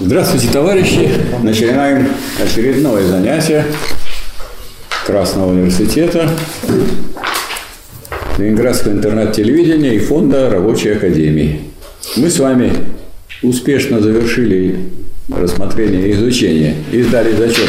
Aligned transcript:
Здравствуйте, 0.00 0.48
товарищи! 0.48 1.10
Начинаем 1.42 2.08
очередное 2.42 3.04
занятие 3.04 3.66
Красного 5.06 5.50
университета, 5.50 6.30
Ленинградского 8.38 8.92
интернет-телевидения 8.92 9.94
и 9.94 9.98
фонда 9.98 10.48
Рабочей 10.48 10.92
Академии. 10.92 11.60
Мы 12.16 12.30
с 12.30 12.38
вами 12.38 12.72
успешно 13.42 14.00
завершили 14.00 14.80
рассмотрение 15.28 16.08
и 16.08 16.12
изучение 16.12 16.74
и 16.90 17.02
сдали 17.02 17.36
зачет 17.36 17.68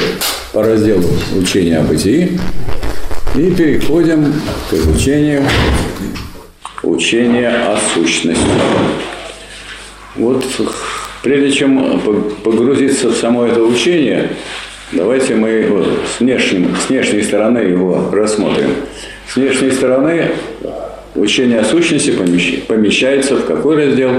по 0.53 0.63
разделу 0.63 1.03
учения 1.35 1.79
о 1.79 1.83
бытии 1.83 2.39
и 3.35 3.51
переходим 3.51 4.33
к 4.69 4.73
изучению 4.73 5.43
учения 6.83 7.49
о 7.49 7.77
сущности. 7.93 8.41
Вот 10.15 10.45
прежде 11.23 11.51
чем 11.51 12.01
погрузиться 12.43 13.09
в 13.09 13.15
само 13.15 13.45
это 13.45 13.63
учение, 13.63 14.29
давайте 14.91 15.35
мы 15.35 15.65
вот, 15.69 15.87
с, 16.05 16.19
внешним, 16.19 16.75
с 16.75 16.89
внешней 16.89 17.23
стороны 17.23 17.59
его 17.59 18.09
рассмотрим. 18.11 18.69
С 19.27 19.37
внешней 19.37 19.71
стороны 19.71 20.31
учение 21.15 21.59
о 21.59 21.63
сущности 21.63 22.11
помещается 22.67 23.37
в 23.37 23.45
какой 23.45 23.77
раздел? 23.77 24.11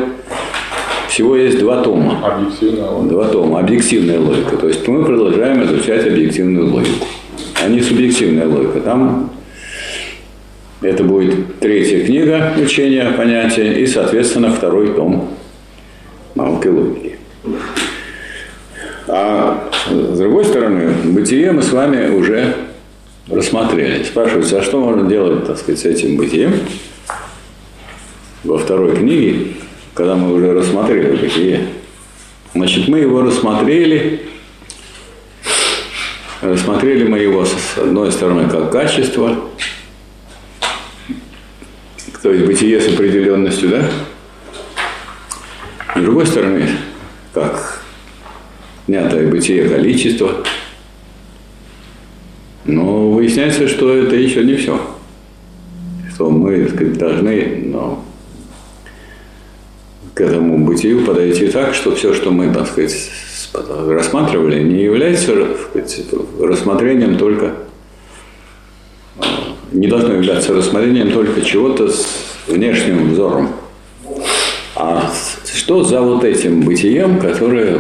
Всего 1.09 1.37
есть 1.37 1.61
два 1.61 1.83
тома. 1.83 2.19
Объективная 2.27 2.91
логика. 2.91 3.15
Два 3.15 3.29
тома. 3.29 3.61
Объективная 3.61 4.19
логика. 4.19 4.57
То 4.57 4.67
есть 4.67 4.89
мы 4.89 5.05
продолжаем 5.05 5.63
изучать 5.63 6.05
объективную 6.09 6.67
логику, 6.73 7.07
а 7.63 7.69
не 7.69 7.81
субъективная 7.81 8.49
логика. 8.49 8.81
Там 8.81 9.31
это 10.81 11.05
будет 11.05 11.61
третья 11.61 12.05
книга 12.05 12.55
учения 12.61 13.13
понятия 13.17 13.75
и, 13.75 13.87
соответственно, 13.87 14.53
второй 14.53 14.95
том 14.95 15.31
науки 16.35 16.69
логики. 16.69 17.19
А 19.07 19.71
с 19.89 20.19
другой 20.19 20.45
стороны, 20.45 20.93
бытие 21.13 21.53
мы 21.53 21.63
с 21.63 21.73
вами 21.73 22.09
уже 22.09 22.57
рассмотрели. 23.29 24.03
Спрашивается, 24.05 24.59
а 24.59 24.63
что 24.63 24.81
можно 24.81 25.09
делать, 25.09 25.47
так 25.47 25.59
сказать, 25.59 25.81
с 25.81 25.85
этим 25.85 26.17
бытием? 26.17 26.55
Во 28.43 28.59
второй 28.59 28.97
книге, 28.97 29.55
когда 29.95 30.15
мы 30.15 30.35
уже 30.35 30.53
рассмотрели 30.53 31.17
бытие. 31.17 31.69
Значит, 32.55 32.89
мы 32.89 33.01
его 33.01 33.23
рассмотрели, 33.23 34.23
рассмотрели 36.41 37.05
мы 37.05 37.19
его 37.19 37.45
с 37.45 37.79
одной 37.79 38.13
стороны 38.13 38.49
как 38.49 38.71
качество, 38.71 39.37
то 42.23 42.33
есть 42.33 42.47
бытие 42.47 42.81
с 42.81 42.89
определенностью, 42.89 43.69
да? 43.71 43.91
С 45.95 46.01
другой 46.01 46.27
стороны, 46.27 46.69
как 47.33 47.83
снятое 48.87 49.29
бытие 49.29 49.69
количество. 49.69 50.45
Но 52.65 53.11
выясняется, 53.11 53.69
что 53.69 53.95
это 53.95 54.17
еще 54.17 54.43
не 54.43 54.57
все. 54.57 54.81
Что 56.13 56.31
мы, 56.31 56.65
так 56.65 56.75
сказать, 56.75 56.99
должны 56.99 57.63
ну, 57.67 57.99
к 60.15 60.21
этому 60.21 60.65
бытию 60.65 61.05
подойти 61.05 61.49
так, 61.49 61.75
что 61.75 61.95
все, 61.95 62.13
что 62.13 62.31
мы, 62.31 62.53
так 62.53 62.67
сказать, 62.67 63.11
рассматривали, 63.87 64.63
не 64.63 64.83
является 64.83 65.57
сказать, 65.71 66.07
рассмотрением 66.41 67.19
только 67.19 67.55
не 69.73 69.89
должно 69.89 70.15
являться 70.15 70.55
рассмотрением 70.55 71.13
только 71.13 71.43
чего-то 71.43 71.89
с 71.89 72.07
внешним 72.47 73.13
взором. 73.13 73.51
Что 75.65 75.83
за 75.83 76.03
вот 76.03 76.23
этим 76.25 76.61
бытием, 76.61 77.19
которое, 77.19 77.79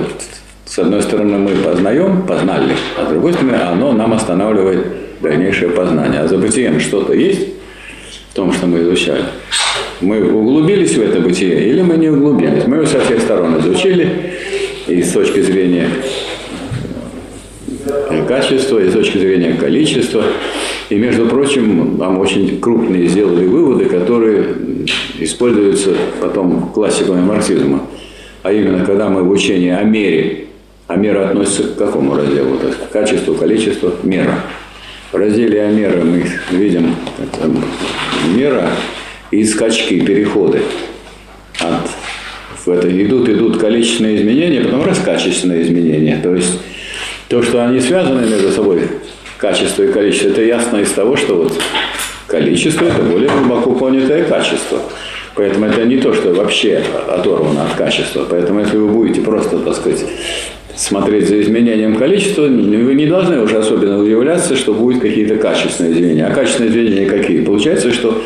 с 0.65 0.79
одной 0.79 1.03
стороны, 1.03 1.37
мы 1.37 1.51
познаем, 1.51 2.23
познали, 2.23 2.75
а 2.99 3.05
с 3.05 3.11
другой 3.11 3.35
стороны, 3.35 3.57
оно 3.57 3.93
нам 3.93 4.15
останавливает 4.15 4.87
дальнейшее 5.21 5.69
познание. 5.69 6.21
А 6.21 6.27
за 6.27 6.39
бытием 6.39 6.81
что-то 6.81 7.13
есть 7.13 7.47
в 8.31 8.35
том, 8.35 8.55
что 8.55 8.67
мы 8.67 8.81
изучали? 8.81 9.25
Мы 10.01 10.33
углубились 10.33 10.97
в 10.97 11.03
это 11.03 11.21
бытие 11.21 11.69
или 11.69 11.83
мы 11.83 11.99
не 11.99 12.09
углубились? 12.09 12.67
Мы 12.67 12.77
его 12.77 12.87
со 12.87 13.01
всех 13.01 13.21
сторон 13.21 13.59
изучили, 13.59 14.33
и 14.87 15.03
с 15.03 15.13
точки 15.13 15.43
зрения 15.43 15.91
качества, 18.27 18.79
и 18.79 18.89
с 18.89 18.95
точки 18.95 19.19
зрения 19.19 19.59
количества. 19.61 20.25
И, 20.89 20.95
между 20.95 21.27
прочим, 21.27 21.99
там 21.99 22.19
очень 22.19 22.63
крупные 22.63 23.09
сделали 23.09 23.47
выводы, 23.47 23.85
которые 23.85 24.55
используются 25.19 25.95
потом 26.21 26.71
классиками 26.73 27.21
марксизма. 27.21 27.87
А 28.43 28.53
именно, 28.53 28.85
когда 28.85 29.09
мы 29.09 29.23
в 29.23 29.31
учении 29.31 29.71
о 29.71 29.83
мере, 29.83 30.47
а 30.87 30.97
мера 30.97 31.29
относится 31.29 31.65
к 31.65 31.77
какому 31.77 32.15
разделу? 32.15 32.59
То 32.59 32.67
есть 32.67 32.79
к 32.79 32.91
качеству, 32.91 33.35
количеству, 33.35 33.93
мера. 34.03 34.41
В 35.13 35.17
разделе 35.17 35.63
о 35.63 35.71
мере 35.71 36.03
мы 36.03 36.25
видим 36.51 36.95
мера 38.35 38.71
и 39.31 39.45
скачки, 39.45 40.01
переходы. 40.01 40.63
От, 41.61 41.89
в 42.65 42.69
это 42.69 42.91
идут, 43.05 43.29
идут 43.29 43.59
количественные 43.59 44.17
изменения, 44.17 44.61
потом 44.61 44.85
раскачественные 44.85 45.63
изменения. 45.63 46.21
То 46.23 46.35
есть 46.35 46.59
то, 47.29 47.43
что 47.43 47.65
они 47.65 47.81
связаны 47.81 48.29
между 48.29 48.51
собой, 48.51 48.89
качество 49.39 49.83
и 49.83 49.93
количество, 49.93 50.29
это 50.29 50.43
ясно 50.43 50.79
из 50.79 50.91
того, 50.91 51.17
что 51.17 51.37
вот 51.37 51.63
количество– 52.35 52.85
это 52.87 53.03
более 53.03 53.31
глубоко 53.31 53.73
понятое 53.75 54.25
качество. 54.25 54.79
Поэтому 55.37 55.67
это 55.67 55.85
не 55.85 55.99
то, 55.99 56.13
что 56.13 56.33
вообще 56.33 56.83
оторвано 57.09 57.65
от 57.65 57.75
качества. 57.75 58.27
Поэтому 58.29 58.61
если 58.61 58.77
вы 58.77 58.89
будете 58.89 59.21
просто, 59.21 59.59
так 59.59 59.75
сказать, 59.75 60.05
смотреть 60.75 61.29
за 61.29 61.41
изменением 61.41 61.97
количества, 61.97 62.43
вы 62.43 62.95
не 62.95 63.07
должны 63.07 63.41
уже 63.41 63.59
особенно 63.59 64.03
удивляться, 64.03 64.57
что 64.57 64.75
будут 64.75 65.01
какие-то 65.01 65.37
качественные 65.37 65.93
изменения. 65.93 66.27
А 66.27 66.35
качественные 66.35 66.73
изменения 66.73 67.07
какие? 67.07 67.45
Получается, 67.45 67.93
что 67.93 68.21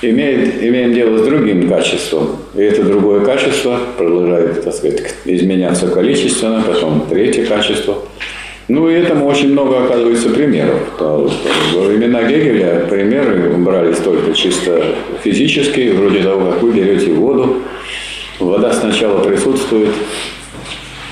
имеет, 0.00 0.62
имеем 0.62 0.94
дело 0.94 1.18
с 1.18 1.22
другим 1.22 1.68
качеством. 1.68 2.36
И 2.54 2.62
это 2.62 2.82
другое 2.82 3.24
качество 3.24 3.78
продолжает, 3.98 4.64
так 4.64 4.74
сказать, 4.74 5.14
изменяться 5.26 5.88
количественно, 5.88 6.62
потом 6.66 7.06
третье 7.10 7.44
качество. 7.44 7.98
Ну 8.68 8.88
и 8.88 8.94
этому 8.94 9.26
очень 9.26 9.52
много 9.52 9.84
оказывается 9.84 10.28
примеров. 10.30 10.80
Во 10.98 11.80
времена 11.80 12.24
Гегеля 12.24 12.86
примеры 12.88 13.50
брались 13.56 13.98
только 13.98 14.32
чисто 14.34 14.94
физические, 15.22 15.94
вроде 15.94 16.22
того, 16.22 16.52
как 16.52 16.62
вы 16.62 16.72
берете 16.72 17.12
воду. 17.12 17.62
Вода 18.38 18.72
сначала 18.72 19.24
присутствует 19.24 19.94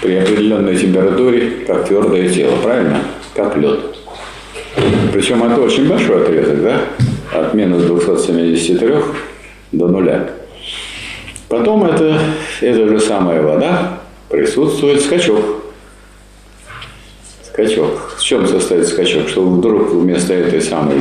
при 0.02 0.16
определенной 0.16 0.76
температуре, 0.76 1.50
как 1.66 1.88
твердое 1.88 2.28
тело, 2.28 2.56
правильно? 2.62 3.00
Как 3.34 3.56
лед. 3.56 3.80
Причем 5.12 5.42
это 5.42 5.60
очень 5.60 5.88
большой 5.88 6.22
отрезок, 6.22 6.62
да? 6.62 6.80
от 7.32 7.54
минус 7.54 7.84
273 7.84 8.94
до 9.72 9.88
нуля. 9.88 10.30
Потом 11.48 11.84
это, 11.84 12.18
эта 12.60 12.88
же 12.88 13.00
самая 13.00 13.42
вода 13.42 14.00
присутствует 14.28 15.00
скачок. 15.00 15.55
Скачок. 17.56 18.16
В 18.18 18.22
чем 18.22 18.46
состоит 18.46 18.86
скачок? 18.86 19.30
Что 19.30 19.40
вдруг 19.40 19.90
вместо 19.90 20.34
этой 20.34 20.60
самой 20.60 20.98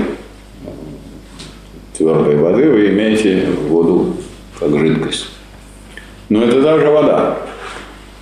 твердой 1.98 2.38
воды 2.38 2.70
вы 2.70 2.88
имеете 2.92 3.48
воду 3.68 4.16
как 4.58 4.80
жидкость. 4.80 5.28
Но 6.30 6.46
это 6.46 6.62
даже 6.62 6.88
вода. 6.88 7.40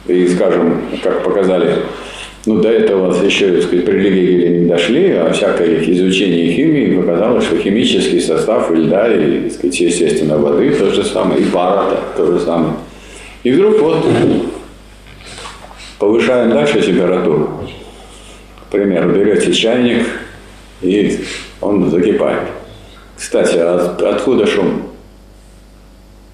И, 0.08 0.28
скажем, 0.30 0.82
как 1.04 1.24
показали 1.24 1.84
ну, 2.48 2.60
до 2.60 2.70
этого 2.70 3.14
еще, 3.24 3.52
так 3.52 3.62
сказать, 3.66 3.86
при 3.86 4.02
Гегеле 4.02 4.62
не 4.62 4.66
дошли, 4.68 5.12
а 5.12 5.32
всякое 5.32 5.84
изучение 5.92 6.54
химии 6.54 6.98
показало, 6.98 7.40
что 7.40 7.58
химический 7.58 8.20
состав 8.20 8.72
льда, 8.72 9.14
и, 9.14 9.42
так 9.42 9.52
сказать, 9.52 9.80
естественно, 9.80 10.40
воды 10.40 10.72
то 10.72 10.90
же 10.90 11.04
самое, 11.04 11.40
и 11.40 11.46
пара 11.46 12.00
то 12.18 12.26
же 12.26 12.40
самое. 12.40 12.74
И 13.44 13.52
вдруг 13.52 13.80
вот 13.80 14.08
повышаем 16.00 16.50
дальше 16.50 16.81
температуру. 16.81 17.60
Примеру, 18.74 19.12
берете 19.12 19.54
чайник, 19.54 20.04
и 20.81 21.24
он 21.62 21.92
закипает. 21.92 22.42
Кстати, 23.16 23.56
а 23.58 23.96
откуда 24.00 24.48
шум? 24.48 24.88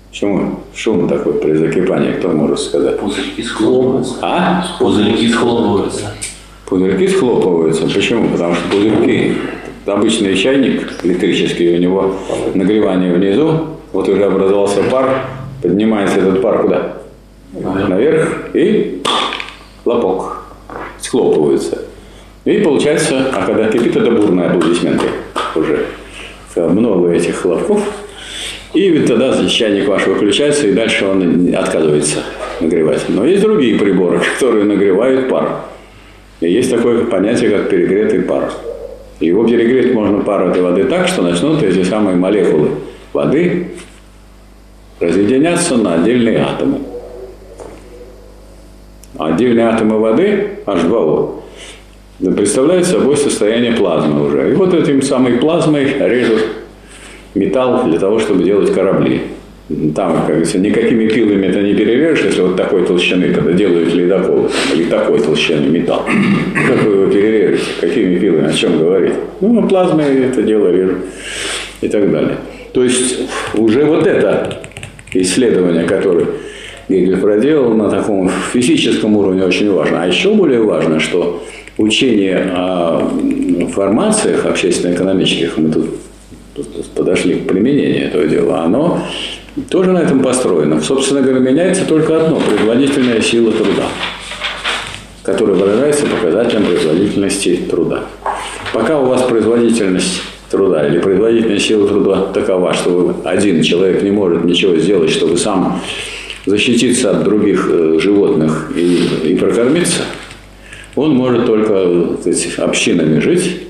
Почему 0.09 0.62
шум 0.74 1.09
такой 1.09 1.33
при 1.33 1.51
закипании, 1.56 2.13
кто 2.13 2.30
может 2.30 2.62
сказать? 2.62 2.97
Пузырьки 2.97 3.44
схлопываются. 3.44 4.15
А? 4.21 4.65
Пузырьки 4.80 5.27
схлопываются. 5.27 6.13
Пузырьки 6.65 7.09
схлопываются. 7.09 7.88
Почему? 7.94 8.30
Потому 8.30 8.56
что 8.56 8.69
пузырьки, 8.69 9.33
обычный 9.85 10.38
чайник 10.38 10.94
электрический, 11.03 11.75
у 11.75 11.80
него 11.80 12.15
нагревание 12.56 13.13
внизу, 13.15 13.68
вот 13.92 14.07
уже 14.07 14.24
образовался 14.24 14.83
пар, 14.83 15.25
поднимается 15.62 16.19
этот 16.19 16.42
пар 16.42 16.62
куда? 16.62 16.94
Наверх 17.89 18.56
и 18.56 19.03
хлопок. 19.83 20.45
Схлопываются. 21.01 21.88
И 22.45 22.59
получается, 22.59 23.31
а 23.33 23.45
когда 23.45 23.69
кипит, 23.69 23.95
это 23.95 24.12
бурные 24.12 24.47
аплодисменты 24.47 25.06
уже. 25.56 25.86
Много 26.56 27.12
этих 27.12 27.36
хлопков, 27.38 27.81
и 28.74 29.00
тогда 29.00 29.33
чайник 29.47 29.88
ваш 29.88 30.06
выключается, 30.07 30.68
и 30.68 30.74
дальше 30.74 31.06
он 31.06 31.53
отказывается 31.56 32.19
нагревать. 32.59 33.06
Но 33.07 33.25
есть 33.25 33.41
другие 33.41 33.80
приборы, 33.80 34.19
которые 34.36 34.65
нагревают 34.65 35.30
пар. 35.30 35.62
И 36.41 36.51
есть 36.51 36.69
такое 36.69 37.06
понятие, 37.06 37.50
как 37.50 37.69
перегретый 37.69 38.21
пар. 38.21 38.51
Его 39.19 39.45
перегреть 39.45 39.94
можно 39.94 40.19
пар 40.19 40.50
этой 40.50 40.62
воды 40.62 40.85
так, 40.85 41.07
что 41.07 41.21
начнут 41.21 41.62
эти 41.62 41.83
самые 41.83 42.15
молекулы 42.15 42.69
воды 43.12 43.71
разъединяться 45.00 45.75
на 45.75 45.95
отдельные 45.95 46.39
атомы. 46.39 46.80
Отдельные 49.18 49.68
атомы 49.68 50.00
воды, 50.00 50.59
H2O, 50.65 51.42
представляют 52.19 52.86
собой 52.86 53.18
состояние 53.18 53.74
плазмы 53.74 54.27
уже. 54.27 54.51
И 54.51 54.54
вот 54.54 54.74
этим 54.74 55.01
самой 55.01 55.38
плазмой 55.38 55.86
режут 56.00 56.45
металл 57.36 57.83
для 57.86 58.00
того, 58.00 58.19
чтобы 58.19 58.44
делать 58.44 58.74
корабли. 58.74 59.21
Там, 59.95 60.13
как 60.13 60.27
говорится, 60.27 60.57
никакими 60.57 61.07
пилами 61.07 61.45
это 61.45 61.62
не 61.62 61.75
перережешь, 61.75 62.25
если 62.25 62.42
вот 62.42 62.56
такой 62.56 62.86
толщины, 62.86 63.31
когда 63.31 63.54
делают 63.54 63.94
ледокол, 63.94 64.50
или 64.74 64.86
такой 64.86 65.19
толщины 65.19 65.68
металл. 65.68 66.06
Как 66.68 66.83
вы 66.83 66.94
его 66.94 67.06
перережете? 67.06 67.66
Какими 67.80 68.18
пилами? 68.18 68.50
О 68.50 68.54
чем 68.54 68.80
говорить? 68.80 69.13
Ну, 69.42 69.68
плазмой 69.68 70.06
это 70.25 70.42
дело 70.42 70.71
режут 70.71 70.98
и 71.81 71.88
так 71.88 72.12
далее. 72.12 72.38
То 72.74 72.83
есть 72.83 73.19
уже 73.54 73.86
вот 73.86 74.07
это 74.07 74.60
исследование, 75.13 75.83
которое 75.83 76.25
Гегель 76.89 77.18
проделал 77.18 77.75
на 77.75 77.92
таком 77.92 78.30
физическом 78.51 79.16
уровне 79.18 79.44
очень 79.44 79.71
важно. 79.71 80.01
А 80.01 80.07
еще 80.07 80.33
более 80.33 80.63
важно, 80.63 81.00
что 81.00 81.44
учение 81.79 82.51
о 82.53 83.09
формациях 83.73 84.45
общественно-экономических, 84.45 85.57
мы 85.57 85.71
тут, 85.71 85.85
подошли 86.93 87.35
к 87.35 87.47
применению 87.47 88.07
этого 88.07 88.27
дела, 88.27 88.63
оно 88.63 89.01
тоже 89.69 89.91
на 89.91 89.99
этом 89.99 90.21
построено. 90.21 90.81
Собственно 90.81 91.21
говоря, 91.21 91.39
меняется 91.39 91.85
только 91.85 92.21
одно– 92.21 92.39
производительная 92.47 93.21
сила 93.21 93.53
труда, 93.53 93.87
которая 95.23 95.55
выражается 95.55 96.05
показателем 96.05 96.65
производительности 96.65 97.59
труда. 97.69 98.03
Пока 98.73 98.99
у 98.99 99.05
вас 99.05 99.23
производительность 99.23 100.21
труда 100.51 100.85
или 100.85 100.99
производительная 100.99 101.59
сила 101.59 101.87
труда 101.87 102.25
такова, 102.33 102.73
что 102.73 103.21
один 103.23 103.63
человек 103.63 104.03
не 104.03 104.11
может 104.11 104.43
ничего 104.43 104.75
сделать, 104.75 105.11
чтобы 105.11 105.37
сам 105.37 105.81
защититься 106.45 107.11
от 107.11 107.23
других 107.23 107.69
э, 107.71 107.99
животных 107.99 108.71
и, 108.75 109.31
и 109.31 109.35
прокормиться, 109.35 110.01
он 110.99 111.15
может 111.15 111.45
только 111.45 112.17
сказать, 112.19 112.57
общинами 112.57 113.19
жить, 113.19 113.61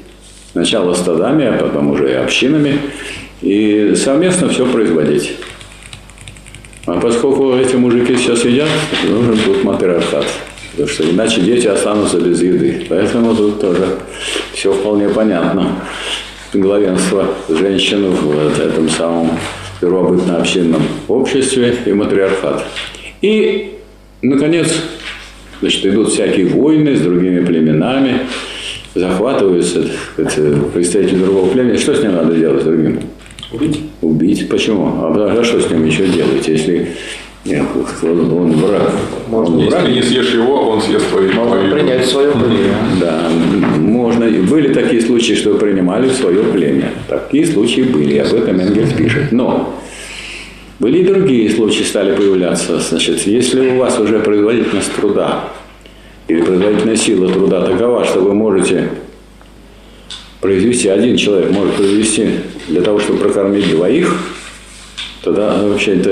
сначала 0.52 0.94
стадами, 0.96 1.46
а 1.46 1.58
потом 1.58 1.92
уже 1.92 2.10
и 2.10 2.16
общинами, 2.16 2.80
и 3.42 3.94
совместно 3.96 4.50
все 4.50 4.66
производить. 4.66 5.34
А 6.88 7.00
поскольку 7.00 7.54
эти 7.56 7.76
мужики 7.76 8.16
сейчас 8.18 8.46
едят, 8.46 8.70
нужен 9.08 9.38
тут 9.38 9.64
матриархат. 9.64 10.26
Потому 10.72 10.90
что 10.90 11.04
иначе 11.04 11.42
дети 11.42 11.68
останутся 11.68 12.20
без 12.20 12.42
еды. 12.42 12.86
Поэтому 12.90 13.36
тут 13.36 13.62
тоже 13.62 14.00
все 14.54 14.74
вполне 14.74 15.10
понятно. 15.10 15.76
Главенство 16.52 17.28
женщин 17.48 18.10
в 18.10 18.60
этом 18.60 18.90
самом 18.90 19.38
первобытно-общинном 19.82 20.82
обществе 21.08 21.78
и 21.86 21.94
матриархат. 21.94 22.66
И, 23.22 23.76
наконец, 24.24 24.74
значит, 25.62 25.86
идут 25.86 26.10
всякие 26.10 26.48
войны 26.48 26.96
с 26.96 27.02
другими 27.02 27.44
племенами, 27.46 28.22
захватываются 28.96 29.86
представители 30.74 31.18
другого 31.18 31.50
племени. 31.50 31.78
Что 31.78 31.96
с 31.96 32.02
ним 32.02 32.14
надо 32.14 32.36
делать 32.36 32.62
с 32.62 32.66
другим? 32.66 33.00
Убить. 33.52 33.80
Убить. 34.02 34.50
Почему? 34.50 34.86
А, 35.02 35.38
а 35.40 35.44
что 35.44 35.60
с 35.60 35.70
ним 35.70 35.86
еще 35.86 36.08
делать, 36.08 36.48
если 36.48 36.90
нет, 37.46 37.64
он, 38.04 38.32
он 38.32 38.52
враг. 38.52 38.92
Можно, 39.30 39.58
он 39.60 39.66
враг. 39.68 39.88
Если 39.88 39.96
не 39.96 40.02
съешь 40.04 40.34
его, 40.34 40.70
он 40.70 40.82
съест 40.82 41.10
твою 41.10 41.32
Можно 41.34 41.56
твою. 41.56 41.74
принять 41.74 42.06
свое 42.06 42.32
племя. 42.32 42.78
Да, 43.00 43.30
можно. 43.78 44.30
Были 44.30 44.74
такие 44.74 45.02
случаи, 45.02 45.34
что 45.34 45.56
принимали 45.56 46.10
свое 46.10 46.44
племя. 46.44 46.92
Такие 47.08 47.48
случаи 47.48 47.82
были, 47.82 48.18
об 48.18 48.34
этом 48.34 48.60
Энгельс 48.60 48.92
пишет. 48.94 49.32
Но 49.32 49.74
были 50.80 51.00
и 51.00 51.04
другие 51.04 51.50
случаи 51.50 51.84
стали 51.84 52.16
появляться. 52.16 52.80
Значит, 52.80 53.28
если 53.28 53.70
у 53.72 53.78
вас 53.78 54.00
уже 54.00 54.20
производительность 54.20 54.94
труда 54.96 55.50
или 56.28 56.42
производительная 56.42 56.96
сила 56.96 57.30
труда 57.30 57.66
такова, 57.66 58.06
что 58.06 58.22
вы 58.22 58.34
можете 58.34 58.90
произвести, 60.40 60.88
один 60.88 61.18
человек 61.18 61.52
может 61.52 61.76
произвести 61.76 62.30
для 62.70 62.82
того, 62.82 63.00
чтобы 63.00 63.20
прокормить 63.20 63.70
двоих, 63.70 64.16
тогда 65.22 65.62
вообще 65.62 65.96
это 65.96 66.12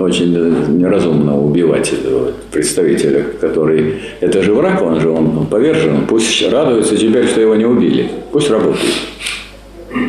очень 0.00 0.32
неразумно 0.78 1.36
убивать 1.36 1.92
этого 1.92 2.32
представителя, 2.52 3.24
который... 3.40 3.94
Это 4.20 4.42
же 4.42 4.54
враг, 4.54 4.80
он 4.80 5.00
же, 5.00 5.10
он 5.10 5.46
повержен, 5.46 6.06
пусть 6.06 6.40
радуется 6.48 6.96
теперь, 6.96 7.26
что 7.26 7.40
его 7.40 7.56
не 7.56 7.64
убили, 7.64 8.08
пусть 8.30 8.48
работает. 8.48 8.94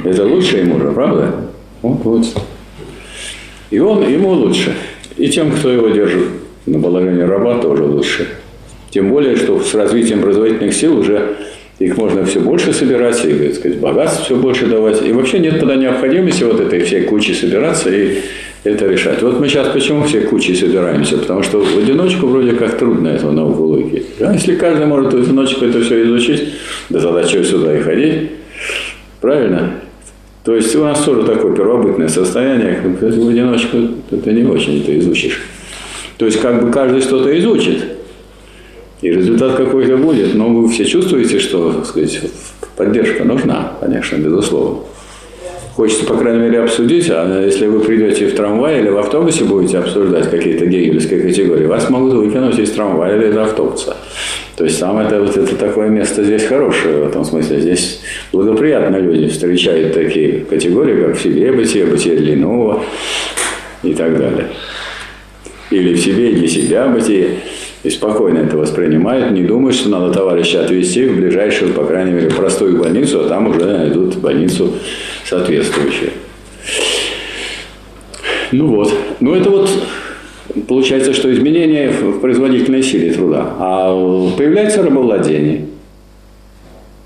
Это 0.03 0.25
лучше 0.25 0.57
ему 0.57 0.79
же, 0.79 0.91
правда? 0.91 1.33
Вот, 1.81 2.03
вот. 2.03 2.25
И 3.71 3.79
он, 3.79 4.07
ему 4.09 4.31
лучше. 4.31 4.73
И 5.17 5.29
тем, 5.29 5.51
кто 5.51 5.69
его 5.69 5.89
держит 5.89 6.27
на 6.65 6.81
положении 6.81 7.21
раба, 7.21 7.59
тоже 7.59 7.83
лучше. 7.83 8.27
Тем 8.91 9.09
более, 9.09 9.35
что 9.35 9.59
с 9.59 9.73
развитием 9.75 10.21
производительных 10.21 10.73
сил 10.73 10.97
уже 10.97 11.35
их 11.77 11.95
можно 11.97 12.25
все 12.25 12.39
больше 12.39 12.73
собирать, 12.73 13.23
и, 13.23 13.33
так 13.33 13.55
сказать, 13.55 13.79
богатств 13.79 14.25
все 14.25 14.35
больше 14.35 14.65
давать. 14.65 15.01
И 15.05 15.11
вообще 15.13 15.39
нет 15.39 15.59
тогда 15.59 15.75
необходимости 15.75 16.43
вот 16.43 16.59
этой 16.59 16.81
всей 16.81 17.03
кучи 17.03 17.31
собираться 17.31 17.89
и 17.89 18.19
это 18.63 18.87
решать. 18.87 19.21
Вот 19.21 19.39
мы 19.39 19.47
сейчас 19.47 19.69
почему 19.69 20.03
все 20.03 20.21
кучи 20.21 20.51
собираемся? 20.51 21.17
Потому 21.17 21.43
что 21.43 21.61
в 21.61 21.77
одиночку 21.77 22.27
вроде 22.27 22.53
как 22.53 22.77
трудно 22.77 23.07
эту 23.09 23.31
науку 23.31 23.63
логики. 23.63 24.03
А 24.19 24.33
если 24.33 24.55
каждый 24.55 24.87
может 24.87 25.13
в 25.13 25.17
одиночку 25.17 25.63
это 25.63 25.81
все 25.81 26.03
изучить, 26.03 26.49
да 26.89 26.99
что 26.99 27.43
сюда 27.43 27.77
и 27.77 27.81
ходить? 27.81 28.31
Правильно? 29.21 29.75
То 30.43 30.55
есть 30.55 30.75
у 30.75 30.83
нас 30.83 31.03
тоже 31.03 31.23
такое 31.23 31.55
первобытное 31.55 32.07
состояние, 32.07 32.81
в 32.81 33.29
одиночку 33.29 33.77
ты 34.09 34.31
не 34.31 34.43
очень 34.43 34.81
это 34.81 34.97
изучишь. 34.99 35.41
То 36.17 36.25
есть 36.25 36.39
как 36.41 36.63
бы 36.63 36.71
каждый 36.71 37.01
что-то 37.01 37.37
изучит, 37.39 37.83
и 39.01 39.09
результат 39.09 39.55
какой-то 39.55 39.97
будет, 39.97 40.35
но 40.35 40.49
вы 40.49 40.69
все 40.69 40.85
чувствуете, 40.85 41.39
что 41.39 41.71
так 41.71 41.85
сказать, 41.85 42.21
поддержка 42.75 43.23
нужна, 43.23 43.73
конечно, 43.79 44.17
безусловно. 44.17 44.79
Хочется, 45.79 46.03
по 46.03 46.17
крайней 46.17 46.41
мере, 46.41 46.59
обсудить, 46.59 47.09
а 47.09 47.41
если 47.41 47.65
вы 47.67 47.79
придете 47.79 48.27
в 48.27 48.35
трамвай 48.35 48.81
или 48.81 48.89
в 48.89 48.97
автобусе 48.97 49.45
будете 49.45 49.77
обсуждать 49.77 50.29
какие-то 50.29 50.65
гегельские 50.65 51.21
категории, 51.21 51.67
вас 51.67 51.89
могут 51.89 52.15
выкинуть 52.15 52.59
из 52.59 52.71
трамвая 52.71 53.17
или 53.17 53.29
из 53.29 53.37
автобуса. 53.37 53.95
То 54.57 54.65
есть 54.65 54.77
там 54.77 54.99
это, 54.99 55.21
вот 55.21 55.37
это 55.37 55.55
такое 55.55 55.87
место 55.87 56.21
здесь 56.25 56.43
хорошее 56.43 56.97
в 56.97 57.07
этом 57.07 57.23
смысле. 57.23 57.61
Здесь 57.61 58.01
благоприятно 58.33 58.97
люди 58.97 59.29
встречают 59.29 59.93
такие 59.93 60.41
категории, 60.41 61.01
как 61.01 61.15
в 61.15 61.21
себе 61.21 61.49
бытие, 61.53 61.85
бытие 61.85 62.17
для 62.17 62.33
иного 62.33 62.83
и 63.81 63.93
так 63.93 64.17
далее. 64.17 64.47
Или 65.71 65.93
в 65.93 65.99
себе 66.01 66.31
и 66.31 66.35
для 66.35 66.47
себя 66.49 66.87
бытие 66.89 67.37
и 67.83 67.89
спокойно 67.89 68.39
это 68.39 68.57
воспринимают, 68.57 69.31
не 69.31 69.43
думают, 69.43 69.77
что 69.77 69.87
надо 69.87 70.13
товарища 70.13 70.65
отвезти 70.65 71.05
в 71.05 71.15
ближайшую, 71.15 71.73
по 71.73 71.85
крайней 71.85 72.11
мере, 72.11 72.29
простую 72.29 72.77
больницу, 72.77 73.21
а 73.21 73.29
там 73.29 73.47
уже 73.47 73.63
найдут 73.65 74.17
больницу 74.17 74.73
соответствующую. 75.29 76.11
Ну 78.51 78.67
вот. 78.67 78.91
Ну 79.19 79.35
это 79.35 79.49
вот 79.51 79.69
получается, 80.67 81.13
что 81.13 81.31
изменение 81.31 81.89
в 81.89 82.19
производительной 82.19 82.81
силе 82.81 83.13
труда. 83.13 83.53
А 83.59 84.31
появляется 84.35 84.81
рабовладение. 84.81 85.65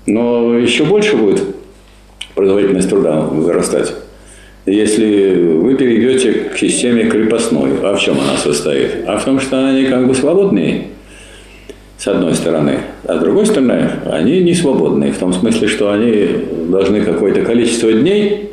Но 0.06 0.58
еще 0.58 0.84
больше 0.84 1.16
будет 1.16 1.42
производительность 2.34 2.88
труда 2.88 3.20
вырастать. 3.20 3.94
Если 4.66 5.34
вы 5.34 5.74
перейдете 5.74 6.32
к 6.32 6.56
системе 6.56 7.04
крепостной, 7.04 7.72
а 7.82 7.94
в 7.94 8.00
чем 8.00 8.18
она 8.18 8.38
состоит? 8.38 9.04
А 9.06 9.18
в 9.18 9.24
том, 9.24 9.38
что 9.38 9.68
они 9.68 9.84
как 9.84 10.06
бы 10.06 10.14
свободные, 10.14 10.88
с 11.98 12.08
одной 12.08 12.34
стороны, 12.34 12.80
а 13.04 13.16
с 13.16 13.20
другой 13.20 13.46
стороны, 13.46 13.90
они 14.06 14.42
не 14.42 14.54
свободные, 14.54 15.12
в 15.12 15.18
том 15.18 15.32
смысле, 15.32 15.68
что 15.68 15.92
они 15.92 16.28
должны 16.68 17.02
какое-то 17.02 17.42
количество 17.42 17.92
дней 17.92 18.50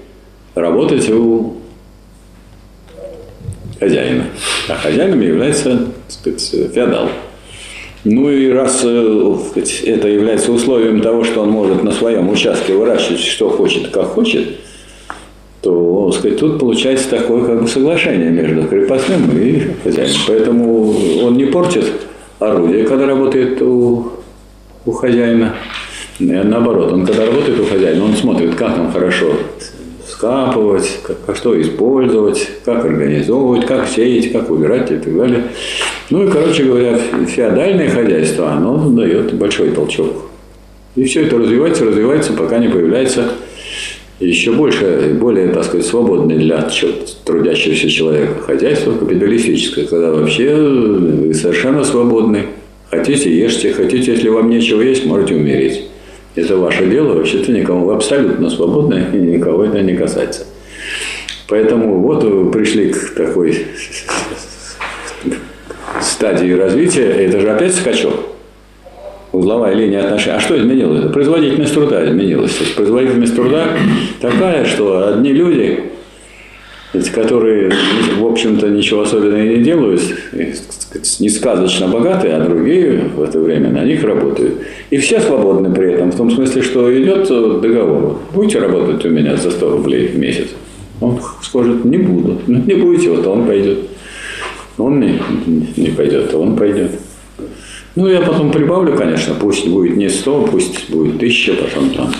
работать 0.55 1.09
у 1.09 1.55
хозяина. 3.79 4.25
А 4.69 4.75
хозяином 4.75 5.21
является 5.21 5.87
так 6.23 6.39
сказать, 6.39 6.73
феодал. 6.73 7.09
Ну 8.03 8.29
и 8.29 8.49
раз 8.49 8.81
э, 8.83 9.35
сказать, 9.49 9.81
это 9.81 10.07
является 10.07 10.51
условием 10.51 11.01
того, 11.01 11.23
что 11.23 11.41
он 11.41 11.49
может 11.49 11.83
на 11.83 11.91
своем 11.91 12.29
участке 12.29 12.73
выращивать, 12.73 13.19
что 13.19 13.49
хочет, 13.49 13.89
как 13.89 14.07
хочет– 14.07 14.47
то 15.61 16.11
сказать, 16.11 16.39
тут 16.39 16.59
получается 16.59 17.09
такое 17.09 17.45
как 17.45 17.61
бы 17.61 17.67
соглашение 17.67 18.29
между 18.31 18.67
крепостным 18.67 19.29
и 19.37 19.61
хозяином. 19.83 20.17
Поэтому 20.27 20.95
он 21.23 21.37
не 21.37 21.45
портит 21.45 21.85
орудие, 22.41 22.85
когда 22.85 23.05
работает 23.05 23.61
у, 23.61 24.11
у 24.85 24.91
хозяина. 24.91 25.55
Наоборот, 26.19 26.91
он 26.91 27.05
когда 27.05 27.25
работает 27.25 27.59
у 27.59 27.65
хозяина, 27.65 28.03
он 28.03 28.13
смотрит, 28.13 28.55
как 28.55 28.75
там 28.75 28.91
хорошо 28.91 29.33
скапывать, 30.07 30.99
как, 31.03 31.17
как 31.25 31.35
что 31.35 31.59
использовать, 31.59 32.47
как 32.65 32.85
организовывать, 32.85 33.65
как 33.65 33.87
сеять, 33.87 34.31
как 34.31 34.49
убирать 34.51 34.91
и 34.91 34.97
так 34.97 35.15
далее. 35.15 35.45
Ну 36.09 36.27
и, 36.27 36.31
короче 36.31 36.63
говоря, 36.63 36.97
феодальное 37.27 37.89
хозяйство, 37.89 38.51
оно 38.51 38.89
дает 38.89 39.33
большой 39.33 39.71
толчок. 39.71 40.25
И 40.95 41.05
все 41.05 41.25
это 41.25 41.37
развивается, 41.37 41.85
развивается, 41.85 42.33
пока 42.33 42.57
не 42.57 42.67
появляется 42.67 43.29
еще 44.21 44.51
больше, 44.51 45.17
более, 45.19 45.47
так 45.49 45.63
сказать, 45.63 45.85
свободное 45.85 46.37
для 46.37 46.69
трудящегося 47.25 47.89
человека 47.89 48.41
хозяйство 48.43 48.93
капиталистическое, 48.93 49.85
когда 49.85 50.11
вообще 50.11 50.55
вы 50.55 51.33
совершенно 51.33 51.83
свободны. 51.83 52.45
Хотите, 52.89 53.35
ешьте, 53.35 53.73
хотите, 53.73 54.11
если 54.11 54.29
вам 54.29 54.49
нечего 54.49 54.81
есть, 54.81 55.05
можете 55.05 55.35
умереть. 55.35 55.87
Это 56.35 56.57
ваше 56.57 56.87
дело, 56.87 57.15
вообще-то 57.15 57.51
никому, 57.51 57.85
вы 57.85 57.95
абсолютно 57.95 58.49
свободны, 58.49 59.05
и 59.13 59.17
никого 59.17 59.65
это 59.65 59.81
не 59.81 59.95
касается. 59.95 60.45
Поэтому 61.47 61.99
вот 61.99 62.51
пришли 62.51 62.91
к 62.91 63.15
такой 63.15 63.65
стадии 66.01 66.51
развития, 66.51 67.11
это 67.11 67.39
же 67.39 67.49
опять 67.49 67.75
скачок 67.75 68.31
узловая 69.31 69.75
линия 69.75 70.03
отношений. 70.03 70.37
А 70.37 70.39
что 70.39 70.57
изменилось? 70.57 71.11
Производительность 71.11 71.73
труда 71.73 72.05
изменилась. 72.05 72.53
То 72.53 72.63
есть 72.63 72.75
производительность 72.75 73.35
труда 73.35 73.67
такая, 74.19 74.65
что 74.65 75.13
одни 75.13 75.31
люди, 75.31 75.83
которые, 77.13 77.71
в 78.19 78.25
общем-то, 78.25 78.69
ничего 78.69 79.01
особенного 79.01 79.41
не 79.41 79.63
делают, 79.63 80.01
не 81.19 81.29
сказочно 81.29 81.87
богатые, 81.87 82.35
а 82.35 82.45
другие 82.45 83.09
в 83.15 83.21
это 83.21 83.39
время 83.39 83.69
на 83.69 83.83
них 83.83 84.03
работают. 84.03 84.55
И 84.89 84.97
все 84.97 85.21
свободны 85.21 85.73
при 85.73 85.93
этом, 85.93 86.11
в 86.11 86.17
том 86.17 86.29
смысле, 86.31 86.61
что 86.61 86.93
идет 87.01 87.27
договор. 87.61 88.19
Будете 88.33 88.59
работать 88.59 89.05
у 89.05 89.09
меня 89.09 89.37
за 89.37 89.51
100 89.51 89.69
рублей 89.69 90.07
в 90.07 90.17
месяц? 90.17 90.47
Он 90.99 91.19
скажет, 91.41 91.83
не 91.85 91.97
буду. 91.97 92.39
Ну, 92.45 92.61
не 92.65 92.75
будете, 92.75 93.09
вот 93.09 93.25
он 93.25 93.47
пойдет. 93.47 93.79
Он 94.77 94.99
не, 94.99 95.19
не 95.77 95.89
пойдет, 95.89 96.33
а 96.33 96.37
он 96.37 96.55
пойдет. 96.55 96.91
Ну, 97.95 98.07
я 98.07 98.21
потом 98.21 98.51
прибавлю, 98.51 98.95
конечно, 98.95 99.35
пусть 99.35 99.67
будет 99.67 99.97
не 99.97 100.07
100, 100.07 100.47
пусть 100.47 100.89
будет 100.89 101.15
1000, 101.15 101.55
потом 101.55 101.89
там 101.89 102.13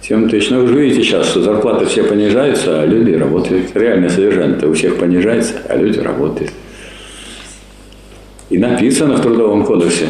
7 0.00 0.28
тысяч. 0.28 0.50
Но 0.50 0.60
вы 0.60 0.68
же 0.68 0.80
видите 0.80 1.04
сейчас, 1.04 1.28
что 1.28 1.40
зарплаты 1.40 1.86
все 1.86 2.02
понижаются, 2.02 2.82
а 2.82 2.86
люди 2.86 3.12
работают. 3.12 3.76
Реальное 3.76 4.08
содержание-то 4.08 4.68
у 4.68 4.74
всех 4.74 4.96
понижается, 4.98 5.54
а 5.68 5.76
люди 5.76 6.00
работают. 6.00 6.50
И 8.50 8.58
написано 8.58 9.14
в 9.16 9.22
Трудовом 9.22 9.64
кодексе, 9.64 10.08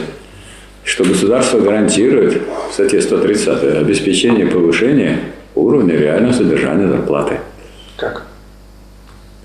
что 0.84 1.04
государство 1.04 1.60
гарантирует 1.60 2.40
в 2.70 2.72
статье 2.72 3.02
130 3.02 3.62
обеспечение 3.76 4.46
повышения 4.46 5.20
уровня 5.54 5.96
реального 5.96 6.32
содержания 6.32 6.88
зарплаты. 6.88 7.40
Как? 7.96 8.26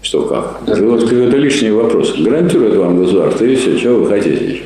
Что 0.02 0.24
как? 0.24 0.62
Это 0.66 0.84
вот 0.86 1.04
какой-то 1.04 1.36
лишний 1.36 1.72
вопрос. 1.72 2.18
Гарантирует 2.18 2.76
вам 2.78 2.98
государство, 2.98 3.44
и 3.44 3.56
все, 3.58 3.78
что 3.78 3.96
вы 3.96 4.08
хотите 4.08 4.46
еще. 4.46 4.64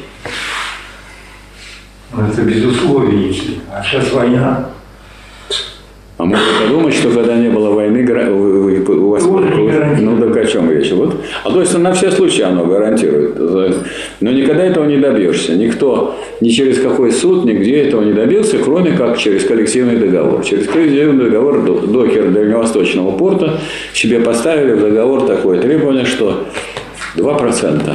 Ну, 2.21 2.27
это 2.31 2.41
без 2.43 2.63
условий, 2.63 3.59
А 3.73 3.81
сейчас 3.83 4.11
война. 4.11 4.69
А 6.17 6.23
можно 6.23 6.45
подумать, 6.61 6.93
что 6.93 7.09
когда 7.09 7.35
не 7.35 7.49
было 7.49 7.71
войны, 7.71 8.05
у 8.29 9.09
вас... 9.09 9.23
Ну, 9.25 10.19
так 10.19 10.37
о 10.37 10.45
чем 10.45 10.69
речь? 10.69 10.91
Вот. 10.91 11.15
А 11.43 11.49
то 11.49 11.59
есть 11.61 11.75
на 11.75 11.91
все 11.93 12.11
случаи 12.11 12.43
оно 12.43 12.65
гарантирует. 12.65 13.39
Но 14.19 14.31
никогда 14.31 14.65
этого 14.65 14.85
не 14.85 14.97
добьешься. 14.97 15.53
Никто 15.53 16.15
ни 16.41 16.49
через 16.49 16.79
какой 16.79 17.11
суд, 17.11 17.45
нигде 17.45 17.85
этого 17.85 18.03
не 18.03 18.13
добился, 18.13 18.59
кроме 18.59 18.91
как 18.91 19.17
через 19.17 19.45
коллективный 19.45 19.95
договор. 19.95 20.43
Через 20.43 20.67
коллективный 20.67 21.25
договор 21.25 21.63
докер 21.63 22.29
Дальневосточного 22.29 23.17
порта 23.17 23.59
себе 23.93 24.19
поставили 24.19 24.73
в 24.73 24.81
договор 24.81 25.25
такое 25.25 25.59
требование, 25.59 26.05
что 26.05 26.45
2% 27.15 27.91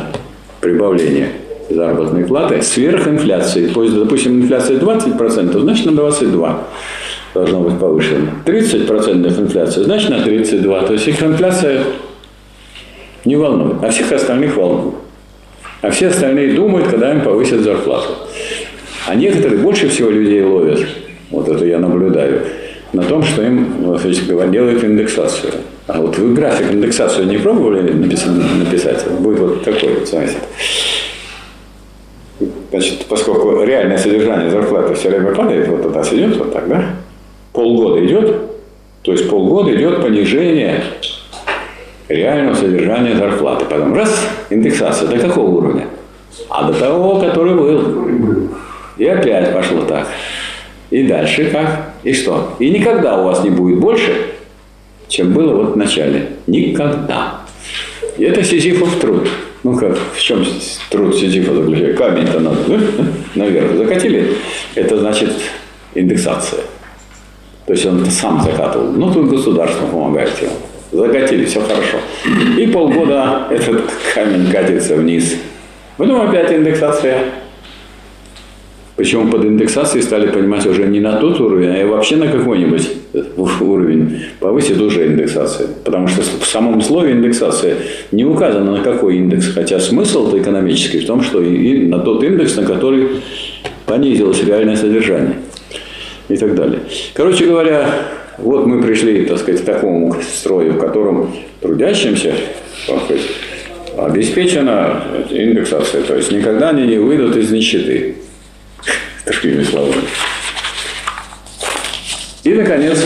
прибавления 0.61 1.28
заработной 1.68 2.25
платы 2.25 2.62
сверх 2.62 3.06
инфляции. 3.08 3.68
То 3.68 3.82
есть, 3.82 3.94
допустим, 3.94 4.42
инфляция 4.42 4.78
20%, 4.78 5.58
значит 5.61 5.87
на 5.87 5.90
22% 5.90 6.56
должно 7.35 7.61
быть 7.61 7.78
повышено. 7.78 8.30
30% 8.44 9.40
инфляция, 9.40 9.85
значит 9.85 10.11
на 10.11 10.16
32%. 10.16 10.87
То 10.87 10.92
есть 10.92 11.08
их 11.08 11.23
инфляция 11.23 11.85
не 13.25 13.37
волнует, 13.37 13.82
а 13.82 13.90
всех 13.90 14.12
остальных 14.12 14.56
волнует. 14.56 14.94
А 15.82 15.90
все 15.90 16.08
остальные 16.08 16.54
думают, 16.54 16.88
когда 16.88 17.12
им 17.12 17.20
повысят 17.20 17.61
зарплату. 17.61 18.14
А 19.06 19.14
некоторые 19.14 19.61
больше 19.61 19.88
всего 19.88 20.11
людей 20.11 20.42
ловят, 20.42 20.80
вот 21.30 21.49
это 21.49 21.64
я 21.64 21.78
наблюдаю, 21.78 22.42
на 22.92 23.02
том, 23.02 23.23
что 23.23 23.42
им 23.42 23.75
делают 24.50 24.82
индексацию. 24.82 25.52
А 25.87 26.00
вот 26.00 26.18
вы 26.18 26.35
график 26.35 26.73
индексацию 26.73 27.26
не 27.26 27.37
пробовали 27.37 27.92
написать? 27.92 28.32
написать? 28.58 29.06
Будет 29.20 29.38
вот 29.38 29.64
такой 29.64 29.94
вот, 29.94 30.08
смотрите. 30.08 30.38
Значит, 32.70 33.06
поскольку 33.06 33.62
реальное 33.62 33.99
содержание 33.99 34.50
зарплаты 34.50 34.94
все 34.94 35.11
время 35.11 35.35
падает, 35.35 35.68
вот 35.68 35.82
туда 35.82 36.02
идет 36.02 36.37
вот 36.37 36.52
так, 36.52 36.68
да? 36.68 36.85
Полгода 37.52 38.04
идет, 38.04 38.37
то 39.02 39.12
есть 39.12 39.30
полгода 39.30 39.75
идет 39.75 40.02
понижение 40.02 40.82
реального 42.08 42.54
содержания 42.54 43.16
зарплаты. 43.16 43.64
Потом 43.66 43.94
раз, 43.94 44.28
индексация. 44.50 45.08
До 45.08 45.18
какого 45.18 45.49
уровня? 45.49 45.87
А 46.49 46.70
до 46.70 46.78
того, 46.78 47.20
который 47.20 47.54
был. 47.54 48.49
И 48.96 49.06
опять 49.06 49.52
пошло 49.52 49.82
так. 49.82 50.06
И 50.90 51.02
дальше 51.04 51.50
как? 51.50 51.92
И 52.02 52.12
что? 52.12 52.54
И 52.58 52.70
никогда 52.70 53.20
у 53.20 53.25
вас 53.25 53.42
не 53.42 53.50
будет 53.50 53.78
больше, 53.78 54.12
чем 55.08 55.32
было 55.32 55.54
вот 55.54 55.75
в 55.75 55.76
начале. 55.76 56.30
Никогда. 56.46 57.40
И 58.16 58.25
это 58.25 58.42
сизифов 58.42 58.99
труд. 59.00 59.28
Ну 59.66 59.76
как, 59.76 59.99
в 60.14 60.20
чем 60.20 60.46
труд 60.90 61.16
Сизифа 61.16 61.52
заключается? 61.52 61.99
Камень-то 61.99 62.38
надо 62.38 62.56
наверх 63.35 63.75
закатили. 63.76 64.35
Это 64.76 64.96
значит 64.96 65.32
индексация. 65.92 66.61
То 67.66 67.73
есть 67.73 67.85
он 67.85 68.06
сам 68.06 68.40
закатывал. 68.42 68.92
Ну, 68.92 69.12
тут 69.12 69.28
государство 69.28 69.85
помогает 69.88 70.30
ему. 70.40 70.52
Закатили, 70.92 71.46
все 71.46 71.61
хорошо. 71.62 71.99
И 72.56 72.68
полгода 72.68 73.49
этот 73.50 73.90
камень 74.14 74.52
катится 74.52 74.94
вниз. 74.94 75.35
Потом 75.96 76.28
опять 76.28 76.52
индексация. 76.52 77.25
Причем 78.96 79.30
под 79.30 79.44
индексацией 79.44 80.02
стали 80.02 80.28
понимать 80.28 80.66
уже 80.66 80.86
не 80.86 81.00
на 81.00 81.18
тот 81.18 81.38
уровень, 81.38 81.68
а 81.68 81.86
вообще 81.86 82.16
на 82.16 82.28
какой-нибудь 82.28 82.88
уровень 83.60 84.20
повысит 84.40 84.80
уже 84.80 85.06
индексация. 85.06 85.68
Потому 85.84 86.08
что 86.08 86.22
в 86.22 86.46
самом 86.46 86.80
слове 86.80 87.12
индексация 87.12 87.76
не 88.10 88.24
указано 88.24 88.78
на 88.78 88.82
какой 88.82 89.16
индекс. 89.16 89.52
Хотя 89.52 89.80
смысл 89.80 90.36
экономический 90.38 91.00
в 91.00 91.06
том, 91.06 91.22
что 91.22 91.42
и 91.42 91.86
на 91.86 91.98
тот 91.98 92.24
индекс, 92.24 92.56
на 92.56 92.64
который 92.64 93.08
понизилось 93.84 94.42
реальное 94.42 94.76
содержание. 94.76 95.34
И 96.28 96.36
так 96.36 96.54
далее. 96.56 96.80
Короче 97.14 97.44
говоря, 97.44 97.88
вот 98.38 98.66
мы 98.66 98.82
пришли, 98.82 99.26
так 99.26 99.38
сказать, 99.38 99.60
к 99.60 99.64
такому 99.64 100.16
строю, 100.22 100.72
в 100.72 100.78
котором 100.78 101.30
трудящимся 101.60 102.32
сказать, 102.84 103.22
обеспечена 103.96 105.02
индексация. 105.30 106.02
То 106.02 106.16
есть 106.16 106.32
никогда 106.32 106.70
они 106.70 106.86
не 106.86 106.96
выйдут 106.96 107.36
из 107.36 107.52
нищеты. 107.52 108.16
Такими 109.26 109.64
словами. 109.64 110.02
И, 112.45 112.54
наконец, 112.54 113.04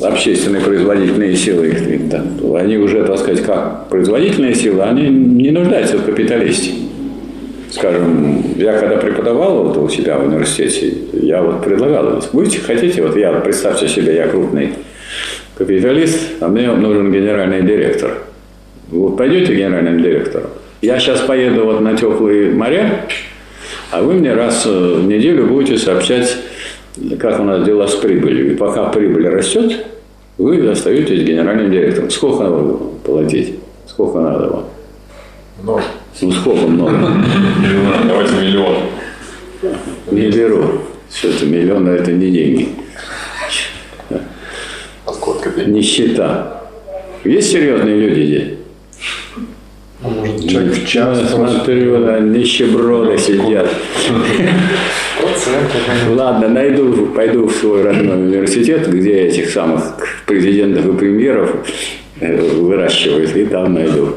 общественные 0.00 0.62
производительные 0.62 1.34
силы, 1.34 1.76
они 2.56 2.76
уже, 2.78 3.02
так 3.02 3.18
сказать, 3.18 3.44
как 3.44 3.88
производительные 3.88 4.54
силы, 4.54 4.82
они 4.82 5.08
не 5.08 5.50
нуждаются 5.50 5.98
в 5.98 6.04
капиталисте. 6.04 6.74
Скажем, 7.72 8.54
я 8.56 8.78
когда 8.78 8.98
преподавал 8.98 9.64
вот 9.64 9.76
у 9.78 9.88
себя 9.88 10.16
в 10.16 10.28
университете, 10.28 10.94
я 11.12 11.42
вот 11.42 11.64
предлагал, 11.64 12.22
будете, 12.32 12.60
хотите, 12.60 13.02
вот 13.02 13.16
я, 13.16 13.32
представьте 13.32 13.88
себе, 13.88 14.14
я 14.14 14.28
крупный 14.28 14.74
капиталист, 15.56 16.20
а 16.40 16.46
мне 16.46 16.70
нужен 16.70 17.12
генеральный 17.12 17.62
директор. 17.62 18.18
Вы 18.90 19.16
пойдете 19.16 19.56
генеральным 19.56 20.00
директором? 20.00 20.50
Я 20.82 21.00
сейчас 21.00 21.20
поеду 21.22 21.64
вот 21.64 21.80
на 21.80 21.96
теплые 21.96 22.50
моря, 22.50 23.06
а 23.90 24.02
вы 24.02 24.14
мне 24.14 24.34
раз 24.34 24.66
в 24.66 25.06
неделю 25.06 25.46
будете 25.46 25.78
сообщать, 25.78 26.36
как 27.18 27.40
у 27.40 27.44
нас 27.44 27.64
дела 27.64 27.86
с 27.86 27.94
прибылью. 27.94 28.52
И 28.52 28.56
пока 28.56 28.88
прибыль 28.88 29.28
растет, 29.28 29.86
вы 30.38 30.68
остаетесь 30.68 31.22
генеральным 31.22 31.70
директором. 31.70 32.10
Сколько 32.10 32.44
надо 32.44 32.74
платить? 33.04 33.54
Сколько 33.86 34.20
надо 34.20 34.48
вам? 34.48 34.64
Много. 35.62 35.82
Ну, 36.20 36.32
сколько 36.32 36.66
много? 36.66 36.96
Давайте 38.06 38.34
миллион. 38.34 38.76
Не 40.10 40.30
беру. 40.30 40.64
Что-то 41.12 41.46
миллион, 41.46 41.88
это 41.88 42.12
не 42.12 42.30
деньги. 42.30 42.68
А 45.06 45.12
денег? 45.56 45.68
Нищета. 45.68 46.62
Есть 47.24 47.52
серьезные 47.52 47.96
люди 47.96 48.26
здесь? 48.26 48.48
Может, 50.04 50.48
человек 50.48 50.74
в 50.74 50.86
час. 50.86 51.30
Смотрю, 51.30 52.04
да, 52.04 52.20
нищеброды 52.20 53.16
сидят. 53.16 53.68
Ладно, 56.10 56.48
найду, 56.48 57.06
пойду 57.06 57.46
в 57.46 57.52
свой 57.52 57.82
родной 57.82 58.16
университет, 58.16 58.90
где 58.90 59.22
этих 59.22 59.48
самых 59.48 59.96
президентов 60.26 60.86
и 60.86 60.92
премьеров 60.92 61.54
э, 62.20 62.36
выращивают, 62.36 63.34
и 63.34 63.46
там 63.46 63.74
найду. 63.74 64.14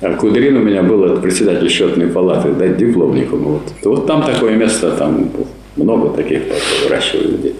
А 0.00 0.14
Кудрин 0.14 0.56
у 0.56 0.60
меня 0.60 0.82
был 0.82 1.04
это 1.04 1.20
председатель 1.20 1.68
счетной 1.68 2.08
палаты, 2.08 2.52
да, 2.52 2.66
дипломником. 2.68 3.40
Вот. 3.40 3.62
вот 3.84 4.06
там 4.06 4.24
такое 4.24 4.56
место, 4.56 4.92
там 4.92 5.30
много 5.76 6.16
таких 6.16 6.40
выращивают 6.84 7.30
людей. 7.30 7.54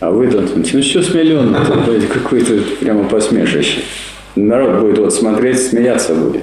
А 0.00 0.10
вы 0.10 0.26
тут, 0.26 0.56
ну 0.56 0.64
что 0.64 1.02
с 1.02 1.14
миллион, 1.14 1.56
какой-то 2.12 2.58
прямо 2.80 3.04
посмешище. 3.04 3.82
Народ 4.36 4.80
будет 4.80 4.98
вот 4.98 5.12
смотреть, 5.12 5.60
смеяться 5.60 6.14
будет. 6.14 6.42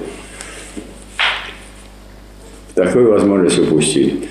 Такую 2.76 3.12
возможность 3.12 3.60
упустили. 3.60 4.28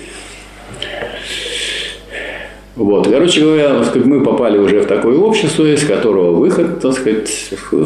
Вот. 2.77 3.07
Короче 3.07 3.41
говоря, 3.41 3.81
мы 4.05 4.23
попали 4.23 4.59
уже 4.59 4.81
в 4.81 4.85
такое 4.85 5.17
общество, 5.17 5.65
из 5.65 5.83
которого 5.83 6.33
выход, 6.33 6.79
так 6.79 6.93
сказать, 6.93 7.27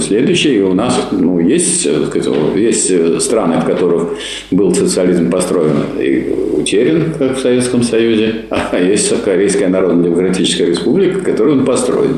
следующий. 0.01 0.57
И 0.57 0.61
у 0.61 0.73
нас 0.73 1.07
ну, 1.11 1.39
есть, 1.39 1.81
сказать, 2.07 2.29
есть 2.55 3.21
страны, 3.21 3.61
в 3.61 3.65
которых 3.65 4.09
был 4.51 4.75
социализм 4.75 5.31
построен 5.31 5.77
и 5.97 6.35
утерян, 6.57 7.13
как 7.17 7.37
в 7.37 7.39
Советском 7.39 7.83
Союзе, 7.83 8.45
а 8.49 8.77
есть 8.77 9.23
Корейская 9.23 9.69
Народно-Демократическая 9.69 10.65
Республика, 10.65 11.21
которую 11.21 11.59
он 11.59 11.65
построен. 11.65 12.17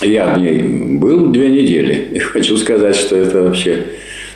Я 0.00 0.34
в 0.34 0.38
ней 0.38 0.62
был 0.62 1.28
две 1.28 1.50
недели. 1.50 2.08
И 2.12 2.18
хочу 2.18 2.56
сказать, 2.56 2.96
что 2.96 3.16
это 3.16 3.42
вообще... 3.42 3.84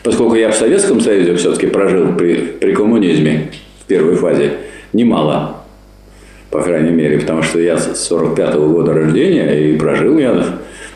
Поскольку 0.03 0.35
я 0.35 0.51
в 0.51 0.55
Советском 0.55 1.01
Союзе 1.01 1.35
все-таки 1.37 1.67
прожил 1.67 2.15
при, 2.15 2.35
при 2.35 2.73
коммунизме 2.73 3.51
в 3.83 3.87
первой 3.87 4.17
фазе 4.17 4.53
немало, 4.93 5.65
по 6.51 6.63
крайней 6.63 6.91
мере, 6.91 7.19
потому 7.19 7.43
что 7.43 7.59
я 7.59 7.79
с 7.79 8.07
45 8.07 8.55
-го 8.55 8.69
года 8.69 8.93
рождения 8.93 9.71
и 9.71 9.79
прожил 9.79 10.19
я 10.19 10.35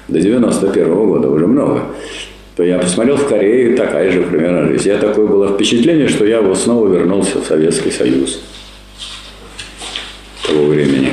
до 0.08 0.20
91 0.20 0.84
-го 0.84 1.06
года 1.06 1.30
уже 1.30 1.46
много. 1.46 1.84
То 2.56 2.64
я 2.64 2.78
посмотрел 2.78 3.16
в 3.16 3.26
Корее 3.26 3.76
такая 3.76 4.10
же 4.10 4.22
примерно 4.22 4.68
жизнь. 4.68 4.88
Я 4.88 4.98
такое 4.98 5.26
было 5.26 5.48
впечатление, 5.48 6.08
что 6.08 6.26
я 6.26 6.42
вот 6.42 6.58
снова 6.58 6.88
вернулся 6.88 7.40
в 7.40 7.46
Советский 7.46 7.90
Союз 7.90 8.42
того 10.46 10.66
времени. 10.66 11.12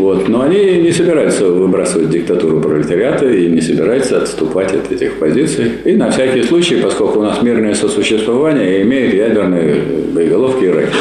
Вот. 0.00 0.28
Но 0.28 0.40
они 0.40 0.78
не 0.78 0.92
собираются 0.92 1.46
выбрасывать 1.46 2.08
диктатуру 2.08 2.58
пролетариата 2.60 3.28
и 3.30 3.48
не 3.48 3.60
собираются 3.60 4.22
отступать 4.22 4.72
от 4.72 4.90
этих 4.90 5.18
позиций. 5.18 5.72
И 5.84 5.92
на 5.92 6.10
всякий 6.10 6.42
случай, 6.42 6.76
поскольку 6.76 7.18
у 7.20 7.22
нас 7.22 7.42
мирное 7.42 7.74
сосуществование, 7.74 8.80
имеют 8.80 9.12
ядерные 9.12 9.82
боеголовки 10.14 10.64
и 10.64 10.68
ракеты. 10.68 10.96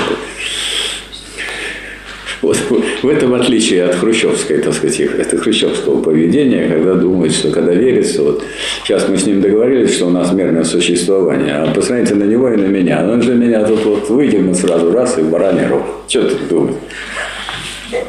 Вот 2.41 2.57
в 3.01 3.07
этом 3.07 3.35
отличие 3.35 3.85
от 3.85 3.95
хрущевской, 3.95 4.57
так 4.57 4.73
сказать, 4.73 4.99
это 4.99 5.37
хрущевского 5.37 6.01
поведения, 6.01 6.67
когда 6.67 6.95
думают, 6.95 7.33
что 7.33 7.51
когда 7.51 7.73
верится, 7.73 8.23
вот 8.23 8.43
сейчас 8.83 9.07
мы 9.07 9.17
с 9.17 9.25
ним 9.25 9.41
договорились, 9.41 9.93
что 9.93 10.07
у 10.07 10.09
нас 10.09 10.31
мирное 10.33 10.63
существование, 10.63 11.55
а 11.55 11.73
посмотрите 11.73 12.15
на 12.15 12.23
него 12.23 12.49
и 12.49 12.57
на 12.57 12.65
меня, 12.65 13.05
он 13.09 13.21
же 13.21 13.35
меня 13.35 13.63
тут 13.65 13.85
вот 13.85 14.09
выдернут 14.09 14.57
сразу 14.57 14.91
раз 14.91 15.17
и 15.17 15.21
бараний 15.21 15.67
рог. 15.67 15.83
Что 16.07 16.23
тут 16.29 16.47
думать? 16.49 16.75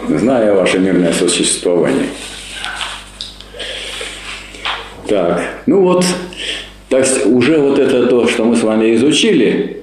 Знаю 0.08 0.56
ваше 0.56 0.78
мирное 0.78 1.12
существование. 1.12 2.06
Так, 5.06 5.42
ну 5.66 5.80
вот, 5.80 6.04
так 6.88 7.06
уже 7.26 7.58
вот 7.58 7.78
это 7.78 8.06
то, 8.06 8.28
что 8.28 8.44
мы 8.44 8.56
с 8.56 8.62
вами 8.62 8.94
изучили, 8.94 9.78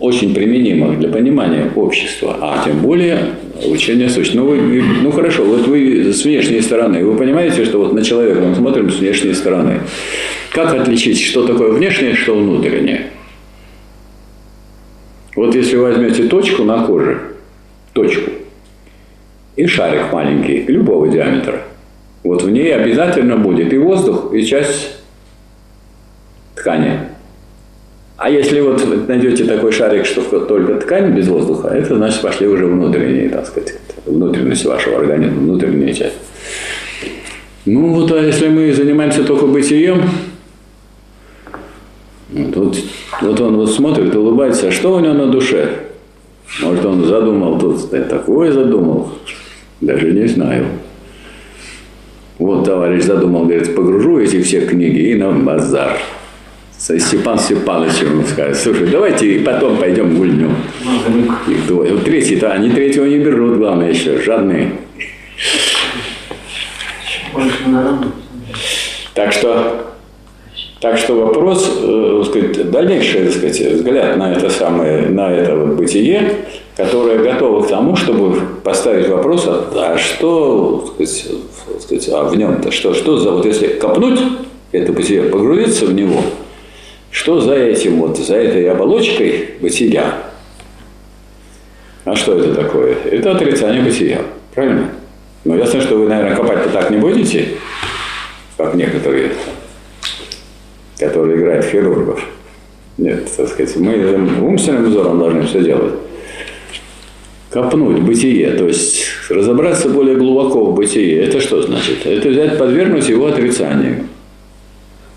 очень 0.00 0.34
применимо 0.34 0.96
для 0.96 1.08
понимания 1.08 1.70
общества, 1.76 2.36
а 2.40 2.64
тем 2.64 2.80
более 2.80 3.34
учение 3.64 4.08
сущности. 4.08 4.36
Ну, 4.36 4.46
вы, 4.46 4.82
ну 4.82 5.12
хорошо, 5.12 5.44
вот 5.44 5.66
вы 5.68 6.12
с 6.12 6.24
внешней 6.24 6.60
стороны, 6.60 7.04
вы 7.04 7.16
понимаете, 7.16 7.64
что 7.64 7.78
вот 7.78 7.92
на 7.92 8.02
человека 8.02 8.40
мы 8.40 8.54
смотрим 8.54 8.90
с 8.90 8.96
внешней 8.96 9.34
стороны. 9.34 9.80
Как 10.50 10.74
отличить, 10.74 11.20
что 11.20 11.46
такое 11.46 11.70
внешнее, 11.70 12.14
что 12.14 12.34
внутреннее? 12.34 13.10
Вот 15.36 15.54
если 15.54 15.76
возьмете 15.76 16.24
точку 16.24 16.64
на 16.64 16.84
коже, 16.84 17.20
точку, 17.92 18.30
и 19.56 19.66
шарик 19.66 20.12
маленький, 20.12 20.62
любого 20.62 21.08
диаметра, 21.08 21.62
вот 22.24 22.42
в 22.42 22.50
ней 22.50 22.74
обязательно 22.74 23.36
будет 23.36 23.72
и 23.72 23.78
воздух, 23.78 24.32
и 24.32 24.44
часть 24.44 24.96
ткани. 26.54 27.00
А 28.16 28.30
если 28.30 28.60
вот 28.60 29.08
найдете 29.08 29.44
такой 29.44 29.72
шарик, 29.72 30.06
что 30.06 30.22
только 30.40 30.76
ткань 30.76 31.12
без 31.12 31.26
воздуха, 31.28 31.68
это 31.68 31.96
значит 31.96 32.20
пошли 32.22 32.46
уже 32.46 32.66
внутренние, 32.66 33.28
так 33.28 33.46
сказать, 33.46 33.74
внутренность 34.06 34.64
вашего 34.64 34.98
организма, 34.98 35.40
внутренняя 35.40 35.92
часть. 35.92 36.16
Ну 37.64 37.94
вот, 37.94 38.12
а 38.12 38.20
если 38.20 38.48
мы 38.48 38.72
занимаемся 38.72 39.24
только 39.24 39.46
бытием, 39.46 40.02
вот, 42.30 42.76
вот 43.20 43.40
он 43.40 43.56
вот 43.56 43.70
смотрит, 43.72 44.14
улыбается, 44.14 44.68
а 44.68 44.72
что 44.72 44.94
у 44.94 45.00
него 45.00 45.14
на 45.14 45.26
душе? 45.26 45.68
Может, 46.60 46.84
он 46.84 47.04
задумал 47.04 47.58
тут, 47.58 47.90
такое 48.08 48.52
задумал, 48.52 49.12
даже 49.82 50.12
не 50.12 50.26
знаю. 50.26 50.66
Вот 52.38 52.64
товарищ 52.64 53.04
задумал, 53.04 53.44
говорит, 53.44 53.74
погружу 53.74 54.18
эти 54.18 54.40
все 54.42 54.66
книги 54.66 55.10
и 55.10 55.14
на 55.14 55.32
базар. 55.32 55.98
Степан 56.78 57.38
Степанович 57.38 58.00
ему 58.02 58.24
скажет, 58.24 58.56
слушай, 58.56 58.88
давайте 58.88 59.38
потом 59.40 59.76
пойдем 59.76 60.16
гульнем. 60.16 60.56
Их 61.46 61.66
двое. 61.68 61.92
Вот 61.92 62.04
третий-то, 62.04 62.50
они 62.52 62.70
третьего 62.70 63.04
не 63.04 63.18
берут, 63.18 63.58
главное 63.58 63.90
еще, 63.90 64.20
жадные. 64.20 64.72
Так 69.14 69.32
что, 69.32 69.94
так 70.80 70.98
что 70.98 71.14
вопрос, 71.14 71.70
э, 71.80 72.22
сказать, 72.26 72.70
дальнейший 72.70 73.26
так 73.26 73.32
сказать, 73.32 73.60
взгляд 73.60 74.16
на 74.16 74.32
это 74.32 74.50
самое, 74.50 75.08
на 75.08 75.30
это 75.30 75.54
вот 75.54 75.76
бытие, 75.76 76.32
которое 76.76 77.18
готово 77.18 77.62
к 77.62 77.68
тому, 77.68 77.96
чтобы 77.96 78.40
поставить 78.62 79.08
вопрос, 79.08 79.44
а, 79.46 79.70
а 79.74 79.98
что, 79.98 80.86
сказать, 80.94 81.26
сказать, 81.80 82.08
а 82.08 82.24
в 82.24 82.36
нем-то, 82.36 82.70
что, 82.70 82.94
что 82.94 83.18
за, 83.18 83.32
вот 83.32 83.44
если 83.44 83.68
копнуть 83.68 84.20
это 84.72 84.92
бытие, 84.92 85.24
погрузиться 85.24 85.86
в 85.86 85.92
него– 85.92 86.22
что 87.12 87.40
за 87.40 87.54
этим 87.54 88.00
вот, 88.00 88.18
за 88.18 88.36
этой 88.36 88.68
оболочкой 88.70 89.50
бытия? 89.60 90.14
А 92.04 92.16
что 92.16 92.38
это 92.38 92.54
такое? 92.54 92.96
Это 93.04 93.32
отрицание 93.32 93.82
бытия, 93.82 94.22
правильно? 94.54 94.88
Но 95.44 95.56
ясно, 95.56 95.82
что 95.82 95.96
вы, 95.96 96.08
наверное, 96.08 96.34
копать-то 96.34 96.70
так 96.70 96.90
не 96.90 96.96
будете, 96.96 97.48
как 98.56 98.74
некоторые, 98.74 99.32
которые 100.98 101.38
играют 101.38 101.66
хирургов. 101.66 102.24
Нет, 102.96 103.30
так 103.36 103.48
сказать, 103.48 103.76
мы 103.76 104.40
умственным 104.40 104.86
взором 104.86 105.18
должны 105.18 105.42
все 105.42 105.62
делать. 105.62 105.94
Копнуть 107.52 108.00
бытие, 108.00 108.52
то 108.52 108.66
есть 108.66 109.04
разобраться 109.28 109.90
более 109.90 110.16
глубоко 110.16 110.64
в 110.64 110.74
бытие. 110.74 111.24
Это 111.24 111.38
что 111.38 111.60
значит? 111.60 112.06
Это 112.06 112.30
взять, 112.30 112.56
подвергнуть 112.56 113.08
его 113.10 113.26
отрицанию. 113.26 114.06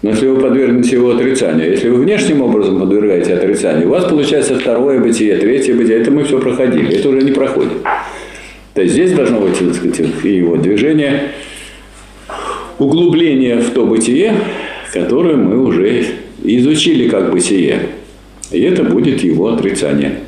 Но 0.01 0.09
если 0.09 0.27
вы 0.27 0.41
подвергнете 0.41 0.97
его 0.97 1.11
отрицанию, 1.11 1.71
если 1.71 1.89
вы 1.89 2.01
внешним 2.01 2.41
образом 2.41 2.79
подвергаете 2.79 3.35
отрицанию, 3.35 3.87
у 3.87 3.91
вас 3.91 4.03
получается 4.05 4.59
второе 4.59 4.99
бытие, 4.99 5.37
третье 5.37 5.73
бытие. 5.73 5.99
Это 5.99 6.11
мы 6.11 6.25
все 6.25 6.39
проходили, 6.39 6.97
это 6.97 7.07
уже 7.07 7.21
не 7.21 7.31
проходит. 7.31 7.71
То 8.73 8.81
есть 8.81 8.93
здесь 8.93 9.13
должно 9.13 9.39
быть 9.39 9.57
так 9.57 9.73
сказать, 9.73 9.99
его 10.25 10.57
движение, 10.57 11.31
углубление 12.77 13.59
в 13.61 13.69
то 13.69 13.85
бытие, 13.85 14.35
которое 14.91 15.37
мы 15.37 15.63
уже 15.63 16.05
изучили 16.43 17.07
как 17.07 17.31
бытие. 17.31 17.79
И 18.51 18.61
это 18.61 18.83
будет 18.83 19.23
его 19.23 19.47
отрицание. 19.47 20.19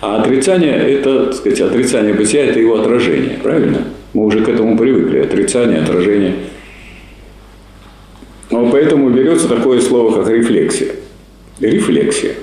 А 0.00 0.20
отрицание– 0.20 0.76
это, 0.94 1.26
так 1.26 1.34
сказать, 1.34 1.60
отрицание 1.60 2.14
бытия– 2.14 2.44
это 2.46 2.58
его 2.58 2.80
отражение, 2.80 3.38
правильно? 3.42 3.84
Мы 4.12 4.24
уже 4.24 4.44
к 4.44 4.48
этому 4.48 4.76
привыкли. 4.76 5.18
Отрицание, 5.18 5.80
отражение– 5.80 6.34
но 8.50 8.68
поэтому 8.68 9.10
берется 9.10 9.48
такое 9.48 9.80
слово, 9.80 10.16
как 10.16 10.28
рефлексия. 10.28 10.88
Рефлексия. 11.60 12.34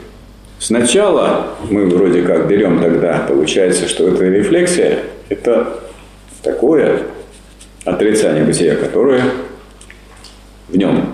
Сначала 0.57 1.47
мы 1.69 1.85
вроде 1.85 2.21
как 2.21 2.47
берем 2.47 2.81
тогда, 2.81 3.25
получается, 3.27 3.87
что 3.87 4.07
это 4.07 4.25
рефлексия, 4.25 4.99
это 5.29 5.81
такое 6.41 7.01
отрицание 7.83 8.43
бытия, 8.43 8.75
которое 8.75 9.21
в 10.69 10.77
нем. 10.77 11.13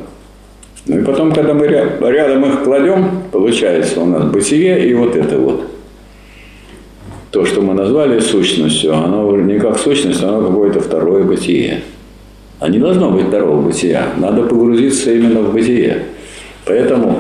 Ну 0.86 1.00
и 1.00 1.04
потом, 1.04 1.34
когда 1.34 1.54
мы 1.54 1.68
рядом 1.68 2.46
их 2.46 2.64
кладем, 2.64 3.24
получается 3.32 4.00
у 4.00 4.06
нас 4.06 4.26
бытие 4.26 4.88
и 4.88 4.94
вот 4.94 5.16
это 5.16 5.38
вот. 5.38 5.73
То, 7.34 7.44
что 7.46 7.62
мы 7.62 7.74
назвали 7.74 8.20
сущностью, 8.20 8.94
оно 8.94 9.36
не 9.38 9.58
как 9.58 9.80
сущность, 9.80 10.22
оно 10.22 10.48
какое-то 10.48 10.80
второе 10.80 11.24
бытие. 11.24 11.82
А 12.60 12.70
не 12.70 12.78
должно 12.78 13.10
быть 13.10 13.26
второго 13.26 13.60
бытия. 13.60 14.10
Надо 14.18 14.44
погрузиться 14.44 15.12
именно 15.12 15.40
в 15.42 15.52
бытие. 15.52 16.04
Поэтому, 16.64 17.20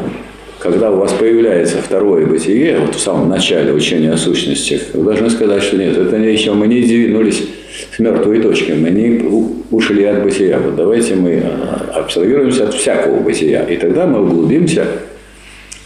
когда 0.60 0.92
у 0.92 0.98
вас 0.98 1.14
появляется 1.14 1.78
второе 1.82 2.28
бытие, 2.28 2.78
вот 2.78 2.94
в 2.94 3.00
самом 3.00 3.28
начале 3.28 3.74
учения 3.74 4.12
о 4.12 4.18
сущности, 4.18 4.80
вы 4.94 5.04
должны 5.04 5.32
сказать, 5.32 5.64
что 5.64 5.78
нет, 5.78 5.98
это 5.98 6.16
еще 6.18 6.54
мы 6.54 6.68
не 6.68 6.82
двинулись 6.82 7.42
с 7.96 7.98
мертвой 7.98 8.40
точки. 8.40 8.72
Мы 8.74 8.92
не 8.92 9.20
ушли 9.72 10.04
от 10.04 10.22
бытия. 10.24 10.60
Вот 10.60 10.76
давайте 10.76 11.16
мы 11.16 11.42
а, 11.44 12.02
абстрагируемся 12.02 12.66
от 12.66 12.76
всякого 12.76 13.20
бытия. 13.20 13.64
И 13.64 13.78
тогда 13.78 14.06
мы 14.06 14.22
углубимся 14.22 14.86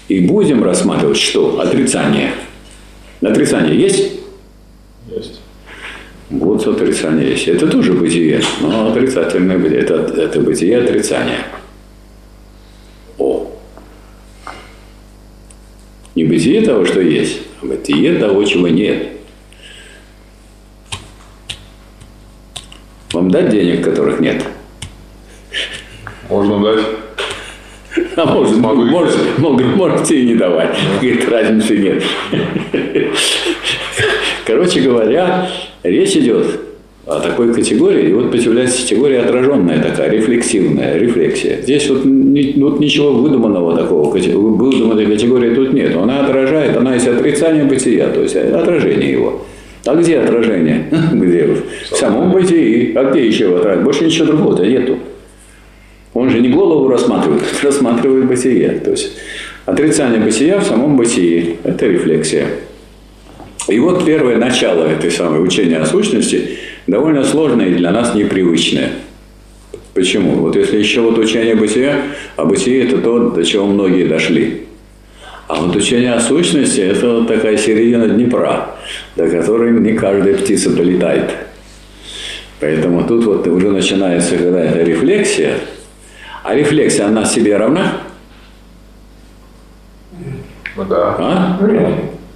и 0.10 0.20
будем 0.20 0.66
рассматривать 0.66 1.16
что? 1.16 1.62
Отрицание. 1.62 2.32
Отрицание 3.22 3.80
есть? 3.80 4.14
Есть. 5.08 5.42
Вот 6.30 6.68
отрицание 6.68 7.32
есть. 7.32 7.48
Это 7.48 7.68
тоже 7.68 7.94
бытие, 7.94 8.42
но 8.62 8.92
отрицательное 8.92 9.58
бытие. 9.58 9.80
Это, 9.82 9.96
это 9.96 10.40
бытие 10.40 10.78
отрицания. 10.78 11.46
О. 13.18 13.52
Не 16.16 16.26
бытие 16.26 16.62
того, 16.62 16.86
что 16.86 17.00
есть, 17.00 17.40
а 17.62 17.66
бытие 17.66 18.20
того, 18.20 18.44
чего 18.44 18.68
нет. 18.68 19.08
Вам 23.14 23.32
дать 23.32 23.50
денег, 23.50 23.84
которых 23.84 24.20
нет? 24.20 24.44
Можно 26.30 26.62
дать. 26.62 26.86
А 28.16 28.26
может, 28.26 28.56
Смогу 28.56 28.82
и 28.84 28.90
можете, 28.90 29.18
могут- 29.38 29.76
можете 29.76 30.20
и 30.20 30.26
не 30.26 30.36
давать. 30.36 30.76
Говорит, 31.02 31.30
разницы 31.30 31.78
нет. 31.78 32.04
Короче 34.46 34.82
говоря, 34.82 35.50
речь 35.84 36.16
идет 36.16 36.46
о 37.06 37.20
такой 37.20 37.54
категории, 37.54 38.10
и 38.10 38.14
вот 38.14 38.32
появляется 38.32 38.82
категория 38.82 39.20
отраженная 39.22 39.82
такая, 39.82 40.10
рефлексивная, 40.10 40.98
рефлексия. 40.98 41.62
Здесь 41.62 41.90
вот, 41.90 42.04
вот 42.04 42.80
ничего 42.80 43.12
выдуманного 43.14 43.78
такого, 43.78 44.10
выдуманной 44.12 45.06
категории 45.06 45.54
тут 45.54 45.74
нет. 45.74 45.96
Она 45.96 46.26
отражает, 46.26 46.76
она 46.76 46.96
есть 46.96 47.08
отрицание 47.08 47.64
бытия, 47.64 48.08
то 48.10 48.22
есть 48.22 48.36
отражение 48.36 49.12
его. 49.12 49.46
А 49.86 49.96
где 49.96 50.20
отражение? 50.20 50.90
Где? 51.14 51.48
В 51.90 51.96
самом 51.96 52.32
бытии. 52.32 52.92
А 52.94 53.10
где 53.10 53.26
еще 53.26 53.56
отражение? 53.56 53.86
Больше 53.86 54.04
ничего 54.06 54.26
другого-то 54.26 54.66
нету. 54.66 54.98
Он 56.18 56.32
же 56.32 56.40
не 56.40 56.50
голову 56.50 56.88
рассматривает, 56.88 57.44
рассматривает 57.62 58.26
бытие. 58.26 58.70
То 58.84 58.90
есть 58.90 59.12
отрицание 59.68 60.20
бытия 60.20 60.60
в 60.60 60.64
самом 60.64 60.98
бытии– 60.98 61.58
это 61.64 61.86
рефлексия. 61.86 62.48
И 63.68 63.78
вот 63.78 64.04
первое 64.04 64.38
начало 64.38 64.86
этой 64.86 65.12
самой 65.12 65.44
учения 65.46 65.78
о 65.78 65.86
сущности 65.86 66.58
довольно 66.88 67.24
сложное 67.24 67.68
и 67.68 67.76
для 67.76 67.92
нас 67.92 68.16
непривычное. 68.16 68.94
Почему? 69.94 70.32
Вот 70.38 70.56
если 70.56 70.80
еще 70.80 71.02
вот 71.02 71.20
учение 71.20 71.54
бытия, 71.54 72.02
а 72.36 72.46
бытие– 72.46 72.84
это 72.88 72.98
то, 72.98 73.30
до 73.30 73.46
чего 73.46 73.68
многие 73.68 74.08
дошли. 74.08 74.64
А 75.48 75.62
вот 75.62 75.76
учение 75.76 76.14
о 76.14 76.20
сущности– 76.20 76.80
это 76.82 77.26
такая 77.26 77.58
середина 77.58 78.08
Днепра, 78.08 78.72
до 79.16 79.30
которой 79.30 79.72
не 79.72 79.94
каждая 79.94 80.34
птица 80.34 80.72
долетает. 80.72 81.30
Поэтому 82.60 83.04
тут 83.08 83.24
вот 83.26 83.46
уже 83.46 83.70
начинается 83.70 84.36
какая-то 84.36 84.82
рефлексия. 84.82 85.54
А 86.48 86.56
рефлексия, 86.56 87.08
она 87.08 87.26
себе 87.26 87.58
равна? 87.58 88.04
Ну 90.78 90.86
да. 90.86 91.16
А? 91.20 91.58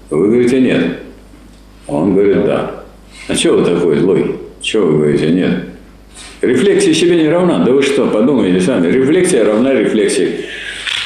Вы 0.09 0.27
говорите 0.27 0.59
нет. 0.59 0.97
А 1.87 1.93
он 1.93 2.13
говорит 2.13 2.43
да. 2.43 2.83
А 3.29 3.35
что 3.35 3.53
вы 3.53 3.63
такой 3.63 3.99
злой? 3.99 4.35
Чего 4.59 4.87
вы 4.87 4.97
говорите 4.97 5.29
нет? 5.29 5.63
Рефлексия 6.41 6.93
себе 6.93 7.23
не 7.23 7.29
равна. 7.29 7.59
Да 7.59 7.71
вы 7.71 7.81
что, 7.81 8.07
подумайте 8.07 8.59
сами. 8.59 8.91
Рефлексия 8.91 9.45
равна 9.45 9.73
рефлексии. 9.73 10.43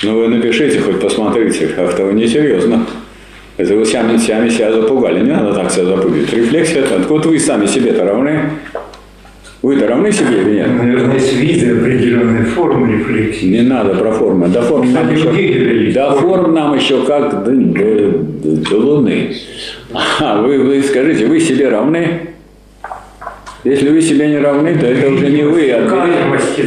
Ну 0.01 0.17
вы 0.17 0.27
напишите, 0.27 0.79
хоть 0.79 0.99
посмотрите. 0.99 1.67
Как-то 1.67 2.05
вы 2.05 2.13
несерьезно. 2.13 2.87
Это 3.57 3.75
вы 3.75 3.85
сами, 3.85 4.17
сами 4.17 4.49
себя 4.49 4.71
запугали. 4.71 5.23
Не 5.23 5.31
надо 5.31 5.53
так 5.53 5.69
себя 5.71 5.85
запугивать. 5.85 6.33
Рефлексия, 6.33 6.81
так 6.81 7.07
вот 7.07 7.23
вы 7.27 7.39
сами 7.39 7.67
себе-то 7.67 8.03
равны. 8.03 8.49
Вы-то 9.65 9.87
равны 9.87 10.11
себе 10.11 10.41
или 10.43 10.57
нет? 10.57 10.67
Наверное, 10.77 11.15
есть 11.15 11.33
виды 11.33 11.71
определенной 11.75 12.43
формы 12.43 12.99
рефлексии. 12.99 13.47
Не 13.47 13.61
надо 13.63 13.95
про 13.95 14.11
формы. 14.11 14.47
До 14.47 14.61
форм 14.61 14.93
нам 14.93 15.11
еще, 15.11 15.91
до 15.91 16.11
форм 16.11 16.53
нам 16.53 16.75
еще 16.75 17.01
как 17.03 17.43
до, 17.43 17.51
до- 17.51 18.69
до 18.69 18.77
Луны. 18.77 19.33
А 20.21 20.39
вы, 20.39 20.59
вы 20.59 20.83
скажите, 20.83 21.25
вы 21.25 21.39
себе 21.39 21.69
равны? 21.69 22.07
Если 23.63 23.89
вы 23.89 24.03
себе 24.03 24.27
не 24.27 24.37
равны, 24.37 24.75
то 24.75 24.85
это 24.85 25.09
уже 25.11 25.31
не 25.31 25.41
вы. 25.41 25.71
Да. 25.71 26.05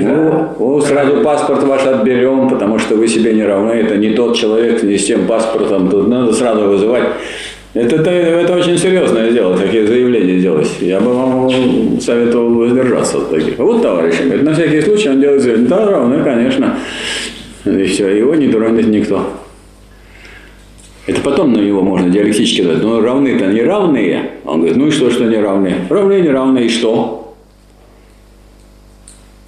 Ну, 0.03 0.49
ну, 0.59 0.81
сразу 0.81 1.21
паспорт 1.23 1.63
ваш 1.63 1.87
отберем, 1.87 2.49
потому 2.49 2.81
что 2.81 2.97
вы 2.97 3.07
себе 3.07 3.33
не 3.33 3.45
равны. 3.45 3.71
Это 3.75 3.97
не 3.97 4.11
тот 4.15 4.35
человек, 4.37 4.83
не 4.83 4.99
с 4.99 5.07
тем 5.07 5.27
паспортом. 5.29 5.89
Тут 5.89 6.09
надо 6.09 6.33
сразу 6.33 6.63
вызывать. 6.69 7.05
Это, 7.75 7.97
это, 7.97 8.11
это 8.11 8.57
очень 8.57 8.79
серьезное 8.79 9.31
дело, 9.31 9.57
такие 9.57 9.87
заявления 9.87 10.41
делать. 10.41 10.71
Я 10.81 11.01
бы 11.01 11.13
вам 11.13 12.01
советовал 12.01 12.55
воздержаться 12.55 13.19
от 13.19 13.31
таких. 13.31 13.59
Вот 13.59 13.83
товарищ, 13.83 14.21
говорит, 14.23 14.43
на 14.43 14.55
всякий 14.55 14.81
случай 14.81 15.11
он 15.11 15.21
делает 15.21 15.43
заявление. 15.43 15.69
Да, 15.69 15.87
равны, 15.87 16.25
конечно. 16.25 16.79
И 17.67 17.85
все, 17.85 18.09
его 18.09 18.35
не 18.35 18.49
тронет 18.49 18.87
никто. 18.87 19.23
Это 21.07 21.21
потом 21.21 21.53
на 21.53 21.59
него 21.59 21.83
можно 21.83 22.11
диалектически 22.11 22.63
дать. 22.63 22.83
Но 22.83 23.01
равны-то 23.01 23.47
не 23.47 23.63
равные. 23.63 24.31
Он 24.45 24.59
говорит, 24.59 24.77
ну 24.77 24.89
и 24.89 24.91
что, 24.91 25.11
что 25.11 25.25
не 25.25 25.37
равны? 25.37 25.75
Равны, 25.89 26.21
не 26.21 26.31
равны, 26.31 26.59
и 26.61 26.69
что? 26.69 27.35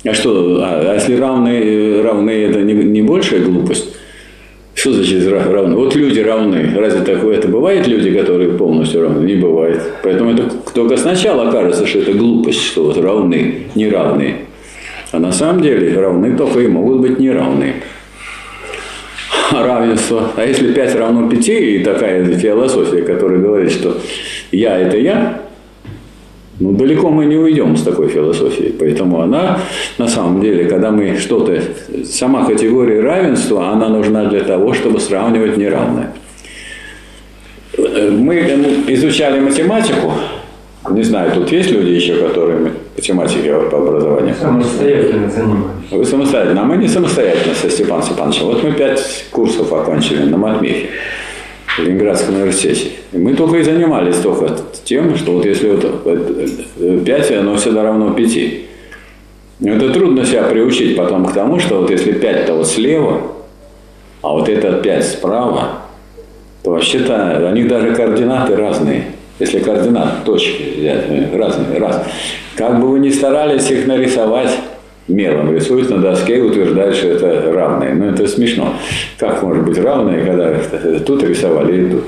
А 0.05 0.15
что, 0.15 0.61
а, 0.63 0.93
а 0.93 0.95
если 0.95 1.17
равны, 1.17 2.03
равны 2.03 2.31
это 2.31 2.61
не, 2.63 2.73
не 2.73 3.03
большая 3.03 3.41
глупость? 3.41 3.90
Что 4.81 4.95
значит 4.95 5.29
ра- 5.29 5.53
равны? 5.53 5.77
Вот 5.77 5.95
люди 5.95 6.21
равны. 6.21 6.75
Разве 6.75 7.03
такое 7.03 7.37
это 7.37 7.49
бывает 7.49 7.87
люди, 7.87 8.11
которые 8.19 8.53
полностью 8.53 9.03
равны? 9.03 9.27
Не 9.27 9.35
бывает. 9.35 9.83
Поэтому 10.03 10.33
это 10.33 10.51
только 10.73 10.97
сначала 10.97 11.51
кажется, 11.51 11.87
что 11.87 11.99
это 11.99 12.15
глупость, 12.15 12.63
что 12.63 12.85
вот 12.85 12.97
равны, 12.97 13.67
неравные. 13.75 14.47
А 15.13 15.19
на 15.19 15.33
самом 15.33 15.61
деле 15.61 16.01
равны 16.01 16.35
только 16.35 16.61
и 16.61 16.67
могут 16.67 17.01
быть 17.03 17.19
неравные 17.19 17.75
равенство. 19.53 20.31
А 20.37 20.47
если 20.47 20.73
5 20.73 20.95
равно 20.95 21.29
5, 21.29 21.49
и 21.49 21.79
такая 21.81 22.25
философия, 22.39 23.03
которая 23.03 23.39
говорит, 23.39 23.73
что 23.73 23.99
я– 24.51 24.79
это 24.81 24.97
я, 24.97 25.43
ну, 26.59 26.73
далеко 26.73 27.11
мы 27.11 27.25
не 27.25 27.37
уйдем 27.37 27.77
с 27.77 27.83
такой 27.83 28.09
философией. 28.09 28.75
Поэтому 28.79 29.21
она, 29.21 29.61
на 30.01 30.09
самом 30.09 30.41
деле, 30.41 30.65
когда 30.65 30.91
мы 30.91 31.17
что-то... 31.17 31.63
Сама 32.05 32.45
категория 32.45 33.01
равенства, 33.01 33.69
она 33.69 33.89
нужна 33.89 34.25
для 34.25 34.41
того, 34.41 34.73
чтобы 34.73 34.99
сравнивать 34.99 35.57
неравное. 35.59 36.13
Мы 37.79 38.35
изучали 38.89 39.41
математику. 39.41 40.13
Не 40.91 41.03
знаю, 41.03 41.33
тут 41.33 41.53
есть 41.53 41.71
люди 41.71 41.91
еще, 41.91 42.15
которые 42.15 42.73
математики 42.97 43.49
по 43.71 43.79
образованию? 43.79 44.35
Самостоятельно 44.41 45.31
занимались. 45.31 45.91
Вы 45.91 46.05
самостоятельно, 46.05 46.63
а 46.63 46.65
мы 46.65 46.77
не 46.79 46.89
самостоятельно 46.89 47.55
со 47.55 47.69
Степаном 47.71 48.03
Степановичем. 48.03 48.47
Вот 48.47 48.65
мы 48.65 48.73
пять 48.73 49.27
курсов 49.31 49.71
окончили 49.73 50.25
на 50.25 50.39
Матмехе 50.39 50.89
в 51.77 51.79
Ленинградском 51.83 52.35
университете. 52.37 52.89
И 53.13 53.19
мы 53.19 53.35
только 53.35 53.59
и 53.59 53.63
занимались 53.63 54.17
только 54.17 54.57
тем, 54.85 55.15
что 55.17 55.33
вот 55.33 55.45
если 55.45 55.69
вот 55.71 57.05
5, 57.05 57.31
оно 57.33 57.57
всегда 57.57 57.83
равно 57.83 58.15
5. 58.15 58.39
Это 59.63 59.93
трудно 59.93 60.25
себя 60.25 60.45
приучить 60.45 60.97
потом 60.97 61.27
к 61.27 61.35
тому, 61.35 61.59
что 61.61 61.81
вот 61.81 61.91
если 61.91 62.15
5-то 62.15 62.55
вот 62.55 62.67
слева, 62.67 63.21
а 64.23 64.33
вот 64.33 64.49
этот 64.49 64.83
5 64.83 65.05
справа, 65.05 65.69
то 66.63 66.71
вообще-то 66.71 67.47
у 67.51 67.55
них 67.55 67.69
даже 67.69 67.95
координаты 67.95 68.57
разные. 68.57 69.05
Если 69.39 69.61
координаты, 69.61 70.25
точки 70.25 70.79
взять, 70.79 71.35
разные, 71.35 71.79
разные. 71.79 72.07
Как 72.57 72.81
бы 72.81 72.89
вы 72.89 72.99
ни 73.01 73.11
старались 73.11 73.71
их 73.71 73.87
нарисовать, 73.87 74.51
мелом 75.09 75.55
рисуют 75.55 75.91
на 75.91 75.99
доске 75.99 76.39
и 76.39 76.41
утверждают, 76.41 76.95
что 76.97 77.09
это 77.09 77.53
равные. 77.53 77.95
Но 77.95 78.07
это 78.07 78.27
смешно. 78.29 78.75
Как 79.19 79.43
может 79.43 79.65
быть 79.65 79.79
равные, 79.79 80.25
когда 80.25 80.55
тут 81.07 81.23
рисовали 81.23 81.87
и 81.87 81.91
тут? 81.91 82.05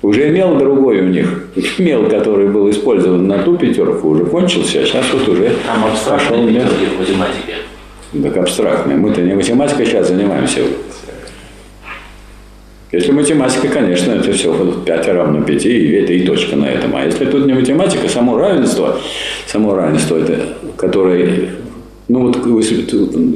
Уже 0.00 0.30
мел 0.30 0.56
другой 0.56 1.00
у 1.00 1.08
них. 1.08 1.48
Мел, 1.78 2.08
который 2.08 2.48
был 2.48 2.70
использован 2.70 3.26
на 3.26 3.38
ту 3.42 3.56
пятерку, 3.56 4.10
уже 4.10 4.24
кончился, 4.26 4.80
а 4.80 4.84
сейчас 4.84 5.04
вот 5.12 5.28
уже 5.28 5.52
Там 5.66 5.82
пошел 6.06 6.42
мел. 6.42 6.64
математике. 6.98 7.54
Так 8.22 8.36
абстрактные. 8.36 8.96
Мы-то 8.96 9.20
не 9.20 9.34
математикой 9.34 9.86
сейчас 9.86 10.08
занимаемся. 10.08 10.60
Если 12.90 13.12
математика, 13.12 13.68
конечно, 13.68 14.12
это 14.12 14.32
все 14.32 14.54
5 14.86 15.08
равно 15.08 15.42
5, 15.42 15.66
и 15.66 15.92
это 15.92 16.12
и 16.14 16.24
точка 16.24 16.56
на 16.56 16.64
этом. 16.66 16.96
А 16.96 17.04
если 17.04 17.26
тут 17.26 17.44
не 17.44 17.52
математика, 17.52 18.08
само 18.08 18.38
равенство, 18.38 18.98
само 19.46 19.74
равенство, 19.74 20.16
это, 20.16 20.54
которое, 20.78 21.50
ну 22.08 22.26
вот 22.26 22.36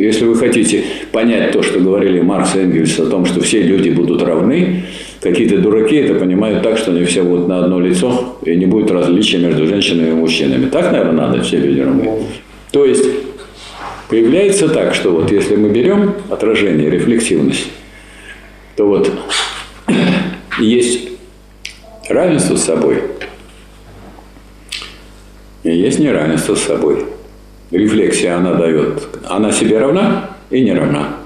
если, 0.00 0.24
вы 0.24 0.34
хотите 0.34 0.84
понять 1.12 1.52
то, 1.52 1.62
что 1.62 1.78
говорили 1.78 2.20
Маркс 2.20 2.54
и 2.56 2.60
Энгельс 2.60 2.98
о 2.98 3.06
том, 3.06 3.26
что 3.26 3.42
все 3.42 3.62
люди 3.62 3.90
будут 3.90 4.22
равны, 4.22 4.84
какие-то 5.20 5.58
дураки 5.58 5.96
это 5.96 6.14
понимают 6.14 6.62
так, 6.62 6.78
что 6.78 6.90
они 6.90 7.04
все 7.04 7.22
будут 7.22 7.48
на 7.48 7.62
одно 7.64 7.78
лицо, 7.78 8.38
и 8.42 8.56
не 8.56 8.64
будет 8.64 8.90
различия 8.90 9.38
между 9.38 9.66
женщинами 9.66 10.10
и 10.10 10.14
мужчинами. 10.14 10.70
Так, 10.70 10.90
наверное, 10.90 11.26
надо, 11.26 11.42
все 11.42 11.58
люди 11.58 11.80
равны. 11.80 12.26
То 12.70 12.86
есть, 12.86 13.04
появляется 14.08 14.68
так, 14.68 14.94
что 14.94 15.10
вот 15.10 15.30
если 15.30 15.56
мы 15.56 15.68
берем 15.68 16.14
отражение, 16.30 16.88
рефлексивность, 16.88 17.68
то 18.76 18.86
вот 18.86 19.10
есть 20.58 21.10
равенство 22.08 22.56
с 22.56 22.64
собой, 22.64 23.02
И 25.62 25.70
есть 25.70 25.98
неравенство 25.98 26.54
с 26.54 26.62
собой. 26.62 27.04
Рефлексия 27.72 28.36
она 28.36 28.54
дает. 28.54 29.08
Она 29.28 29.50
себе 29.50 29.78
равна 29.78 30.30
и 30.50 30.62
не 30.62 30.72
равна. 30.72 31.16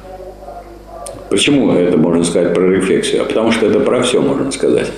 Почему 1.29 1.73
это 1.73 1.99
можно 1.99 2.25
сказать 2.25 2.55
про 2.55 2.71
рефлексию? 2.71 3.23
А 3.23 3.25
потому 3.25 3.51
что 3.51 3.67
это 3.67 3.81
про 3.81 4.01
все 4.03 4.23
можно 4.23 4.51
сказать. 4.53 4.93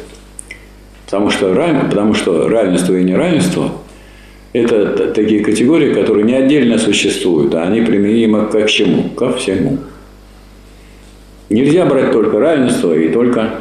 Потому 1.07 1.31
что, 1.31 1.55
потому 1.89 2.15
что 2.15 2.49
равенство 2.49 2.95
и 2.95 3.03
неравенство– 3.03 3.73
это 4.53 5.09
такие 5.13 5.43
категории, 5.43 5.95
которые 5.95 6.25
не 6.25 6.35
отдельно 6.35 6.79
существуют, 6.79 7.55
а 7.55 7.63
они 7.63 7.81
применимы 7.81 8.47
ко 8.47 8.67
чему? 8.69 9.09
Ко 9.11 9.33
всему. 9.33 9.79
Нельзя 11.49 11.87
брать 11.87 12.13
только 12.13 12.39
равенство 12.39 12.93
и 12.93 13.09
только 13.09 13.55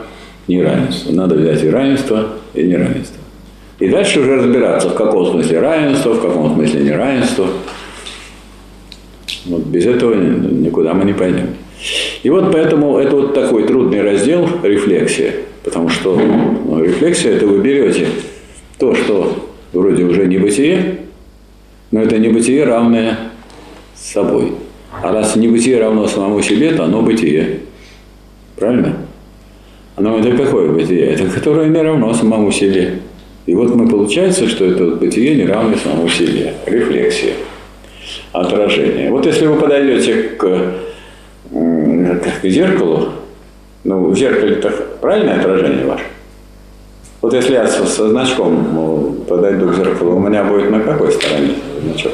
неравенство. 0.48 1.14
Надо 1.14 1.36
взять 1.36 1.64
и 1.64 1.70
равенство, 1.70 2.34
и 2.54 2.64
неравенство. 2.64 3.22
И 3.80 3.90
дальше 3.90 4.22
уже 4.22 4.38
разбираться, 4.38 4.90
в 4.90 4.96
каком 4.96 5.28
смысле 5.28 5.60
равенство, 5.60 6.14
в 6.14 6.22
каком 6.22 6.54
смысле 6.54 6.84
неравенство. 6.84 7.48
Вот 9.46 9.64
без 9.66 9.86
этого 9.86 10.16
никуда 10.16 10.94
мы 10.94 11.06
не 11.06 11.14
пойдем. 11.14 11.50
И 12.24 12.30
вот 12.30 12.52
поэтому 12.52 12.98
это 12.98 13.16
вот 13.16 13.34
такой 13.34 13.68
трудный 13.68 14.02
раздел 14.02 14.48
рефлексия. 14.64 15.34
Потому 15.64 15.90
что 15.90 16.16
ну, 16.16 16.84
рефлексия– 16.84 17.34
это 17.36 17.46
вы 17.46 17.60
берете 17.60 18.08
то, 18.80 18.96
что 18.96 19.50
вроде 19.74 20.06
уже 20.06 20.26
не 20.26 20.38
бытие, 20.38 21.00
но 21.92 22.02
это 22.02 22.18
не 22.18 22.30
бытие, 22.30 22.64
равное 22.64 23.18
собой. 23.96 24.54
А 25.04 25.12
раз 25.12 25.36
не 25.36 25.48
бытие 25.48 25.80
равно 25.80 26.08
самому 26.08 26.42
себе, 26.42 26.72
то 26.72 26.86
оно 26.86 27.02
бытие. 27.02 27.60
Правильно? 28.56 28.98
Оно 29.96 30.18
это 30.18 30.36
какое 30.36 30.72
бытие? 30.72 31.06
Это 31.06 31.26
которое 31.26 31.70
не 31.70 31.82
равно 31.82 32.14
самому 32.14 32.52
себе. 32.52 33.00
И 33.48 33.56
вот 33.56 33.74
мы 33.74 33.88
получается, 33.88 34.48
что 34.48 34.66
это 34.66 34.86
бытие 34.88 35.36
не 35.36 35.46
равно 35.46 35.78
самому 35.78 36.10
себе. 36.10 36.54
Рефлексия. 36.66 37.34
Отражение. 38.34 39.10
Вот 39.10 39.26
если 39.26 39.48
вы 39.48 39.58
подойдете 39.58 40.24
к, 40.38 40.74
к 42.42 42.48
зеркалу, 42.50 43.10
ну, 43.86 44.10
в 44.10 44.18
зеркале-то 44.18 44.70
правильное 45.00 45.40
отражение 45.40 45.86
ваше? 45.86 46.04
Вот 47.22 47.34
если 47.34 47.54
я 47.54 47.66
со, 47.68 47.86
со 47.86 48.10
значком 48.10 48.68
ну, 48.74 49.16
подойду 49.28 49.70
к 49.70 49.76
зеркалу, 49.76 50.18
у 50.18 50.20
меня 50.20 50.44
будет 50.44 50.70
на 50.70 50.82
какой 50.82 51.14
стороне 51.14 51.56
значок? 51.82 52.14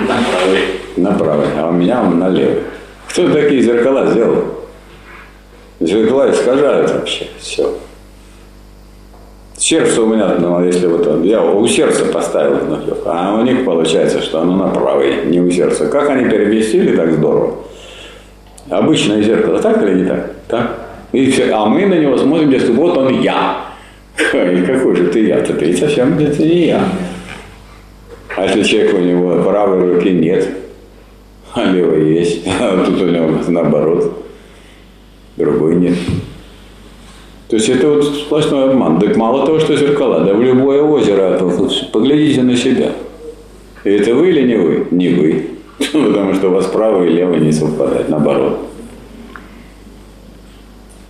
На 0.00 0.18
правой. 0.18 0.60
На 0.96 1.12
правой, 1.12 1.46
а 1.56 1.68
у 1.68 1.72
меня 1.72 2.02
он 2.02 2.18
на 2.18 2.28
левой. 2.28 2.62
Кто 3.08 3.32
такие 3.32 3.62
зеркала 3.62 4.06
сделал? 4.10 4.44
Зеркала 5.80 6.30
искажают 6.30 6.90
вообще 6.90 7.26
все. 7.38 7.78
Сердце 9.58 10.02
у 10.02 10.06
меня, 10.06 10.34
ну, 10.38 10.62
если 10.62 10.86
вот 10.86 11.24
я 11.24 11.42
у 11.42 11.66
сердца 11.66 12.04
поставил 12.04 12.60
значок, 12.60 12.98
а 13.06 13.34
у 13.38 13.42
них 13.42 13.64
получается, 13.64 14.20
что 14.20 14.42
оно 14.42 14.54
на 14.54 14.68
правой, 14.68 15.24
не 15.26 15.40
у 15.40 15.50
сердца. 15.50 15.86
Как 15.88 16.10
они 16.10 16.28
переместили 16.28 16.94
так 16.94 17.12
здорово? 17.12 17.54
Обычное 18.68 19.22
зеркало, 19.22 19.58
так 19.58 19.82
или 19.82 20.02
не 20.02 20.04
так? 20.04 20.30
Так. 20.48 20.70
И 21.12 21.30
все, 21.30 21.52
а 21.52 21.64
мы 21.66 21.86
на 21.86 21.94
него 21.94 22.18
смотрим, 22.18 22.50
если 22.50 22.72
вот 22.72 22.98
он 22.98 23.22
я. 23.22 23.60
И 24.18 24.62
какой 24.66 24.96
же 24.96 25.08
ты 25.08 25.26
я-то? 25.26 25.54
Ты 25.54 25.74
совсем 25.74 26.18
это 26.18 26.42
не 26.42 26.66
я. 26.66 26.84
А 28.36 28.44
если 28.44 28.62
человек 28.62 28.94
у 28.94 28.98
него 28.98 29.42
правой 29.42 29.94
руки 29.94 30.10
нет, 30.10 30.46
а 31.54 31.64
левой 31.64 32.12
есть, 32.12 32.46
а 32.60 32.84
тут 32.84 33.00
у 33.00 33.06
него 33.06 33.30
наоборот, 33.48 34.26
другой 35.38 35.76
нет. 35.76 35.94
То 37.48 37.56
есть 37.56 37.68
это 37.68 37.88
вот 37.88 38.04
сплошной 38.04 38.70
обман. 38.70 38.98
Так 38.98 39.16
мало 39.16 39.46
того, 39.46 39.60
что 39.60 39.76
зеркала, 39.76 40.24
да 40.24 40.34
в 40.34 40.42
любое 40.42 40.82
озеро, 40.82 41.38
поглядите 41.92 42.42
на 42.42 42.56
себя. 42.56 42.92
И 43.84 43.90
это 43.90 44.14
вы 44.14 44.30
или 44.30 44.42
не 44.42 44.56
вы? 44.56 44.86
Не 44.90 45.08
вы. 45.10 45.46
Потому 45.78 46.34
что 46.34 46.48
у 46.48 46.52
вас 46.52 46.66
правый 46.66 47.10
и 47.10 47.12
левый 47.12 47.38
не 47.38 47.52
совпадают, 47.52 48.08
наоборот. 48.08 48.58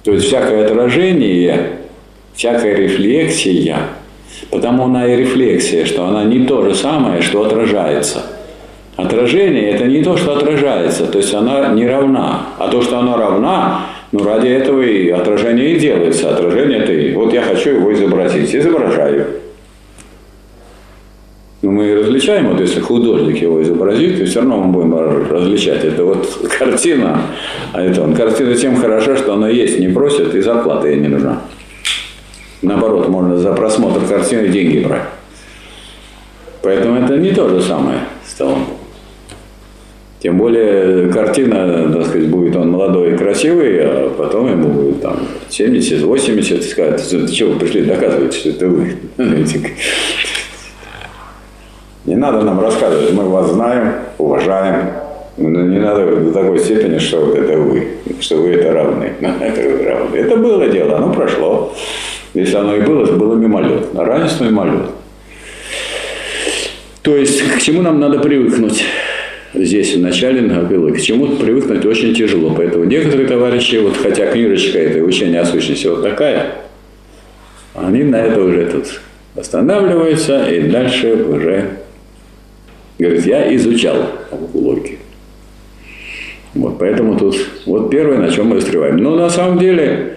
То 0.05 0.13
есть 0.13 0.27
всякое 0.27 0.67
отражение, 0.67 1.79
всякая 2.35 2.77
рефлексия, 2.77 3.79
потому 4.51 4.85
она 4.85 5.07
и 5.07 5.17
рефлексия, 5.17 5.85
что 5.85 6.05
она 6.05 6.25
не 6.25 6.47
то 6.47 6.63
же 6.63 6.75
самое, 6.75 7.23
что 7.23 7.45
отражается. 7.45 8.23
Отражение– 8.97 9.71
это 9.73 9.87
не 9.87 10.03
то, 10.03 10.17
что 10.17 10.37
отражается, 10.37 11.07
то 11.07 11.19
есть 11.19 11.35
она 11.35 11.69
не 11.69 11.87
равна. 11.87 12.47
А 12.59 12.69
то, 12.69 12.83
что 12.83 12.99
она 12.99 13.17
равна, 13.17 13.87
ну 14.13 14.25
ради 14.25 14.49
этого 14.49 14.83
и 14.83 15.09
отражение 15.11 15.75
и 15.75 15.79
делается. 15.79 16.31
Отражение– 16.31 16.79
это 16.83 16.93
и 16.93 17.15
вот 17.15 17.33
я 17.33 17.43
хочу 17.43 17.71
его 17.71 17.93
изобразить, 17.93 18.55
изображаю. 18.55 19.27
Но 21.63 21.73
ну, 21.73 21.79
мы 21.79 21.95
различаем, 21.97 22.49
вот 22.51 22.61
если 22.61 22.81
художник 22.81 23.43
его 23.43 23.61
изобразит, 23.61 24.19
то 24.19 24.27
все 24.27 24.41
равно 24.41 24.59
мы 24.59 24.73
будем 24.73 25.29
различать. 25.29 25.85
Это 25.85 26.05
вот 26.05 26.29
картина, 26.59 27.23
а 27.73 27.83
это 27.83 28.03
он. 28.03 28.15
Картина 28.15 28.55
тем 28.55 28.77
хороша, 28.77 29.17
что 29.17 29.35
она 29.35 29.49
есть, 29.49 29.79
не 29.81 29.89
просит, 29.89 30.35
и 30.35 30.41
зарплата 30.41 30.87
ей 30.87 31.01
не 31.01 31.09
нужна. 31.09 31.43
Наоборот, 32.63 33.09
можно 33.09 33.37
за 33.37 33.53
просмотр 33.53 34.07
картины 34.07 34.49
деньги 34.49 34.79
брать. 34.79 35.09
Поэтому 36.63 37.03
это 37.05 37.17
не 37.17 37.33
то 37.33 37.49
же 37.49 37.61
самое 37.63 38.01
стало. 38.25 38.59
Тем 40.27 40.39
более 40.39 41.09
картина, 41.13 41.89
так 41.93 42.07
сказать, 42.07 42.27
будет 42.27 42.57
он 42.57 42.73
молодой 42.73 43.15
и 43.15 43.17
красивый, 43.17 43.79
а 43.81 44.11
потом 44.19 44.51
ему 44.51 44.71
будет 44.71 45.01
там 45.01 45.21
70, 45.49 46.03
80, 46.03 46.59
и 46.59 46.63
скажет, 46.63 47.31
чего 47.31 47.53
вы 47.53 47.61
пришли 47.61 47.83
доказывать, 47.85 48.35
что 48.35 48.49
это 48.49 48.67
вы. 48.67 48.97
Не 52.07 52.17
надо 52.17 52.41
нам 52.43 52.61
рассказывать, 52.61 53.13
мы 53.13 53.29
вас 53.29 53.53
знаем, 53.53 53.93
уважаем. 54.19 54.89
Но 55.37 55.49
не 55.49 55.79
надо 55.79 56.17
до 56.17 56.33
такой 56.33 56.59
степени, 56.59 56.99
что 56.99 57.21
вот 57.27 57.37
это 57.37 57.59
вы, 57.59 57.87
что 58.19 58.39
вы 58.39 58.49
это 58.49 58.73
равны. 58.73 59.13
Это, 59.21 59.85
равны. 59.85 60.17
это 60.17 60.37
было 60.39 60.67
дело, 60.67 60.97
оно 60.97 61.13
прошло. 61.13 61.73
Если 62.35 62.57
оно 62.57 62.75
и 62.75 62.81
было, 62.81 63.07
то 63.07 63.13
было 63.13 63.37
мимолет. 63.37 63.91
А 63.95 64.05
равенство 64.05 64.43
мимолет. 64.43 64.87
То 67.03 67.15
есть, 67.17 67.43
к 67.43 67.61
чему 67.61 67.83
нам 67.83 68.01
надо 68.01 68.19
привыкнуть? 68.19 68.85
Здесь 69.57 69.97
начале 69.97 70.43
было, 70.43 70.91
к 70.91 71.01
чему 71.01 71.37
привыкнуть 71.37 71.85
очень 71.85 72.15
тяжело. 72.15 72.55
Поэтому 72.55 72.85
некоторые 72.85 73.27
товарищи, 73.27 73.77
вот 73.77 73.97
хотя 73.97 74.31
книжечка 74.31 74.79
это 74.79 75.03
учение 75.03 75.41
о 75.41 75.47
сущности 75.47 75.87
вот 75.87 76.03
такая, 76.03 76.53
они 77.75 78.05
на 78.05 78.17
это 78.17 78.41
уже 78.43 78.67
тут 78.67 79.01
останавливаются 79.35 80.51
и 80.51 80.69
дальше 80.69 81.15
уже 81.15 81.79
Говорит, 82.99 83.27
я 83.27 83.55
изучал 83.57 83.97
логику. 84.55 84.97
Вот, 86.55 86.79
поэтому 86.79 87.19
тут 87.19 87.37
вот 87.67 87.91
первое, 87.91 88.19
на 88.19 88.31
чем 88.31 88.47
мы 88.47 88.61
застреваем. 88.61 88.97
Но 88.97 89.15
на 89.15 89.29
самом 89.29 89.59
деле 89.59 90.15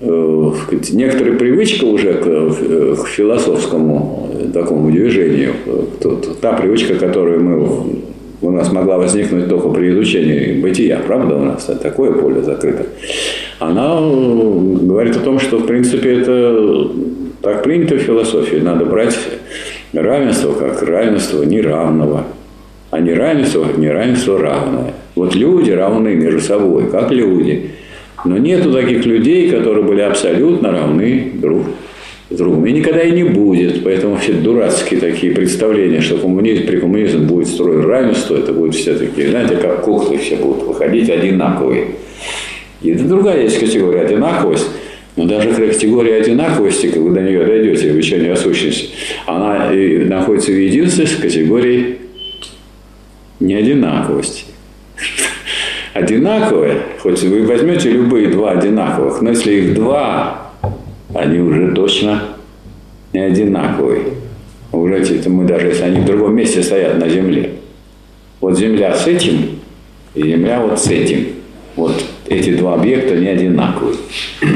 э, 0.00 0.52
некоторая 0.92 1.36
привычка 1.36 1.84
уже 1.84 2.14
к, 2.14 2.26
э, 2.26 2.96
к 2.98 3.06
философскому 3.06 4.30
э, 4.32 4.48
такому 4.54 4.90
движению, 4.90 5.52
та 6.40 6.54
привычка, 6.54 6.94
которую 6.94 7.42
мы, 7.42 7.96
у 8.42 8.50
нас 8.50 8.70
могла 8.70 8.98
возникнуть 8.98 9.48
только 9.48 9.68
при 9.70 9.90
изучении 9.90 10.60
бытия, 10.60 11.00
правда, 11.06 11.36
у 11.36 11.44
нас 11.44 11.64
такое 11.80 12.12
поле 12.12 12.42
закрыто, 12.42 12.86
она 13.58 14.00
говорит 14.00 15.16
о 15.16 15.20
том, 15.20 15.38
что, 15.38 15.58
в 15.58 15.66
принципе, 15.66 16.18
это 16.20 16.90
так 17.40 17.62
принято 17.62 17.94
в 17.94 18.00
философии, 18.00 18.56
надо 18.56 18.84
брать 18.84 19.16
Равенство 19.92 20.52
как 20.52 20.82
равенство 20.82 21.42
неравного, 21.42 22.24
а 22.90 22.98
неравенство 22.98 23.64
как 23.64 23.76
неравенство 23.76 24.38
равное. 24.38 24.94
Вот 25.14 25.34
люди 25.34 25.70
равны 25.70 26.14
между 26.14 26.40
собой, 26.40 26.90
как 26.90 27.10
люди. 27.10 27.72
Но 28.24 28.38
нету 28.38 28.72
таких 28.72 29.04
людей, 29.04 29.50
которые 29.50 29.84
были 29.84 30.00
абсолютно 30.00 30.70
равны 30.70 31.32
друг 31.34 31.66
другом. 32.36 32.66
И 32.66 32.72
никогда 32.72 33.02
и 33.02 33.12
не 33.12 33.24
будет. 33.24 33.84
Поэтому 33.84 34.16
все 34.16 34.32
дурацкие 34.32 35.00
такие 35.00 35.32
представления, 35.32 36.00
что 36.00 36.18
коммунизм, 36.18 36.66
при 36.66 36.78
коммунизме 36.78 37.20
будет 37.20 37.48
строить 37.48 37.84
равенство, 37.84 38.36
это 38.36 38.52
будет 38.52 38.74
все 38.74 38.94
такие, 38.94 39.30
знаете, 39.30 39.56
как 39.56 39.82
куклы 39.82 40.18
все 40.18 40.36
будут 40.36 40.64
выходить 40.64 41.10
одинаковые. 41.10 41.88
И 42.82 42.90
это 42.90 43.04
другая 43.04 43.42
есть 43.42 43.58
категория 43.58 44.02
одинаковость. 44.02 44.68
Но 45.14 45.26
даже 45.26 45.52
категория 45.52 46.16
одинаковости, 46.16 46.86
когда 46.86 47.00
вы 47.00 47.10
до 47.10 47.20
нее 47.20 47.44
дойдете 47.44 47.92
учении 47.92 48.30
о 48.30 48.36
сущности, 48.36 48.90
она 49.26 49.70
находится 49.70 50.52
в 50.52 50.58
единстве 50.58 51.06
с 51.06 51.16
категорией 51.16 51.98
неодинаковости. 53.38 54.44
Одинаковые, 55.92 56.78
хоть 57.00 57.22
вы 57.22 57.42
возьмете 57.42 57.90
любые 57.90 58.28
два 58.28 58.52
одинаковых, 58.52 59.20
но 59.20 59.30
если 59.30 59.52
их 59.52 59.74
два, 59.74 60.41
они 61.14 61.38
уже 61.38 61.72
точно 61.72 62.22
не 63.12 63.20
одинаковые. 63.20 64.04
Уже 64.72 64.94
это 64.94 65.28
мы 65.28 65.44
даже 65.44 65.68
если 65.68 65.84
они 65.84 66.00
в 66.00 66.06
другом 66.06 66.34
месте 66.34 66.62
стоят 66.62 66.98
на 66.98 67.08
земле. 67.08 67.50
Вот 68.40 68.58
земля 68.58 68.94
с 68.94 69.06
этим, 69.06 69.60
и 70.14 70.22
земля 70.22 70.60
вот 70.60 70.80
с 70.80 70.88
этим. 70.88 71.26
Вот 71.76 72.02
эти 72.26 72.54
два 72.54 72.74
объекта 72.74 73.16
не 73.16 73.28
одинаковые. 73.28 73.96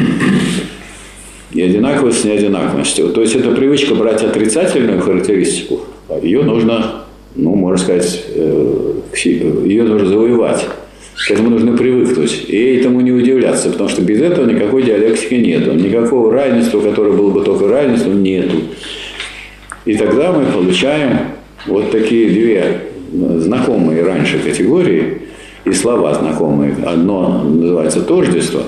и 1.52 1.62
одинаковость 1.62 2.20
с 2.20 2.24
неодинаковостью. 2.24 3.08
То 3.10 3.22
есть 3.22 3.34
это 3.34 3.50
привычка 3.52 3.94
брать 3.94 4.22
отрицательную 4.22 5.00
характеристику, 5.00 5.80
ее 6.22 6.42
нужно, 6.42 7.04
ну, 7.34 7.54
можно 7.54 7.78
сказать, 7.78 8.24
э, 8.34 8.92
ее 9.24 9.84
нужно 9.84 10.06
завоевать. 10.06 10.66
К 11.16 11.30
этому 11.30 11.50
нужно 11.50 11.76
привыкнуть. 11.76 12.44
И 12.48 12.76
этому 12.76 13.00
не 13.00 13.12
удивляться, 13.12 13.70
потому 13.70 13.88
что 13.88 14.02
без 14.02 14.20
этого 14.20 14.46
никакой 14.46 14.82
диалектики 14.82 15.34
нету. 15.34 15.72
Никакого 15.72 16.32
равенства, 16.32 16.80
которое 16.80 17.12
было 17.12 17.30
бы 17.30 17.42
только 17.42 17.68
равенством, 17.68 18.22
нету. 18.22 18.56
И 19.86 19.94
тогда 19.94 20.32
мы 20.32 20.44
получаем 20.44 21.18
вот 21.66 21.90
такие 21.90 22.28
две 22.28 22.82
знакомые 23.10 24.04
раньше 24.04 24.38
категории 24.38 25.22
и 25.64 25.72
слова 25.72 26.14
знакомые. 26.14 26.76
Одно 26.84 27.44
называется 27.44 28.02
тождество. 28.02 28.62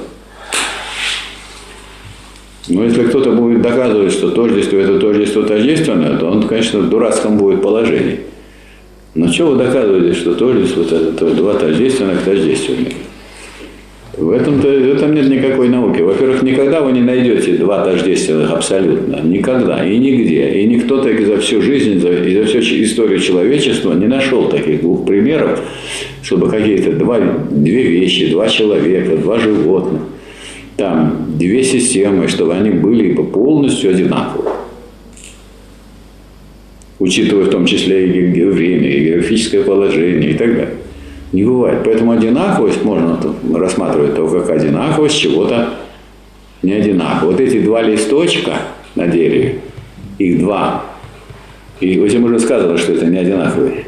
Но 2.68 2.84
если 2.84 3.04
кто-то 3.04 3.32
будет 3.32 3.62
доказывать, 3.62 4.12
что 4.12 4.30
тождество– 4.30 4.76
это 4.78 4.98
тождество 4.98 5.42
тождественное, 5.42 6.18
то 6.18 6.26
он, 6.26 6.46
конечно, 6.46 6.80
в 6.80 6.90
дурацком 6.90 7.38
будет 7.38 7.62
положении. 7.62 8.20
Но 9.14 9.26
что 9.32 9.46
вы 9.46 9.56
доказываете, 9.56 10.14
что 10.14 10.34
тождество– 10.34 10.82
это 10.82 11.34
два 11.34 11.54
тождественных 11.54 12.22
тождественных? 12.22 12.92
В 14.18 14.30
этом-то 14.30 14.66
в 14.66 14.96
этом 14.96 15.14
нет 15.14 15.28
никакой 15.28 15.68
науки. 15.68 16.00
Во-первых, 16.00 16.42
никогда 16.42 16.80
вы 16.80 16.90
не 16.90 17.02
найдете 17.02 17.52
два 17.52 17.84
тождественных 17.84 18.50
абсолютно. 18.50 19.20
Никогда 19.22 19.86
и 19.86 19.96
нигде. 19.96 20.50
И 20.60 20.66
никто 20.66 21.00
так 21.02 21.24
за 21.24 21.38
всю 21.38 21.62
жизнь, 21.62 22.00
за, 22.00 22.10
и 22.10 22.34
за 22.34 22.44
всю 22.44 22.58
историю 22.58 23.20
человечества 23.20 23.92
не 23.94 24.08
нашел 24.08 24.48
таких 24.48 24.80
двух 24.80 25.06
примеров, 25.06 25.60
чтобы 26.22 26.50
какие-то 26.50 26.92
два, 26.92 27.20
две 27.48 27.84
вещи, 27.84 28.32
два 28.32 28.48
человека, 28.48 29.16
два 29.16 29.38
животных, 29.38 30.02
там 30.76 31.26
две 31.38 31.62
системы, 31.62 32.26
чтобы 32.26 32.54
они 32.54 32.70
были 32.70 33.14
полностью 33.14 33.90
одинаковы. 33.90 34.50
Учитывая 36.98 37.44
в 37.44 37.50
том 37.50 37.64
числе 37.66 38.08
и 38.08 38.44
время, 38.44 38.88
и 38.88 39.04
географическое 39.04 39.62
положение 39.62 40.30
и 40.30 40.34
так 40.34 40.48
далее. 40.48 40.74
Не 41.32 41.44
бывает. 41.44 41.80
Поэтому 41.84 42.12
одинаковость 42.12 42.82
можно 42.82 43.20
рассматривать 43.54 44.16
только 44.16 44.40
как 44.40 44.56
одинаковость 44.56 45.18
чего-то 45.18 45.74
не 46.62 46.72
одинаково. 46.72 47.32
Вот 47.32 47.40
эти 47.40 47.60
два 47.60 47.82
листочка 47.82 48.54
на 48.94 49.06
дереве, 49.06 49.60
их 50.18 50.40
два. 50.40 50.84
И 51.80 52.00
этим 52.00 52.24
уже 52.24 52.40
сказано, 52.40 52.76
что 52.76 52.92
это 52.92 53.06
не 53.06 53.18
одинаковые. 53.18 53.84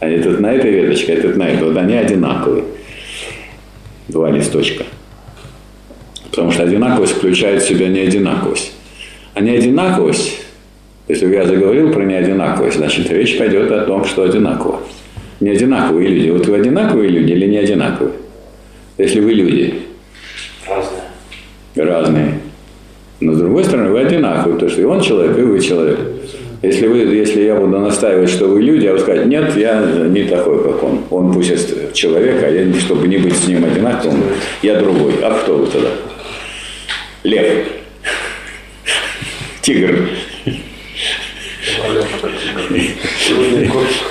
А 0.00 0.08
этот 0.08 0.40
на 0.40 0.52
этой 0.52 0.70
веточке, 0.70 1.12
а 1.12 1.16
этот 1.16 1.36
на 1.36 1.44
этой. 1.44 1.68
Вот 1.68 1.76
они 1.76 1.94
одинаковые. 1.94 2.64
Два 4.08 4.30
листочка. 4.30 4.84
Потому 6.30 6.50
что 6.52 6.62
одинаковость 6.62 7.14
включает 7.14 7.62
в 7.62 7.68
себя 7.68 7.88
неодинаковость. 7.88 8.72
А 9.34 9.40
неодинаковость, 9.40 10.40
если 11.08 11.34
я 11.34 11.46
заговорил 11.46 11.92
про 11.92 12.04
неодинаковость, 12.04 12.76
значит 12.76 13.10
речь 13.10 13.38
пойдет 13.38 13.70
о 13.72 13.84
том, 13.84 14.04
что 14.04 14.22
одинаково 14.22 14.80
не 15.40 15.50
одинаковые 15.50 16.08
люди. 16.08 16.30
Вот 16.30 16.46
вы 16.46 16.56
одинаковые 16.56 17.08
люди 17.08 17.32
или 17.32 17.46
не 17.46 17.58
одинаковые? 17.58 18.14
Если 18.96 19.20
вы 19.20 19.32
люди. 19.32 19.74
Разные. 20.66 21.02
Разные. 21.76 22.40
Но 23.20 23.34
с 23.34 23.38
другой 23.38 23.64
стороны, 23.64 23.90
вы 23.90 24.00
одинаковые, 24.00 24.54
потому 24.54 24.70
что 24.70 24.80
и 24.80 24.84
он 24.84 25.00
человек, 25.00 25.38
и 25.38 25.42
вы 25.42 25.60
человек. 25.60 25.98
Если, 26.60 26.88
вы, 26.88 26.98
если 26.98 27.42
я 27.42 27.54
буду 27.54 27.78
настаивать, 27.78 28.30
что 28.30 28.48
вы 28.48 28.62
люди, 28.62 28.86
а 28.86 28.92
вы 28.92 28.98
скажете, 28.98 29.28
нет, 29.28 29.56
я 29.56 29.80
не 30.08 30.24
такой, 30.24 30.62
как 30.62 30.82
он. 30.82 31.00
Он 31.10 31.32
пусть 31.32 31.94
человек, 31.94 32.42
а 32.42 32.48
я, 32.48 32.72
чтобы 32.80 33.06
не 33.06 33.18
быть 33.18 33.36
с 33.36 33.46
ним 33.46 33.64
одинаковым, 33.64 34.24
я 34.62 34.76
другой. 34.76 35.14
А 35.22 35.38
кто 35.38 35.56
вы 35.56 35.66
тогда? 35.68 35.90
Лев. 37.22 37.68
Тигр. 39.62 40.08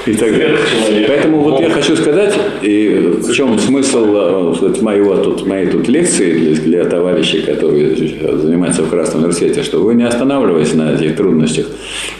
И 0.05 0.13
так 0.13 0.31
далее. 0.31 0.57
Поэтому 1.07 1.39
вот 1.39 1.61
я 1.61 1.69
хочу 1.69 1.95
сказать, 1.95 2.33
и 2.61 3.13
в 3.21 3.33
чем 3.33 3.57
смысл 3.59 4.05
вот, 4.05 4.81
моего, 4.81 5.15
тут, 5.17 5.45
моей 5.45 5.67
тут 5.67 5.87
лекции 5.87 6.33
для, 6.33 6.55
для 6.55 6.85
товарищей, 6.85 7.41
которые 7.41 7.95
занимаются 7.95 8.83
в 8.83 8.89
Красном 8.89 9.23
университете, 9.23 9.63
что 9.63 9.79
вы 9.79 9.95
не 9.95 10.03
останавливаясь 10.03 10.73
на 10.73 10.93
этих 10.93 11.15
трудностях, 11.15 11.67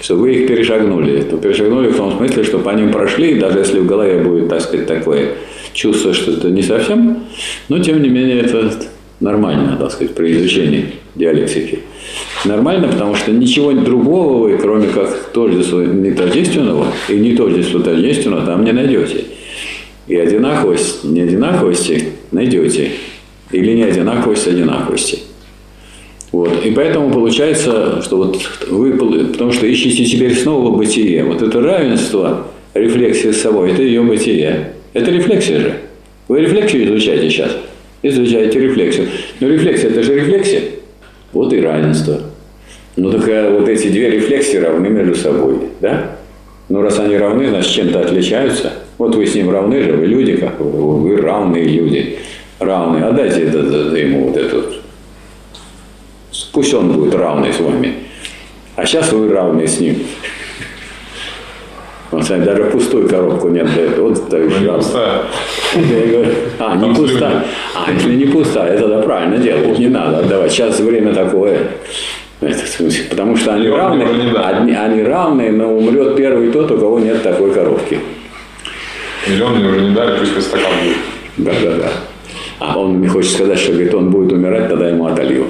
что 0.01 0.15
вы 0.15 0.35
их 0.35 0.47
перешагнули. 0.47 1.21
То 1.21 1.37
перешагнули 1.37 1.89
в 1.89 1.97
том 1.97 2.17
смысле, 2.17 2.43
что 2.43 2.59
по 2.59 2.69
ним 2.71 2.91
прошли, 2.91 3.35
даже 3.35 3.59
если 3.59 3.79
в 3.79 3.85
голове 3.85 4.21
будет, 4.21 4.49
так 4.49 4.61
сказать, 4.61 4.87
такое 4.87 5.33
чувство, 5.73 6.13
что 6.13 6.31
это 6.31 6.49
не 6.49 6.63
совсем, 6.63 7.23
но 7.69 7.79
тем 7.79 8.01
не 8.01 8.09
менее 8.09 8.41
это 8.41 8.71
нормально, 9.19 9.77
так 9.79 9.91
сказать, 9.91 10.15
при 10.15 10.33
изучении 10.33 10.93
диалектики. 11.15 11.79
Нормально, 12.45 12.87
потому 12.87 13.15
что 13.15 13.31
ничего 13.31 13.71
другого 13.73 14.43
вы, 14.43 14.57
кроме 14.57 14.87
как 14.87 15.31
тождества 15.33 15.81
нетождественного 15.81 16.87
и 17.09 17.13
не 17.13 17.35
тождества 17.35 17.81
тождественного, 17.81 18.45
там 18.45 18.63
не 18.63 18.71
найдете. 18.71 19.25
И 20.07 20.15
одинаковость, 20.15 21.03
не 21.03 21.21
одинаковости 21.21 22.09
найдете. 22.31 22.91
Или 23.51 23.73
не 23.73 23.83
одинаковость 23.83 24.47
одинаковости. 24.47 25.19
Вот. 26.31 26.65
И 26.65 26.71
поэтому 26.71 27.11
получается, 27.11 28.01
что 28.01 28.17
вот 28.17 28.37
вы, 28.69 28.91
потому 28.93 29.51
что 29.51 29.65
ищете 29.65 30.05
теперь 30.05 30.35
снова 30.35 30.75
бытие. 30.75 31.23
Вот 31.23 31.41
это 31.41 31.61
равенство, 31.61 32.47
рефлексия 32.73 33.31
с 33.31 33.41
собой, 33.41 33.71
это 33.71 33.81
ее 33.81 34.01
бытие. 34.01 34.73
Это 34.93 35.11
рефлексия 35.11 35.59
же. 35.59 35.77
Вы 36.27 36.41
рефлексию 36.41 36.85
изучаете 36.85 37.29
сейчас. 37.29 37.51
Изучаете 38.03 38.59
рефлексию. 38.59 39.07
Но 39.39 39.47
рефлексия– 39.49 39.89
это 39.91 40.03
же 40.03 40.15
рефлексия. 40.15 40.61
Вот 41.33 41.51
и 41.53 41.59
равенство. 41.59 42.21
Ну, 42.95 43.11
так 43.11 43.51
вот 43.51 43.69
эти 43.69 43.89
две 43.89 44.09
рефлексии 44.09 44.57
равны 44.57 44.89
между 44.89 45.15
собой, 45.15 45.59
да? 45.81 46.17
Ну, 46.69 46.81
раз 46.81 46.99
они 46.99 47.17
равны, 47.17 47.49
значит, 47.49 47.71
чем-то 47.71 48.01
отличаются. 48.01 48.73
Вот 48.97 49.15
вы 49.15 49.25
с 49.25 49.35
ним 49.35 49.49
равны 49.49 49.83
же, 49.83 49.93
вы 49.93 50.07
люди, 50.07 50.35
как 50.37 50.59
вы, 50.59 50.99
вы 50.99 51.17
равные 51.21 51.65
люди. 51.65 52.17
Равные. 52.59 53.05
Отдайте 53.05 53.43
это, 53.43 53.59
это, 53.59 53.95
ему 53.95 54.27
вот 54.27 54.37
этот. 54.37 54.81
Пусть 56.51 56.73
он 56.73 56.91
будет 56.91 57.13
равный 57.15 57.53
с 57.53 57.59
вами. 57.59 57.93
А 58.75 58.85
сейчас 58.85 59.11
вы 59.11 59.29
равны 59.31 59.67
с 59.67 59.79
ним. 59.79 59.97
Он 62.11 62.23
сказал, 62.23 62.45
даже 62.45 62.63
пустую 62.65 63.07
коробку 63.07 63.49
для 63.49 63.63
этого. 63.63 64.09
Вот 64.09 64.29
так 64.29 64.41
ну, 64.41 64.81
не 65.75 65.83
пустая. 65.83 66.35
а, 66.59 66.75
не 66.75 66.93
пустая. 66.93 67.43
А, 67.75 67.91
если 67.91 68.15
не 68.15 68.25
пустая, 68.25 68.73
это 68.73 68.87
да, 68.87 69.01
правильно 69.01 69.37
делать. 69.37 69.77
Не 69.79 69.87
надо 69.87 70.19
отдавать. 70.19 70.51
Сейчас 70.51 70.79
время 70.79 71.13
такое. 71.13 71.59
Потому 73.09 73.35
что 73.35 73.55
они 73.55 73.67
равны, 73.67 74.03
одни, 74.03 74.73
они 74.73 75.03
равны, 75.03 75.51
но 75.51 75.75
умрет 75.75 76.15
первый 76.15 76.51
тот, 76.51 76.69
у 76.71 76.77
кого 76.77 76.99
нет 76.99 77.23
такой 77.23 77.51
коробки. 77.51 77.99
Миллион 79.27 79.57
мне 79.57 79.69
уже 79.69 79.81
не 79.81 79.95
дали, 79.95 80.19
пусть 80.19 80.41
стакан 80.41 80.71
будет. 80.83 80.97
Да, 81.37 81.51
да, 81.63 81.77
да. 81.77 81.89
А 82.59 82.79
он 82.79 82.95
мне 82.99 83.07
хочет 83.07 83.31
сказать, 83.31 83.59
что 83.59 83.71
говорит, 83.71 83.93
он 83.93 84.11
будет 84.11 84.31
умирать, 84.31 84.69
тогда 84.69 84.87
ему 84.87 85.07
отолью. 85.07 85.47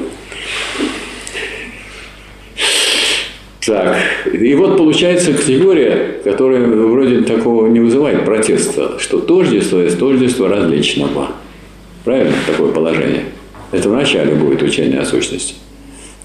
Так, 3.67 3.97
и 4.31 4.55
вот 4.55 4.77
получается 4.77 5.33
категория, 5.33 6.21
которая 6.23 6.65
вроде 6.65 7.19
такого 7.23 7.67
не 7.67 7.81
вызывает 7.81 8.23
протеста, 8.23 8.97
что 8.97 9.19
тождество 9.19 9.81
есть 9.81 9.99
тождество 9.99 10.47
различного. 10.47 11.31
Правильно 12.05 12.31
такое 12.47 12.71
положение? 12.71 13.25
Это 13.73 13.89
вначале 13.89 14.35
будет 14.35 14.63
учение 14.63 15.01
о 15.01 15.05
сущности. 15.05 15.55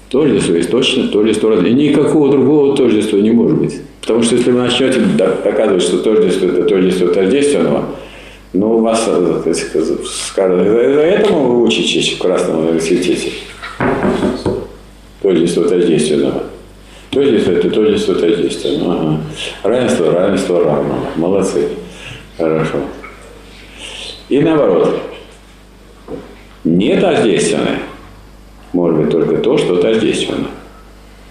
Тождество 0.09 0.55
есть 0.55 0.71
точно, 0.71 1.09
тождество 1.09 1.49
различного. 1.49 1.81
И 1.81 1.89
никакого 1.89 2.31
другого 2.31 2.77
тождества 2.77 3.17
не 3.17 3.31
может 3.31 3.57
быть. 3.57 3.75
Потому 3.99 4.23
что 4.23 4.35
если 4.35 4.51
вы 4.51 4.61
начнете 4.61 5.01
доказывать, 5.01 5.83
что 5.83 5.97
тождество– 5.97 6.45
это 6.47 6.63
тождество 6.63 7.09
тождественного, 7.09 7.89
ну, 8.53 8.77
у 8.77 8.79
вас 8.79 9.03
э, 9.07 9.53
скажут, 10.05 10.65
этому 10.65 11.43
вы 11.47 11.63
учитесь 11.63 12.13
в 12.13 12.19
Красном 12.19 12.67
университете. 12.67 13.31
Тождество 15.21 15.65
тождественного. 15.65 16.43
Тождество– 17.13 17.53
это 17.53 17.69
тождество 17.69 18.15
тождественного. 18.15 18.93
Ага. 18.93 19.17
Равенство, 19.61 20.11
равенство 20.11 20.63
равного. 20.63 21.07
Молодцы. 21.15 21.67
Хорошо. 22.37 22.77
И 24.29 24.39
наоборот. 24.39 24.99
Не 26.63 26.97
тождественное 26.97 27.79
может 28.71 28.99
быть 28.99 29.09
только 29.11 29.37
то, 29.37 29.57
что 29.57 29.75
тождественно. 29.75 30.47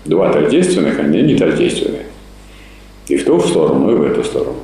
Два 0.04 0.32
тождественных, 0.32 0.98
они 1.00 1.22
не 1.22 1.36
тождественные. 1.36 2.06
И 3.08 3.16
в 3.16 3.24
ту 3.24 3.40
сторону, 3.40 3.90
и 3.90 3.94
в 3.94 4.02
эту 4.02 4.22
сторону. 4.22 4.56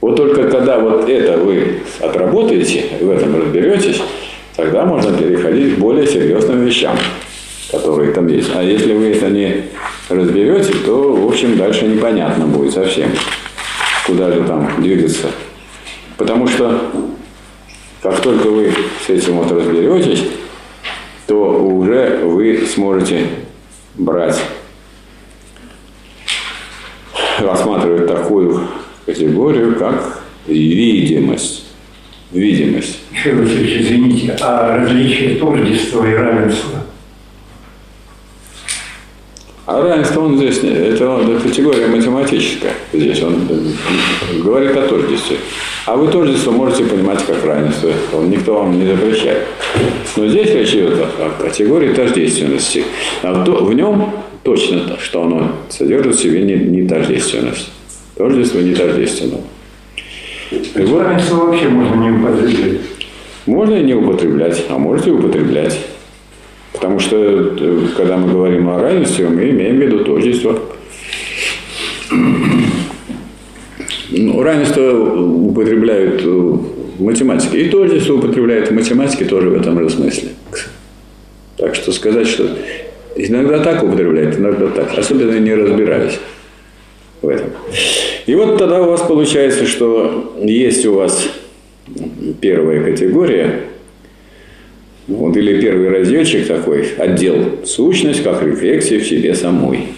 Вот 0.00 0.16
только 0.16 0.50
когда 0.50 0.78
вот 0.80 1.08
это 1.08 1.38
вы 1.38 1.80
отработаете, 2.00 2.84
в 3.00 3.10
этом 3.10 3.40
разберетесь, 3.40 4.02
тогда 4.56 4.84
можно 4.84 5.16
переходить 5.16 5.76
к 5.76 5.78
более 5.78 6.06
серьезным 6.06 6.64
вещам 6.64 6.98
которые 7.92 8.14
там 8.14 8.26
есть. 8.28 8.50
А 8.54 8.62
если 8.62 8.94
вы 8.94 9.08
это 9.08 9.28
не 9.28 9.64
разберете, 10.08 10.72
то, 10.84 11.12
в 11.12 11.28
общем, 11.28 11.58
дальше 11.58 11.86
непонятно 11.86 12.46
будет 12.46 12.72
совсем, 12.72 13.10
куда 14.06 14.32
же 14.32 14.42
там 14.44 14.70
двигаться. 14.78 15.28
Потому 16.16 16.48
что 16.48 16.90
как 18.02 18.20
только 18.20 18.48
вы 18.48 18.72
с 19.06 19.10
этим 19.10 19.34
вот 19.34 19.52
разберетесь, 19.52 20.24
то 21.26 21.62
уже 21.62 22.20
вы 22.24 22.66
сможете 22.66 23.26
брать, 23.94 24.42
рассматривать 27.38 28.06
такую 28.06 28.68
категорию, 29.04 29.76
как 29.76 30.22
видимость. 30.46 31.66
Видимость. 32.30 33.00
Михаил 33.10 33.42
Васильевич, 33.42 33.82
извините, 33.82 34.36
а 34.40 34.78
различие 34.78 35.34
тождества 35.34 36.10
и 36.10 36.14
равенства? 36.14 36.71
А 39.74 39.80
равенство 39.80 40.20
он 40.20 40.36
здесь, 40.36 40.58
это, 40.62 41.08
он- 41.08 41.40
категория 41.40 41.86
математическая. 41.86 42.74
Здесь 42.92 43.22
он 43.22 43.36
э, 43.48 44.40
говорит 44.42 44.76
о 44.76 44.82
тождестве. 44.82 45.38
А 45.86 45.96
вы 45.96 46.08
тождество 46.12 46.50
можете 46.52 46.84
понимать 46.84 47.24
как 47.24 47.42
равенство. 47.42 47.90
Он- 48.12 48.28
Никто 48.28 48.52
вам 48.54 48.78
не 48.78 48.86
запрещает. 48.86 49.46
Но 50.18 50.28
здесь 50.28 50.50
речь 50.50 50.74
идет 50.74 50.98
о, 51.00 51.26
о 51.26 51.42
категории 51.42 51.94
тождественности. 51.94 52.84
А 53.22 53.42
то- 53.46 53.64
в 53.64 53.72
нем 53.72 54.12
точно 54.42 54.80
то, 54.80 54.98
что 55.00 55.22
оно 55.22 55.52
содержит 55.70 56.16
в 56.16 56.20
себе 56.22 56.42
не, 56.42 56.54
не 56.56 56.86
тождественность. 56.86 57.70
Тождество 58.14 58.58
не 58.60 58.74
тождественно. 58.74 59.38
И 60.50 60.82
вот 60.82 61.00
Равенство 61.00 61.36
вообще 61.46 61.68
можно 61.70 61.94
не 61.94 62.10
употреблять. 62.10 62.80
можно 63.46 63.74
и 63.76 63.82
не 63.84 63.94
употреблять, 63.94 64.66
а 64.68 64.76
можете 64.76 65.12
употреблять. 65.12 65.78
Потому 66.82 66.98
что, 66.98 67.16
э, 67.16 67.86
когда 67.96 68.16
мы 68.16 68.32
говорим 68.32 68.68
о 68.68 68.82
равенстве, 68.82 69.28
мы 69.28 69.50
имеем 69.50 69.76
в 69.76 69.80
виду 69.82 70.04
тождество. 70.04 70.58
Ну, 74.10 74.42
равенство 74.42 74.92
употребляют 74.92 76.24
в 76.24 77.00
математике. 77.00 77.60
И 77.60 77.70
тождество 77.70 78.16
употребляют 78.16 78.70
в 78.70 78.74
математике 78.74 79.26
тоже 79.26 79.50
в 79.50 79.54
этом 79.54 79.78
же 79.78 79.90
смысле. 79.90 80.30
Так 81.56 81.76
что 81.76 81.92
сказать, 81.92 82.26
что 82.26 82.48
иногда 83.14 83.60
так 83.60 83.84
употребляют, 83.84 84.36
иногда 84.36 84.66
так. 84.66 84.98
Особенно 84.98 85.38
не 85.38 85.54
разбирались 85.54 86.18
в 87.22 87.28
этом. 87.28 87.50
И 88.26 88.34
вот 88.34 88.58
тогда 88.58 88.82
у 88.82 88.90
вас 88.90 89.02
получается, 89.02 89.68
что 89.68 90.34
есть 90.42 90.84
у 90.84 90.94
вас 90.94 91.28
первая 92.40 92.82
категория, 92.82 93.71
вот, 95.08 95.36
или 95.36 95.60
первый 95.60 95.88
разделчик 95.88 96.46
такой, 96.46 96.88
отдел 96.96 97.60
сущность 97.64 98.22
как 98.22 98.42
рефлексия 98.42 99.00
в 99.00 99.04
себе 99.04 99.34
самой. 99.34 99.88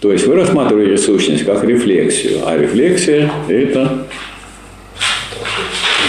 То 0.00 0.12
есть 0.12 0.26
вы 0.26 0.34
рассматриваете 0.34 0.96
сущность 0.96 1.44
как 1.44 1.64
рефлексию, 1.64 2.40
а 2.46 2.56
рефлексия– 2.56 3.30
это 3.48 4.06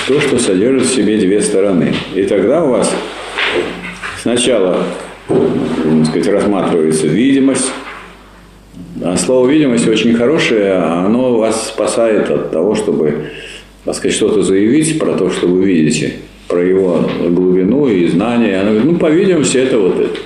то, 0.08 0.20
что 0.20 0.40
содержит 0.40 0.88
в 0.88 0.96
себе 0.96 1.18
две 1.18 1.42
стороны. 1.42 1.94
И 2.16 2.24
тогда 2.24 2.64
у 2.64 2.72
вас 2.72 2.94
сначала, 4.22 4.84
так 5.28 6.06
сказать, 6.08 6.28
рассматривается 6.28 7.08
видимость, 7.08 7.70
а 9.04 9.18
слово 9.18 9.50
видимость 9.50 9.88
очень 9.88 10.14
хорошее, 10.14 10.74
а 10.74 11.06
оно 11.06 11.38
вас 11.38 11.70
спасает 11.70 12.30
от 12.30 12.52
того, 12.52 12.76
чтобы, 12.76 13.32
так 13.84 13.96
сказать, 13.96 14.16
что-то 14.16 14.44
заявить 14.44 15.00
про 15.00 15.14
то, 15.14 15.30
что 15.30 15.48
вы 15.48 15.66
видите, 15.66 16.14
про 16.52 16.62
его 16.62 17.10
глубину 17.30 17.88
и 17.88 18.08
знание. 18.08 18.60
Оно 18.60 18.72
говорит, 18.72 18.92
ну, 18.92 19.00
по 19.00 19.10
видимости, 19.10 19.58
это 19.58 19.80
вот 19.80 20.00
это. 20.00 20.20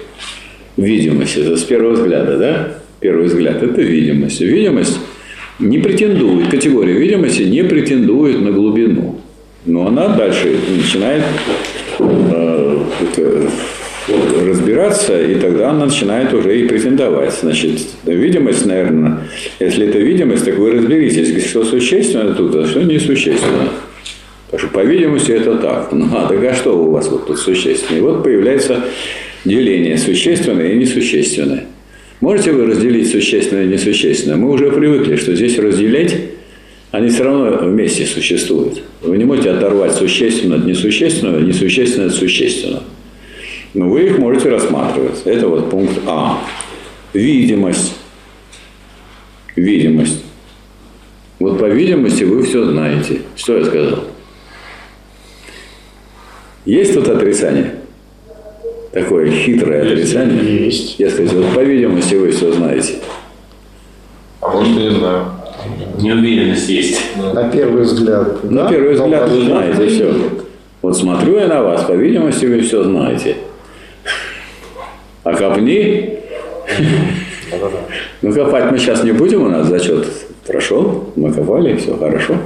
Видимость, 0.76 1.38
это 1.38 1.55
с 1.55 1.63
первого 1.63 1.93
взгляда, 1.93 2.38
да? 2.38 2.78
Первый 2.99 3.28
взгляд, 3.28 3.61
это 3.61 3.82
видимость. 3.82 4.41
Видимость 4.41 4.99
не 5.59 5.78
претендует, 5.78 6.49
категория 6.49 6.93
видимости 6.93 7.43
не 7.43 7.63
претендует 7.63 8.41
на 8.41 8.51
глубину. 8.51 9.21
Но 9.65 9.88
она 9.88 10.09
дальше 10.09 10.57
начинает 10.76 11.23
э, 11.99 13.47
разбираться, 14.45 15.21
и 15.21 15.36
тогда 15.36 15.69
она 15.69 15.86
начинает 15.86 16.34
уже 16.34 16.59
и 16.59 16.67
претендовать. 16.67 17.34
Значит, 17.41 17.80
видимость, 18.03 18.65
наверное, 18.65 19.19
если 19.59 19.88
это 19.88 19.99
видимость, 19.99 20.45
так 20.45 20.57
вы 20.57 20.71
разберитесь, 20.71 21.45
что 21.47 21.63
существенно 21.63 22.34
тут, 22.34 22.55
а 22.55 22.65
что 22.65 22.84
несущественно. 22.84 23.69
Потому 24.56 24.70
что, 24.70 24.80
по 24.80 24.86
видимости, 24.86 25.32
это 25.32 25.58
так. 25.58 25.91
Ну, 25.91 26.08
а 26.14 26.30
так 26.30 26.41
а 26.41 26.53
что 26.53 26.82
у 26.82 26.89
вас 26.89 27.10
вот 27.10 27.28
тут 27.28 27.38
существенно? 27.38 27.97
И 27.97 27.99
вот 27.99 28.24
появляется 28.24 28.86
деление 29.43 29.97
существенное 29.97 30.72
и 30.72 30.78
несущественное. 30.78 31.66
Можете 32.22 32.53
вы 32.53 32.66
разделить 32.66 33.12
существенное 33.12 33.66
и 33.66 33.68
несущественное? 33.68 34.38
Мы 34.38 34.49
уже 34.49 34.72
привыкли, 34.72 35.18
что 35.18 35.36
здесь 35.36 35.60
разделять, 35.60 36.16
они 36.91 37.10
все 37.10 37.24
равно 37.24 37.68
вместе 37.68 38.06
существуют. 38.06 38.82
Вы 39.01 39.18
не 39.18 39.26
можете 39.26 39.51
оторвать 39.51 39.91
существенное 39.91 40.60
от 40.60 40.66
несущественного, 40.66 41.41
несущественное 41.41 42.08
от 42.08 42.14
существенного. 42.14 42.84
Но 43.74 43.89
вы 43.89 44.06
их 44.06 44.20
можете 44.20 44.51
рассматривать. 44.51 45.22
Это 45.26 45.49
вот 45.49 45.70
пункт 45.70 45.99
А. 46.08 46.41
Видимость. 47.14 47.93
Видимость. 49.58 50.24
Вот 51.39 51.60
по 51.60 51.66
видимости 51.66 52.24
вы 52.24 52.41
все 52.43 52.64
знаете. 52.64 53.20
Что 53.36 53.58
я 53.58 53.66
сказал? 53.66 54.14
Есть 56.66 56.93
тут 56.93 57.07
отрицание? 57.07 57.76
Такое 58.91 59.30
хитрое 59.30 59.84
отрицание? 59.84 60.66
Есть. 60.66 60.99
Я 60.99 61.09
сказал, 61.09 61.43
вот 61.43 61.53
по 61.53 61.59
видимости 61.59 62.16
вы 62.16 62.32
все 62.32 62.51
знаете. 62.51 62.95
А 64.41 64.49
может, 64.49 64.76
не 64.76 64.91
знаю. 64.91 65.26
Неуверенность 65.99 66.70
есть. 66.70 67.01
На 67.34 67.49
первый 67.49 67.84
взгляд. 67.84 68.43
На 68.43 68.63
да, 68.63 68.70
первый 68.70 68.95
но 68.97 69.03
взгляд 69.03 69.30
вы 69.30 69.41
знаете 69.41 69.88
все. 69.88 70.13
Вот 70.82 70.97
смотрю 70.97 71.38
я 71.38 71.47
на 71.47 71.63
вас, 71.63 71.84
по 71.84 71.93
видимости 71.93 72.45
вы 72.45 72.61
все 72.61 72.84
знаете. 72.84 73.38
А 75.24 75.34
копни. 75.34 76.20
Ну, 78.22 78.34
копать 78.34 78.72
мы 78.72 78.78
сейчас 78.78 79.03
не 79.03 79.11
будем, 79.11 79.43
у 79.43 79.49
нас 79.49 79.68
зачет 79.68 80.07
прошел, 80.45 81.11
мы 81.16 81.34
копали, 81.34 81.76
все 81.76 81.97
хорошо. 81.97 82.38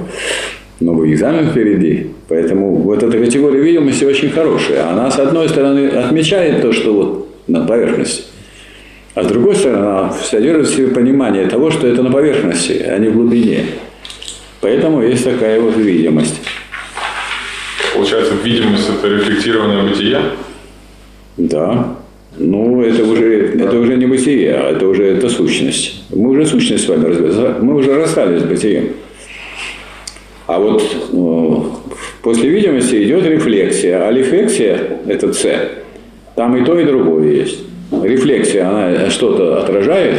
Новый 0.80 1.12
экзамен 1.12 1.50
впереди. 1.50 2.06
Поэтому 2.28 2.76
вот 2.76 3.02
эта 3.02 3.18
категория 3.18 3.60
видимости 3.60 4.04
очень 4.04 4.30
хорошая. 4.30 4.88
Она, 4.88 5.10
с 5.10 5.18
одной 5.18 5.48
стороны, 5.48 5.88
отмечает 5.88 6.62
то, 6.62 6.72
что 6.72 6.94
вот 6.94 7.28
на 7.48 7.66
поверхности. 7.66 8.24
А 9.14 9.22
с 9.22 9.26
другой 9.26 9.56
стороны, 9.56 9.84
она 9.84 10.12
содержит 10.12 10.68
в 10.68 10.74
себе 10.74 10.88
понимание 10.88 11.46
того, 11.46 11.70
что 11.70 11.86
это 11.86 12.02
на 12.02 12.10
поверхности, 12.10 12.82
а 12.86 12.96
не 12.98 13.08
в 13.08 13.14
глубине. 13.14 13.66
Поэтому 14.62 15.02
есть 15.02 15.24
такая 15.24 15.60
вот 15.60 15.76
видимость. 15.76 16.40
Получается, 17.94 18.34
видимость– 18.42 18.88
это 18.98 19.08
рефлектированное 19.08 19.82
бытие? 19.88 20.20
Да. 21.36 21.96
Ну, 22.38 22.82
это 22.82 23.04
уже, 23.04 23.48
это 23.58 23.78
уже 23.78 23.96
не 23.96 24.06
бытие, 24.06 24.54
а 24.54 24.70
это 24.70 24.86
уже 24.86 25.04
это 25.04 25.28
сущность. 25.28 26.04
Мы 26.10 26.30
уже 26.30 26.46
сущность 26.46 26.84
с 26.84 26.88
вами 26.88 27.06
разбирали. 27.06 27.56
Мы 27.60 27.74
уже 27.74 27.94
расстались 27.94 28.42
с 28.42 28.44
бытием. 28.44 28.90
А 30.50 30.58
вот 30.58 30.82
э, 30.82 31.56
после 32.22 32.48
видимости 32.48 33.04
идет 33.04 33.24
рефлексия. 33.24 34.08
А 34.08 34.12
рефлексия– 34.12 34.80
это 35.06 35.32
С. 35.32 35.46
Там 36.34 36.56
и 36.56 36.64
то, 36.64 36.76
и 36.76 36.84
другое 36.84 37.30
есть. 37.30 37.60
Рефлексия, 38.02 38.68
она 38.68 39.10
что-то 39.10 39.62
отражает, 39.62 40.16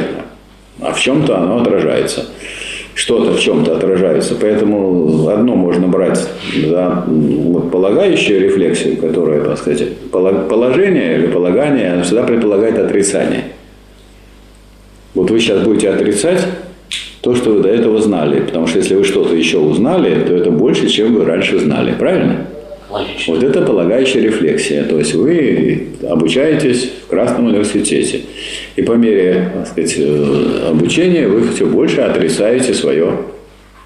а 0.80 0.94
в 0.94 1.00
чем-то 1.02 1.38
оно 1.38 1.60
отражается. 1.60 2.28
Что-то 2.94 3.34
в 3.34 3.42
чем-то 3.42 3.76
отражается. 3.76 4.36
Поэтому 4.40 5.28
одно 5.28 5.56
можно 5.56 5.90
брать 5.90 6.26
за 6.66 7.04
полагающую 7.70 8.40
рефлексию, 8.40 8.96
которая, 9.02 9.44
так 9.44 9.58
сказать, 9.58 9.84
поло- 10.14 10.48
положение 10.48 11.18
или 11.18 11.28
полагание, 11.28 11.92
оно 11.92 12.04
всегда 12.04 12.24
предполагает 12.24 12.80
отрицание. 12.80 13.48
Вот 15.14 15.30
вы 15.30 15.42
сейчас 15.42 15.62
будете 15.62 15.90
отрицать 15.90 16.48
то, 17.22 17.36
что 17.36 17.52
вы 17.52 17.62
до 17.62 17.70
этого 17.70 18.02
знали. 18.02 18.42
Потому 18.42 18.68
что 18.68 18.80
если 18.80 18.96
вы 18.96 19.04
что-то 19.04 19.36
еще 19.36 19.60
узнали, 19.60 20.24
то 20.24 20.36
это 20.36 20.52
больше, 20.52 20.88
чем 20.88 21.14
вы 21.14 21.26
раньше 21.26 21.60
знали. 21.60 21.94
Правильно? 21.98 22.48
Логично. 22.90 23.34
Вот 23.34 23.44
это 23.44 23.62
полагающая 23.62 24.22
рефлексия. 24.22 24.84
То 24.84 24.98
есть 24.98 25.14
вы 25.14 25.88
обучаетесь 26.08 26.92
в 27.06 27.10
Красном 27.10 27.48
университете. 27.48 28.22
И 28.76 28.82
по 28.82 28.94
мере 28.94 29.52
так 29.54 29.68
сказать, 29.68 29.96
э, 29.98 30.68
обучения 30.70 31.28
вы 31.28 31.48
все 31.50 31.66
больше 31.66 32.02
отрицаете 32.02 32.74
свое 32.74 33.14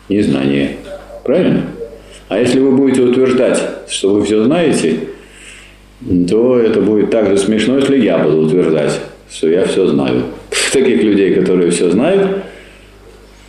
незнание. 0.09 0.77
Правильно? 1.23 1.63
А 2.29 2.39
если 2.39 2.59
вы 2.59 2.71
будете 2.71 3.01
утверждать, 3.01 3.61
что 3.87 4.13
вы 4.13 4.23
все 4.25 4.43
знаете, 4.43 4.95
то 6.29 6.57
это 6.59 6.81
будет 6.81 7.11
так 7.11 7.29
же 7.29 7.37
смешно, 7.37 7.77
если 7.77 7.97
я 7.97 8.17
буду 8.17 8.41
утверждать, 8.41 8.99
что 9.31 9.49
я 9.49 9.65
все 9.65 9.87
знаю. 9.87 10.23
Таких 10.73 11.03
людей, 11.03 11.33
которые 11.35 11.69
все 11.71 11.89
знают, 11.91 12.27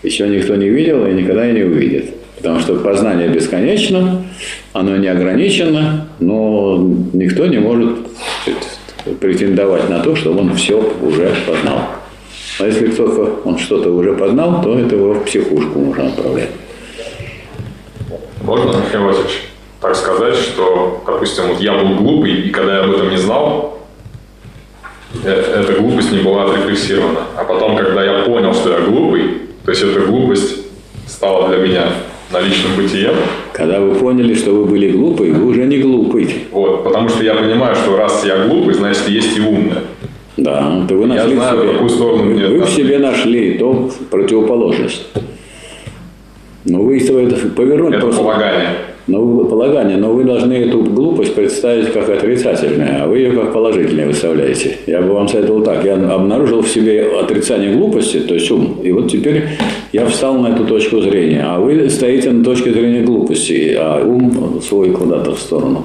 еще 0.06 0.28
никто 0.28 0.54
не 0.54 0.68
видел 0.68 1.04
и 1.06 1.12
никогда 1.12 1.48
и 1.50 1.52
не 1.52 1.64
увидит. 1.64 2.14
Потому 2.36 2.60
что 2.60 2.76
познание 2.76 3.28
бесконечно, 3.28 4.24
оно 4.72 4.96
не 4.96 5.08
ограничено, 5.08 6.06
но 6.20 6.78
никто 7.12 7.46
не 7.46 7.58
может 7.58 7.98
претендовать 9.20 9.88
на 9.90 10.00
то, 10.00 10.14
что 10.14 10.32
он 10.32 10.54
все 10.54 10.76
уже 11.02 11.34
познал. 11.46 11.80
А 12.58 12.66
если 12.66 12.88
только 12.88 13.20
он 13.44 13.58
что-то 13.58 13.90
уже 13.90 14.14
познал, 14.14 14.62
то 14.62 14.78
это 14.78 14.94
его 14.94 15.14
в 15.14 15.24
психушку 15.24 15.78
можно 15.78 16.06
отправлять. 16.06 16.50
Можно, 18.42 18.78
Михаил 18.78 19.04
Васильевич, 19.04 19.48
так 19.80 19.96
сказать, 19.96 20.36
что, 20.36 21.02
допустим, 21.06 21.48
вот 21.48 21.60
я 21.60 21.74
был 21.74 21.96
глупый, 21.96 22.32
и 22.32 22.50
когда 22.50 22.76
я 22.76 22.84
об 22.84 22.92
этом 22.92 23.10
не 23.10 23.16
знал, 23.16 23.80
э- 25.24 25.62
эта 25.62 25.80
глупость 25.80 26.12
не 26.12 26.20
была 26.20 26.44
отрефлексирована. 26.44 27.20
А 27.36 27.44
потом, 27.44 27.76
когда 27.76 28.04
я 28.04 28.24
понял, 28.24 28.54
что 28.54 28.70
я 28.70 28.80
глупый, 28.80 29.45
то 29.66 29.70
есть 29.72 29.82
эта 29.82 30.00
глупость 30.06 30.58
стала 31.08 31.48
для 31.48 31.58
меня 31.58 31.88
наличным 32.32 32.76
бытием, 32.76 33.14
Когда 33.52 33.80
вы 33.80 33.96
поняли, 33.96 34.32
что 34.34 34.52
вы 34.52 34.64
были 34.64 34.90
глупы, 34.92 35.32
вы 35.32 35.44
уже 35.46 35.64
не 35.66 35.78
глупый. 35.78 36.44
вот, 36.52 36.84
потому 36.84 37.08
что 37.08 37.24
я 37.24 37.34
понимаю, 37.34 37.74
что 37.74 37.96
раз 37.96 38.24
я 38.24 38.46
глупый, 38.46 38.74
значит, 38.74 39.08
есть 39.08 39.36
и 39.36 39.40
умное. 39.40 39.82
Да, 40.36 40.84
то 40.88 40.94
вы 40.94 41.06
нашли 41.06 41.34
знаю, 41.34 41.56
в 41.56 41.60
себе, 41.60 41.68
в 41.68 41.72
какую 41.72 41.90
сторону 41.90 42.22
вы, 42.24 42.30
мне 42.34 42.46
вы 42.46 42.60
в 42.60 42.68
себе 42.70 42.98
нашли 42.98 43.58
то 43.58 43.90
противоположность. 44.10 45.06
Но 46.64 46.82
вы 46.82 46.98
это 46.98 47.36
повернуть 47.48 47.92
Это 47.94 48.02
просто- 48.02 48.22
полагание. 48.22 48.68
Вы- 49.06 49.44
полагание, 49.44 49.96
но 49.96 50.12
вы 50.12 50.24
должны 50.24 50.52
эту 50.54 50.82
глупость 50.82 51.34
представить 51.34 51.92
как 51.92 52.08
отрицательную, 52.08 53.04
а 53.04 53.06
вы 53.06 53.18
ее 53.18 53.32
как 53.32 53.52
положительную 53.52 54.08
выставляете. 54.08 54.78
Я 54.86 55.00
бы 55.00 55.12
вам 55.14 55.28
советовал 55.28 55.62
так. 55.62 55.84
Я 55.84 55.94
обнаружил 55.94 56.62
в 56.62 56.68
себе 56.68 57.06
отрицание 57.20 57.72
глупости, 57.72 58.18
то 58.18 58.34
есть 58.34 58.50
ум. 58.50 58.78
И 58.82 58.90
вот 58.90 59.08
теперь 59.08 59.44
я 59.92 60.06
встал 60.06 60.38
на 60.38 60.48
эту 60.48 60.64
точку 60.64 61.00
зрения. 61.00 61.44
А 61.46 61.60
вы 61.60 61.88
стоите 61.88 62.32
на 62.32 62.44
точке 62.44 62.72
зрения 62.72 63.02
глупости, 63.02 63.76
а 63.78 64.02
ум 64.04 64.60
свой 64.60 64.90
куда-то 64.90 65.36
в 65.36 65.38
сторону. 65.38 65.84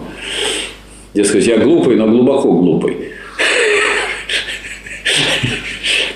Дескать, 1.14 1.46
я 1.46 1.58
глупый, 1.58 1.98
но 1.98 2.08
глубоко 2.08 2.52
глупый. 2.52 2.98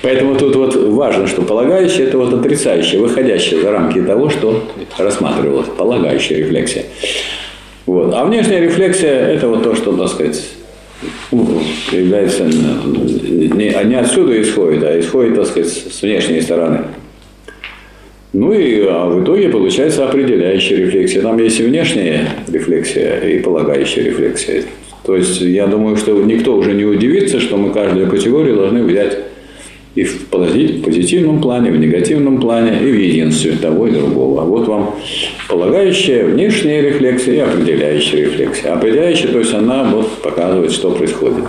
Поэтому 0.06 0.36
тут 0.36 0.54
вот 0.54 0.76
важно, 0.76 1.26
что 1.26 1.42
полагающее– 1.42 2.06
это 2.06 2.16
вот 2.16 2.32
отрицающее, 2.32 3.00
выходящее 3.00 3.60
за 3.60 3.72
рамки 3.72 4.00
того, 4.00 4.30
что 4.30 4.62
рассматривалось, 4.96 5.66
полагающая 5.76 6.36
рефлексия. 6.36 6.84
Вот. 7.86 8.14
А 8.14 8.24
внешняя 8.24 8.60
рефлексия– 8.60 9.10
это 9.26 9.48
вот 9.48 9.64
то, 9.64 9.74
что, 9.74 9.96
так 9.96 10.06
сказать, 10.06 10.44
ну, 11.32 11.60
является 11.90 12.44
не, 12.44 13.84
не 13.84 13.94
отсюда 13.96 14.40
исходит, 14.40 14.84
а 14.84 14.96
исходит, 15.00 15.34
так 15.34 15.46
сказать, 15.46 15.72
с 15.72 16.00
внешней 16.00 16.40
стороны. 16.40 16.82
Ну 18.32 18.52
и 18.52 18.86
а 18.86 19.08
в 19.08 19.24
итоге 19.24 19.48
получается 19.48 20.04
определяющая 20.04 20.76
рефлексия. 20.76 21.20
Там 21.20 21.36
есть 21.40 21.58
и 21.58 21.64
внешняя 21.64 22.28
рефлексия, 22.46 23.18
и 23.22 23.40
полагающая 23.40 24.04
рефлексия. 24.04 24.62
То 25.04 25.16
есть 25.16 25.40
я 25.40 25.66
думаю, 25.66 25.96
что 25.96 26.12
никто 26.22 26.54
уже 26.54 26.74
не 26.74 26.84
удивится, 26.84 27.40
что 27.40 27.56
мы 27.56 27.72
каждую 27.72 28.08
категорию 28.08 28.54
должны 28.54 28.84
взять 28.84 29.18
и 29.96 30.04
в 30.04 30.28
пози- 30.30 30.82
позитивном 30.82 31.40
плане, 31.40 31.72
в 31.72 31.78
негативном 31.78 32.38
плане, 32.38 32.78
и 32.82 32.92
в 32.92 32.94
единстве 32.94 33.56
того 33.56 33.88
и 33.88 33.92
другого. 33.92 34.42
А 34.42 34.44
вот 34.44 34.68
вам 34.68 34.94
полагающая 35.48 36.26
внешняя 36.26 36.82
рефлексия 36.82 37.34
и 37.34 37.38
определяющая 37.38 38.26
рефлексия. 38.26 38.74
Определяющая, 38.74 39.28
то 39.28 39.38
есть 39.38 39.54
она 39.54 39.84
вот 39.84 40.22
показывает, 40.22 40.70
что 40.70 40.90
происходит. 40.90 41.44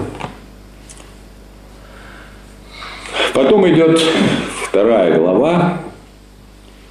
Потом 3.34 3.70
идет 3.70 4.02
вторая 4.64 5.20
глава, 5.20 5.82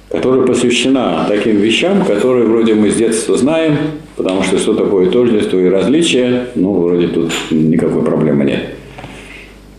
которая 0.09 0.45
посвящена 0.45 1.25
таким 1.27 1.57
вещам, 1.57 2.05
которые 2.05 2.45
вроде 2.45 2.75
мы 2.75 2.91
с 2.91 2.95
детства 2.95 3.35
знаем, 3.35 3.77
потому 4.15 4.43
что 4.43 4.59
что 4.59 4.75
такое 4.75 5.09
тождество 5.09 5.57
и 5.57 5.67
различие, 5.67 6.49
ну, 6.53 6.73
вроде 6.73 7.07
тут 7.07 7.33
никакой 7.49 8.03
проблемы 8.03 8.45
нет. 8.45 8.76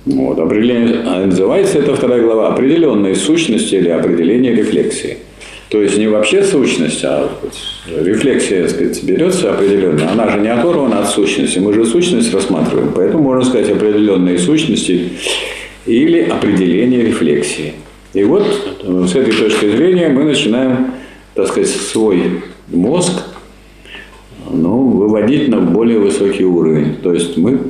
Вот. 0.09 0.39
Определение, 0.39 1.03
а 1.05 1.27
называется 1.27 1.79
эта 1.79 1.95
вторая 1.95 2.23
глава 2.23 2.49
«Определенные 2.49 3.15
сущности 3.15 3.75
или 3.75 3.91
определение 3.91 4.55
рефлексии». 4.55 5.19
То 5.69 5.83
есть 5.83 5.99
не 5.99 6.07
вообще 6.07 6.43
сущность, 6.43 7.05
а 7.05 7.31
вот 7.43 7.53
рефлексия, 8.07 8.63
так 8.63 8.71
сказать, 8.71 9.03
берется 9.05 9.53
определенно. 9.53 10.11
Она 10.11 10.31
же 10.31 10.41
не 10.41 10.49
оторвана 10.49 11.01
от 11.01 11.11
сущности. 11.11 11.59
Мы 11.59 11.75
же 11.75 11.85
сущность 11.85 12.33
рассматриваем. 12.33 12.93
Поэтому 12.95 13.23
можно 13.23 13.45
сказать 13.45 13.69
определенные 13.71 14.39
сущности 14.39 15.11
или 15.85 16.21
определение 16.21 17.03
рефлексии. 17.03 17.75
И 18.15 18.25
вот 18.25 18.47
э, 18.83 19.07
с 19.07 19.15
этой 19.15 19.35
точки 19.35 19.71
зрения 19.77 20.09
мы 20.09 20.25
начинаем, 20.25 20.93
так 21.35 21.49
сказать, 21.49 21.69
свой 21.69 22.41
мозг 22.69 23.13
ну, 24.51 24.89
выводить 24.89 25.49
на 25.49 25.61
более 25.61 25.99
высокий 25.99 26.45
уровень. 26.45 26.95
То 27.03 27.13
есть 27.13 27.37
мы 27.37 27.61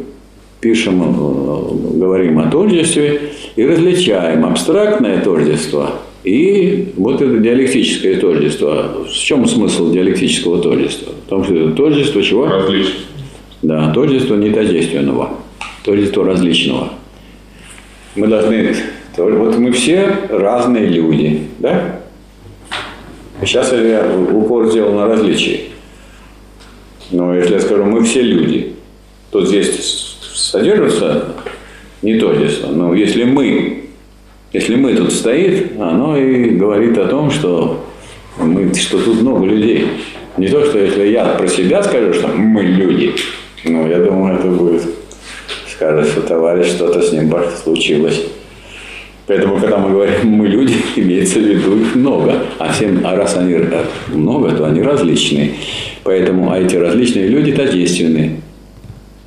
пишем, 0.61 1.03
э, 1.03 1.99
говорим 1.99 2.39
о 2.39 2.51
тождестве 2.51 3.33
и 3.57 3.65
различаем 3.65 4.45
абстрактное 4.45 5.21
тождество 5.23 5.93
и 6.25 6.93
вот 6.97 7.23
это 7.23 7.39
диалектическое 7.39 8.21
тождество. 8.21 9.05
В 9.09 9.13
чем 9.13 9.47
смысл 9.47 9.91
диалектического 9.91 10.61
тождества? 10.61 11.13
В 11.27 11.29
том, 11.29 11.45
что 11.45 11.55
это 11.55 11.71
тождество 11.73 12.23
чего? 12.23 12.47
Различно. 12.47 13.01
Да, 13.63 13.93
тождество 13.93 14.35
нетождественного, 14.37 15.31
тождество 15.85 16.25
различного. 16.25 16.91
Мы 18.15 18.27
должны... 18.27 18.75
Вот 19.17 19.59
мы 19.59 19.73
все 19.73 20.17
разные 20.29 20.87
люди, 20.87 21.49
да? 21.59 22.01
Сейчас 23.41 23.73
я 23.73 24.07
упор 24.33 24.69
сделал 24.71 24.95
на 24.95 25.07
различии. 25.07 25.71
Но 27.11 27.35
если 27.35 27.55
я 27.55 27.61
скажу, 27.61 27.85
мы 27.85 28.05
все 28.05 28.23
люди, 28.23 28.75
то 29.31 29.45
здесь 29.45 30.08
содержится 30.51 31.35
не 32.03 32.19
тождество. 32.19 32.71
Но 32.71 32.95
если 32.95 33.25
мы, 33.25 33.85
если 34.53 34.77
мы 34.77 34.95
тут 34.95 35.13
стоит, 35.13 35.73
оно 35.79 36.17
и 36.17 36.51
говорит 36.51 36.97
о 36.99 37.07
том, 37.07 37.31
что, 37.31 37.85
мы, 38.39 38.75
что 38.75 38.99
тут 38.99 39.21
много 39.21 39.45
людей. 39.45 39.89
Не 40.37 40.49
то, 40.49 40.65
что 40.65 40.79
если 40.79 41.09
я 41.09 41.25
про 41.25 41.49
себя 41.49 41.83
скажу, 41.83 42.15
что 42.15 42.29
мы 42.29 42.63
люди, 42.63 43.15
ну, 43.65 43.89
я 43.89 43.99
думаю, 43.99 44.39
это 44.39 44.49
будет, 44.49 44.83
скажет, 45.71 46.09
что 46.13 46.23
товарищ, 46.23 46.69
что-то 46.69 47.03
с 47.03 47.13
ним 47.13 47.33
случилось. 47.63 48.23
Поэтому, 49.27 49.59
когда 49.59 49.77
мы 49.77 49.91
говорим 49.91 50.29
«мы 50.31 50.49
люди», 50.49 50.75
имеется 50.97 51.39
в 51.41 51.43
виду 51.43 51.79
их 51.79 51.95
много. 51.95 52.35
А, 52.59 52.73
всем, 52.73 53.03
а 53.05 53.15
раз 53.15 53.37
они 53.37 53.59
много, 54.09 54.53
то 54.53 54.65
они 54.65 54.81
различные. 54.81 55.53
Поэтому, 56.05 56.51
а 56.51 56.59
эти 56.59 56.77
различные 56.77 57.29
люди 57.29 57.53
тождественные. 57.53 58.41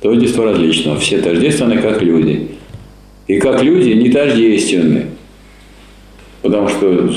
Тождество 0.02 0.44
различного. 0.44 0.98
Все 0.98 1.18
тождественны, 1.18 1.78
как 1.78 2.02
люди. 2.02 2.48
И 3.28 3.38
как 3.38 3.62
люди 3.62 3.90
не 3.90 4.10
тождественны. 4.10 5.06
Потому 6.42 6.68
что 6.68 7.08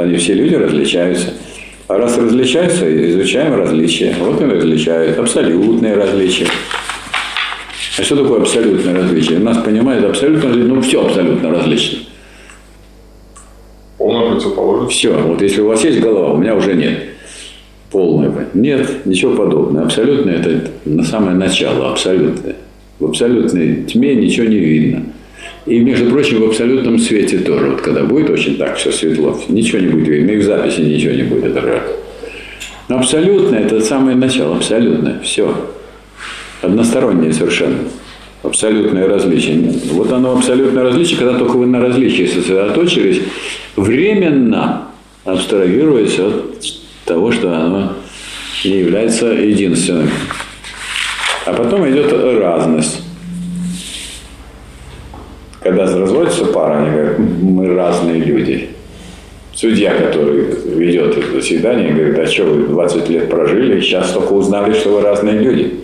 они 0.00 0.16
все 0.16 0.32
люди 0.32 0.54
различаются. 0.54 1.34
А 1.88 1.98
раз 1.98 2.16
различаются, 2.16 2.86
изучаем 3.10 3.54
различия. 3.54 4.16
Вот 4.18 4.40
и 4.40 4.44
различают. 4.44 5.18
Абсолютные 5.18 5.94
различия. 5.94 6.46
А 7.98 8.02
что 8.02 8.16
такое 8.16 8.40
абсолютное 8.40 8.94
различие? 8.94 9.38
У 9.38 9.42
нас 9.42 9.58
понимают 9.58 10.04
абсолютно 10.04 10.48
ну 10.54 10.80
все 10.80 11.04
абсолютно 11.04 11.50
различно. 11.50 11.98
Полная 13.98 14.30
противоположность. 14.30 14.96
Все, 14.96 15.12
вот 15.12 15.42
если 15.42 15.60
у 15.60 15.66
вас 15.66 15.84
есть 15.84 16.00
голова, 16.00 16.32
у 16.32 16.38
меня 16.38 16.54
уже 16.54 16.72
нет. 16.72 17.09
Полная. 17.90 18.48
Нет, 18.54 19.04
ничего 19.04 19.34
подобного. 19.34 19.86
Абсолютное 19.86 20.36
это 20.36 20.70
на 20.84 21.02
самое 21.02 21.36
начало, 21.36 21.90
абсолютное. 21.90 22.56
В 23.00 23.06
абсолютной 23.06 23.84
тьме 23.84 24.14
ничего 24.14 24.46
не 24.46 24.58
видно. 24.58 25.02
И, 25.66 25.78
между 25.80 26.10
прочим, 26.10 26.40
в 26.40 26.44
абсолютном 26.44 26.98
свете 26.98 27.38
тоже. 27.38 27.70
Вот 27.70 27.80
когда 27.80 28.04
будет 28.04 28.30
очень 28.30 28.56
так 28.56 28.76
все 28.76 28.92
светло, 28.92 29.38
ничего 29.48 29.78
не 29.78 29.88
будет 29.88 30.08
видно. 30.08 30.30
И 30.30 30.36
в 30.36 30.44
записи 30.44 30.80
ничего 30.80 31.14
не 31.14 31.22
будет 31.24 31.56
отражаться. 31.56 31.96
Но 32.88 32.98
абсолютное– 32.98 33.60
это 33.64 33.80
самое 33.80 34.16
начало, 34.16 34.56
абсолютное. 34.56 35.20
Все. 35.22 35.54
Одностороннее 36.62 37.32
совершенно. 37.32 37.78
Абсолютное 38.42 39.06
различие. 39.06 39.72
Вот 39.92 40.10
оно 40.12 40.36
абсолютное 40.36 40.84
различие, 40.84 41.18
когда 41.18 41.38
только 41.38 41.56
вы 41.56 41.66
на 41.66 41.80
различии 41.80 42.26
сосредоточились, 42.26 43.20
временно 43.76 44.88
абстрагируясь 45.24 46.18
от 46.18 46.79
того, 47.10 47.32
что 47.32 47.52
оно 47.52 47.94
не 48.64 48.78
является 48.78 49.26
единственным. 49.26 50.08
А 51.44 51.52
потом 51.52 51.88
идет 51.90 52.12
разность. 52.40 53.02
Когда 55.60 55.84
разводится 55.86 56.44
пара, 56.46 56.78
они 56.78 56.90
говорят, 56.90 57.18
мы 57.18 57.74
разные 57.74 58.20
люди. 58.20 58.70
Судья, 59.52 59.92
который 59.94 60.54
ведет 60.76 61.18
это 61.18 61.32
заседание, 61.32 61.92
говорит, 61.92 62.18
а 62.18 62.26
что 62.26 62.44
вы 62.44 62.68
20 62.68 63.08
лет 63.08 63.28
прожили, 63.28 63.78
и 63.78 63.80
сейчас 63.80 64.12
только 64.12 64.32
узнали, 64.32 64.72
что 64.72 64.90
вы 64.90 65.00
разные 65.02 65.38
люди. 65.40 65.80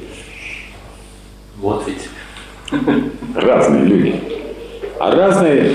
Вот 1.57 1.85
ведь. 1.89 2.81
Разные 3.35 3.85
люди. 3.85 4.15
А 4.99 5.11
разные, 5.11 5.73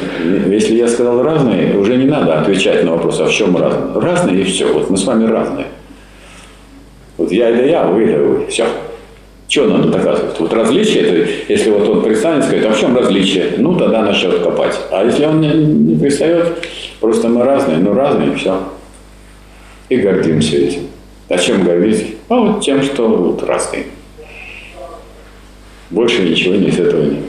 если 0.48 0.76
я 0.76 0.88
сказал 0.88 1.22
разные, 1.22 1.78
уже 1.78 1.96
не 1.96 2.06
надо 2.06 2.40
отвечать 2.40 2.84
на 2.84 2.92
вопрос, 2.92 3.20
а 3.20 3.26
в 3.26 3.32
чем 3.32 3.56
разные. 3.56 4.02
Разные 4.02 4.42
и 4.42 4.44
все. 4.44 4.72
Вот 4.72 4.90
мы 4.90 4.98
с 4.98 5.06
вами 5.06 5.26
разные. 5.26 5.68
Вот 7.18 7.32
я 7.32 7.50
это 7.50 7.66
я, 7.66 7.86
вы 7.86 8.06
это 8.06 8.20
вы. 8.20 8.48
Все. 8.48 8.66
Что 9.48 9.66
надо 9.66 9.90
доказывать? 9.90 10.40
Вот 10.40 10.54
различие, 10.54 11.04
это, 11.04 11.32
если 11.50 11.72
вот 11.72 11.88
он 11.88 12.02
пристанет, 12.02 12.46
скажет, 12.46 12.66
а 12.66 12.72
в 12.72 12.80
чем 12.80 12.98
различие? 12.98 13.56
Ну, 13.58 13.76
тогда 13.76 14.02
начнет 14.02 14.40
копать. 14.40 14.80
А 14.92 15.04
если 15.04 15.26
он 15.26 15.42
не, 15.42 15.50
не 15.50 16.00
пристает, 16.00 16.66
просто 17.02 17.28
мы 17.28 17.44
разные, 17.44 17.78
ну 17.78 17.94
разные, 17.94 18.32
и 18.32 18.36
все. 18.36 18.64
И 19.90 19.98
гордимся 19.98 20.56
этим. 20.56 20.82
А 21.28 21.38
чем 21.38 21.64
гордитесь? 21.64 22.16
А 22.30 22.40
вот 22.40 22.62
тем, 22.64 22.82
что 22.82 23.08
вот 23.10 23.44
разные. 23.44 23.88
Больше 25.90 26.22
ничего 26.24 26.56
не 26.56 26.70
из 26.70 26.80
этого 26.80 27.04
нет. 27.04 27.20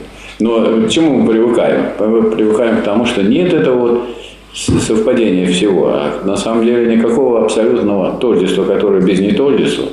Но 0.40 0.86
к 0.86 0.88
чему 0.88 1.18
мы 1.18 1.30
привыкаем? 1.30 1.86
Мы 1.98 2.30
привыкаем 2.30 2.78
к 2.78 2.84
тому, 2.84 3.04
что 3.04 3.22
нет 3.22 3.52
этого 3.52 3.78
вот 3.78 4.08
совпадения 4.54 5.46
всего, 5.46 5.88
а 5.88 6.22
на 6.24 6.36
самом 6.36 6.64
деле 6.64 6.94
никакого 6.94 7.42
абсолютного 7.42 8.18
тождества, 8.18 8.64
которое 8.64 9.00
без 9.00 9.20
нетождества, 9.20 9.86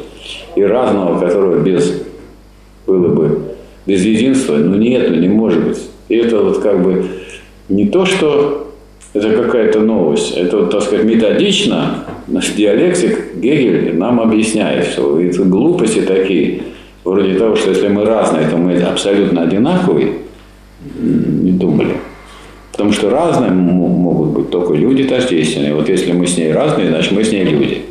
и 0.56 0.64
разного, 0.64 1.20
которое 1.20 1.60
без 1.60 2.04
было 2.86 3.08
бы 3.08 3.40
без 3.86 4.04
единства, 4.04 4.56
ну 4.56 4.76
нет, 4.76 5.10
не 5.12 5.28
может 5.28 5.64
быть. 5.64 5.80
И 6.10 6.16
это 6.16 6.40
вот 6.40 6.60
как 6.60 6.84
бы 6.84 7.06
не 7.70 7.88
то, 7.88 8.06
что 8.06 8.72
это 9.14 9.32
какая-то 9.32 9.80
новость, 9.80 10.38
это, 10.38 10.58
вот, 10.58 10.72
так 10.72 10.84
сказать, 10.84 11.06
методично 11.06 12.06
наш 12.28 12.50
диалектик 12.52 13.36
Гегель 13.36 13.96
нам 13.96 14.20
объясняет, 14.20 14.86
что 14.86 15.20
это 15.20 15.44
глупости 15.44 16.02
такие, 16.02 16.64
вроде 17.04 17.36
того, 17.36 17.56
что 17.56 17.70
если 17.70 17.88
мы 17.88 18.06
разные, 18.06 18.48
то 18.48 18.58
мы 18.58 18.80
абсолютно 18.82 19.44
одинаковые, 19.44 20.14
не 20.82 21.52
думали. 21.52 21.96
Потому 22.72 22.94
что 22.94 23.10
разные 23.10 23.52
могут 23.52 24.30
быть 24.30 24.50
только 24.50 24.74
люди 24.74 25.04
тождественные. 25.04 25.76
Вот 25.76 25.90
если 25.90 26.12
мы 26.14 26.26
с 26.26 26.38
ней 26.38 26.54
разные, 26.54 26.90
значит 26.90 27.12
мы 27.12 27.24
с 27.24 27.32
ней 27.32 27.44
люди. 27.44 27.82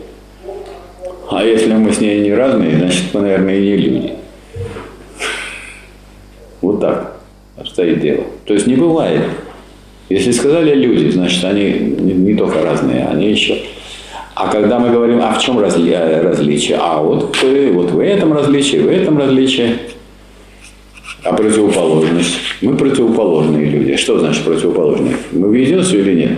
А 1.31 1.45
если 1.45 1.73
мы 1.75 1.93
с 1.93 2.01
ней 2.01 2.21
не 2.21 2.33
разные, 2.33 2.79
значит 2.79 3.05
мы, 3.13 3.21
наверное, 3.21 3.59
и 3.59 3.63
не 3.63 3.77
люди. 3.77 4.13
Вот 6.63 6.81
так 6.81 7.19
обстоит 7.57 8.01
дело. 8.01 8.25
То 8.47 8.55
есть 8.55 8.67
не 8.67 8.77
бывает. 8.77 9.25
Если 10.09 10.31
сказали 10.31 10.75
люди, 10.75 11.11
значит 11.11 11.45
они 11.45 11.71
не, 11.71 12.35
только 12.35 12.63
разные, 12.63 13.07
они 13.07 13.31
еще... 13.31 13.59
А 14.35 14.49
когда 14.49 14.79
мы 14.79 14.91
говорим, 14.91 15.21
а 15.21 15.33
в 15.33 15.43
чем 15.43 15.59
разли, 15.59 15.93
различие? 15.93 16.79
А 16.81 17.03
вот, 17.03 17.37
вот 17.43 17.91
в 17.91 17.99
этом 17.99 18.33
различие, 18.33 18.83
в 18.83 18.89
этом 18.89 19.19
различие. 19.19 19.79
А 21.25 21.33
противоположность? 21.33 22.39
Мы 22.63 22.77
противоположные 22.77 23.67
люди. 23.71 23.97
Что 23.97 24.19
значит 24.19 24.45
противоположные? 24.45 25.17
Мы 25.33 25.49
в 25.49 25.53
единстве 25.53 26.01
или 26.01 26.15
нет? 26.15 26.31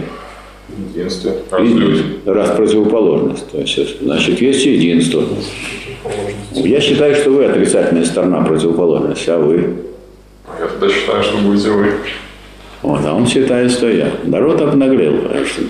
Единстве. 0.94 1.32
Раз 1.50 1.68
люди. 1.68 2.02
Раз 2.24 2.50
противоположность. 2.56 3.50
То 3.50 3.58
есть, 3.58 4.00
значит, 4.00 4.40
есть 4.40 4.64
единство. 4.64 5.22
Я 6.54 6.80
считаю, 6.80 7.14
что 7.14 7.30
вы 7.30 7.44
отрицательная 7.44 8.04
сторона 8.04 8.42
противоположности, 8.42 9.30
а 9.30 9.38
вы? 9.38 9.76
Я 10.58 10.66
тогда 10.66 10.88
считаю, 10.88 11.22
что 11.22 11.38
будете 11.38 11.70
вы. 11.70 11.86
Вот, 12.82 13.00
а 13.04 13.14
он 13.14 13.26
считает, 13.26 13.70
что 13.70 13.90
я. 13.90 14.10
Народ 14.24 14.62
обнаглел. 14.62 15.12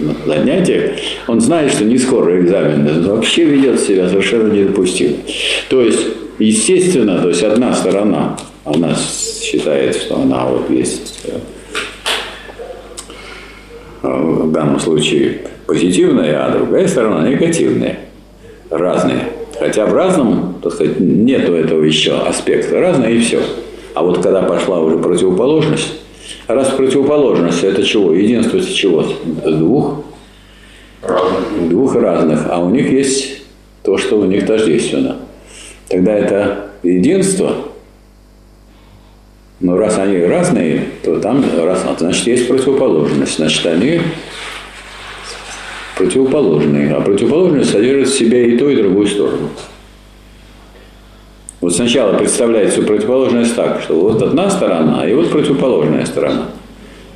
На 0.01 0.35
занятиях 0.35 0.93
он 1.27 1.41
знает, 1.41 1.73
что 1.73 1.85
не 1.85 1.99
скоро 1.99 2.41
экзамен, 2.41 3.03
но 3.03 3.17
вообще 3.17 3.45
ведет 3.45 3.81
себя 3.81 4.09
совершенно 4.09 4.53
недопустимо. 4.53 5.17
То 5.69 5.81
есть, 5.83 6.07
естественно, 6.39 7.21
то 7.21 7.29
есть 7.29 7.43
одна 7.43 7.75
сторона, 7.75 8.37
она 8.65 8.95
считает, 8.95 9.97
что 9.97 10.17
она 10.17 10.45
вот 10.45 10.71
есть 10.71 11.21
э, 11.25 11.39
в 14.03 14.53
данном 14.53 14.81
случае 14.81 15.43
позитивная, 15.67 16.47
а 16.47 16.51
другая 16.51 16.89
сторона 16.89 17.29
негативная. 17.29 18.01
Разные. 18.71 19.29
Хотя 19.59 19.87
в 19.87 19.95
разном, 19.95 20.57
так 20.63 20.73
сказать, 20.73 21.01
нету 21.01 21.55
этого 21.55 21.83
еще 21.83 22.19
аспекта. 22.19 22.81
Разное 22.81 23.11
и 23.11 23.21
все. 23.21 23.41
А 23.95 24.03
вот 24.03 24.23
когда 24.23 24.43
пошла 24.43 24.81
уже 24.81 24.99
противоположность, 24.99 25.95
раз 26.47 26.69
противоположность 26.69 27.65
это 27.65 27.83
чего? 27.83 28.13
Единство 28.13 28.61
чего? 28.61 29.05
Двух? 29.45 30.05
Разных. 31.03 31.69
Двух 31.69 31.95
разных. 31.97 32.47
А 32.49 32.59
у 32.59 32.71
них 32.71 32.91
есть 32.91 33.43
то, 33.83 33.99
что 33.99 34.19
у 34.21 34.25
них 34.25 34.47
тождественно. 34.47 35.17
Тогда 35.89 36.13
это 36.13 36.71
единство, 36.83 37.55
но 39.61 39.77
раз 39.77 39.99
они 39.99 40.19
разные, 40.23 40.85
то 41.05 41.19
там 41.21 41.45
раз, 41.63 41.85
значит 41.99 42.27
есть 42.27 42.49
противоположность. 42.49 43.37
Значит, 43.37 43.67
они 43.67 44.01
противоположные. 45.97 46.95
А 46.95 47.01
противоположность 47.03 47.71
содержит 47.71 48.09
в 48.09 48.19
себе 48.19 48.55
и 48.55 48.59
ту, 48.59 48.71
и 48.71 48.77
другую 48.77 49.07
сторону. 49.07 49.51
Вот 51.61 51.75
сначала 51.75 52.17
представляется 52.17 52.81
противоположность 52.81 53.55
так, 53.55 53.83
что 53.83 54.01
вот 54.01 54.23
одна 54.23 54.49
сторона, 54.49 55.07
и 55.07 55.13
вот 55.13 55.31
противоположная 55.31 56.07
сторона. 56.07 56.47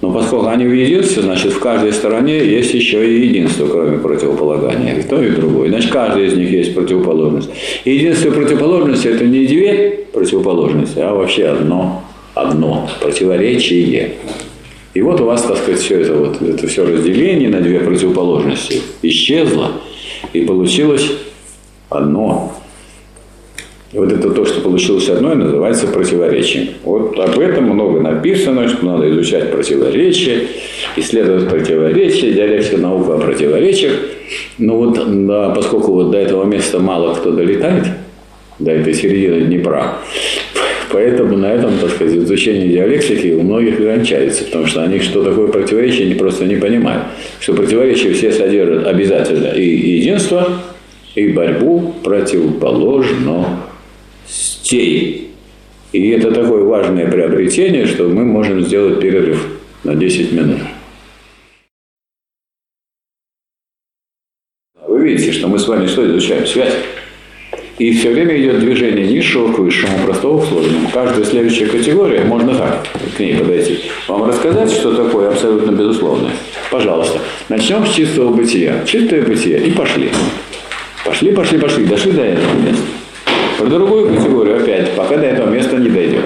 Но 0.02 0.12
поскольку 0.12 0.48
они 0.48 0.66
в 0.66 0.72
единстве, 0.72 1.22
значит, 1.22 1.54
в 1.54 1.60
каждой 1.60 1.94
стороне 1.94 2.44
есть 2.44 2.74
еще 2.74 3.08
и 3.08 3.26
единство, 3.26 3.66
кроме 3.66 3.96
противополагания. 3.96 4.98
И 4.98 5.02
то, 5.02 5.22
и 5.22 5.30
другое. 5.30 5.70
Значит, 5.70 5.90
каждый 5.90 6.26
из 6.26 6.34
них 6.34 6.50
есть 6.50 6.74
противоположность. 6.74 7.48
И 7.84 7.94
единство 7.94 8.28
и 8.28 8.32
противоположность– 8.32 9.06
это 9.06 9.24
не 9.24 9.46
две 9.46 10.04
противоположности, 10.12 10.98
а 10.98 11.14
вообще 11.14 11.46
одно, 11.46 12.03
одно 12.34 12.88
противоречие. 13.00 14.14
И 14.92 15.02
вот 15.02 15.20
у 15.20 15.24
вас, 15.24 15.42
так 15.42 15.56
сказать, 15.56 15.80
все 15.80 16.00
это, 16.00 16.14
вот, 16.14 16.40
это 16.40 16.66
все 16.66 16.86
разделение 16.86 17.48
на 17.48 17.60
две 17.60 17.80
противоположности 17.80 18.80
исчезло, 19.02 19.72
и 20.32 20.42
получилось 20.42 21.10
одно 21.90 22.54
и 23.94 23.98
вот 23.98 24.10
это 24.10 24.30
то, 24.30 24.44
что 24.44 24.60
получилось 24.60 25.08
одно, 25.08 25.36
называется 25.36 25.86
противоречием. 25.86 26.70
Вот 26.82 27.16
об 27.16 27.38
этом 27.38 27.66
много 27.66 28.00
написано, 28.00 28.68
что 28.68 28.84
надо 28.84 29.08
изучать 29.08 29.52
противоречия, 29.52 30.48
исследовать 30.96 31.48
противоречия, 31.48 32.32
диалектика 32.32 32.78
наука 32.78 33.14
о 33.14 33.18
противоречиях. 33.20 34.00
Но 34.58 34.78
вот 34.78 35.26
да, 35.26 35.50
поскольку 35.50 35.92
вот 35.92 36.10
до 36.10 36.18
этого 36.18 36.42
места 36.42 36.80
мало 36.80 37.14
кто 37.14 37.30
долетает, 37.30 37.84
до 38.58 38.72
этой 38.72 38.94
середины 38.94 39.42
Днепра, 39.42 39.98
поэтому 40.94 41.36
на 41.36 41.46
этом, 41.46 41.76
так 41.80 41.90
сказать, 41.90 42.14
изучение 42.14 42.68
диалектики 42.68 43.32
у 43.32 43.42
многих 43.42 43.78
кончается, 43.78 44.44
потому 44.44 44.66
что 44.66 44.84
они, 44.84 45.00
что 45.00 45.24
такое 45.24 45.48
противоречие, 45.48 46.06
они 46.06 46.14
просто 46.14 46.44
не 46.44 46.54
понимают. 46.54 47.06
Что 47.40 47.52
противоречия 47.54 48.12
все 48.12 48.30
содержат 48.30 48.86
обязательно 48.86 49.48
и 49.48 49.98
единство, 49.98 50.60
и 51.16 51.32
борьбу 51.32 51.94
противоположно 52.04 53.60
детей. 54.28 55.32
И 55.90 56.10
это 56.10 56.30
такое 56.30 56.62
важное 56.62 57.10
приобретение, 57.10 57.86
что 57.86 58.08
мы 58.08 58.24
можем 58.24 58.62
сделать 58.62 59.00
перерыв 59.00 59.44
на 59.82 59.96
10 59.96 60.32
минут. 60.32 60.60
Вы 64.86 65.08
видите, 65.08 65.32
что 65.32 65.48
мы 65.48 65.58
с 65.58 65.66
вами 65.66 65.88
что 65.88 66.06
изучаем? 66.06 66.46
Связь. 66.46 66.74
И 67.78 67.92
все 67.92 68.10
время 68.10 68.40
идет 68.40 68.60
движение 68.60 69.06
низшего 69.06 69.52
к 69.52 69.58
высшему, 69.58 69.98
простого 70.04 70.40
к 70.40 70.46
сложному. 70.46 70.88
Каждая 70.92 71.24
следующая 71.24 71.66
категория, 71.66 72.20
можно 72.22 72.54
так 72.54 72.86
к 73.16 73.18
ней 73.18 73.34
подойти. 73.36 73.80
Вам 74.06 74.28
рассказать, 74.28 74.70
что 74.70 74.94
такое 74.94 75.28
абсолютно 75.28 75.72
безусловное? 75.72 76.30
Пожалуйста. 76.70 77.18
Начнем 77.48 77.84
с 77.84 77.90
чистого 77.90 78.32
бытия. 78.32 78.84
Чистое 78.86 79.22
бытие. 79.22 79.58
И 79.66 79.72
пошли. 79.72 80.10
Пошли, 81.04 81.32
пошли, 81.32 81.58
пошли. 81.58 81.84
Дошли 81.84 82.12
до 82.12 82.22
этого 82.22 82.52
места. 82.64 82.84
Про 83.58 83.66
другую 83.66 84.14
категорию 84.14 84.56
опять, 84.62 84.92
пока 84.92 85.16
до 85.16 85.26
этого 85.26 85.50
места 85.50 85.76
не 85.76 85.88
дойдет. 85.88 86.24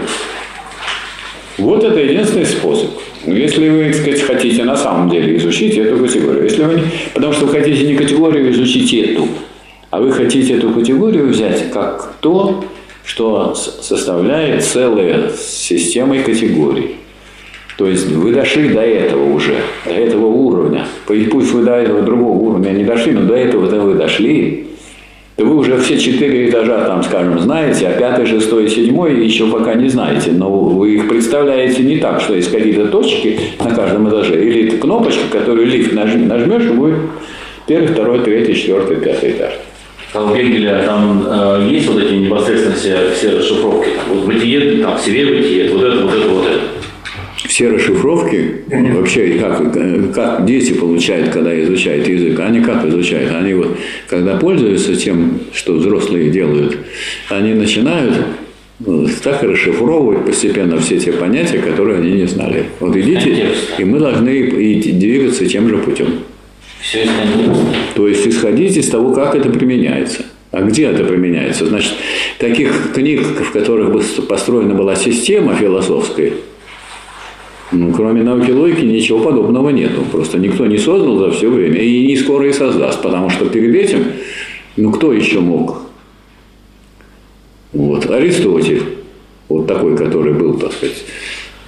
Вот 1.56 1.82
это 1.82 1.98
единственный 1.98 2.46
способ. 2.46 2.90
Если 3.26 3.68
вы, 3.68 3.86
так 3.86 3.94
сказать, 3.94 4.22
хотите 4.22 4.64
на 4.64 4.76
самом 4.76 5.10
деле 5.10 5.36
изучить 5.36 5.76
эту 5.76 5.98
категорию, 5.98 6.44
если 6.44 6.62
вы, 6.62 6.82
потому 7.14 7.32
что 7.32 7.46
вы 7.46 7.52
хотите 7.52 7.84
не 7.84 7.94
категорию 7.94 8.50
изучить 8.52 8.94
эту, 8.94 9.28
а 9.90 10.00
вы 10.00 10.12
хотите 10.12 10.54
эту 10.54 10.70
категорию 10.70 11.28
взять 11.28 11.70
как 11.70 12.14
то, 12.20 12.64
что 13.04 13.54
составляет 13.54 14.64
целая 14.64 15.30
системой 15.30 16.22
категорий. 16.22 16.96
То 17.76 17.86
есть 17.86 18.08
вы 18.08 18.32
дошли 18.32 18.68
до 18.70 18.80
этого 18.80 19.32
уже, 19.32 19.54
до 19.84 19.92
этого 19.92 20.26
уровня. 20.26 20.86
Пусть 21.06 21.52
вы 21.52 21.62
до 21.62 21.74
этого 21.74 22.02
другого 22.02 22.36
уровня 22.36 22.70
не 22.70 22.84
дошли, 22.84 23.12
но 23.12 23.22
до 23.22 23.34
этого 23.34 23.66
вы 23.66 23.94
дошли 23.94 24.68
то 25.38 25.44
вы 25.44 25.54
уже 25.54 25.78
все 25.78 25.96
четыре 25.96 26.48
этажа 26.48 26.84
там, 26.84 27.00
скажем, 27.04 27.38
знаете, 27.38 27.86
а 27.86 27.96
пятый, 27.96 28.26
шестой, 28.26 28.68
седьмой 28.68 29.24
еще 29.24 29.46
пока 29.46 29.74
не 29.74 29.88
знаете. 29.88 30.32
Но 30.32 30.50
вы 30.50 30.96
их 30.96 31.08
представляете 31.08 31.84
не 31.84 31.98
так, 31.98 32.20
что 32.20 32.34
есть 32.34 32.50
какие-то 32.50 32.88
точки 32.88 33.38
на 33.60 33.72
каждом 33.72 34.08
этаже, 34.08 34.44
или 34.44 34.70
кнопочка, 34.70 35.22
которую 35.30 35.68
лифт 35.68 35.92
нажмешь, 35.92 36.64
и 36.64 36.70
будет 36.70 36.96
первый, 37.68 37.86
второй, 37.86 38.18
третий, 38.24 38.56
четвертый, 38.56 38.96
пятый 38.96 39.30
этаж. 39.30 39.52
А 40.12 40.24
у 40.24 40.34
Гегеля 40.34 40.82
там 40.84 41.26
э, 41.26 41.68
есть 41.70 41.86
вот 41.88 42.02
эти 42.02 42.14
непосредственно 42.14 42.74
все, 42.74 43.10
все 43.10 43.38
расшифровки? 43.38 43.90
Там, 43.90 44.16
вот 44.16 44.26
бытие, 44.26 44.82
там, 44.82 44.98
себе 44.98 45.26
бытие, 45.26 45.70
вот 45.70 45.82
это, 45.82 46.00
вот 46.02 46.14
это, 46.14 46.28
вот 46.28 46.46
это 46.46 46.60
все 47.48 47.70
расшифровки, 47.70 48.62
вообще 48.68 49.38
как, 49.38 49.72
как 50.14 50.44
дети 50.44 50.74
получают, 50.74 51.30
когда 51.30 51.60
изучают 51.64 52.06
язык, 52.06 52.38
они 52.40 52.60
как 52.60 52.84
изучают? 52.86 53.32
Они 53.34 53.54
вот, 53.54 53.76
когда 54.06 54.36
пользуются 54.36 54.94
тем, 54.94 55.40
что 55.52 55.74
взрослые 55.74 56.30
делают, 56.30 56.78
они 57.28 57.54
начинают 57.54 58.14
так 59.24 59.42
расшифровывать 59.42 60.24
постепенно 60.24 60.78
все 60.78 61.00
те 61.00 61.12
понятия, 61.12 61.58
которые 61.58 61.98
они 61.98 62.12
не 62.12 62.26
знали. 62.26 62.66
Вот 62.78 62.96
идите, 62.96 63.48
и 63.76 63.84
мы 63.84 63.98
должны 63.98 64.30
идти, 64.30 64.92
двигаться 64.92 65.46
тем 65.46 65.68
же 65.68 65.78
путем. 65.78 66.20
Все 66.88 67.04
из 67.04 67.10
То 67.94 68.08
есть 68.08 68.26
исходить 68.26 68.76
из 68.78 68.88
того, 68.88 69.12
как 69.12 69.34
это 69.34 69.50
применяется. 69.50 70.24
А 70.50 70.62
где 70.62 70.86
это 70.86 71.04
применяется? 71.04 71.66
Значит, 71.66 71.92
таких 72.38 72.94
книг, 72.94 73.20
в 73.20 73.52
которых 73.52 73.92
бы 73.92 74.02
построена 74.26 74.74
была 74.74 74.96
система 74.96 75.54
философская, 75.54 76.32
Ну, 77.72 77.92
кроме 77.92 78.22
науки 78.22 78.50
логики 78.50 78.86
ничего 78.86 79.18
подобного 79.18 79.68
нету. 79.68 80.02
Просто 80.10 80.38
никто 80.38 80.64
не 80.64 80.78
создал 80.78 81.18
за 81.18 81.30
все 81.32 81.50
время 81.50 81.78
и 81.78 82.06
не 82.06 82.16
скоро 82.16 82.48
и 82.48 82.54
создаст, 82.54 83.02
потому 83.02 83.28
что 83.28 83.44
перед 83.50 83.74
этим, 83.74 84.04
ну 84.78 84.90
кто 84.90 85.12
еще 85.12 85.40
мог? 85.40 85.82
Вот, 87.74 88.10
Аристотель, 88.10 88.82
вот 89.50 89.66
такой, 89.66 89.94
который 89.94 90.32
был, 90.32 90.54
так 90.54 90.72
сказать, 90.72 91.04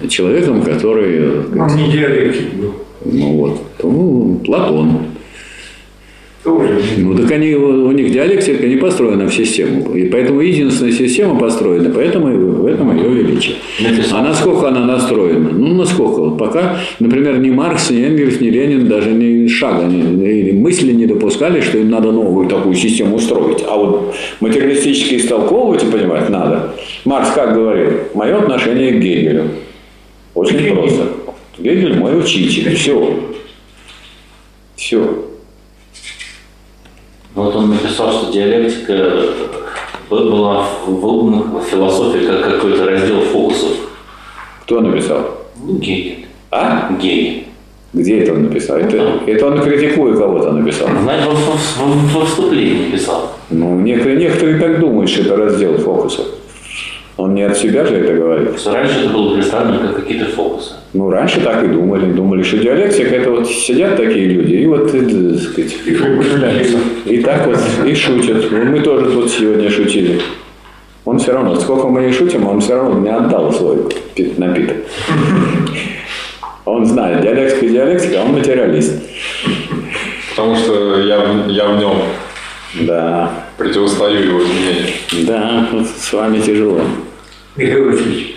человеком, 0.09 0.61
который... 0.61 1.39
Он 1.57 1.75
не 1.75 1.91
диалектик 1.91 2.53
был. 2.53 2.73
Ну 3.05 3.33
вот, 3.33 3.61
ну, 3.81 4.39
Платон. 4.45 4.97
Тоже. 6.43 6.79
Ну 6.97 7.15
так 7.15 7.29
они, 7.29 7.53
у 7.53 7.91
них 7.91 8.11
диалектика 8.11 8.65
не 8.65 8.77
построена 8.77 9.27
в 9.27 9.33
систему. 9.33 9.93
И 9.93 10.09
поэтому 10.09 10.41
единственная 10.41 10.91
система 10.91 11.37
построена, 11.37 11.91
поэтому 11.91 12.31
и 12.31 12.35
в 12.35 12.65
этом 12.65 12.97
ее 12.97 13.09
величие. 13.09 13.57
А 14.11 14.23
насколько 14.23 14.69
она 14.69 14.85
настроена? 14.85 15.51
Ну, 15.51 15.75
насколько? 15.75 16.35
Пока, 16.35 16.79
например, 16.99 17.37
ни 17.37 17.51
Маркс, 17.51 17.91
ни 17.91 18.03
Энгельс, 18.03 18.41
ни 18.41 18.49
Ленин 18.49 18.87
даже 18.87 19.11
ни 19.11 19.47
шага, 19.47 19.85
ни, 19.85 20.27
или 20.27 20.51
мысли 20.51 20.91
не 20.93 21.05
допускали, 21.05 21.61
что 21.61 21.77
им 21.77 21.91
надо 21.91 22.11
новую 22.11 22.47
такую 22.47 22.73
систему 22.73 23.17
устроить. 23.17 23.63
А 23.67 23.77
вот 23.77 24.15
материалистически 24.39 25.15
истолковывать 25.15 25.83
и 25.83 25.91
понимать 25.91 26.27
надо. 26.29 26.73
Маркс 27.05 27.29
как 27.35 27.53
говорил? 27.53 27.91
Мое 28.15 28.39
отношение 28.39 28.93
к 28.93 28.99
Гегелю. 28.99 29.43
Очень 30.33 30.57
Гегель. 30.59 30.73
просто. 30.75 31.07
Гегель 31.57 31.97
мой 31.99 32.17
учитель. 32.19 32.75
Все. 32.75 33.19
Все. 34.75 35.25
Вот 37.35 37.55
он 37.55 37.69
написал, 37.69 38.11
что 38.11 38.31
диалектика 38.31 38.93
э, 38.93 39.33
была 40.09 40.67
в, 40.85 40.89
в- 40.91 41.59
в 41.59 41.63
философии 41.65 42.25
как 42.25 42.43
какой-то 42.45 42.85
раздел 42.85 43.21
фокусов. 43.21 43.71
Кто 44.63 44.81
написал? 44.81 45.37
Ну, 45.63 45.77
Гегель. 45.77 46.25
А? 46.51 46.91
Гегель. 47.01 47.45
Где 47.93 48.19
это 48.21 48.33
он 48.33 48.43
написал? 48.43 48.77
Это, 48.77 49.19
это 49.27 49.47
он 49.47 49.61
критикуя 49.61 50.15
кого-то 50.15 50.51
написал. 50.53 50.87
Знаете, 51.01 51.25
во, 51.27 51.33
во- 51.33 52.19
во 52.19 52.25
вступлении 52.25 52.89
писал. 52.91 53.33
Ну, 53.49 53.79
некоторые, 53.81 54.17
некоторые 54.17 54.59
так 54.59 54.79
думают, 54.79 55.09
что 55.09 55.21
это 55.23 55.35
раздел 55.35 55.77
фокуса. 55.77 56.23
Он 57.21 57.35
не 57.35 57.43
от 57.43 57.55
себя 57.55 57.85
же 57.85 57.97
это 57.97 58.13
говорит. 58.15 58.59
Что 58.59 58.73
раньше 58.73 59.01
это 59.01 59.09
было 59.09 59.35
представлено 59.35 59.77
как 59.79 59.95
какие-то 59.97 60.25
фокусы. 60.31 60.73
Ну, 60.93 61.11
раньше 61.11 61.39
так 61.41 61.63
и 61.63 61.67
думали. 61.67 62.11
Думали, 62.11 62.41
что 62.41 62.57
диалектика 62.57 63.15
это 63.15 63.29
вот 63.29 63.47
сидят 63.47 63.95
такие 63.95 64.25
люди, 64.25 64.55
и 64.55 64.65
вот, 64.65 64.91
э, 64.95 65.01
так 65.01 65.39
сказать, 65.39 65.75
И 67.05 67.17
так 67.21 67.45
вот, 67.45 67.59
и 67.85 67.93
шутят. 67.93 68.45
Ну, 68.49 68.65
Мы 68.65 68.79
тоже 68.79 69.11
тут 69.11 69.29
сегодня 69.29 69.69
шутили. 69.69 70.19
Он 71.05 71.19
все 71.19 71.33
равно, 71.33 71.55
сколько 71.59 71.87
мы 71.87 72.01
не 72.01 72.11
шутим, 72.11 72.47
он 72.47 72.59
все 72.59 72.73
равно 72.75 72.99
не 72.99 73.09
отдал 73.09 73.53
свой 73.53 73.77
пи- 74.15 74.33
напиток. 74.37 74.77
Он 76.65 76.85
знает, 76.87 77.21
диалектика 77.21 77.65
и 77.67 77.69
диалектика, 77.69 78.21
а 78.21 78.25
он 78.25 78.31
материалист. 78.33 78.93
Потому 80.31 80.55
что 80.55 80.99
я, 81.01 81.19
в- 81.19 81.49
я 81.49 81.67
в 81.67 81.77
нем 81.79 81.97
Да, 82.81 83.31
противостою 83.57 84.23
его 84.27 84.39
изменениям. 84.43 85.25
да, 85.27 85.67
вот 85.71 85.87
с 85.87 86.13
вами 86.13 86.39
тяжело. 86.39 86.81
Михаил 87.55 87.91
Васильевич, 87.91 88.35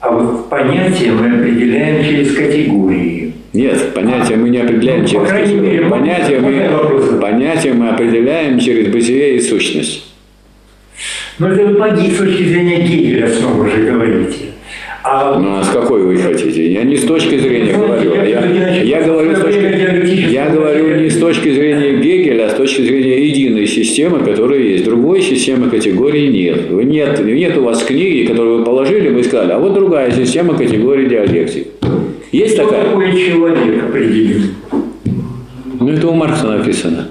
а 0.00 0.10
вот 0.10 0.48
понятие 0.48 1.12
мы 1.12 1.38
определяем 1.38 2.04
через 2.04 2.34
категории. 2.34 3.32
Нет, 3.52 3.94
понятие 3.94 4.36
мы 4.36 4.50
не 4.50 4.58
определяем 4.58 5.02
Ну, 5.02 5.06
по 5.06 5.10
через 5.10 5.30
категории. 5.30 5.60
мере, 5.60 5.86
понятие, 5.86 6.40
можно 6.40 6.60
я 6.60 6.70
вопрос 6.70 7.10
мы, 7.12 7.20
понятие 7.20 7.72
мы 7.72 7.88
определяем 7.88 8.58
через 8.58 8.88
бытие 8.88 9.36
и 9.36 9.40
сущность. 9.40 10.04
Но 11.38 11.48
это 11.48 11.66
вы 11.66 11.74
по 11.74 11.88
с 11.90 12.16
точки 12.16 12.42
зрения 12.44 12.86
Гегеля 12.86 13.28
снова 13.28 13.68
же 13.68 13.90
говорите. 13.90 14.36
А 15.08 15.38
Ну 15.38 15.56
а 15.56 15.62
с 15.62 15.68
какой 15.68 16.02
вы 16.02 16.16
хотите? 16.16 16.72
Я 16.72 16.82
не 16.82 16.96
с 16.96 17.04
точки 17.04 17.38
зрения 17.38 17.74
Ну, 17.76 17.86
говорю, 17.86 18.12
а 18.20 18.24
я, 18.24 18.82
я 18.82 19.02
говорю, 19.02 19.36
с 19.36 19.40
точки, 19.40 20.32
я 20.32 20.48
говорю 20.48 21.00
не 21.00 21.08
с 21.08 21.18
точки 21.18 21.52
зрения 21.52 22.00
Гегеля, 22.00 22.46
а 22.46 22.50
с 22.50 22.54
точки 22.54 22.82
зрения 22.82 23.24
единой 23.24 23.68
системы, 23.68 24.18
которая 24.18 24.58
есть. 24.58 24.84
Другой 24.84 25.22
системы 25.22 25.70
категории 25.70 26.26
нет. 26.26 26.70
Вы 26.70 26.84
нет. 26.84 27.24
Нет 27.24 27.56
у 27.56 27.62
вас 27.62 27.84
книги, 27.84 28.26
которую 28.26 28.58
вы 28.58 28.64
положили, 28.64 29.10
вы 29.10 29.22
сказали, 29.22 29.52
а 29.52 29.60
вот 29.60 29.74
другая 29.74 30.10
система 30.10 30.56
категории 30.56 31.08
диалектик. 31.08 31.68
Есть 32.32 32.54
что 32.54 32.64
такая? 32.64 32.86
такое 32.86 33.12
человек 33.12 33.84
определим? 33.84 34.56
Ну 35.78 35.88
это 35.88 36.08
у 36.08 36.14
Маркса 36.14 36.48
написано. 36.48 37.10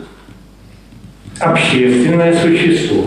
Общественное 1.40 2.34
существо. 2.34 3.06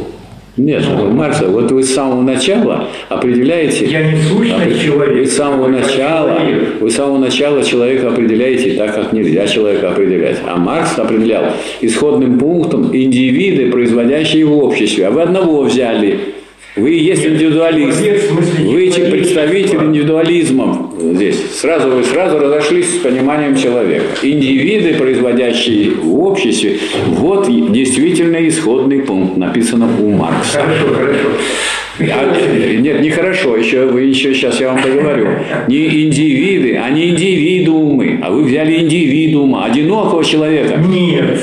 Нет, 0.58 0.84
у 0.88 1.10
Маркса, 1.10 1.46
вот 1.46 1.70
вы 1.70 1.84
с 1.84 1.94
самого 1.94 2.22
начала 2.22 2.88
определяете... 3.08 3.86
Я 3.86 4.10
не 4.10 4.20
сущность 4.20 4.84
человека. 4.84 5.18
Вы 5.18 5.26
с 5.26 5.36
самого 5.36 5.68
начала, 5.68 6.36
человек. 6.36 6.80
вы 6.80 6.90
с 6.90 6.94
самого 6.94 7.18
начала 7.18 7.62
человека 7.62 8.08
определяете 8.08 8.72
так, 8.72 8.92
как 8.94 9.12
нельзя 9.12 9.46
человека 9.46 9.90
определять. 9.90 10.38
А 10.46 10.56
Маркс 10.56 10.98
определял 10.98 11.44
исходным 11.80 12.38
пунктом 12.38 12.94
индивиды, 12.94 13.70
производящие 13.70 14.44
в 14.46 14.56
обществе. 14.56 15.06
А 15.06 15.10
вы 15.12 15.22
одного 15.22 15.62
взяли. 15.62 16.18
Вы 16.78 16.90
есть 16.90 17.24
индивидуалист. 17.24 18.00
Вы 18.60 18.90
представитель 19.10 19.78
индивидуализма 19.78 20.90
здесь. 20.98 21.58
Сразу 21.58 21.88
вы 21.88 22.04
сразу 22.04 22.38
разошлись 22.38 22.94
с 22.94 22.98
пониманием 22.98 23.56
человека. 23.56 24.06
Индивиды, 24.22 24.94
производящие 24.94 25.90
в 25.90 26.20
обществе, 26.20 26.78
вот 27.06 27.46
действительно 27.72 28.46
исходный 28.48 29.00
пункт, 29.00 29.36
написано 29.36 29.88
у 30.00 30.10
Маркса. 30.10 30.60
Хорошо, 30.60 30.94
хорошо. 30.94 31.28
А, 32.00 32.78
нет, 32.78 33.00
нехорошо, 33.00 33.56
еще, 33.56 33.86
вы 33.86 34.02
еще 34.02 34.32
сейчас 34.32 34.60
я 34.60 34.72
вам 34.72 34.82
договорю. 34.82 35.28
Не 35.68 36.04
индивиды, 36.04 36.76
а 36.76 36.90
не 36.90 37.10
индивидуумы, 37.10 38.20
а 38.22 38.30
вы 38.30 38.44
взяли 38.44 38.82
индивидуума, 38.82 39.64
одинокого 39.64 40.24
человека. 40.24 40.76
Нет. 40.78 41.38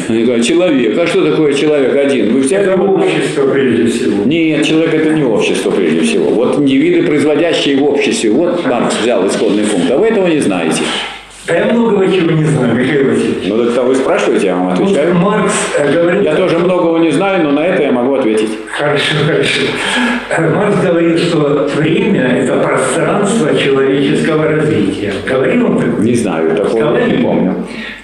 Человек, 0.46 0.98
а 0.98 1.08
что 1.08 1.30
такое 1.30 1.54
человек 1.54 1.96
один? 1.96 2.34
Вы 2.34 2.40
взяли 2.40 2.72
Это 2.72 2.82
общество 2.82 3.48
прежде 3.52 3.86
всего. 3.88 4.26
Нет, 4.26 4.66
человек 4.66 4.94
это 4.94 5.14
не 5.14 5.24
общество 5.24 5.72
прежде 5.72 6.02
всего. 6.02 6.30
Вот 6.30 6.60
индивиды, 6.60 7.04
производящие 7.04 7.78
в 7.78 7.84
обществе, 7.84 8.32
вот 8.32 8.66
Маркс 8.66 8.96
взял 9.02 9.28
исходный 9.28 9.64
пункт, 9.64 9.92
а 9.92 9.98
вы 9.98 10.08
этого 10.08 10.28
не 10.28 10.40
знаете. 10.40 10.82
Да 11.48 11.54
я 11.54 11.66
многого 11.66 12.12
чего 12.12 12.32
не 12.32 12.44
знаю, 12.44 12.74
Михаил 12.76 13.08
Васильевич. 13.10 13.48
Ну 13.50 13.72
так 13.72 13.86
вы 13.86 13.94
спрашиваете, 13.96 14.48
я 14.48 14.56
вам 14.56 14.70
Вот 14.70 14.80
отвечаю. 14.80 15.14
Маркс 15.14 15.54
э, 15.78 15.94
говорит... 15.94 16.24
Я 16.24 16.36
тоже 16.36 16.58
многого 16.58 16.98
не 16.98 17.12
знаю, 17.12 17.44
но 17.44 17.52
на 17.52 17.60
это 17.60 17.84
я 17.84 17.92
могу 17.92 18.16
ответить. 18.16 18.50
Хорошо, 18.76 19.14
хорошо. 19.28 19.62
Э, 20.36 20.50
Маркс 20.56 20.78
говорит, 20.84 21.20
что 21.20 21.70
время– 21.76 22.22
это 22.42 22.58
пространство 22.58 23.56
человеческого 23.56 24.48
развития. 24.48 25.14
Говорил 25.30 25.68
он 25.68 25.78
так? 25.78 26.00
Не 26.00 26.16
знаю, 26.16 26.56
такого 26.56 26.78
я 26.80 26.86
Говорил. 26.86 27.18
не 27.18 27.24
помню. 27.24 27.56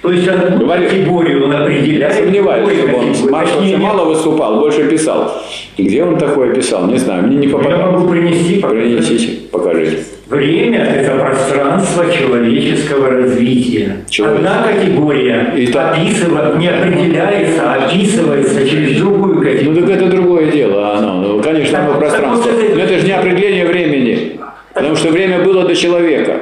То 0.02 0.12
есть 0.12 0.28
одну 0.28 0.58
Говорил. 0.60 0.88
категорию 0.88 1.44
он 1.44 1.52
Я 1.52 1.58
определяет. 1.62 2.14
сомневаюсь, 2.14 2.78
чтобы 2.78 2.94
он. 2.96 3.30
Маркс 3.30 3.52
вообще 3.56 3.76
мало 3.76 4.04
выступал, 4.04 4.60
больше 4.60 4.84
писал. 4.84 5.42
И 5.76 5.82
где 5.82 6.04
он 6.04 6.16
такое 6.16 6.54
писал, 6.54 6.86
не 6.86 6.98
знаю, 6.98 7.24
мне 7.24 7.38
не 7.38 7.46
Я 7.48 7.56
попадалось. 7.56 7.92
могу 8.02 8.08
принести. 8.08 8.60
Принесите, 8.60 9.48
покажите. 9.50 9.98
Время– 10.32 10.78
это 10.96 11.18
пространство 11.18 12.06
человеческого 12.10 13.10
развития. 13.10 13.98
Человек. 14.08 14.38
Одна 14.38 14.62
категория 14.62 15.52
Итак. 15.56 15.94
описывает, 15.98 16.58
не 16.58 16.68
определяется, 16.68 17.60
а 17.62 17.84
описывается 17.84 18.66
через 18.66 18.98
другую 18.98 19.34
Ну 19.34 19.42
категорию. 19.42 19.86
так 19.86 19.96
это 19.96 20.06
другое 20.08 20.50
дело, 20.50 20.96
оно, 20.96 21.20
ну, 21.20 21.42
конечно, 21.42 21.80
оно 21.80 21.90
Так, 21.90 21.98
пространство. 22.00 22.50
так 22.50 22.60
вот 22.62 22.76
Но 22.76 22.82
это 22.82 22.98
же 22.98 23.06
не 23.06 23.12
определение 23.12 23.66
времени. 23.66 24.32
Потому 24.72 24.96
что 24.96 25.10
время 25.10 25.40
было 25.40 25.64
до 25.64 25.76
человека. 25.76 26.40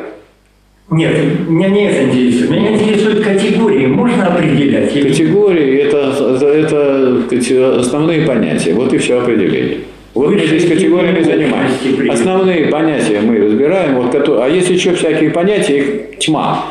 Нет, 0.90 1.48
меня 1.48 1.68
не 1.68 1.88
это 1.90 2.04
интересует. 2.04 2.50
Меня 2.50 2.74
интересуют 2.74 3.24
категории. 3.24 3.86
Можно 3.86 4.26
определять? 4.26 4.92
Категории 4.92 5.78
это, 5.78 6.12
это, 6.40 7.22
это 7.30 7.80
основные 7.80 8.22
понятия. 8.22 8.72
Вот 8.72 8.92
и 8.92 8.98
все 8.98 9.20
определение. 9.20 9.78
Вот 10.14 10.30
мы 10.30 10.46
здесь 10.46 10.68
категориями 10.68 11.22
занимаемся. 11.22 12.12
Основные 12.12 12.66
понятия 12.66 13.20
мы 13.20 13.38
разбираем, 13.38 13.94
вот, 13.94 14.14
а 14.14 14.48
есть 14.48 14.68
еще 14.68 14.94
всякие 14.94 15.30
понятия, 15.30 15.78
их 15.78 16.18
тьма, 16.18 16.66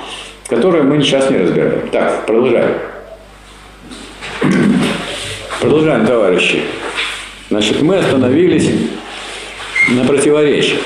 которые 0.47 0.83
мы 0.83 1.01
сейчас 1.01 1.29
не 1.29 1.37
разбираем. 1.37 1.87
Так, 1.91 2.25
продолжаем. 2.25 2.73
Продолжаем, 5.61 6.05
товарищи. 6.05 6.61
Значит, 7.49 7.81
мы 7.81 7.97
остановились 7.97 8.69
на 9.89 10.03
противоречиях. 10.03 10.81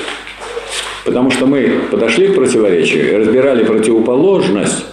Потому 1.04 1.30
что 1.30 1.46
мы 1.46 1.80
подошли 1.90 2.28
к 2.28 2.34
противоречию 2.34 3.12
и 3.12 3.16
разбирали 3.16 3.64
противоположность. 3.64 4.86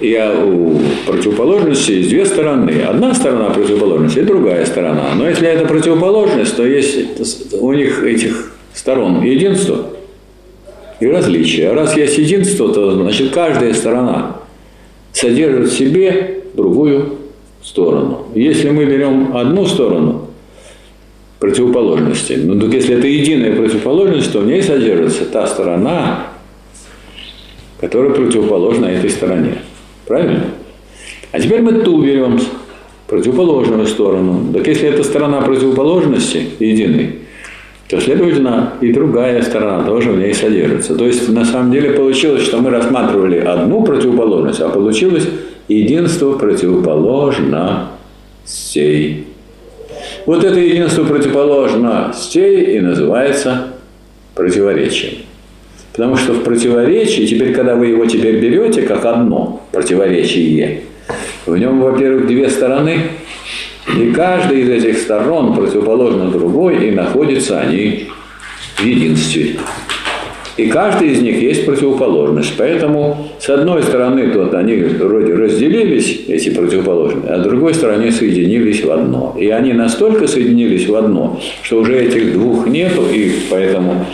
А, 0.00 0.44
у 0.44 0.80
противоположности 1.06 1.92
есть 1.92 2.10
две 2.10 2.24
стороны. 2.24 2.82
Одна 2.82 3.14
сторона 3.14 3.50
противоположности 3.50 4.20
и 4.20 4.22
другая 4.22 4.64
сторона. 4.64 5.14
Но 5.16 5.28
если 5.28 5.48
это 5.48 5.66
противоположность, 5.66 6.56
то 6.56 6.64
есть 6.64 7.52
у 7.54 7.72
них 7.72 8.02
этих 8.04 8.52
сторон 8.72 9.22
единство 9.22 9.86
и 11.00 11.06
различие. 11.06 11.70
А 11.70 11.74
раз 11.74 11.96
есть 11.96 12.16
единство, 12.18 12.72
то 12.72 12.92
значит 12.92 13.30
каждая 13.30 13.74
сторона 13.74 14.36
содержит 15.12 15.68
в 15.68 15.76
себе 15.76 16.44
другую 16.54 17.18
сторону. 17.62 18.26
Если 18.34 18.70
мы 18.70 18.84
берем 18.84 19.36
одну 19.36 19.66
сторону 19.66 20.28
противоположности, 21.40 22.34
ну 22.34 22.58
так 22.60 22.72
если 22.72 22.96
это 22.96 23.06
единая 23.08 23.56
противоположность, 23.56 24.32
то 24.32 24.40
в 24.40 24.46
ней 24.46 24.62
содержится 24.62 25.24
та 25.24 25.46
сторона, 25.48 26.28
которая 27.80 28.12
противоположна 28.12 28.86
этой 28.86 29.10
стороне. 29.10 29.58
Правильно? 30.08 30.46
А 31.30 31.38
теперь 31.38 31.60
мы 31.60 31.82
ту 31.82 32.02
берем, 32.02 32.40
противоположную 33.06 33.86
сторону. 33.86 34.50
Так 34.54 34.66
если 34.66 34.88
это 34.88 35.04
сторона 35.04 35.42
противоположности 35.42 36.46
единой, 36.58 37.16
то, 37.88 38.00
следовательно, 38.00 38.72
и 38.80 38.90
другая 38.92 39.42
сторона 39.42 39.84
тоже 39.84 40.12
в 40.12 40.18
ней 40.18 40.32
содержится. 40.34 40.94
То 40.94 41.06
есть, 41.06 41.28
на 41.28 41.44
самом 41.44 41.72
деле, 41.72 41.90
получилось, 41.90 42.42
что 42.42 42.56
мы 42.58 42.70
рассматривали 42.70 43.38
одну 43.38 43.82
противоположность, 43.82 44.60
а 44.60 44.70
получилось 44.70 45.28
единство 45.68 46.32
противоположностей. 46.32 49.26
Вот 50.26 50.44
это 50.44 50.58
единство 50.58 51.04
противоположностей 51.04 52.76
и 52.76 52.80
называется 52.80 53.68
противоречием. 54.34 55.18
Потому 55.92 56.16
что 56.16 56.32
в 56.32 56.42
противоречии, 56.44 57.26
теперь, 57.26 57.52
когда 57.52 57.74
вы 57.74 57.88
его 57.88 58.06
теперь 58.06 58.38
берете 58.38 58.82
как 58.82 59.04
одно 59.04 59.60
противоречие, 59.78 60.80
в 61.46 61.56
нем, 61.56 61.80
во-первых, 61.80 62.26
две 62.26 62.50
стороны, 62.50 62.98
и 63.96 64.10
каждая 64.10 64.58
из 64.58 64.68
этих 64.68 64.98
сторон 64.98 65.54
противоположна 65.54 66.30
другой, 66.30 66.88
и 66.88 66.90
находятся 66.90 67.60
они 67.60 68.08
в 68.76 68.84
единстве. 68.84 69.56
И 70.56 70.66
каждый 70.66 71.10
из 71.10 71.22
них 71.22 71.40
есть 71.40 71.64
противоположность. 71.64 72.54
Поэтому, 72.58 73.28
с 73.38 73.48
одной 73.48 73.84
стороны, 73.84 74.32
тут 74.32 74.52
они 74.54 74.74
вроде 74.74 75.32
разделились, 75.34 76.24
эти 76.26 76.50
противоположные, 76.50 77.32
а 77.32 77.40
с 77.40 77.44
другой 77.44 77.74
стороны 77.74 78.10
соединились 78.10 78.82
в 78.82 78.90
одно. 78.90 79.36
И 79.38 79.48
они 79.50 79.72
настолько 79.72 80.26
соединились 80.26 80.88
в 80.88 80.96
одно, 80.96 81.40
что 81.62 81.78
уже 81.78 81.96
этих 81.96 82.32
двух 82.32 82.66
нету, 82.66 83.06
и 83.08 83.30
поэтому 83.48 84.04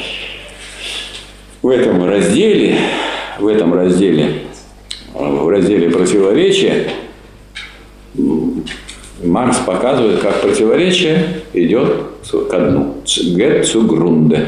в 1.62 1.68
этом 1.70 2.04
разделе, 2.06 2.76
в 3.40 3.46
этом 3.46 3.72
разделе, 3.72 4.43
в 5.14 5.48
разделе 5.48 5.90
противоречия 5.90 6.88
Маркс 9.22 9.58
показывает, 9.58 10.20
как 10.20 10.40
противоречие 10.40 11.42
идет 11.52 11.88
ко 12.50 12.58
дну. 12.58 12.96
Grunde. 13.04 14.38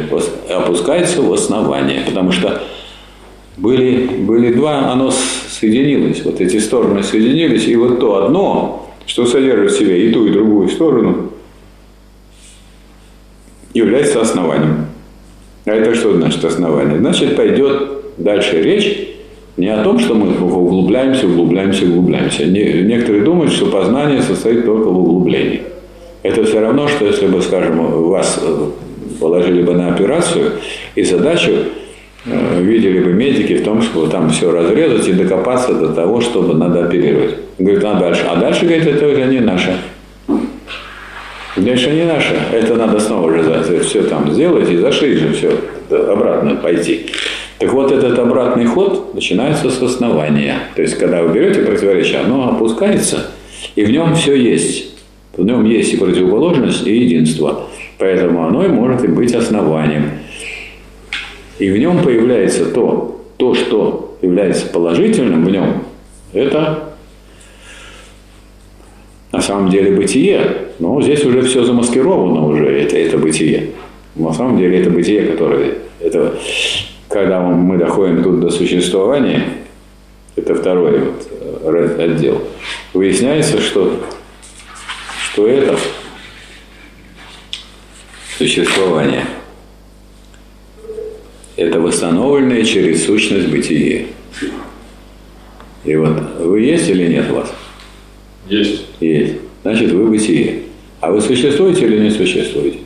Опускается 0.53 1.23
в 1.23 1.33
основание. 1.33 2.03
Потому 2.07 2.33
что 2.33 2.63
были, 3.57 4.07
были 4.07 4.53
два, 4.53 4.93
оно 4.93 5.11
соединилось. 5.11 6.23
Вот 6.25 6.41
эти 6.41 6.59
стороны 6.59 7.03
соединились. 7.03 7.67
И 7.67 7.77
вот 7.77 8.01
то 8.01 8.25
одно, 8.25 8.91
что 9.07 9.27
содержит 9.27 9.73
в 9.73 9.79
себе 9.79 10.09
и 10.09 10.13
ту, 10.13 10.27
и 10.27 10.31
другую 10.31 10.69
сторону, 10.69 11.31
является 13.73 14.21
основанием. 14.21 14.87
А 15.65 15.71
это 15.71 15.95
что 15.95 16.15
значит 16.15 16.45
основание? 16.45 16.99
Значит, 16.99 17.37
пойдет 17.37 17.89
дальше 18.19 18.63
речь 18.63 19.16
не 19.57 19.69
о 19.69 19.83
том, 19.83 19.99
что 19.99 20.15
мы 20.15 20.39
углубляемся, 20.39 21.27
углубляемся, 21.27 21.87
углубляемся. 21.87 22.45
Некоторые 22.47 23.25
думают, 23.25 23.53
что 23.53 23.67
познание 23.67 24.21
состоит 24.21 24.67
только 24.67 24.89
в 24.89 24.99
углублении. 24.99 25.63
Это 26.23 26.45
все 26.45 26.61
равно, 26.61 26.89
что 26.89 27.07
если 27.07 27.27
бы, 27.27 27.41
скажем, 27.41 27.79
вас 28.09 28.39
э, 28.43 28.67
положили 29.21 29.63
бы 29.63 29.75
на 29.75 29.95
операцию 29.95 30.53
и 30.95 31.03
задачу 31.05 31.53
э, 32.27 32.63
видели 32.63 32.99
бы 33.01 33.13
медики 33.13 33.55
в 33.55 33.65
том, 33.65 33.81
что 33.81 34.09
там 34.09 34.31
все 34.31 34.51
разрезать 34.51 35.07
и 35.09 35.13
докопаться 35.13 35.73
до 35.73 35.89
того, 35.95 36.21
чтобы 36.21 36.55
надо 36.55 36.85
оперировать. 36.85 37.37
Говорит, 37.59 37.85
а 37.85 37.95
дальше? 37.95 38.25
А 38.29 38.37
дальше, 38.37 38.67
говорит, 38.67 38.87
это 38.87 39.07
уже 39.07 39.25
не 39.27 39.41
наше. 39.41 39.77
Дальше 41.57 41.91
не 41.91 42.05
наше. 42.05 42.35
Это 42.53 42.75
надо 42.75 43.01
снова 43.01 43.33
же 43.33 43.81
все 43.83 44.03
там 44.03 44.31
сделать 44.33 44.71
и 44.71 44.77
зашить 44.77 45.19
же 45.19 45.33
все 45.33 45.53
обратно 45.89 46.57
пойти. 46.57 47.07
Так 47.59 47.73
вот, 47.73 47.91
этот 47.91 48.19
обратный 48.19 48.67
ход 48.67 49.15
начинается 49.15 49.71
с 49.71 49.81
основания. 49.81 50.59
То 50.75 50.83
есть, 50.83 50.99
когда 50.99 51.23
вы 51.23 51.33
берете 51.33 51.63
противоречие, 51.63 52.21
оно 52.21 52.51
опускается, 52.51 53.31
и 53.75 53.85
в 53.85 53.91
нем 53.91 54.15
все 54.15 54.35
есть. 54.35 54.95
В 55.37 55.45
нем 55.45 55.65
есть 55.65 55.95
и 55.95 55.97
противоположность, 55.97 56.87
и 56.87 56.97
единство. 56.97 57.67
Поэтому 57.99 58.47
оно 58.47 58.65
и 58.65 58.69
может 58.69 59.05
и 59.05 59.09
быть 59.09 59.35
основанием. 59.35 60.11
И 61.59 61.71
в 61.71 61.79
нем 61.79 62.03
появляется 62.03 62.67
то, 62.67 63.23
то, 63.39 63.55
что 63.55 64.19
является 64.21 64.67
положительным 64.67 65.45
в 65.45 65.51
нем, 65.51 65.85
это 66.33 66.91
на 69.33 69.41
самом 69.41 69.71
деле 69.71 69.97
бытие. 69.97 70.41
Но 70.79 71.01
здесь 71.01 71.25
уже 71.25 71.43
все 71.43 71.65
замаскировано 71.65 72.47
уже, 72.47 72.67
это, 72.67 72.97
это 72.97 73.17
бытие. 73.17 73.71
На 74.15 74.33
самом 74.33 74.59
деле 74.59 74.81
это 74.81 74.91
бытие, 74.91 75.23
которое 75.23 75.75
это 76.01 76.39
когда 77.17 77.41
мы 77.41 77.79
доходим 77.79 78.23
тут 78.23 78.41
до 78.41 78.51
существования, 78.51 79.43
это 80.37 80.55
второй 80.55 80.99
вот 80.99 81.27
э, 81.31 81.97
отдел, 81.99 82.43
выясняется, 82.93 83.59
что, 83.59 84.05
что 85.25 85.49
это 85.49 85.79
существование– 88.37 89.25
это 91.57 91.81
восстановленное 91.81 92.63
через 92.65 93.07
сущность 93.07 93.49
бытие. 93.49 94.09
И 95.87 95.97
вот 95.97 96.21
вы 96.39 96.61
есть 96.61 96.87
или 96.91 97.07
нет 97.07 97.31
у 97.31 97.37
вас? 97.37 97.51
Есть. 98.47 98.85
Есть. 99.01 99.37
Значит, 99.63 99.91
вы 99.93 100.05
бытие. 100.05 100.65
А 101.01 101.11
вы 101.11 101.23
существуете 101.23 101.87
или 101.87 101.99
не 101.99 102.11
существуете? 102.11 102.81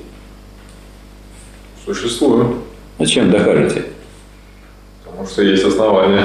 Существую. 1.84 2.58
А 2.98 3.06
чем 3.06 3.32
докажете? 3.32 3.86
Потому 5.20 5.34
что 5.34 5.42
есть 5.42 5.64
основания. 5.64 6.24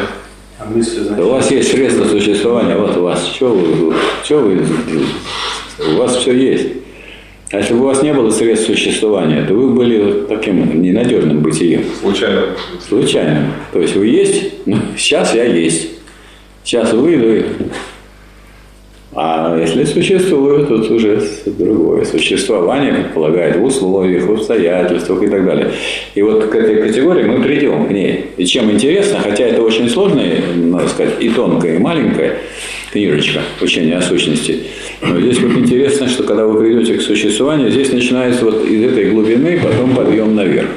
А 0.57 0.65
мысли, 0.69 1.01
значит... 1.01 1.25
У 1.25 1.29
вас 1.29 1.51
есть 1.51 1.71
средства 1.71 2.05
существования, 2.05 2.77
вот 2.77 2.95
у 2.95 3.01
вас. 3.01 3.27
Что 3.27 3.49
вы, 3.49 3.93
что 4.23 4.39
вы, 4.39 4.61
у 5.85 5.97
вас 5.97 6.15
все 6.15 6.31
есть. 6.31 6.67
А 7.51 7.57
если 7.57 7.73
бы 7.73 7.81
у 7.81 7.85
вас 7.87 8.01
не 8.01 8.13
было 8.13 8.29
средств 8.29 8.67
существования, 8.67 9.43
то 9.45 9.53
вы 9.53 9.73
были 9.73 10.25
таким 10.29 10.81
ненадежным 10.81 11.41
бытием. 11.41 11.83
Случайно. 11.99 12.43
Случайно. 12.87 13.51
То 13.73 13.81
есть 13.81 13.97
вы 13.97 14.07
есть, 14.07 14.65
ну, 14.65 14.77
сейчас 14.97 15.35
я 15.35 15.43
есть. 15.43 15.89
Сейчас 16.63 16.93
выйду, 16.93 17.47
а 19.17 19.57
если 19.57 19.85
существует, 19.85 20.67
тут 20.67 20.91
уже 20.91 21.21
другое. 21.45 22.03
Существование 22.03 22.93
предполагает 22.93 23.55
в 23.55 23.63
условиях, 23.63 24.25
в 24.25 24.33
обстоятельствах 24.33 25.23
и 25.23 25.27
так 25.27 25.45
далее. 25.45 25.71
И 26.15 26.21
вот 26.21 26.47
к 26.47 26.53
этой 26.53 26.81
категории 26.81 27.23
мы 27.23 27.41
придем 27.41 27.87
к 27.87 27.91
ней. 27.91 28.25
И 28.35 28.45
чем 28.45 28.69
интересно, 28.69 29.19
хотя 29.23 29.45
это 29.45 29.61
очень 29.61 29.89
сложная, 29.89 30.41
надо 30.53 30.89
сказать, 30.89 31.13
и 31.21 31.29
тонкая, 31.29 31.77
и 31.77 31.79
маленькая 31.79 32.39
книжечка 32.91 33.39
учения 33.61 33.95
о 33.95 34.01
сущности, 34.01 34.63
но 35.01 35.19
здесь 35.19 35.39
вот 35.39 35.57
интересно, 35.57 36.09
что 36.09 36.23
когда 36.23 36.45
вы 36.45 36.59
придете 36.59 36.95
к 36.95 37.01
существованию, 37.01 37.71
здесь 37.71 37.93
начинается 37.93 38.43
вот 38.43 38.65
из 38.65 38.83
этой 38.83 39.11
глубины 39.11 39.59
потом 39.63 39.95
подъем 39.95 40.35
наверх. 40.35 40.69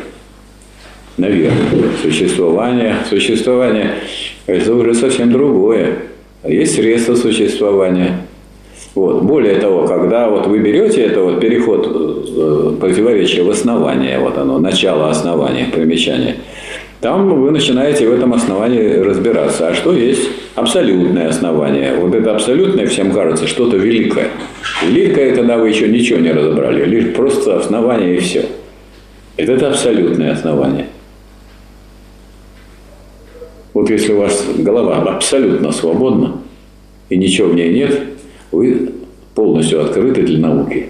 Наверх. 1.16 1.54
Существование. 2.02 2.96
Существование– 3.08 3.94
это 4.46 4.74
уже 4.74 4.94
совсем 4.94 5.32
другое. 5.32 5.98
Есть 6.44 6.76
средства 6.76 7.16
существования. 7.16 8.27
Вот. 8.98 9.22
Более 9.22 9.54
того, 9.60 9.86
когда 9.86 10.28
вот 10.28 10.48
вы 10.48 10.58
берете 10.58 11.02
это 11.02 11.22
вот 11.22 11.38
переход 11.38 11.86
э, 11.88 12.76
противоречия 12.80 13.44
в 13.44 13.50
основание, 13.50 14.18
вот 14.18 14.36
оно, 14.36 14.58
начало 14.58 15.08
основания, 15.08 15.66
примечание, 15.72 16.34
там 17.00 17.28
вы 17.28 17.52
начинаете 17.52 18.08
в 18.08 18.12
этом 18.12 18.32
основании 18.34 18.94
разбираться. 18.94 19.68
А 19.68 19.74
что 19.74 19.92
есть 19.92 20.28
абсолютное 20.56 21.28
основание? 21.28 21.94
Вот 21.94 22.12
это 22.12 22.34
абсолютное 22.34 22.88
всем 22.88 23.12
кажется 23.12 23.46
что-то 23.46 23.76
великое. 23.76 24.30
Великое, 24.84 25.32
тогда 25.32 25.58
вы 25.58 25.68
еще 25.68 25.86
ничего 25.86 26.18
не 26.18 26.32
разобрали, 26.32 26.84
лишь 26.84 27.14
просто 27.14 27.56
основание 27.56 28.16
и 28.16 28.18
все. 28.18 28.46
Это, 29.36 29.52
это 29.52 29.68
абсолютное 29.68 30.32
основание. 30.32 30.86
Вот 33.74 33.90
если 33.90 34.12
у 34.12 34.18
вас 34.18 34.44
голова 34.58 34.96
абсолютно 34.96 35.70
свободна, 35.70 36.38
и 37.10 37.16
ничего 37.16 37.50
в 37.50 37.54
ней 37.54 37.72
нет, 37.72 38.17
вы 38.50 38.90
полностью 39.34 39.82
открыты 39.84 40.22
для 40.22 40.38
науки. 40.38 40.88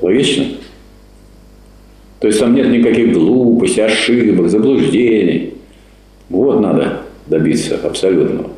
Логично? 0.00 0.44
То 2.20 2.28
есть 2.28 2.40
там 2.40 2.54
нет 2.54 2.68
никаких 2.70 3.12
глупостей, 3.12 3.82
ошибок, 3.82 4.48
заблуждений. 4.48 5.54
Вот 6.28 6.60
надо 6.60 7.02
добиться 7.26 7.78
абсолютного. 7.82 8.50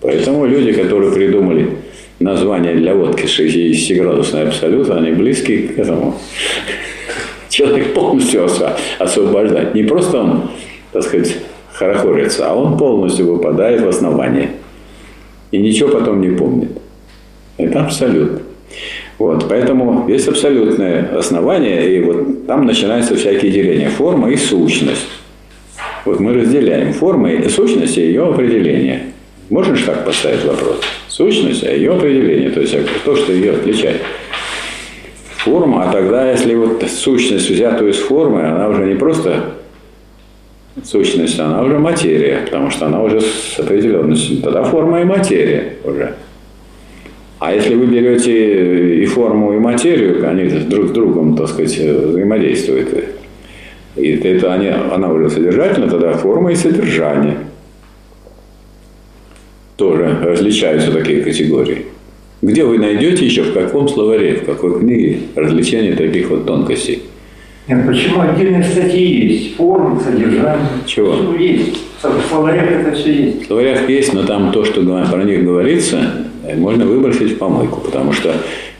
Поэтому 0.00 0.46
люди, 0.46 0.72
которые 0.72 1.12
придумали 1.12 1.78
название 2.18 2.74
для 2.74 2.94
водки 2.94 3.24
60-градусный 3.24 4.48
абсолют, 4.48 4.90
они 4.90 5.12
близки 5.12 5.68
к 5.68 5.78
этому. 5.78 6.14
Человек 7.48 7.94
полностью 7.94 8.46
освобождает. 8.98 9.74
Не 9.74 9.84
просто 9.84 10.18
он, 10.18 10.50
так 10.92 11.02
сказать, 11.02 11.38
хорохорится, 11.72 12.50
а 12.50 12.54
он 12.54 12.76
полностью 12.76 13.32
выпадает 13.32 13.80
в 13.80 13.88
основание. 13.88 14.50
И 15.52 15.58
ничего 15.58 15.88
потом 15.88 16.20
не 16.20 16.36
помнит. 16.36 16.70
Это 17.58 17.82
абсолют. 17.82 18.42
Вот, 19.18 19.48
поэтому 19.48 20.08
есть 20.08 20.28
абсолютное 20.28 21.16
основание, 21.16 21.96
и 21.96 22.02
вот 22.02 22.46
там 22.46 22.66
начинаются 22.66 23.16
всякие 23.16 23.50
деления. 23.50 23.88
Форма 23.88 24.30
и 24.30 24.36
сущность. 24.36 25.06
Вот 26.04 26.20
мы 26.20 26.34
разделяем 26.34 26.92
формы 26.92 27.32
и 27.32 27.48
сущность 27.48 27.96
и 27.96 28.02
ее 28.02 28.26
определение. 28.26 29.12
Можно 29.48 29.74
же 29.74 29.86
так 29.86 30.04
поставить 30.04 30.44
вопрос? 30.44 30.80
Сущность, 31.08 31.64
а 31.64 31.72
ее 31.72 31.94
определение, 31.94 32.50
то 32.50 32.60
есть 32.60 32.76
то, 33.04 33.16
что 33.16 33.32
ее 33.32 33.52
отличает. 33.52 34.02
Форма, 35.38 35.84
а 35.84 35.92
тогда, 35.92 36.30
если 36.30 36.54
вот 36.54 36.82
сущность 36.88 37.48
взятую 37.48 37.92
из 37.92 37.98
формы, 37.98 38.42
она 38.42 38.68
уже 38.68 38.84
не 38.84 38.96
просто 38.96 39.54
сущность, 40.84 41.38
она 41.38 41.62
уже 41.62 41.78
материя, 41.78 42.42
потому 42.44 42.70
что 42.70 42.86
она 42.86 43.02
уже 43.02 43.20
с 43.20 43.58
определенностью. 43.58 44.42
Тогда 44.42 44.64
форма 44.64 45.00
и 45.00 45.04
материя 45.04 45.74
уже. 45.84 46.14
А 47.46 47.52
если 47.52 47.76
вы 47.76 47.86
берете 47.86 49.04
и 49.04 49.06
форму, 49.06 49.52
и 49.54 49.58
материю, 49.58 50.28
они 50.28 50.48
друг 50.68 50.88
с 50.88 50.90
другом, 50.90 51.36
так 51.36 51.46
сказать, 51.46 51.78
взаимодействуют. 51.78 52.88
И 53.94 54.08
это 54.14 54.52
они, 54.52 54.66
она 54.66 55.12
уже 55.12 55.30
содержательна, 55.30 55.88
тогда 55.88 56.14
форма 56.14 56.50
и 56.50 56.56
содержание. 56.56 57.36
Тоже 59.76 60.18
различаются 60.22 60.90
такие 60.90 61.22
категории. 61.22 61.86
Где 62.42 62.64
вы 62.64 62.78
найдете 62.78 63.24
еще, 63.24 63.44
в 63.44 63.54
каком 63.54 63.88
словаре, 63.88 64.40
в 64.42 64.44
какой 64.44 64.80
книге 64.80 65.18
развлечение 65.36 65.94
таких 65.94 66.30
вот 66.30 66.46
тонкостей? 66.46 67.04
Нет, 67.68 67.86
почему 67.86 68.22
отдельные 68.22 68.64
статьи 68.64 69.24
есть? 69.24 69.54
Форма, 69.54 70.00
содержание. 70.00 70.66
Чего? 70.84 71.12
Все 71.12 71.36
есть. 71.36 71.78
В 72.02 72.28
словарях 72.28 72.72
это 72.72 72.96
все 72.96 73.12
есть. 73.12 73.44
В 73.44 73.46
словарях 73.46 73.88
есть, 73.88 74.12
но 74.12 74.24
там 74.24 74.50
то, 74.50 74.64
что 74.64 74.82
про 74.82 75.22
них 75.22 75.44
говорится, 75.44 76.25
можно 76.54 76.86
выбросить 76.86 77.32
в 77.32 77.38
помойку, 77.38 77.80
потому 77.80 78.12
что, 78.12 78.34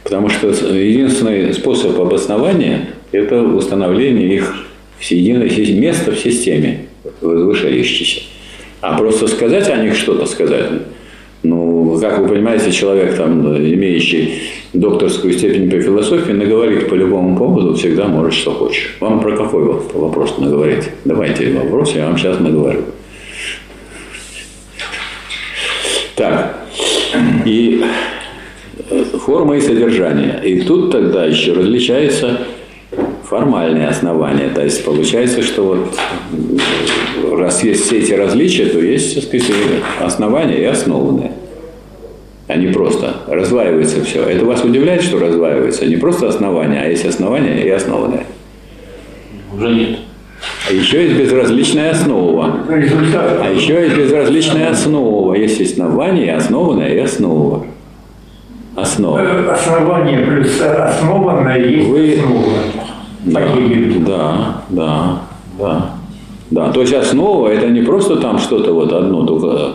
потому 0.04 0.28
что 0.28 0.48
единственный 0.48 1.52
способ 1.52 1.98
обоснования– 1.98 2.88
это 3.12 3.42
установление 3.42 4.34
их 4.34 4.66
в 4.98 5.10
единое 5.10 5.48
место 5.80 6.12
в 6.12 6.18
системе, 6.18 6.86
возвышающейся. 7.20 8.22
А 8.80 8.96
просто 8.96 9.26
сказать 9.26 9.68
о 9.68 9.76
них 9.76 9.96
что-то 9.96 10.26
сказать, 10.26 10.70
ну, 11.42 11.98
как 12.00 12.18
вы 12.18 12.28
понимаете, 12.28 12.72
человек, 12.72 13.16
там, 13.16 13.56
имеющий 13.56 14.42
докторскую 14.72 15.32
степень 15.32 15.70
по 15.70 15.80
философии, 15.80 16.32
наговорит 16.32 16.88
по 16.88 16.94
любому 16.94 17.36
поводу 17.36 17.74
всегда 17.74 18.06
может, 18.06 18.34
что 18.34 18.52
хочешь. 18.52 18.96
Вам 19.00 19.20
про 19.20 19.36
какой 19.36 19.64
вопрос 19.64 20.38
наговорить? 20.38 20.84
Давайте 21.04 21.52
вопрос, 21.52 21.94
я 21.94 22.06
вам 22.06 22.18
сейчас 22.18 22.40
наговорю. 22.40 22.82
Так, 26.16 26.65
и 27.44 27.84
э, 28.90 29.04
форма 29.24 29.56
и 29.56 29.60
содержание. 29.60 30.40
И 30.44 30.62
тут 30.62 30.90
тогда 30.90 31.24
еще 31.24 31.52
различается 31.52 32.40
формальные 33.24 33.88
основания. 33.88 34.48
То 34.54 34.62
есть 34.62 34.84
получается, 34.84 35.42
что 35.42 35.64
вот 35.64 37.38
раз 37.38 37.62
есть 37.62 37.86
все 37.86 37.98
эти 37.98 38.12
различия, 38.12 38.66
то 38.66 38.78
есть, 38.78 39.14
так 39.14 39.24
сказать, 39.24 39.46
основания 40.00 40.60
и 40.60 40.64
основанные. 40.64 41.32
А 42.48 42.56
не 42.56 42.68
просто 42.68 43.16
разваивается 43.26 44.04
все. 44.04 44.22
Это 44.22 44.44
вас 44.44 44.62
удивляет, 44.62 45.02
что 45.02 45.18
разваивается? 45.18 45.84
Не 45.86 45.96
просто 45.96 46.28
основания, 46.28 46.80
а 46.80 46.88
есть 46.88 47.04
основания 47.04 47.64
и 47.64 47.68
основанные. 47.70 48.24
Уже 49.52 49.68
нет. 49.68 49.98
А 50.68 50.72
еще 50.72 51.04
есть 51.04 51.18
безразличная 51.18 51.90
основа. 51.92 52.60
А 52.68 53.50
еще 53.50 53.74
есть 53.74 53.96
безразличная 53.96 54.70
основа. 54.70 55.34
Есть 55.34 55.60
основание, 55.60 56.34
основанное 56.34 56.94
и 56.94 56.98
основа. 56.98 57.64
Основа. 58.74 59.52
Основание 59.52 60.18
плюс 60.18 60.60
основанное 60.60 61.58
есть 61.58 61.88
Вы... 61.88 62.14
основа. 62.14 62.52
Да, 63.24 63.40
да, 64.06 64.62
да, 64.68 65.18
да. 65.58 65.90
Да, 66.50 66.70
то 66.70 66.80
есть 66.80 66.94
основа 66.94 67.48
это 67.48 67.68
не 67.68 67.82
просто 67.82 68.16
там 68.16 68.38
что-то 68.38 68.72
вот 68.72 68.92
одно, 68.92 69.26
только 69.26 69.72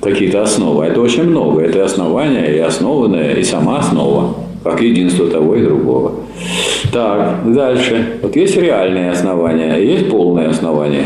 какие-то 0.00 0.42
основы. 0.42 0.84
Это 0.84 1.00
очень 1.00 1.24
много. 1.24 1.62
Это 1.62 1.84
основание, 1.84 2.54
и 2.54 2.58
основанное, 2.58 3.34
и 3.34 3.42
сама 3.42 3.78
основа, 3.78 4.34
как 4.62 4.80
единство 4.82 5.26
того 5.28 5.56
и 5.56 5.64
другого. 5.64 6.12
Так, 6.96 7.52
дальше. 7.52 8.20
Вот 8.22 8.34
есть 8.36 8.56
реальные 8.56 9.10
основания, 9.10 9.76
есть 9.76 10.08
полное 10.08 10.48
основание. 10.48 11.04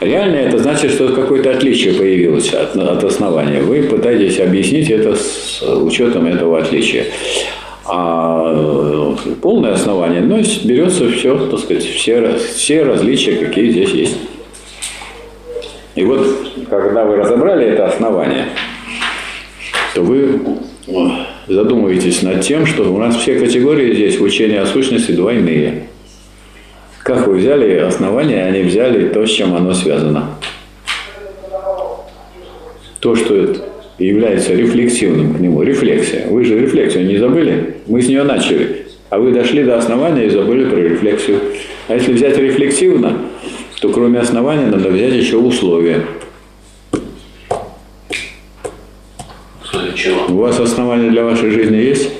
Реальное– 0.00 0.48
это 0.48 0.58
значит, 0.58 0.90
что 0.90 1.10
какое-то 1.10 1.52
отличие 1.52 1.94
появилось 1.94 2.52
от, 2.52 2.74
от 2.74 3.04
основания. 3.04 3.62
Вы 3.62 3.84
пытаетесь 3.84 4.40
объяснить 4.40 4.90
это 4.90 5.14
с 5.14 5.62
учетом 5.62 6.26
этого 6.26 6.58
отличия. 6.58 7.04
А 7.86 8.52
э, 8.52 9.34
полное 9.40 9.74
основание, 9.74 10.20
ну, 10.20 10.42
берется 10.64 11.08
все, 11.08 11.38
так 11.46 11.60
сказать, 11.60 11.84
все, 11.84 12.38
все 12.38 12.82
различия, 12.82 13.36
какие 13.36 13.70
здесь 13.70 13.90
есть. 13.90 14.16
И 15.94 16.04
вот, 16.04 16.26
когда 16.68 17.04
вы 17.04 17.14
разобрали 17.14 17.66
это 17.66 17.86
основание, 17.86 18.46
то 19.94 20.02
вы 20.02 20.40
задумываетесь 21.50 22.22
над 22.22 22.42
тем, 22.42 22.64
что 22.64 22.92
у 22.92 22.98
нас 22.98 23.16
все 23.16 23.38
категории 23.38 23.92
здесь 23.92 24.18
в 24.18 24.22
учении 24.22 24.56
о 24.56 24.66
сущности 24.66 25.12
двойные. 25.12 25.84
Как 27.02 27.26
вы 27.26 27.36
взяли 27.36 27.74
основание, 27.76 28.44
они 28.44 28.62
взяли 28.62 29.08
то, 29.08 29.26
с 29.26 29.30
чем 29.30 29.54
оно 29.54 29.74
связано. 29.74 30.36
То, 33.00 33.16
что 33.16 33.56
является 33.98 34.54
рефлексивным 34.54 35.34
к 35.34 35.40
нему, 35.40 35.62
рефлексия. 35.62 36.26
Вы 36.28 36.44
же 36.44 36.58
рефлексию 36.58 37.06
не 37.06 37.16
забыли? 37.16 37.76
Мы 37.86 38.00
с 38.00 38.08
нее 38.08 38.22
начали. 38.22 38.86
А 39.08 39.18
вы 39.18 39.32
дошли 39.32 39.64
до 39.64 39.76
основания 39.76 40.26
и 40.26 40.30
забыли 40.30 40.68
про 40.68 40.76
рефлексию. 40.76 41.40
А 41.88 41.94
если 41.94 42.12
взять 42.12 42.38
рефлексивно, 42.38 43.18
то 43.80 43.88
кроме 43.88 44.20
основания 44.20 44.66
надо 44.66 44.90
взять 44.90 45.14
еще 45.14 45.38
условия. 45.38 46.02
Условия 49.90 49.96
чего? 49.96 50.26
У 50.28 50.40
вас 50.40 50.60
основания 50.60 51.10
для 51.10 51.24
вашей 51.24 51.50
жизни 51.50 51.76
есть? 51.76 52.10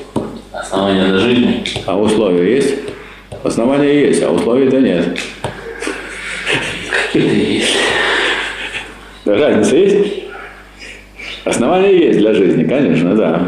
Основания 0.53 1.07
для 1.07 1.19
жизни? 1.19 1.65
А 1.87 1.99
условия 1.99 2.57
есть? 2.57 2.75
Основания 3.43 4.07
есть, 4.07 4.23
а 4.23 4.31
условий-то 4.31 4.81
нет. 4.81 5.19
Какие-то 6.91 7.35
есть. 7.35 7.77
Разница 9.25 9.77
есть? 9.77 10.15
Основания 11.45 11.97
есть 11.97 12.19
для 12.19 12.35
жизни, 12.35 12.65
конечно, 12.65 13.15
да. 13.15 13.41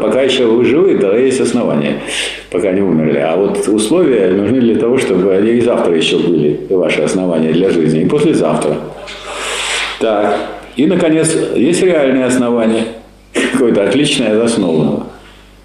Пока 0.00 0.22
еще 0.22 0.46
вы 0.46 0.64
живы, 0.64 0.98
тогда 0.98 1.16
есть 1.16 1.40
основания, 1.40 2.00
пока 2.50 2.72
не 2.72 2.80
умерли. 2.80 3.18
А 3.18 3.36
вот 3.36 3.66
условия 3.66 4.30
нужны 4.30 4.60
для 4.60 4.76
того, 4.76 4.98
чтобы 4.98 5.34
они 5.34 5.52
и 5.52 5.60
завтра 5.60 5.96
еще 5.96 6.18
были, 6.18 6.60
ваши 6.70 7.02
основания 7.02 7.52
для 7.52 7.70
жизни, 7.70 8.02
и 8.02 8.08
послезавтра. 8.08 8.76
Так, 9.98 10.36
и, 10.76 10.86
наконец, 10.86 11.34
есть 11.56 11.82
реальные 11.82 12.26
основания, 12.26 12.84
какое-то 13.32 13.84
отличное 13.84 14.36
от 14.36 14.44
основанного. 14.44 15.06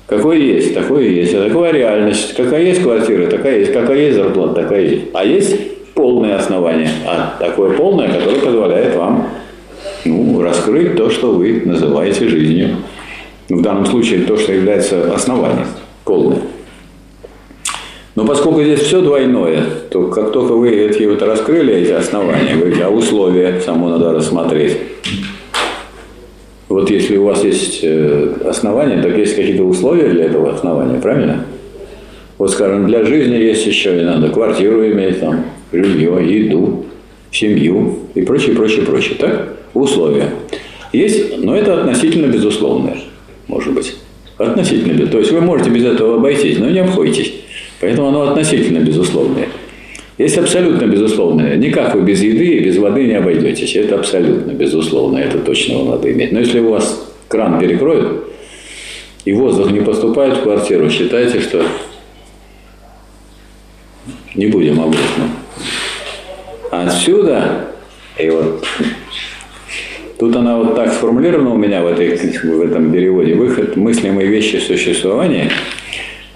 Какое 0.07 0.37
есть, 0.37 0.73
такое 0.73 1.07
есть. 1.07 1.33
А 1.33 1.47
такая 1.47 1.71
реальность. 1.71 2.35
Какая 2.35 2.63
есть 2.63 2.81
квартира, 2.81 3.27
такая 3.27 3.59
есть. 3.59 3.73
Какая 3.73 3.97
есть 3.97 4.15
зарплата, 4.15 4.61
такая 4.61 4.81
есть. 4.81 5.03
А 5.13 5.25
есть 5.25 5.55
полное 5.93 6.35
основание. 6.35 6.89
А 7.07 7.35
такое 7.39 7.71
полное, 7.75 8.07
которое 8.07 8.39
позволяет 8.39 8.95
вам 8.95 9.29
ну, 10.05 10.41
раскрыть 10.41 10.95
то, 10.95 11.09
что 11.09 11.31
вы 11.31 11.63
называете 11.65 12.27
жизнью. 12.27 12.77
В 13.49 13.61
данном 13.61 13.85
случае 13.85 14.21
то, 14.21 14.37
что 14.37 14.53
является 14.53 15.13
основанием 15.13 15.67
полное. 16.03 16.41
Но 18.15 18.25
поскольку 18.25 18.63
здесь 18.63 18.79
все 18.79 19.01
двойное, 19.01 19.65
то 19.91 20.07
как 20.07 20.31
только 20.31 20.53
вы 20.53 20.69
эти 20.69 21.03
вот 21.03 21.21
раскрыли 21.21 21.73
эти 21.73 21.91
основания, 21.91 22.55
вы 22.55 22.73
а 22.81 22.89
условия 22.89 23.59
само 23.59 23.89
надо 23.89 24.13
рассмотреть. 24.13 24.77
Вот 26.69 26.89
если 26.89 27.17
у 27.17 27.25
вас 27.25 27.43
есть 27.43 27.79
э, 27.83 28.33
основания, 28.45 29.01
так 29.01 29.17
есть 29.17 29.35
какие-то 29.35 29.63
условия 29.63 30.09
для 30.09 30.25
этого 30.25 30.53
основания, 30.53 30.99
правильно? 30.99 31.45
Вот, 32.37 32.51
скажем, 32.51 32.87
для 32.87 33.05
жизни 33.05 33.35
есть 33.35 33.65
еще, 33.65 33.99
и 34.01 34.03
надо 34.03 34.29
квартиру 34.29 34.85
иметь, 34.87 35.19
там, 35.19 35.45
жилье, 35.71 36.19
еду, 36.27 36.85
семью 37.31 37.99
и 38.13 38.21
прочее, 38.21 38.55
прочее, 38.55 38.85
прочее. 38.85 39.15
Так? 39.19 39.55
условия. 39.75 40.31
Есть, 40.93 41.37
но 41.37 41.55
это 41.55 41.81
относительно 41.81 42.27
безусловное, 42.27 42.97
может 43.47 43.73
быть. 43.73 43.95
Относительно. 44.37 45.07
То 45.07 45.19
есть 45.19 45.31
вы 45.31 45.41
можете 45.41 45.69
без 45.69 45.85
этого 45.85 46.15
обойтись, 46.15 46.57
но 46.57 46.69
не 46.69 46.79
обходитесь. 46.79 47.33
Поэтому 47.79 48.07
оно 48.07 48.23
относительно 48.23 48.79
безусловное. 48.79 49.49
Есть 50.17 50.37
абсолютно 50.37 50.85
безусловное. 50.85 51.57
Никак 51.57 51.93
вы 51.93 52.01
без 52.01 52.21
еды 52.21 52.45
и 52.45 52.59
без 52.63 52.77
воды 52.77 53.05
не 53.05 53.15
обойдетесь. 53.15 53.75
Это 53.75 53.95
абсолютно 53.95 54.51
безусловно. 54.51 55.17
Это 55.17 55.39
точно 55.39 55.83
надо 55.83 56.11
иметь. 56.11 56.31
Но 56.31 56.39
если 56.39 56.59
у 56.59 56.69
вас 56.69 57.13
кран 57.27 57.59
перекроют, 57.59 58.23
и 59.25 59.33
воздух 59.33 59.71
не 59.71 59.81
поступает 59.81 60.37
в 60.37 60.43
квартиру, 60.43 60.89
считайте, 60.89 61.41
что 61.41 61.65
не 64.35 64.47
будем 64.47 64.79
об 64.79 64.91
этом. 64.91 65.31
Отсюда, 66.71 67.69
и 68.17 68.29
вот 68.29 68.63
Тут 70.17 70.33
она 70.33 70.57
вот 70.57 70.75
так 70.75 70.93
сформулирована 70.93 71.53
у 71.53 71.57
меня 71.57 71.83
в, 71.83 71.87
этой, 71.87 72.15
в 72.15 72.61
этом 72.61 72.91
переводе. 72.91 73.35
Выход 73.35 73.75
мыслимой 73.75 74.27
вещи 74.27 74.57
существования. 74.57 75.51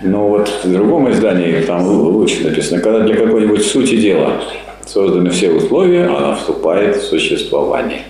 Но 0.02 0.30
вот 0.30 0.50
в 0.64 0.72
другом 0.72 1.12
издании 1.12 1.62
там 1.62 1.86
лучше 1.86 2.44
написано, 2.44 2.80
когда 2.80 3.02
для 3.02 3.16
какой-нибудь 3.16 3.66
сути 3.66 3.98
дела. 3.98 4.42
созданы 4.86 5.30
все 5.30 5.52
условия, 5.52 6.06
она 6.06 6.36
вступает 6.36 6.96
в 6.96 7.04
существование. 7.04 8.04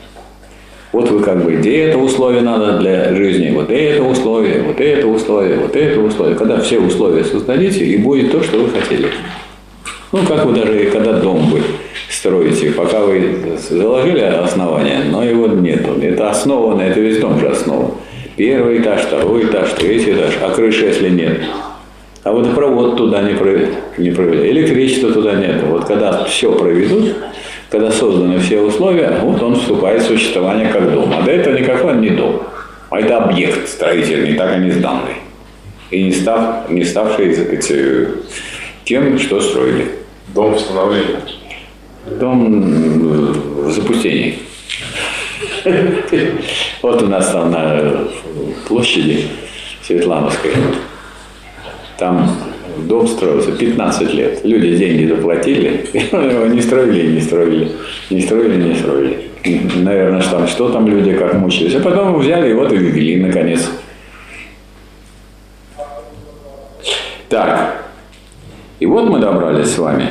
Вот 0.91 1.09
вы 1.09 1.21
как 1.21 1.43
бы, 1.43 1.53
где 1.53 1.83
это 1.85 1.97
условие 1.97 2.41
надо 2.41 2.79
для 2.79 3.13
жизни, 3.13 3.51
вот 3.51 3.69
это 3.69 4.03
условие, 4.03 4.61
вот 4.63 4.79
это 4.79 5.07
условие, 5.07 5.57
вот 5.57 5.75
это 5.75 5.99
условие. 5.99 6.35
Когда 6.35 6.59
все 6.59 6.79
условия 6.79 7.23
создадите, 7.23 7.85
и 7.85 7.97
будет 7.97 8.31
то, 8.31 8.41
что 8.41 8.57
вы 8.57 8.69
хотели. 8.69 9.07
Ну, 10.11 10.25
как 10.27 10.45
вы 10.45 10.53
даже, 10.53 10.89
когда 10.91 11.13
дом 11.13 11.49
вы 11.51 11.61
строите, 12.09 12.71
пока 12.71 13.01
вы 13.01 13.57
заложили 13.69 14.21
основание, 14.21 15.01
но 15.11 15.23
его 15.23 15.47
нету. 15.47 15.93
Это 16.01 16.31
основано, 16.31 16.81
это 16.81 16.99
весь 16.99 17.19
дом 17.19 17.39
же 17.39 17.49
основан. 17.49 17.91
Первый 18.35 18.79
этаж, 18.79 19.01
второй 19.01 19.45
этаж, 19.45 19.69
третий 19.73 20.13
этаж, 20.13 20.37
а 20.41 20.49
крыши, 20.49 20.85
если 20.85 21.09
нет. 21.09 21.39
А 22.23 22.31
водопровод 22.31 22.97
туда 22.97 23.21
не 23.21 23.35
проведут, 23.35 23.75
не 23.97 24.11
проведут. 24.11 24.45
электричества 24.45 25.11
туда 25.11 25.35
нет. 25.35 25.63
Вот 25.63 25.85
когда 25.85 26.25
все 26.25 26.51
проведут, 26.51 27.15
когда 27.69 27.91
созданы 27.91 28.39
все 28.39 28.61
условия, 28.61 29.19
вот 29.21 29.41
он 29.41 29.55
вступает 29.55 30.01
в 30.01 30.07
существование 30.07 30.67
как 30.67 30.91
дом. 30.91 31.13
А 31.17 31.21
до 31.21 31.31
этого 31.31 31.57
никакой 31.57 31.91
он 31.91 32.01
не 32.01 32.09
дом. 32.09 32.41
А 32.89 32.99
это 32.99 33.17
объект 33.17 33.69
строительный, 33.69 34.33
так 34.33 34.57
и 34.57 34.61
не 34.61 34.71
сданный. 34.71 35.15
И 35.91 36.03
не, 36.03 36.11
став, 36.11 36.69
не 36.69 36.83
ставший 36.83 37.33
сказать, 37.33 38.09
тем, 38.83 39.17
что 39.17 39.39
строили. 39.39 39.85
Дом 40.33 40.53
восстановления. 40.53 41.21
Дом 42.19 43.63
в 43.65 43.71
запустении. 43.71 44.39
Вот 46.81 47.01
у 47.01 47.07
нас 47.07 47.31
там 47.31 47.51
на 47.51 48.07
площади 48.67 49.27
Светлановской. 49.83 50.51
Там 51.99 52.31
дом 52.87 53.07
строился 53.07 53.51
15 53.51 54.13
лет. 54.13 54.45
Люди 54.45 54.77
деньги 54.77 55.05
заплатили, 55.05 55.85
его 55.93 56.45
не 56.45 56.61
строили, 56.61 57.11
не 57.11 57.19
строили, 57.19 57.71
не 58.09 58.21
строили, 58.21 58.63
не 58.63 58.75
строили. 58.75 59.29
Наверное, 59.75 60.21
что 60.21 60.37
там, 60.37 60.47
что 60.47 60.69
там 60.69 60.87
люди 60.87 61.13
как 61.13 61.33
мучились. 61.33 61.75
А 61.75 61.81
потом 61.81 62.17
взяли 62.17 62.51
и 62.51 62.53
вот 62.53 62.71
и 62.71 62.77
ввели, 62.77 63.17
наконец. 63.21 63.69
Так, 67.27 67.83
и 68.79 68.85
вот 68.85 69.09
мы 69.09 69.19
добрались 69.19 69.67
с 69.67 69.77
вами. 69.77 70.09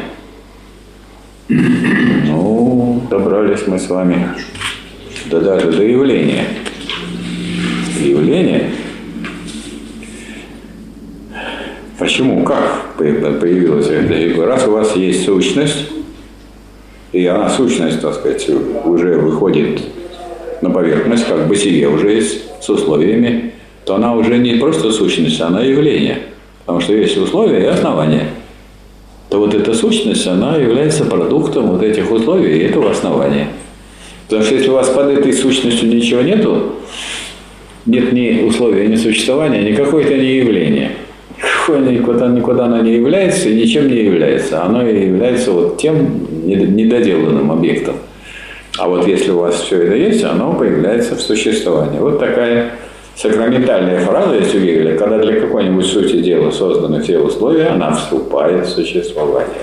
Ну, 1.49 3.03
добрались 3.11 3.66
мы 3.66 3.78
с 3.78 3.89
вами 3.89 4.28
до 5.30 5.41
даже 5.41 5.72
до 5.72 5.82
явления. 5.82 6.45
Явление 7.99 8.70
Почему? 11.99 12.44
Как 12.44 12.94
появилось 12.96 13.88
это? 13.88 14.46
Раз 14.46 14.68
у 14.68 14.70
вас 14.70 14.94
есть 14.94 15.24
сущность, 15.24 15.86
и 17.12 17.26
она, 17.26 17.51
сущность, 17.51 18.01
так 18.01 18.14
сказать, 18.14 18.49
уже 18.84 19.18
выходит 19.18 19.80
на 20.62 20.70
поверхность, 20.70 21.26
как 21.26 21.49
бытие 21.49 21.88
уже 21.88 22.12
есть 22.12 22.44
с 22.62 22.68
условиями, 22.70 23.53
то 23.84 23.96
она 23.96 24.14
уже 24.14 24.38
не 24.38 24.55
просто 24.55 24.92
сущность, 24.92 25.40
она 25.40 25.62
явление. 25.62 26.20
Потому 26.61 26.80
что 26.80 26.94
есть 26.94 27.16
условия 27.16 27.62
и 27.62 27.66
основания. 27.66 28.28
То 29.28 29.40
вот 29.40 29.55
эта 29.55 29.74
сущность, 29.74 30.26
она 30.26 30.57
является 30.57 31.05
продуктом 31.05 31.66
вот 31.72 31.82
этих 31.82 32.12
условий 32.12 32.59
и 32.59 32.62
этого 32.62 32.92
основания. 32.92 33.49
Потому 34.28 34.44
что 34.44 34.55
если 34.55 34.68
у 34.68 34.74
вас 34.74 34.88
под 34.88 35.09
этой 35.09 35.32
сущностью 35.32 35.88
ничего 35.88 36.20
нету, 36.20 36.74
нет 37.86 38.12
ни 38.12 38.42
условия, 38.42 38.86
ни 38.86 38.96
существования, 38.96 39.62
никакое 39.62 40.05
это 40.05 40.16
не 40.16 40.36
явление– 40.36 40.92
Никакое 41.69 41.93
никуда, 41.93 42.29
никуда 42.29 42.64
оно 42.64 42.81
не 42.81 42.95
является 42.95 43.51
и 43.51 43.55
ничем 43.55 43.89
не 43.89 44.05
является. 44.05 44.62
Оно 44.62 44.89
и 44.89 45.07
является 45.07 45.53
вот 45.53 45.77
тем 45.77 46.27
недоделанным 46.47 47.53
объектом. 47.53 47.97
А 48.79 48.89
вот 48.89 49.07
если 49.07 49.33
у 49.33 49.41
вас 49.41 49.57
все 49.57 49.83
это 49.83 49.95
есть, 49.95 50.25
оно 50.25 50.55
появляется 50.55 51.14
в 51.14 51.21
существовании. 51.21 51.99
Вот 51.99 52.21
такая 52.21 52.71
сакраментальная 53.16 54.01
фраза 54.01 54.37
есть 54.37 54.55
у 54.55 54.61
Гегеля, 54.61 54.97
когда 54.97 55.19
для 55.19 55.39
какой-нибудь 55.41 55.85
сути 55.85 56.23
дела 56.23 56.51
созданы 56.51 57.03
все 57.03 57.19
условия, 57.19 57.66
она 57.66 57.93
вступает 57.93 58.66
в 58.66 58.71
существование. 58.71 59.61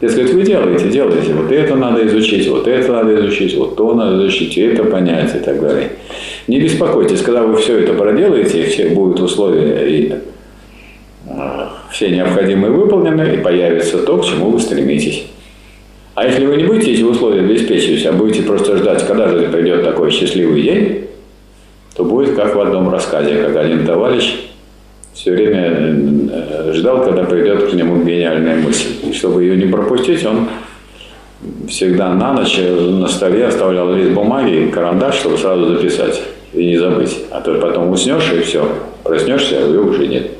Если 0.00 0.24
вы 0.24 0.42
делаете, 0.42 0.88
делаете, 0.88 1.34
вот 1.34 1.52
это 1.52 1.76
надо 1.76 2.04
изучить, 2.04 2.48
вот 2.48 2.66
это 2.66 2.92
надо 2.92 3.14
изучить, 3.20 3.56
вот 3.56 3.76
то 3.76 3.94
надо 3.94 4.16
изучить, 4.18 4.58
и 4.58 4.62
это 4.62 4.82
понять 4.82 5.36
и 5.36 5.38
так 5.38 5.60
далее. 5.60 5.90
Не 6.48 6.60
беспокойтесь, 6.60 7.22
когда 7.22 7.42
вы 7.44 7.56
все 7.58 7.78
это 7.78 7.94
проделаете, 7.94 8.62
и 8.62 8.66
все 8.66 8.88
будут 8.88 9.20
условия 9.20 9.86
и 9.88 10.12
все 11.96 12.10
необходимые 12.10 12.70
выполнены, 12.70 13.36
и 13.36 13.38
появится 13.38 13.98
то, 13.98 14.18
к 14.18 14.24
чему 14.26 14.50
вы 14.50 14.60
стремитесь. 14.60 15.24
А 16.14 16.26
если 16.26 16.44
вы 16.44 16.56
не 16.56 16.64
будете 16.64 16.92
эти 16.92 17.02
условия 17.02 17.40
обеспечивать, 17.40 18.04
а 18.04 18.12
будете 18.12 18.42
просто 18.42 18.76
ждать, 18.76 19.06
когда 19.06 19.28
же 19.28 19.48
придет 19.48 19.82
такой 19.82 20.10
счастливый 20.10 20.62
день, 20.62 21.06
то 21.94 22.04
будет 22.04 22.36
как 22.36 22.54
в 22.54 22.60
одном 22.60 22.90
рассказе, 22.90 23.42
как 23.42 23.56
один 23.56 23.86
товарищ 23.86 24.36
все 25.14 25.32
время 25.32 25.96
э, 26.30 26.72
ждал, 26.74 27.02
когда 27.02 27.24
придет 27.24 27.70
к 27.70 27.72
нему 27.72 28.04
гениальная 28.04 28.56
мысль. 28.56 28.90
И 29.02 29.14
чтобы 29.14 29.42
ее 29.44 29.56
не 29.56 29.64
пропустить, 29.64 30.24
он 30.26 30.48
всегда 31.66 32.12
на 32.12 32.34
ночь 32.34 32.58
на 32.58 33.08
столе 33.08 33.46
оставлял 33.46 33.94
лист 33.94 34.10
бумаги 34.10 34.64
и 34.64 34.68
карандаш, 34.68 35.14
чтобы 35.14 35.38
сразу 35.38 35.74
записать 35.74 36.20
и 36.52 36.66
не 36.66 36.76
забыть. 36.76 37.16
А 37.30 37.40
то 37.40 37.54
потом 37.54 37.90
уснешь 37.90 38.30
и 38.34 38.40
все, 38.40 38.68
проснешься, 39.02 39.56
а 39.56 39.66
ее 39.66 39.80
уже 39.80 40.06
нет. 40.06 40.30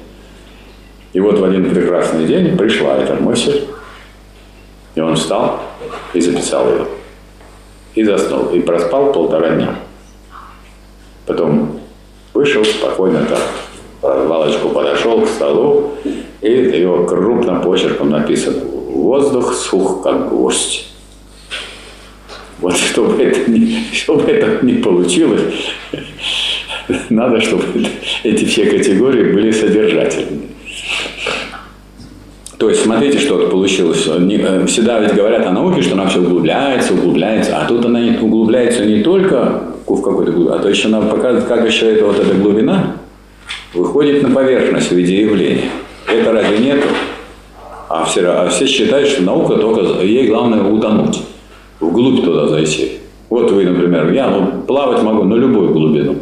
И 1.16 1.20
вот 1.20 1.38
в 1.38 1.44
один 1.44 1.70
прекрасный 1.70 2.26
день 2.26 2.58
пришла 2.58 2.98
эта 2.98 3.14
мысль, 3.14 3.64
и 4.94 5.00
он 5.00 5.16
встал 5.16 5.62
и 6.12 6.20
записал 6.20 6.70
ее. 6.70 6.86
И 7.94 8.04
заснул, 8.04 8.50
и 8.50 8.60
проспал 8.60 9.14
полтора 9.14 9.54
дня. 9.54 9.76
Потом 11.24 11.80
вышел 12.34 12.62
спокойно 12.66 13.24
так, 13.24 13.40
валочку 14.02 14.68
подошел 14.68 15.22
к 15.22 15.28
столу, 15.28 15.94
и 16.42 16.50
его 16.50 17.06
крупным 17.06 17.62
почерком 17.62 18.10
написано 18.10 18.62
«Воздух 18.66 19.54
сух, 19.54 20.02
как 20.02 20.28
гвоздь». 20.28 20.86
Вот 22.58 22.76
чтобы 22.76 23.22
это 23.22 23.50
не, 23.50 23.86
чтобы 23.90 24.30
это 24.30 24.66
не 24.66 24.74
получилось, 24.82 25.54
надо, 27.08 27.40
чтобы 27.40 27.86
эти 28.22 28.44
все 28.44 28.66
категории 28.66 29.32
были 29.32 29.50
содержательными. 29.50 30.55
То 32.58 32.70
есть, 32.70 32.84
смотрите, 32.84 33.18
что 33.18 33.36
получилось. 33.48 34.06
Э, 34.08 34.66
всегда 34.66 34.98
ведь 35.00 35.14
говорят 35.14 35.46
о 35.46 35.52
науке, 35.52 35.82
что 35.82 35.94
она 35.94 36.06
все 36.06 36.20
углубляется, 36.20 36.94
углубляется, 36.94 37.58
а 37.58 37.66
тут 37.66 37.84
она 37.84 38.00
углубляется 38.20 38.84
не 38.86 39.02
только 39.02 39.62
в 39.86 40.00
какой-то 40.00 40.32
глубине, 40.32 40.56
а 40.56 40.58
то 40.58 40.68
еще 40.68 40.88
нам 40.88 41.08
показывает, 41.08 41.46
как 41.46 41.66
еще 41.66 41.92
эта 41.92 42.06
вот 42.06 42.18
эта 42.18 42.34
глубина 42.34 42.96
выходит 43.74 44.22
на 44.22 44.30
поверхность 44.30 44.90
в 44.90 44.94
виде 44.94 45.20
явления. 45.20 45.70
Это 46.08 46.32
разве 46.32 46.58
нету? 46.58 46.88
А 47.88 48.04
все, 48.04 48.26
а 48.26 48.48
все 48.48 48.66
считают, 48.66 49.08
что 49.08 49.22
наука 49.22 49.56
только, 49.56 50.02
ей 50.02 50.26
главное 50.26 50.62
утонуть, 50.64 51.20
вглубь 51.78 52.24
туда 52.24 52.48
зайти. 52.48 52.92
Вот 53.28 53.50
вы, 53.50 53.64
например, 53.64 54.12
я 54.12 54.28
ну, 54.28 54.62
плавать 54.66 55.02
могу 55.02 55.24
на 55.24 55.34
любую 55.34 55.72
глубину 55.72 56.16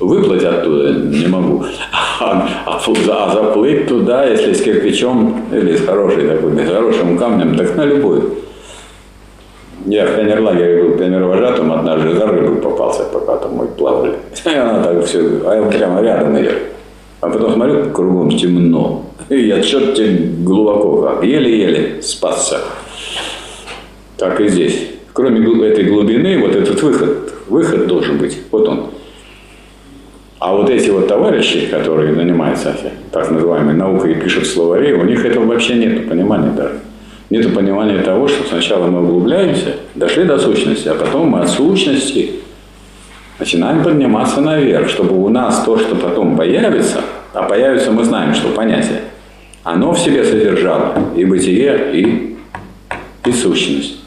выплыть 0.00 0.42
оттуда 0.42 0.92
не 0.92 1.26
могу. 1.26 1.64
А, 2.20 2.48
а, 2.66 2.80
а 2.86 3.32
заплыть 3.32 3.86
туда, 3.86 4.24
если 4.24 4.52
с 4.52 4.62
кирпичом 4.62 5.44
или 5.52 5.76
с 5.76 5.84
хорошей 5.84 6.26
такой, 6.26 6.52
с 6.56 6.68
хорошим 6.68 7.16
камнем, 7.16 7.56
так 7.56 7.76
на 7.76 7.84
любую. 7.84 8.34
Я 9.86 10.06
в 10.06 10.14
пионерлагере 10.14 10.82
был 10.82 10.98
пионервожатым, 10.98 11.72
однажды 11.72 12.14
за 12.14 12.26
рыбу 12.26 12.60
попался, 12.60 13.04
пока 13.04 13.36
там 13.36 13.54
мы 13.54 13.66
плавали. 13.66 14.14
И 14.44 14.48
она 14.48 14.82
так 14.82 15.04
все, 15.06 15.20
а 15.46 15.54
я 15.54 15.62
прямо 15.62 16.02
рядом 16.02 16.38
идет. 16.38 16.58
А 17.20 17.28
потом 17.28 17.52
смотрю, 17.52 17.90
кругом 17.90 18.30
темно. 18.30 19.04
И 19.28 19.46
я 19.46 19.62
черти 19.62 20.32
глубоко 20.42 21.02
как, 21.02 21.24
еле-еле 21.24 22.02
спасся. 22.02 22.58
Так 24.16 24.40
и 24.40 24.48
здесь. 24.48 24.88
Кроме 25.12 25.40
этой 25.66 25.84
глубины, 25.84 26.38
вот 26.38 26.54
этот 26.54 26.82
выход, 26.82 27.32
выход 27.48 27.86
должен 27.86 28.18
быть. 28.18 28.38
Вот 28.50 28.68
он. 28.68 28.90
А 30.40 30.54
вот 30.54 30.70
эти 30.70 30.88
вот 30.88 31.06
товарищи, 31.06 31.66
которые 31.66 32.14
занимаются 32.14 32.74
так 33.12 33.30
называемой 33.30 33.74
наукой 33.74 34.12
и 34.12 34.14
пишут 34.14 34.46
словари, 34.46 34.94
у 34.94 35.04
них 35.04 35.22
этого 35.26 35.44
вообще 35.44 35.74
нет 35.74 36.08
понимания 36.08 36.50
даже. 36.50 36.80
Нет 37.28 37.54
понимания 37.54 37.98
того, 38.00 38.26
что 38.26 38.48
сначала 38.48 38.86
мы 38.86 39.02
углубляемся, 39.02 39.76
дошли 39.94 40.24
до 40.24 40.38
сущности, 40.38 40.88
а 40.88 40.94
потом 40.94 41.28
мы 41.28 41.40
от 41.40 41.50
сущности 41.50 42.40
начинаем 43.38 43.84
подниматься 43.84 44.40
наверх, 44.40 44.88
чтобы 44.88 45.14
у 45.22 45.28
нас 45.28 45.62
то, 45.62 45.78
что 45.78 45.94
потом 45.94 46.34
появится, 46.38 47.02
а 47.34 47.42
появится 47.42 47.92
мы 47.92 48.04
знаем, 48.04 48.32
что 48.34 48.48
понятие, 48.48 49.02
оно 49.62 49.92
в 49.92 49.98
себе 49.98 50.24
содержало 50.24 50.94
и 51.14 51.24
бытие, 51.26 51.90
и, 51.92 52.38
и 53.26 53.32
сущность. 53.32 53.98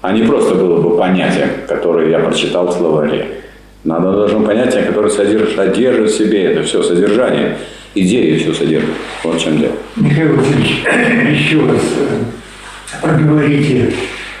А 0.00 0.12
не 0.12 0.22
просто 0.22 0.54
было 0.54 0.80
бы 0.80 0.96
понятие, 0.96 1.48
которое 1.68 2.08
я 2.08 2.20
прочитал 2.20 2.68
в 2.68 2.72
словаре. 2.72 3.40
Надо 3.84 4.12
должно 4.12 4.40
понятие, 4.40 4.82
которое 4.82 5.10
содержит, 5.10 5.56
содержит 5.56 6.10
в 6.10 6.16
себе 6.16 6.44
это 6.44 6.62
все 6.62 6.82
содержание, 6.82 7.56
идею 7.94 8.38
все 8.38 8.52
содержит. 8.52 8.90
Вот 9.24 9.36
в 9.36 9.42
чем 9.42 9.58
дело. 9.58 9.72
Михаил 9.96 10.36
Васильевич, 10.36 10.82
еще 11.32 11.66
раз 11.66 11.80
Проговорите 13.00 13.92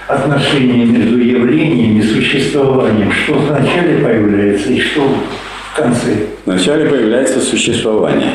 отношения 0.08 0.84
между 0.84 1.18
явлением 1.18 2.00
и 2.00 2.02
существованием. 2.02 3.12
Что 3.12 3.34
вначале 3.34 4.04
появляется 4.04 4.70
и 4.70 4.80
что 4.80 5.08
в 5.08 5.76
конце? 5.76 6.26
Вначале 6.44 6.86
появляется 6.90 7.40
существование. 7.40 8.32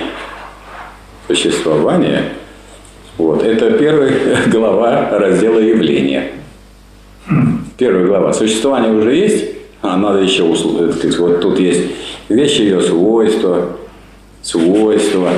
Существование 1.28 2.24
вот, 3.18 3.44
это 3.44 3.72
первая 3.72 4.14
глава 4.48 5.10
раздела 5.12 5.60
явления. 5.60 6.32
Первая 7.78 8.06
глава. 8.06 8.34
Существование 8.34 8.92
уже 8.92 9.16
есть, 9.16 9.46
а 9.94 9.98
надо 9.98 10.20
еще 10.20 10.44
услышать. 10.44 11.18
Вот 11.18 11.42
тут 11.42 11.60
есть 11.60 11.84
вещи, 12.30 12.62
ее 12.62 12.82
свойства, 12.82 13.78
свойства, 14.42 15.30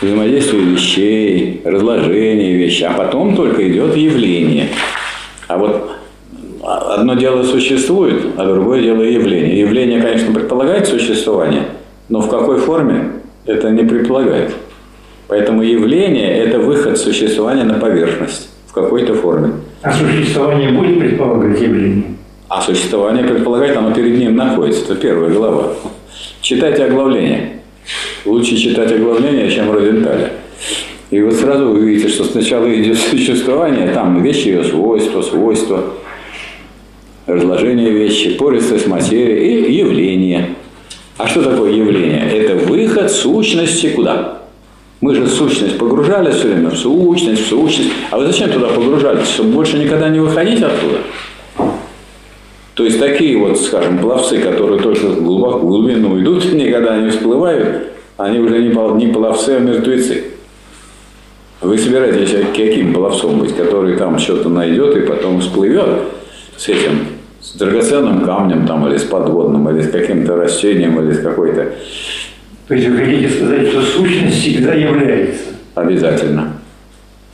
взаимодействие 0.00 0.62
вещей, 0.62 1.60
разложение 1.64 2.56
вещей, 2.56 2.84
а 2.84 2.92
потом 2.92 3.36
только 3.36 3.70
идет 3.70 3.96
явление. 3.96 4.68
А 5.48 5.58
вот 5.58 5.90
одно 6.62 7.14
дело 7.14 7.42
существует, 7.42 8.26
а 8.36 8.44
другое 8.44 8.82
дело 8.82 9.02
явление. 9.02 9.60
Явление, 9.60 10.00
конечно, 10.00 10.32
предполагает 10.32 10.86
существование, 10.86 11.68
но 12.08 12.20
в 12.20 12.28
какой 12.28 12.58
форме 12.58 13.12
это 13.46 13.70
не 13.70 13.84
предполагает. 13.84 14.52
Поэтому 15.28 15.62
явление– 15.62 16.36
это 16.38 16.58
выход 16.58 16.98
существования 16.98 17.64
на 17.64 17.74
поверхность 17.74 18.48
в 18.66 18.72
какой-то 18.72 19.14
форме. 19.14 19.52
А 19.82 19.92
существование 19.92 20.70
будет 20.70 21.00
предполагать 21.00 21.60
явление? 21.60 22.16
А 22.48 22.62
существование 22.62 23.24
предполагает, 23.24 23.76
оно 23.76 23.92
перед 23.92 24.18
ним 24.18 24.36
находится. 24.36 24.84
Это 24.84 24.94
первая 24.96 25.30
глава. 25.30 25.72
Читайте 26.40 26.84
оглавление. 26.84 27.60
Лучше 28.24 28.56
читать 28.56 28.92
оглавление, 28.92 29.50
чем 29.50 29.72
Розенталя. 29.72 30.32
И 31.10 31.20
вот 31.20 31.34
сразу 31.34 31.68
вы 31.70 31.80
видите, 31.80 32.08
что 32.08 32.24
сначала 32.24 32.72
идет 32.72 32.98
существование, 33.10 33.88
там 33.88 34.22
вещи 34.22 34.48
ее 34.48 34.64
свойства, 34.64 35.22
свойства, 35.22 35.84
разложение 37.26 37.90
вещи, 37.90 38.34
пористость 38.36 38.86
материи 38.86 39.68
и 39.68 39.78
явление. 39.78 40.54
А 41.18 41.26
что 41.26 41.42
такое 41.42 41.72
явление? 41.72 42.28
Это 42.30 42.56
выход 42.56 43.10
сущности 43.10 43.88
куда? 43.88 44.42
Мы 45.00 45.14
же 45.14 45.26
сущность 45.26 45.78
погружались 45.78 46.36
все 46.36 46.48
время 46.48 46.70
в 46.70 46.76
сущность, 46.76 47.42
в 47.42 47.48
сущность. 47.48 47.90
А 48.10 48.18
вы 48.18 48.26
зачем 48.26 48.50
туда 48.50 48.68
погружались? 48.68 49.28
Чтобы 49.28 49.50
больше 49.50 49.78
никогда 49.78 50.08
не 50.08 50.20
выходить 50.20 50.62
оттуда? 50.62 50.98
То 52.76 52.84
есть 52.84 53.00
такие 53.00 53.36
вот, 53.36 53.58
скажем, 53.58 53.98
пловцы, 53.98 54.38
которые 54.38 54.80
только 54.80 55.08
глубоко 55.08 55.58
в 55.58 55.66
глубину 55.66 56.20
идут, 56.20 56.44
никогда 56.52 56.96
не 56.98 57.10
всплывают, 57.10 57.88
они 58.16 58.38
уже 58.38 58.60
не, 58.60 58.68
не 58.68 59.12
пловцы, 59.12 59.56
а 59.56 59.58
мертвецы. 59.58 60.24
Вы 61.60 61.78
собираетесь 61.78 62.36
каким 62.54 62.94
пловцом 62.94 63.40
быть, 63.40 63.56
который 63.56 63.96
там 63.96 64.18
что-то 64.20 64.48
найдет 64.48 64.96
и 64.96 65.00
потом 65.00 65.40
всплывет 65.40 65.88
с 66.56 66.68
этим, 66.68 67.06
с 67.40 67.56
драгоценным 67.56 68.20
камнем 68.20 68.66
там, 68.66 68.86
или 68.86 68.98
с 68.98 69.04
подводным, 69.04 69.68
или 69.70 69.82
с 69.82 69.90
каким-то 69.90 70.36
растением, 70.36 71.00
или 71.00 71.12
с 71.12 71.20
какой-то 71.20 71.72
то 72.68 72.74
есть 72.74 72.88
вы 72.88 72.96
хотите 72.96 73.28
сказать, 73.28 73.68
что 73.68 73.82
сущность 73.82 74.40
всегда 74.40 74.74
является? 74.74 75.44
Обязательно. 75.74 76.55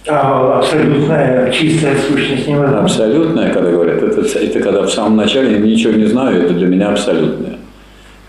А 0.08 0.58
абсолютная 0.58 1.50
чистая 1.52 1.94
сущность 1.96 2.48
невозможна? 2.48 2.80
Абсолютная, 2.80 3.52
когда 3.52 3.70
говорят, 3.70 4.02
это, 4.02 4.20
это 4.20 4.60
когда 4.60 4.82
в 4.82 4.90
самом 4.90 5.16
начале 5.16 5.58
ничего 5.58 5.92
не 5.92 6.06
знаю, 6.06 6.42
это 6.42 6.54
для 6.54 6.66
меня 6.66 6.88
абсолютное. 6.90 7.58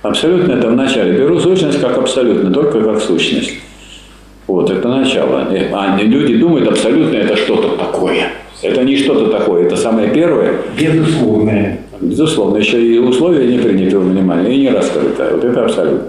Абсолютно 0.04 0.54
это 0.54 0.68
в 0.68 0.76
начале. 0.76 1.18
Беру 1.18 1.40
сущность 1.40 1.82
как 1.82 1.98
абсолютно, 1.98 2.54
только 2.54 2.82
как 2.82 3.02
сущность. 3.02 3.54
Вот, 4.46 4.70
это 4.70 4.88
начало. 4.88 5.48
А 5.74 5.98
люди 6.00 6.36
думают, 6.36 6.68
абсолютно 6.68 7.16
это 7.16 7.36
что-то 7.36 7.78
такое. 7.78 8.28
Это 8.62 8.84
не 8.84 8.96
что-то 8.96 9.32
такое, 9.32 9.66
это 9.66 9.76
самое 9.76 10.10
первое. 10.10 10.54
Безусловное. 10.80 11.80
Безусловно. 12.00 12.58
Еще 12.58 12.82
и 12.86 13.00
условия 13.00 13.48
не 13.48 13.58
приняты 13.58 13.98
во 13.98 14.04
внимание, 14.04 14.54
и 14.54 14.62
не 14.62 14.70
раскрыто. 14.70 15.30
Вот 15.32 15.44
это 15.44 15.66
абсолютно. 15.66 16.08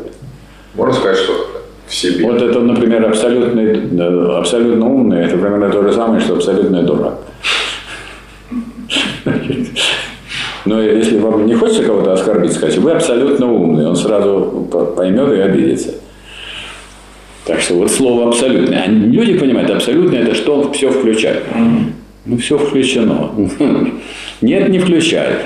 Можно 0.75 0.95
сказать, 0.95 1.19
что 1.19 1.54
в 1.87 1.95
себе. 1.95 2.25
Вот 2.25 2.41
это, 2.41 2.61
например, 2.61 3.07
абсолютный, 3.07 4.39
абсолютно 4.39 4.87
умный, 4.87 5.25
это 5.25 5.37
примерно 5.37 5.71
то 5.71 5.83
же 5.83 5.93
самое, 5.93 6.21
что 6.21 6.35
абсолютный 6.35 6.83
дурак. 6.83 7.19
Но 10.65 10.81
если 10.81 11.19
вам 11.19 11.47
не 11.47 11.55
хочется 11.55 11.83
кого-то 11.83 12.13
оскорбить, 12.15 12.53
сказать, 12.53 12.79
вы 12.79 12.93
абсолютно 12.93 13.53
умный, 13.53 13.87
он 13.87 13.97
сразу 13.97 14.67
поймет 14.97 15.31
и 15.33 15.41
обидится. 15.41 15.95
Так 17.45 17.61
что 17.61 17.75
вот 17.75 17.91
слово 17.91 18.29
абсолютное. 18.29 18.85
А 18.85 18.89
люди 18.89 19.39
понимают, 19.39 19.71
абсолютно 19.71 20.17
это 20.17 20.35
что 20.35 20.73
все 20.73 20.91
включает. 20.91 21.43
Ну, 22.25 22.39
все 22.39 22.57
включено. 22.57 23.31
Нет, 24.41 24.69
не 24.71 24.79
включает. 24.79 25.41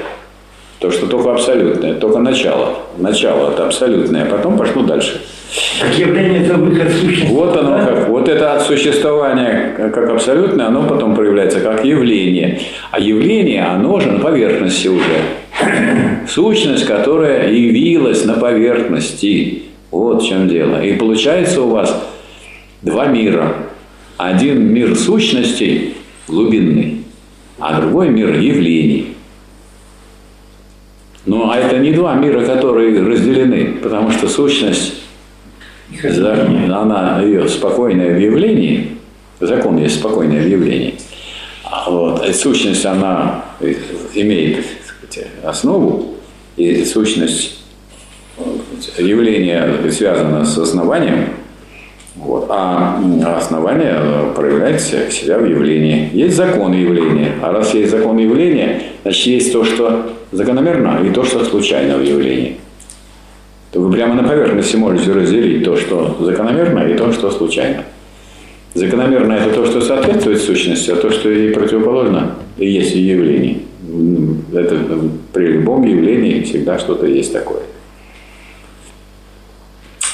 То, 0.79 0.93
что 0.93 1.09
только 1.09 1.33
абсолютное, 1.33 1.95
только 1.95 2.21
начало. 2.21 2.75
Начало– 2.99 3.51
это 3.53 3.67
абсолютное, 3.67 4.23
а 4.23 4.27
потом 4.27 4.57
пошло 4.57 4.83
дальше. 4.83 5.21
Как 5.81 5.99
явление– 5.99 6.43
это 6.45 6.55
выход 6.55 6.93
сущности. 6.93 7.33
Вот 7.33 7.57
оно 7.57 7.79
как. 7.79 8.09
Вот 8.09 8.29
это 8.29 8.55
от 8.55 8.63
существования 8.63 9.73
как 9.77 9.97
абсолютное, 10.11 10.67
оно 10.67 10.87
потом 10.87 11.15
проявляется 11.15 11.61
как 11.61 11.85
явление. 11.85 12.61
А 12.91 13.01
явление, 13.01 13.65
оно 13.65 13.99
же 14.01 14.13
на 14.13 14.19
поверхности 14.19 14.89
уже. 14.89 15.23
Сущность, 16.29 16.85
которая 16.85 17.51
явилась 17.51 18.25
на 18.25 18.35
поверхности. 18.35 19.63
Вот 19.91 20.23
в 20.23 20.29
чем 20.29 20.49
дело. 20.49 20.83
И 20.83 20.97
получается 20.97 21.63
у 21.63 21.71
вас 21.71 21.99
два 22.83 23.07
мира. 23.07 23.55
Один 24.19 24.73
мир 24.73 24.97
сущности 24.97 25.95
глубинный, 26.27 27.05
а 27.59 27.81
другой 27.81 28.11
мир 28.11 28.39
явлений. 28.39 29.15
Ну, 31.25 31.51
а 31.51 31.57
это 31.57 31.79
не 31.79 31.93
два 31.93 32.15
мира, 32.15 32.45
которые 32.45 33.01
разделены, 33.01 33.75
потому 33.83 34.11
что 34.11 34.29
сущность, 34.29 34.95
она 36.81 37.23
ее 37.23 37.49
спокойное 37.49 38.15
в 38.15 38.19
явлении, 38.19 38.99
закон 39.41 39.79
есть 39.79 40.01
спокойное 40.01 40.43
в 40.43 40.47
явлении, 40.47 40.95
а 41.65 41.91
вот, 41.91 42.27
и 42.27 42.33
сущность, 42.33 42.85
она 42.87 43.45
имеет 44.15 44.65
сказать, 44.85 45.29
основу, 45.43 46.15
и 46.57 46.85
сущность 46.85 47.61
явления 48.99 49.91
связана 49.91 50.45
с 50.45 50.59
основанием, 50.59 51.31
вот, 52.17 52.47
а 52.51 53.01
основание 53.37 53.97
проявляет 54.35 54.81
себя 54.81 55.39
в 55.39 55.47
явлении. 55.47 56.11
Есть 56.13 56.37
закон 56.37 56.73
явления, 56.73 57.35
а 57.43 57.53
раз 57.53 57.75
есть 57.75 57.91
закон 57.91 58.19
явления, 58.19 58.83
значит 59.03 59.27
есть 59.27 59.53
то, 59.53 59.65
что 59.65 60.13
закономерно 60.33 61.01
и 61.05 61.11
то, 61.11 61.25
что 61.25 61.45
случайно 61.45 61.97
в 61.97 62.03
явлении. 62.03 62.57
То 63.71 63.81
вы 63.81 63.93
прямо 63.93 64.15
на 64.15 64.27
поверхности 64.27 64.77
можете 64.77 65.13
разделить 65.13 65.65
то, 65.65 65.77
что 65.77 66.17
закономерно, 66.21 66.89
и 66.89 66.97
то, 66.97 67.13
что 67.13 67.31
случайно. 67.31 67.85
Закономерно 68.75 69.33
это 69.33 69.55
то, 69.55 69.67
что 69.67 69.81
соответствует 69.81 70.41
сущности, 70.41 70.91
а 70.91 70.97
то, 70.97 71.11
что 71.11 71.31
и 71.31 71.53
противоположно, 71.53 72.37
и 72.57 72.71
есть 72.71 72.93
в 72.93 72.99
явлении. 72.99 73.63
Это 74.53 74.81
при 75.33 75.47
любом 75.47 75.85
явлении 75.85 76.43
всегда 76.43 76.79
что-то 76.79 77.07
есть 77.07 77.33
такое. 77.33 77.63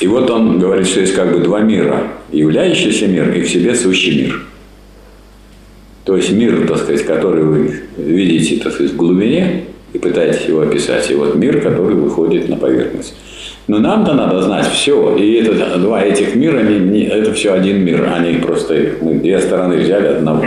И 0.00 0.06
вот 0.06 0.28
он 0.30 0.58
говорит, 0.58 0.86
что 0.86 1.00
есть 1.00 1.14
как 1.14 1.32
бы 1.32 1.38
два 1.40 1.60
мира. 1.60 2.08
Являющийся 2.32 3.06
мир 3.06 3.32
и 3.32 3.42
в 3.42 3.48
себе 3.48 3.74
сущий 3.74 4.24
мир. 4.24 4.42
То 6.04 6.16
есть 6.16 6.32
мир, 6.32 6.66
так 6.66 6.78
сказать, 6.78 7.06
который 7.06 7.44
вы 7.44 7.80
видите, 7.96 8.62
так 8.62 8.72
сказать, 8.72 8.92
в 8.92 8.96
глубине, 8.96 9.64
и 9.92 9.98
пытаетесь 9.98 10.46
его 10.46 10.60
описать. 10.60 11.10
И 11.10 11.14
вот 11.14 11.36
мир, 11.36 11.60
который 11.60 11.94
выходит 11.94 12.48
на 12.48 12.56
поверхность. 12.56 13.14
Но 13.66 13.78
нам-то 13.78 14.12
надо 14.12 14.42
знать 14.42 14.66
все. 14.66 15.16
И 15.16 15.34
это, 15.34 15.78
два 15.78 16.02
этих 16.02 16.34
мира, 16.34 16.60
не, 16.60 16.78
не, 16.78 17.04
это 17.04 17.32
все 17.32 17.52
один 17.52 17.82
мир. 17.82 18.10
Они 18.14 18.38
просто, 18.38 18.74
мы 19.00 19.14
две 19.14 19.38
стороны 19.40 19.76
взяли 19.76 20.08
одного. 20.08 20.44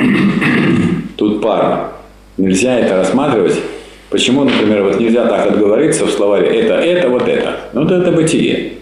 Тут 1.16 1.42
пара. 1.42 1.94
Нельзя 2.38 2.78
это 2.78 2.98
рассматривать. 2.98 3.60
Почему, 4.10 4.44
например, 4.44 4.84
вот 4.84 5.00
нельзя 5.00 5.26
так 5.26 5.48
отговориться 5.48 6.06
в 6.06 6.12
словаре 6.12 6.48
«это, 6.48 6.76
это, 6.76 7.10
вот 7.10 7.28
это». 7.28 7.58
Ну, 7.74 7.84
вот 7.84 7.92
это 7.92 8.12
бытие. 8.12 8.74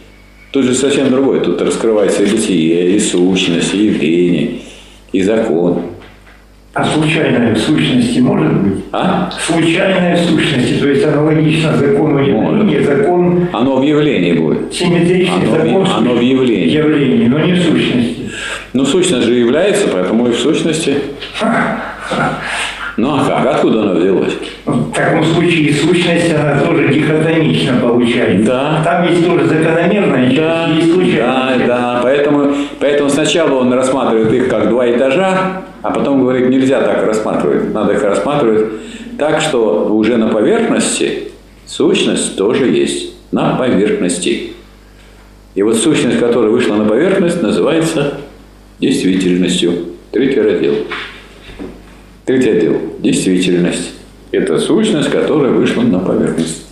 Тут 0.51 0.65
же 0.65 0.75
совсем 0.75 1.09
другое. 1.09 1.39
Тут 1.39 1.61
раскрывается 1.61 2.23
и 2.23 2.27
бытие, 2.27 2.95
и 2.95 2.99
сущность, 2.99 3.73
и 3.73 3.85
явление, 3.85 4.59
и 5.13 5.21
закон. 5.21 5.81
А 6.75 6.83
случайная 6.83 7.55
в 7.55 7.57
сущности 7.57 8.19
может 8.19 8.51
быть? 8.53 8.83
А? 8.91 9.29
Случайная 9.31 10.17
в 10.17 10.19
сущности, 10.19 10.73
то 10.73 10.89
есть 10.89 11.05
аналогично 11.05 11.73
закону 11.77 12.19
явления, 12.19 12.81
закон... 12.83 13.47
Оно 13.53 13.77
в 13.77 13.83
явлении 13.83 14.33
будет. 14.33 14.73
Симметричный 14.73 15.47
оно, 15.47 15.51
закон 15.55 15.87
оно 15.97 16.13
в 16.15 16.19
явлении. 16.21 16.67
явлении, 16.67 17.27
но 17.27 17.39
не 17.39 17.53
в 17.53 17.63
сущности. 17.63 18.29
Ну, 18.73 18.83
сущность 18.83 19.25
же 19.25 19.35
является, 19.35 19.87
поэтому 19.87 20.27
и 20.27 20.31
в 20.31 20.37
сущности. 20.37 20.95
Ну 22.97 23.13
а 23.13 23.25
как? 23.25 23.55
Откуда 23.55 23.81
она 23.83 23.93
взялась? 23.93 24.33
В 24.65 24.91
таком 24.93 25.23
случае 25.23 25.73
сущность, 25.73 26.33
она 26.33 26.59
тоже 26.59 26.93
дихотомично 26.93 27.73
получается. 27.81 28.45
Да. 28.45 28.81
Там 28.85 29.07
есть 29.09 29.25
тоже 29.25 29.45
закономерная 29.47 30.27
часть, 30.27 30.37
Да, 30.37 30.67
есть 30.73 30.93
случайная 30.93 31.25
да, 31.25 31.55
часть. 31.57 31.67
да. 31.67 31.99
Поэтому 32.03 32.53
сначала 33.25 33.59
он 33.59 33.73
рассматривает 33.73 34.31
их 34.33 34.49
как 34.49 34.69
два 34.69 34.89
этажа, 34.89 35.63
а 35.81 35.89
потом 35.89 36.21
говорит, 36.21 36.47
нельзя 36.47 36.79
так 36.81 37.07
рассматривать. 37.07 37.73
Надо 37.73 37.93
их 37.93 38.03
рассматривать 38.03 38.67
так, 39.17 39.41
что 39.41 39.87
уже 39.95 40.17
на 40.17 40.27
поверхности 40.27 41.29
сущность 41.65 42.37
тоже 42.37 42.67
есть. 42.67 43.13
На 43.31 43.55
поверхности. 43.55 44.51
И 45.55 45.63
вот 45.63 45.75
сущность, 45.75 46.19
которая 46.19 46.51
вышла 46.51 46.75
на 46.75 46.85
поверхность, 46.85 47.41
называется 47.41 48.19
действительностью. 48.79 49.73
Третий 50.11 50.41
раздел. 50.41 50.75
Третий 52.25 52.49
отдел. 52.49 52.77
Действительность. 52.99 53.91
Это 54.31 54.59
сущность, 54.59 55.09
которая 55.09 55.51
вышла 55.51 55.81
на 55.81 55.99
поверхность. 55.99 56.67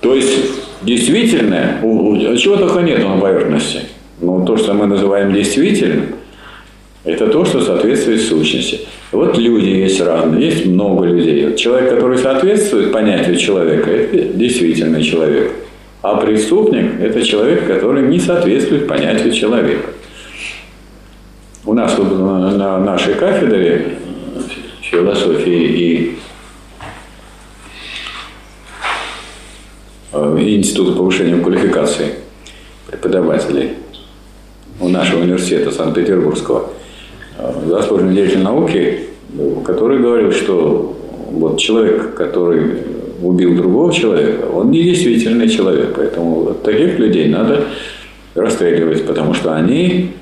То 0.00 0.14
есть 0.14 0.36
действительное, 0.82 1.80
чего 1.80 2.56
только 2.56 2.80
нет 2.80 3.04
на 3.04 3.18
поверхности. 3.18 3.82
Но 4.20 4.44
то, 4.44 4.56
что 4.56 4.74
мы 4.74 4.86
называем 4.86 5.32
действительным, 5.32 6.16
это 7.04 7.28
то, 7.28 7.44
что 7.44 7.60
соответствует 7.60 8.20
сущности. 8.20 8.80
Вот 9.12 9.38
люди 9.38 9.68
есть 9.68 10.00
разные, 10.00 10.46
есть 10.46 10.66
много 10.66 11.06
людей. 11.06 11.46
Вот 11.46 11.56
человек, 11.56 11.90
который 11.90 12.18
соответствует 12.18 12.92
понятию 12.92 13.36
человека, 13.36 13.90
это 13.90 14.34
действительный 14.34 15.02
человек. 15.02 15.52
А 16.02 16.16
преступник– 16.16 17.00
это 17.00 17.22
человек, 17.22 17.66
который 17.66 18.02
не 18.08 18.18
соответствует 18.18 18.86
понятию 18.86 19.32
человека. 19.32 19.90
У 21.64 21.74
нас 21.74 21.96
вот 21.98 22.18
на 22.18 22.50
на 22.50 22.78
нашей 22.78 23.14
кафедре 23.14 23.98
философии 24.82 25.64
и 25.64 26.18
э, 30.12 30.36
Института 30.40 30.92
повышения 30.92 31.40
квалификации 31.42 32.14
преподавателей 32.86 33.72
у 34.80 34.88
нашего 34.88 35.22
университета 35.22 35.70
Санкт-Петербургского 35.70 36.70
э, 37.38 37.52
заслуженный 37.66 38.14
деятель 38.14 38.42
науки, 38.42 39.00
который 39.64 39.98
говорил, 39.98 40.32
что 40.32 40.96
вот 41.30 41.58
человек, 41.58 42.14
который 42.14 42.82
убил 43.22 43.56
другого 43.56 43.92
человека, 43.92 44.46
он 44.46 44.70
не 44.70 44.82
действительный 44.82 45.48
человек. 45.48 45.94
Поэтому 45.96 46.40
вот 46.40 46.62
таких 46.62 46.98
людей 46.98 47.28
надо 47.28 47.64
расстреливать, 48.34 49.06
потому 49.06 49.34
что 49.34 49.54
они, 49.54 50.12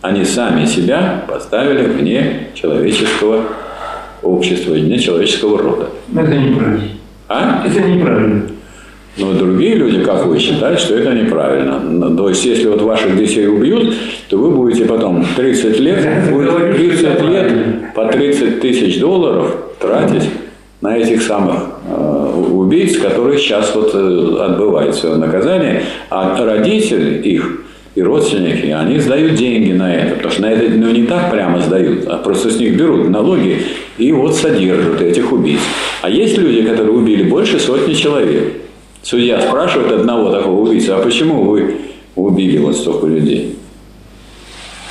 они 0.00 0.24
сами 0.24 0.64
себя 0.64 1.24
поставили 1.28 1.86
вне 1.86 2.48
человеческого 2.54 3.44
общества, 4.22 4.72
вне 4.72 4.98
человеческого 4.98 5.58
рода. 5.58 5.88
Это 6.14 6.36
неправильно. 6.36 6.82
А? 7.28 7.64
Это 7.66 7.80
неправильно. 7.80 8.42
Но 9.16 9.34
другие 9.34 9.74
люди, 9.74 10.02
как 10.02 10.24
вы, 10.26 10.38
считают, 10.38 10.80
что 10.80 10.96
это 10.96 11.12
неправильно. 11.12 12.16
То 12.16 12.30
есть, 12.30 12.44
если 12.44 12.66
вот 12.68 12.80
ваших 12.80 13.16
детей 13.16 13.46
убьют, 13.46 13.94
то 14.28 14.38
вы 14.38 14.50
будете 14.50 14.86
потом 14.86 15.24
30 15.36 15.80
лет, 15.80 16.02
Я 16.02 16.32
будете 16.32 16.50
говорю, 16.50 16.72
что 16.72 16.82
30 16.82 17.04
это 17.04 17.24
лет 17.24 17.94
по 17.94 18.06
30 18.06 18.60
тысяч 18.60 19.00
долларов 19.00 19.54
тратить 19.78 20.30
на 20.80 20.96
этих 20.96 21.22
самых 21.22 21.58
э, 21.88 22.32
убийц, 22.50 22.96
которые 22.98 23.38
сейчас 23.38 23.74
вот 23.74 23.92
э, 23.94 24.36
отбывают 24.40 24.94
свое 24.96 25.16
наказание, 25.16 25.82
а 26.10 26.44
родители 26.44 27.20
их 27.22 27.62
и 27.94 28.02
родственники, 28.02 28.66
они 28.66 28.98
сдают 28.98 29.34
деньги 29.34 29.72
на 29.72 29.94
это, 29.94 30.14
потому 30.16 30.32
что 30.32 30.42
на 30.42 30.52
это 30.52 30.70
ну, 30.70 30.90
не 30.90 31.04
так 31.04 31.30
прямо 31.30 31.60
сдают, 31.60 32.06
а 32.08 32.16
просто 32.16 32.50
с 32.50 32.58
них 32.58 32.76
берут 32.76 33.10
налоги 33.10 33.58
и 33.98 34.10
вот 34.12 34.34
содержат 34.34 35.02
этих 35.02 35.30
убийц. 35.30 35.60
А 36.00 36.08
есть 36.08 36.38
люди, 36.38 36.62
которые 36.62 36.94
убили 36.94 37.24
больше 37.24 37.60
сотни 37.60 37.92
человек. 37.92 38.54
Судья 39.02 39.40
спрашивает 39.40 39.92
одного 39.92 40.30
такого 40.30 40.60
убийцы, 40.68 40.90
а 40.90 41.02
почему 41.02 41.42
вы 41.44 41.76
убили 42.14 42.58
вот 42.58 42.76
столько 42.76 43.06
людей? 43.06 43.56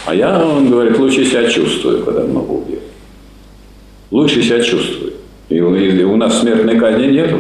А 0.06 0.14
я, 0.16 0.44
он 0.44 0.70
говорит, 0.70 0.98
лучше 1.00 1.24
себя 1.26 1.48
чувствую, 1.48 2.04
когда 2.04 2.24
много 2.24 2.52
убил. 2.52 2.80
Лучше 4.10 4.42
себя 4.42 4.62
чувствую. 4.62 5.14
И, 5.50 5.62
у- 5.62 5.76
и 5.76 6.04
у 6.04 6.16
нас 6.18 6.40
смертной 6.42 6.78
казни 6.78 7.08
нету. 7.08 7.38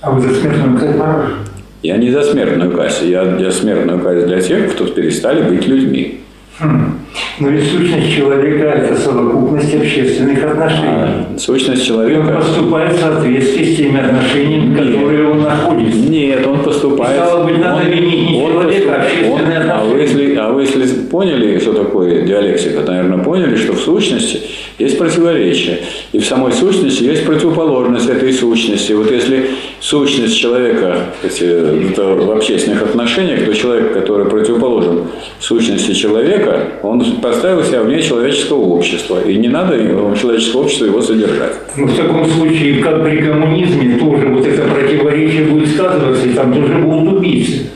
А 0.00 0.10
вы 0.10 0.20
за 0.22 0.34
смертную 0.40 0.78
казнь? 0.78 1.34
Я 1.82 1.96
не 1.96 2.10
за 2.10 2.22
смертную 2.22 2.72
казнь, 2.72 3.08
я 3.10 3.38
за 3.38 3.52
смертную 3.52 4.00
казнь 4.00 4.26
для 4.26 4.40
тех, 4.40 4.72
кто 4.72 4.86
перестали 4.86 5.42
быть 5.42 5.66
людьми. 5.66 6.20
Хм. 6.58 6.98
Но 7.40 7.48
ведь 7.48 7.70
сущность 7.70 8.14
человека– 8.14 8.64
это 8.76 8.94
совокупность 9.00 9.74
общественных 9.74 10.44
отношений. 10.44 10.88
А 10.88 11.34
сущность 11.38 11.88
И 11.88 11.92
он 11.92 11.96
человека... 11.98 12.32
поступает 12.36 12.92
в 12.92 13.00
соответствии 13.00 13.64
с 13.64 13.76
теми 13.78 13.98
отношениями, 13.98 14.76
которые 14.76 15.30
он 15.30 15.42
находится. 15.42 15.98
Нет, 15.98 16.46
он 16.46 16.58
поступает... 16.62 17.16
Стало 17.16 17.44
быть, 17.44 17.58
надо 17.58 17.82
он- 17.86 17.90
винить 17.90 18.30
не 18.30 18.42
он 18.42 18.52
человека, 18.52 18.94
а 18.94 19.02
общественные 19.02 19.60
он- 19.60 19.70
А 19.70 19.84
вы, 19.84 20.00
если, 20.00 20.34
а 20.36 20.52
вы 20.52 20.60
если 20.62 20.84
поняли, 21.06 21.58
что 21.58 21.72
такое 21.72 22.26
диалектика, 22.26 22.82
то, 22.82 22.92
наверное, 22.92 23.24
поняли, 23.24 23.56
что 23.56 23.72
в 23.72 23.80
сущности 23.80 24.42
есть 24.78 24.98
противоречие. 24.98 25.78
И 26.12 26.18
в 26.18 26.26
самой 26.26 26.52
сущности 26.52 27.04
есть 27.04 27.24
противоположность 27.24 28.08
этой 28.08 28.32
сущности. 28.32 28.92
Вот 28.92 29.10
если 29.10 29.46
сущность 29.80 30.36
человека 30.36 31.06
эти, 31.24 31.44
это 31.90 32.04
в 32.04 32.30
общественных 32.32 32.82
отношениях, 32.82 33.44
то 33.46 33.54
человек, 33.54 33.94
который 33.94 34.26
противоположен 34.26 35.04
сущности 35.38 35.92
человека, 35.92 36.64
он 36.82 37.00
поставил 37.30 37.62
себя 37.62 37.82
вне 37.82 38.02
человеческого 38.02 38.60
общества. 38.60 39.20
И 39.22 39.36
не 39.36 39.48
надо 39.48 39.76
в 39.76 40.18
человеческое 40.18 40.58
общество 40.58 40.84
его 40.86 41.00
содержать. 41.00 41.54
Но 41.76 41.86
в 41.86 41.96
таком 41.96 42.24
случае, 42.26 42.82
как 42.82 43.04
при 43.04 43.18
коммунизме, 43.18 43.98
тоже 43.98 44.26
вот 44.26 44.46
это 44.46 44.62
противоречие 44.62 45.44
будет 45.46 45.68
сказываться, 45.68 46.28
и 46.28 46.32
там 46.32 46.52
тоже 46.52 46.74
будут 46.74 47.18
убийцы. 47.18 47.70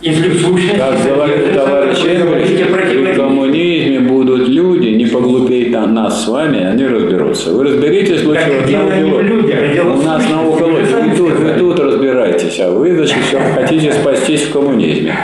Если 0.00 0.28
в 0.28 0.40
сущности 0.40 0.78
Как 0.78 1.02
говорит 1.02 1.54
товарищ 1.54 2.04
Энгельс, 2.04 2.50
при 2.50 3.14
коммунизме 3.14 4.00
будут 4.00 4.46
люди, 4.48 4.88
не 4.88 5.06
поглупее 5.06 5.72
там 5.72 5.94
нас 5.94 6.24
с 6.24 6.28
вами, 6.28 6.64
они 6.64 6.86
разберутся. 6.86 7.50
Вы 7.52 7.64
разберитесь 7.64 8.22
лучше 8.24 8.44
Так 8.44 8.68
дело 8.68 8.90
не 8.90 9.22
людях, 9.22 9.58
а 9.62 9.74
дело 9.74 9.92
У 9.94 10.02
нас 10.02 10.28
на 10.28 10.46
уголок. 10.46 10.82
Вы 10.82 11.16
тут, 11.16 11.38
вы 11.38 11.52
тут 11.58 11.80
разбирайтесь, 11.80 12.60
а 12.60 12.70
вы, 12.70 12.94
значит, 12.94 13.16
все 13.26 13.40
хотите 13.54 13.92
спастись 13.92 14.42
в 14.42 14.52
коммунизме. 14.52 15.14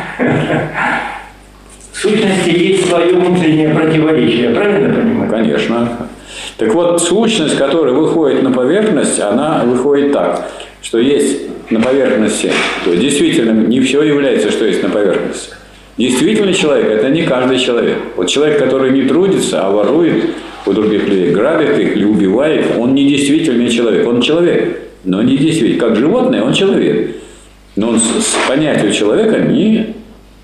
Сущности 2.23 2.57
есть 2.57 2.89
свое 2.89 3.15
внутреннее 3.15 3.71
противоречие, 3.71 4.51
правильно 4.51 4.95
понимаю? 4.95 5.31
Конечно. 5.31 6.09
Так 6.57 6.73
вот, 6.73 7.03
сущность, 7.03 7.57
которая 7.57 7.95
выходит 7.95 8.43
на 8.45 8.53
поверхность, 8.53 9.19
она 9.19 9.63
выходит 9.65 10.13
так, 10.13 10.49
что 10.83 10.99
есть 10.99 11.41
на 11.71 11.81
поверхности, 11.81 12.53
то 12.85 12.95
действительно 12.95 13.67
не 13.67 13.81
все 13.81 14.03
является, 14.03 14.53
что 14.53 14.65
есть 14.67 14.85
на 14.85 14.91
поверхности. 14.91 15.51
Действительный 15.99 16.55
человек– 16.55 16.87
это 16.91 17.11
не 17.11 17.23
каждый 17.23 17.59
человек. 17.59 17.99
Вот 18.17 18.29
человек, 18.29 18.59
который 18.59 18.93
не 18.93 19.03
трудится, 19.03 19.67
а 19.67 19.71
ворует 19.73 20.25
у 20.65 20.73
других 20.73 21.09
людей, 21.09 21.31
грабит 21.31 21.77
их 21.77 21.97
или 21.97 22.05
убивает, 22.05 22.67
он 22.79 22.95
не 22.95 23.09
действительный 23.09 23.69
человек. 23.69 24.07
Он 24.07 24.21
человек, 24.21 24.81
но 25.03 25.23
не 25.23 25.37
действительный. 25.37 25.81
Как 25.81 25.97
животное, 25.97 26.43
он 26.43 26.53
человек. 26.53 27.17
Но 27.75 27.89
он 27.89 27.99
с, 27.99 28.05
с 28.05 28.37
понятию 28.49 28.93
человека 28.93 29.39
не 29.39 29.97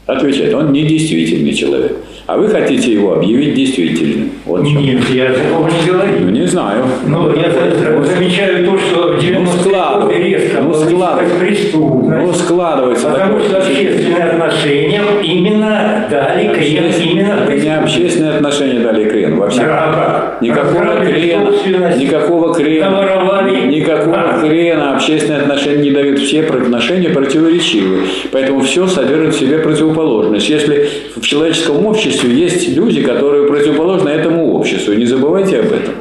отвечает. 0.08 0.54
Он 0.54 0.72
не 0.72 0.84
действительный 0.84 1.54
человек. 1.54 1.96
А 2.28 2.36
вы 2.36 2.46
хотите 2.48 2.92
его 2.92 3.14
объявить 3.14 3.54
действительным. 3.54 4.30
Вот 4.44 4.62
чем. 4.66 4.82
Нет, 4.82 5.00
я 5.08 5.32
такого 5.32 5.66
не 5.66 5.74
Ну, 5.86 5.92
говорю. 5.94 6.28
не 6.28 6.46
знаю. 6.46 6.84
Но 7.06 7.32
я 7.34 7.50
за- 7.50 8.04
замечаю 8.04 8.66
то, 8.66 8.76
что 8.78 9.12
в 9.14 9.18
90 9.18 9.62
склад- 9.70 10.02
годы 10.02 10.14
резко 10.18 10.60
ну, 10.60 10.74
склад- 10.74 11.22
преступность. 11.40 12.26
Ну, 12.26 12.32
складывается 12.34 13.08
Потому 13.08 13.38
такое 13.38 13.48
что 13.48 13.56
общественные 13.56 14.24
отношения 14.24 15.00
именно 15.22 16.06
дали 16.10 16.48
крен 16.54 16.84
именно 17.02 17.32
Это 17.48 17.56
не 17.56 17.74
общественные 17.78 18.32
отношения 18.34 18.80
дали 18.80 19.08
крен 19.08 19.38
вообще. 19.38 19.60
Да, 19.62 20.36
Никакого 20.42 21.00
крена, 21.00 21.96
никакого 21.96 22.54
крена, 22.54 22.90
наворовали. 22.90 23.66
никакого 23.74 24.16
А. 24.18 24.46
крена 24.46 24.94
общественные 24.96 25.40
отношения 25.40 25.82
не 25.84 25.90
дают. 25.92 26.18
Все 26.18 26.42
отношения 26.42 27.08
противоречивы. 27.08 28.00
Поэтому 28.32 28.60
все 28.60 28.86
содержит 28.86 29.34
в 29.34 29.38
себе 29.38 29.58
противоположность. 29.60 30.48
Если 30.50 30.88
в 31.16 31.22
человеческом 31.22 31.86
обществе 31.86 32.17
есть 32.26 32.68
люди, 32.68 33.02
которые 33.02 33.46
противоположны 33.46 34.08
этому 34.08 34.54
обществу, 34.54 34.94
не 34.94 35.04
забывайте 35.04 35.60
об 35.60 35.72
этом. 35.72 35.94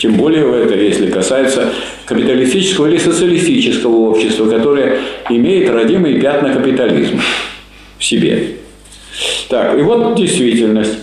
Тем 0.00 0.16
более 0.16 0.64
это, 0.64 0.74
если 0.74 1.10
касается 1.10 1.70
капиталистического 2.04 2.88
или 2.88 2.98
социалистического 2.98 4.10
общества, 4.10 4.48
которое 4.48 5.00
имеет 5.30 5.70
родимые 5.70 6.20
пятна 6.20 6.52
капитализма 6.52 7.22
в 7.98 8.04
себе. 8.04 8.56
Так, 9.48 9.78
и 9.78 9.82
вот 9.82 10.14
действительность. 10.16 10.98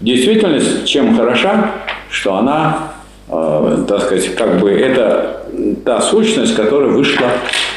Действительность 0.00 0.86
чем 0.86 1.16
хороша, 1.16 1.72
что 2.10 2.36
она, 2.36 2.94
э, 3.28 3.84
так 3.86 4.02
сказать, 4.02 4.34
как 4.34 4.58
бы 4.58 4.70
это 4.70 5.46
та 5.84 6.00
сущность, 6.00 6.56
которая 6.56 6.90
вышла 6.90 7.28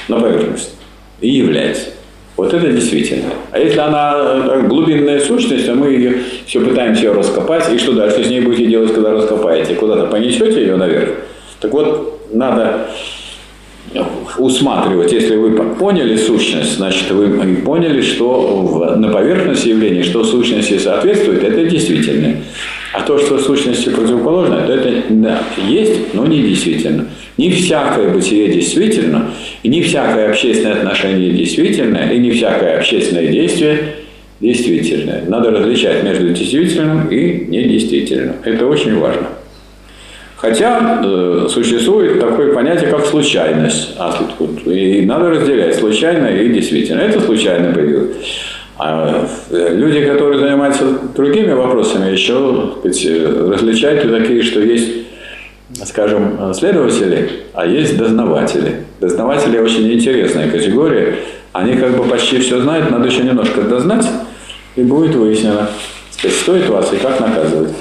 на 0.07 0.19
поверхность 0.19 0.73
и 1.21 1.29
является. 1.29 1.89
Вот 2.37 2.53
это 2.53 2.69
действительно. 2.69 3.29
А 3.51 3.59
если 3.59 3.79
она 3.79 4.13
э, 4.17 4.61
глубинная 4.67 5.19
сущность, 5.19 5.65
то 5.65 5.73
мы 5.73 5.87
ее 5.91 6.17
все 6.45 6.59
пытаемся 6.59 7.03
ее 7.03 7.13
раскопать, 7.13 7.71
и 7.73 7.77
что 7.77 7.93
дальше 7.93 8.23
с 8.23 8.29
ней 8.29 8.41
будете 8.41 8.65
делать, 8.65 8.93
когда 8.93 9.11
раскопаете? 9.11 9.75
Куда-то 9.75 10.07
понесете 10.07 10.61
ее 10.61 10.75
наверх? 10.75 11.11
Так 11.61 11.71
вот, 11.71 12.27
надо 12.33 12.87
усматривать, 14.37 15.11
если 15.13 15.35
вы 15.35 15.51
поняли 15.75 16.17
сущность, 16.17 16.75
значит, 16.75 17.11
вы 17.11 17.55
поняли, 17.57 18.01
что 18.01 18.95
на 18.97 19.09
поверхности 19.09 19.69
явления, 19.69 20.03
что 20.03 20.23
сущности 20.23 20.77
соответствует, 20.77 21.43
это 21.43 21.65
действительно. 21.65 22.37
А 22.93 23.01
то, 23.01 23.17
что 23.17 23.37
сущности 23.39 23.89
противоположно, 23.89 24.61
то 24.65 24.73
это 24.73 25.03
да, 25.09 25.43
есть, 25.67 26.13
но 26.13 26.25
не 26.25 26.41
действительно. 26.41 27.07
Не 27.37 27.51
всякое 27.51 28.09
бытие 28.09 28.53
действительно, 28.53 29.31
и 29.63 29.67
не 29.67 29.81
всякое 29.81 30.29
общественное 30.29 30.75
отношение 30.75 31.31
действительно, 31.31 31.97
и 32.11 32.17
не 32.17 32.31
всякое 32.31 32.77
общественное 32.77 33.27
действие 33.27 33.95
действительное. 34.39 35.23
Надо 35.27 35.51
различать 35.51 36.03
между 36.03 36.29
действительным 36.29 37.07
и 37.09 37.45
недействительным. 37.47 38.35
Это 38.43 38.65
очень 38.65 38.97
важно. 38.97 39.27
Хотя 40.45 41.01
э, 41.03 41.47
существует 41.49 42.19
такое 42.19 42.53
понятие, 42.53 42.91
как 42.91 43.03
случайность. 43.07 43.95
А 43.97 44.13
тут, 44.37 44.67
и 44.67 45.03
надо 45.03 45.31
разделять 45.31 45.73
случайное 45.75 46.39
и 46.39 46.49
действительно. 46.49 46.99
Это 46.99 47.19
случайно 47.19 47.73
появилось. 47.73 48.15
А 48.77 49.27
э, 49.49 49.69
люди, 49.73 50.05
которые 50.05 50.37
занимаются 50.37 50.85
другими 51.15 51.51
вопросами, 51.51 52.11
еще 52.11 52.73
сказать, 52.77 53.07
различают 53.49 54.03
такие, 54.03 54.43
что 54.43 54.59
есть, 54.59 54.91
скажем, 55.83 56.53
следователи, 56.53 57.27
а 57.53 57.65
есть 57.65 57.97
дознаватели. 57.97 58.83
Дознаватели 59.01 59.57
очень 59.57 59.91
интересная 59.91 60.51
категория. 60.51 61.15
Они 61.53 61.73
как 61.73 61.97
бы 61.97 62.03
почти 62.03 62.37
все 62.37 62.61
знают, 62.61 62.91
надо 62.91 63.07
еще 63.07 63.23
немножко 63.23 63.63
дознать, 63.63 64.05
и 64.75 64.83
будет 64.83 65.15
выяснено, 65.15 65.69
сказать, 66.11 66.37
стоит 66.37 66.69
вас 66.69 66.93
и 66.93 66.97
как 66.97 67.19
наказывать. 67.19 67.71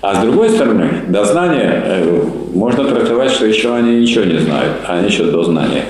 А 0.00 0.14
с 0.14 0.18
другой 0.24 0.50
стороны, 0.50 0.88
дознание 1.08 1.82
э, 1.84 2.22
можно 2.54 2.84
трактовать, 2.84 3.32
что 3.32 3.46
еще 3.46 3.74
они 3.74 3.96
ничего 3.96 4.24
не 4.24 4.38
знают, 4.38 4.74
а 4.86 4.98
они 4.98 5.08
еще 5.08 5.24
до 5.24 5.42
знания. 5.42 5.86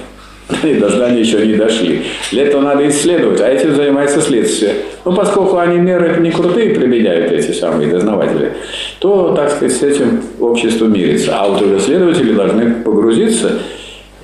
И 0.64 0.74
до 0.74 0.88
знания 0.88 1.20
еще 1.20 1.46
не 1.46 1.56
дошли. 1.56 2.04
Для 2.32 2.44
этого 2.44 2.62
надо 2.62 2.88
исследовать, 2.88 3.40
а 3.42 3.48
этим 3.48 3.74
занимается 3.74 4.22
следствие. 4.22 4.76
Но 5.04 5.12
поскольку 5.12 5.58
они 5.58 5.78
меры 5.78 6.20
не 6.20 6.30
крутые 6.30 6.70
применяют, 6.70 7.32
эти 7.32 7.52
самые 7.52 7.90
дознаватели, 7.90 8.52
то, 8.98 9.34
так 9.34 9.50
сказать, 9.50 9.76
с 9.76 9.82
этим 9.82 10.22
общество 10.40 10.86
мирится. 10.86 11.36
А 11.38 11.48
вот 11.48 11.60
уже 11.60 11.78
следователи 11.78 12.32
должны 12.32 12.76
погрузиться 12.82 13.58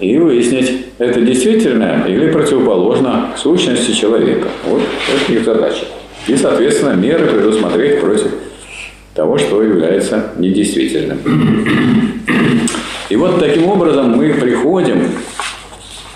и 0.01 0.16
выяснить, 0.16 0.86
это 0.98 1.20
действительно 1.20 2.05
или 2.09 2.31
противоположно 2.31 3.32
сущности 3.36 3.93
человека. 3.93 4.48
Вот 4.66 4.81
это 5.15 5.32
их 5.32 5.44
задача. 5.44 5.85
И, 6.27 6.36
соответственно, 6.36 6.94
меры 6.94 7.27
предусмотреть 7.27 8.01
против 8.01 8.28
того, 9.15 9.39
что 9.39 9.62
является 9.62 10.32
недействительным. 10.36 11.19
И 13.09 13.16
вот 13.16 13.39
таким 13.39 13.69
образом 13.69 14.16
мы 14.16 14.35
приходим 14.35 15.09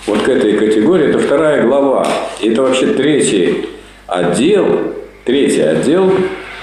вот 0.06 0.22
к 0.22 0.28
этой 0.28 0.54
категории. 0.54 1.08
Это 1.08 1.18
вторая 1.18 1.66
глава. 1.66 2.06
Это 2.42 2.62
вообще 2.62 2.88
третий 2.88 3.66
отдел, 4.06 4.66
третий 5.24 5.60
отдел 5.60 6.12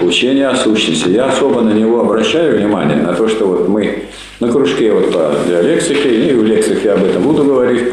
учения 0.00 0.48
о 0.48 0.56
сущности. 0.56 1.08
Я 1.08 1.26
особо 1.26 1.62
на 1.62 1.70
него 1.70 2.00
обращаю 2.00 2.58
внимание, 2.58 2.96
на 2.96 3.14
то, 3.14 3.28
что 3.28 3.46
вот 3.46 3.68
мы 3.68 4.04
на 4.40 4.48
кружке 4.48 4.92
вот 4.92 5.12
по 5.12 5.32
диалектике, 5.48 6.28
и 6.28 6.34
в 6.34 6.44
лексике 6.44 6.90
об 6.90 7.04
этом 7.04 7.22
буду 7.22 7.44
говорить, 7.44 7.84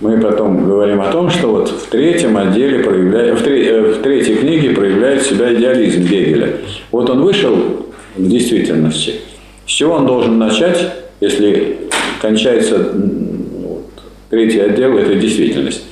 мы 0.00 0.20
потом 0.20 0.64
говорим 0.64 1.00
о 1.00 1.12
том, 1.12 1.30
что 1.30 1.48
вот 1.48 1.68
в 1.68 1.88
третьем 1.88 2.36
отделе 2.36 2.82
проявляет, 2.82 3.40
в, 3.40 3.46
э, 3.46 3.92
в 3.92 4.02
третьей 4.02 4.36
книге 4.36 4.70
проявляет 4.70 5.22
себя 5.22 5.54
идеализм 5.54 6.02
Гегеля. 6.02 6.56
Вот 6.90 7.08
он 7.10 7.22
вышел 7.22 7.83
в 8.16 8.28
действительности. 8.28 9.20
С 9.66 9.70
чего 9.70 9.94
он 9.94 10.06
должен 10.06 10.38
начать, 10.38 10.92
если 11.20 11.78
кончается 12.20 12.78
вот, 12.78 13.90
третий 14.30 14.60
отдел, 14.60 14.96
это 14.98 15.14
действительность. 15.14 15.84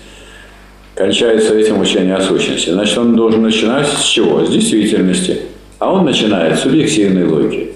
Кончается 0.95 1.57
этим 1.57 1.81
учение 1.81 2.15
о 2.15 2.21
сущности. 2.21 2.71
Значит, 2.71 2.99
он 2.99 3.17
должен 3.17 3.43
начинать 3.43 3.89
с 3.89 4.03
чего? 4.03 4.45
С 4.45 4.51
действительности. 4.51 5.39
А 5.79 5.93
он 5.93 6.05
начинает 6.05 6.59
с 6.59 6.63
субъективной 6.63 7.25
логики, 7.25 7.73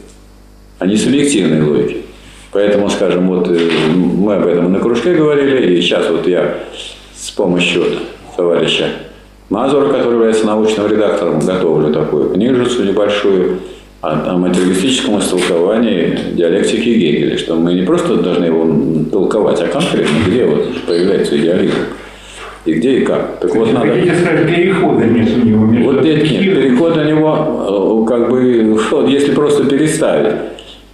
а 0.78 0.86
не 0.86 0.97
с 0.97 1.06
объективной 1.06 1.62
логики. 1.62 2.02
Поэтому, 2.52 2.89
скажем, 2.89 3.28
вот 3.28 3.48
э, 3.48 3.59
мы 3.94 4.35
об 4.35 4.47
этом 4.47 4.73
на 4.73 4.78
кружке 4.78 5.14
говорили, 5.14 5.74
и 5.74 5.81
сейчас 5.82 6.09
вот 6.09 6.27
я 6.28 6.55
с 7.18 7.31
помощью 7.31 7.85
товарища 8.36 8.90
Мазура, 9.48 9.93
который 9.93 10.14
является 10.14 10.47
научным 10.47 10.86
редактором, 10.86 11.40
готовлю 11.40 11.93
такую 11.93 12.31
книжицу 12.31 12.85
небольшую, 12.85 13.60
о, 14.01 14.32
о 14.32 14.36
материалистическом 14.36 15.18
истолковании 15.18 16.18
диалектики 16.32 16.89
Гегеля, 16.89 17.39
что 17.39 17.56
мы 17.56 17.74
не 17.74 17.82
просто 17.82 18.16
должны 18.16 18.44
его 18.44 19.05
толковать, 19.10 19.60
а 19.60 19.68
конкретно, 19.68 20.16
где 20.27 20.44
вот 20.44 20.66
появляется 20.86 21.36
идеализм. 21.39 21.74
И 22.64 22.73
где 22.74 22.98
и 22.98 23.05
как. 23.05 23.39
Так 23.39 23.55
вот 23.55 23.73
надо... 23.73 23.93
перехода 23.94 25.05
между 25.05 25.40
него. 25.47 25.66
Между 25.66 25.93
вот 25.93 26.02
нет, 26.02 26.23
нет, 26.24 26.43
переход 26.43 26.97
у 26.97 27.05
него, 27.05 28.05
э, 28.05 28.09
как 28.09 28.28
бы, 28.28 28.77
вот 28.90 29.09
если 29.09 29.32
просто 29.32 29.64
переставить, 29.64 30.35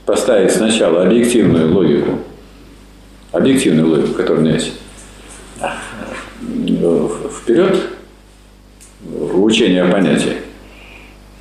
поставить 0.05 0.51
сначала 0.51 1.03
объективную 1.05 1.73
логику, 1.73 2.19
объективную 3.33 3.89
логику, 3.89 4.13
которая 4.13 4.43
у 4.43 4.45
меня 4.45 4.55
есть, 4.55 4.75
э, 5.63 7.09
вперед 7.41 7.77
в 9.01 9.43
учение 9.43 9.83
о 9.83 9.91
понятии, 9.91 10.35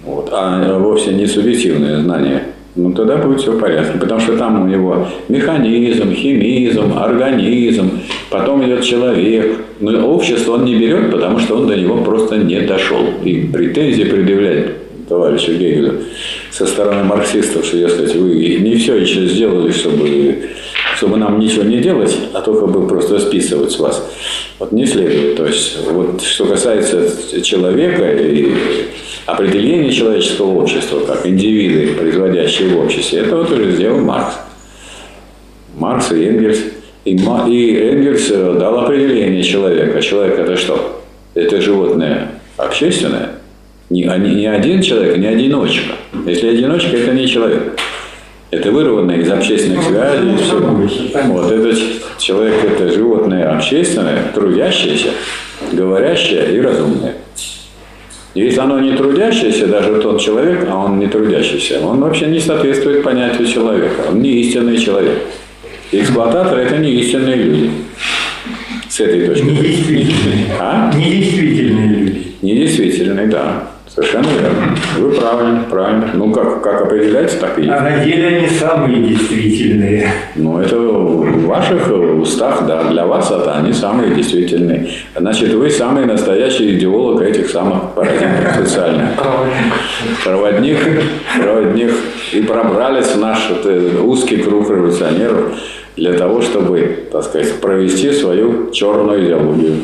вот, 0.04 0.30
а 0.32 0.80
вовсе 0.80 1.14
не 1.14 1.28
субъективное 1.28 2.02
знание, 2.02 2.44
ну 2.76 2.92
тогда 2.94 3.18
будет 3.18 3.42
все 3.42 3.52
в 3.52 3.60
порядке. 3.60 4.00
Потому 4.00 4.20
что 4.20 4.38
там 4.38 4.64
у 4.64 4.68
него 4.68 5.08
механизм, 5.30 6.14
химизм, 6.14 6.98
организм, 6.98 8.00
потом 8.30 8.66
идет 8.66 8.84
человек. 8.84 9.58
Но 9.80 10.08
общество 10.08 10.54
он 10.54 10.66
не 10.66 10.76
берет, 10.76 11.12
потому 11.12 11.40
что 11.40 11.56
он 11.56 11.68
до 11.68 11.76
него 11.76 11.98
просто 11.98 12.38
не 12.38 12.62
дошел. 12.62 13.04
И 13.24 13.50
претензии 13.52 14.04
предъявляет 14.04 14.78
товарищу 15.12 15.52
Гегелю 15.52 16.04
со 16.52 16.66
стороны 16.66 17.04
марксистов, 17.04 17.66
что, 17.66 17.90
сказать, 17.90 18.16
вы 18.16 18.56
не 18.62 18.76
все 18.76 18.96
еще 18.96 19.28
сделали, 19.28 19.70
чтобы, 19.74 20.52
чтобы 20.96 21.18
нам 21.18 21.38
ничего 21.38 21.64
не 21.64 21.80
делать, 21.80 22.16
а 22.34 22.42
только 22.42 22.66
бы 22.66 22.88
просто 22.88 23.20
списывать 23.20 23.74
с 23.74 23.80
вас. 23.80 24.10
Вот 24.58 24.72
не 24.72 24.86
следует. 24.86 25.36
То 25.36 25.46
есть, 25.48 25.80
вот 25.86 26.22
что 26.22 26.46
касается 26.46 27.42
человека 27.42 28.10
и 28.10 28.54
определение 29.26 29.92
человеческого 29.92 30.62
общества, 30.62 31.02
как 31.06 31.28
индивиды, 31.28 31.94
производящие 31.94 32.70
в 32.70 32.80
обществе, 32.80 33.20
это 33.20 33.36
вот 33.36 33.52
уже 33.52 33.72
сделал 33.72 34.00
Маркс. 34.00 34.36
Маркс 35.76 36.12
и 36.14 36.24
Энгельс. 36.24 36.60
И, 37.04 37.16
и 37.16 37.78
Энгельс 37.78 38.30
э, 38.30 38.58
дал 38.58 38.80
определение 38.80 39.44
человека. 39.44 40.02
Человек 40.02 40.40
это 40.40 40.56
что? 40.56 41.04
Это 41.34 41.60
животное 41.60 42.32
общественное. 42.56 43.41
Не, 43.92 44.04
не 44.04 44.48
один 44.48 44.82
человек, 44.82 45.18
не 45.18 45.28
одиночка. 45.28 45.96
Если 46.26 46.48
одиночка, 46.48 46.96
это 46.96 47.12
не 47.12 47.28
человек. 47.28 47.78
Это 48.50 48.72
вырванное 48.72 49.18
из 49.18 49.30
общественных 49.30 49.84
связей. 49.84 50.38
Все. 50.38 50.60
Вот 51.26 51.52
этот 51.52 51.78
человек 52.18 52.64
это 52.64 52.88
животное 52.88 53.54
общественное, 53.54 54.32
трудящееся, 54.34 55.10
говорящее 55.74 56.56
и 56.56 56.62
разумное. 56.62 57.16
Если 58.34 58.60
оно 58.62 58.80
не 58.80 58.96
трудящееся, 58.96 59.68
даже 59.68 60.02
тот 60.02 60.22
человек, 60.22 60.66
а 60.70 60.86
он 60.86 60.98
не 60.98 61.08
трудящийся, 61.08 61.86
он 61.86 62.00
вообще 62.00 62.28
не 62.28 62.40
соответствует 62.40 63.04
понятию 63.04 63.46
человека. 63.46 64.06
Он 64.10 64.22
не 64.22 64.40
истинный 64.40 64.78
человек. 64.78 65.20
И 65.92 66.00
эксплуататоры– 66.00 66.62
это 66.64 66.78
не 66.78 66.94
истинные 66.94 67.36
люди. 67.36 67.72
С 68.88 69.02
этой 69.02 69.28
точки 69.28 69.44
зрения. 69.44 69.60
Недействительные. 69.60 70.46
А? 70.60 70.94
Недействительные 70.96 71.88
люди. 71.88 72.28
Недействительные, 72.42 73.28
да. 73.28 73.68
Совершенно 73.94 74.28
верно. 74.28 74.78
Вы 75.00 75.12
правильно, 75.12 75.66
правильно. 75.70 76.10
Ну, 76.14 76.32
как, 76.32 76.62
как 76.62 76.84
определяется, 76.84 77.40
так 77.40 77.60
и 77.60 77.64
есть. 77.64 77.74
А 77.74 77.82
на 77.82 78.06
деле 78.06 78.38
они 78.38 78.48
самые 78.48 79.04
действительные. 79.04 80.08
Ну, 80.36 80.60
это 80.60 80.78
в 80.78 81.46
ваших 81.46 81.92
устах, 81.92 82.66
да, 82.66 82.86
для 82.86 83.06
вас 83.06 83.30
это 83.30 83.58
они 83.58 83.74
самые 83.74 84.16
действительные. 84.16 84.88
Значит, 85.18 85.54
вы 85.54 85.70
самый 85.70 86.06
настоящий 86.06 86.78
идеолог 86.78 87.22
этих 87.22 87.50
самых 87.50 87.92
парадигм 87.94 88.30
социальных. 88.56 89.10
Проводник, 90.24 90.78
проводник. 91.42 91.92
И 92.32 92.42
пробрались 92.44 93.08
в 93.08 93.20
наш 93.20 93.50
вот, 93.50 93.66
узкий 94.06 94.38
круг 94.38 94.70
революционеров 94.70 95.52
для 95.98 96.14
того, 96.14 96.42
чтобы, 96.42 97.10
так 97.12 97.24
сказать, 97.24 97.60
провести 97.60 98.14
свою 98.14 98.72
черную 98.72 99.26
идеологию. 99.26 99.76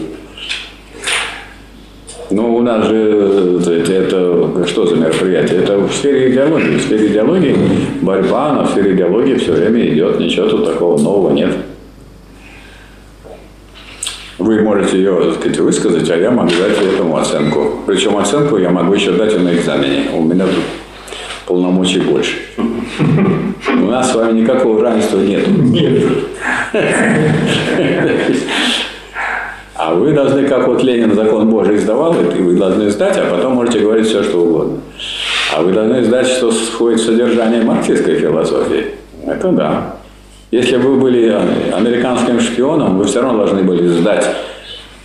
Ну, 2.29 2.55
у 2.55 2.61
нас 2.61 2.87
же 2.87 3.59
это, 3.61 3.93
это 3.93 4.67
что 4.67 4.85
за 4.85 4.95
мероприятие? 4.95 5.59
Это 5.59 5.77
в 5.77 5.93
сфере 5.93 6.31
идеологии. 6.31 6.77
В 6.77 6.81
сфере 6.81 7.07
идеологии 7.07 7.55
борьба, 8.01 8.53
но 8.53 8.63
в 8.63 8.71
сфере 8.71 8.93
идеологии 8.93 9.35
все 9.35 9.53
время 9.53 9.87
идет, 9.87 10.19
ничего 10.19 10.47
тут 10.47 10.65
такого 10.65 10.99
нового 10.99 11.33
нет. 11.33 11.53
вы 14.47 14.61
можете 14.61 14.97
ее 14.97 15.15
так 15.15 15.35
сказать, 15.35 15.59
высказать, 15.59 16.09
а 16.09 16.17
я 16.17 16.31
могу 16.31 16.49
дать 16.49 16.81
этому 16.81 17.17
оценку. 17.17 17.81
Причем 17.85 18.17
оценку 18.17 18.57
я 18.57 18.69
могу 18.69 18.93
еще 18.93 19.11
дать 19.11 19.33
и 19.33 19.37
на 19.37 19.53
экзамене. 19.53 20.09
У 20.13 20.23
меня 20.23 20.45
тут 20.45 20.63
полномочий 21.45 21.99
больше. 21.99 22.37
У 22.57 23.85
нас 23.85 24.11
с 24.11 24.15
вами 24.15 24.41
никакого 24.41 24.81
равенства 24.81 25.19
нет. 25.19 25.47
Нет. 25.47 26.03
А 29.77 29.93
вы 29.93 30.13
должны, 30.13 30.43
как 30.47 30.67
вот 30.67 30.83
Ленин 30.83 31.13
закон 31.13 31.49
Божий 31.49 31.75
издавал, 31.75 32.13
и 32.13 32.41
вы 32.41 32.55
должны 32.55 32.89
сдать, 32.89 33.17
а 33.17 33.29
потом 33.29 33.53
можете 33.53 33.79
говорить 33.79 34.07
все, 34.07 34.23
что 34.23 34.39
угодно. 34.39 34.79
А 35.55 35.61
вы 35.61 35.71
должны 35.71 36.03
сдать, 36.03 36.27
что 36.27 36.49
входит 36.49 36.99
в 36.99 37.05
содержание 37.05 37.61
марксистской 37.61 38.15
философии. 38.15 38.87
Это 39.25 39.51
да. 39.51 39.95
Если 40.49 40.77
бы 40.77 40.95
вы 40.95 40.99
были 40.99 41.35
американским 41.73 42.39
шпионом, 42.39 42.97
вы 42.97 43.05
все 43.05 43.21
равно 43.21 43.39
должны 43.39 43.63
были 43.63 43.87
сдать 43.87 44.25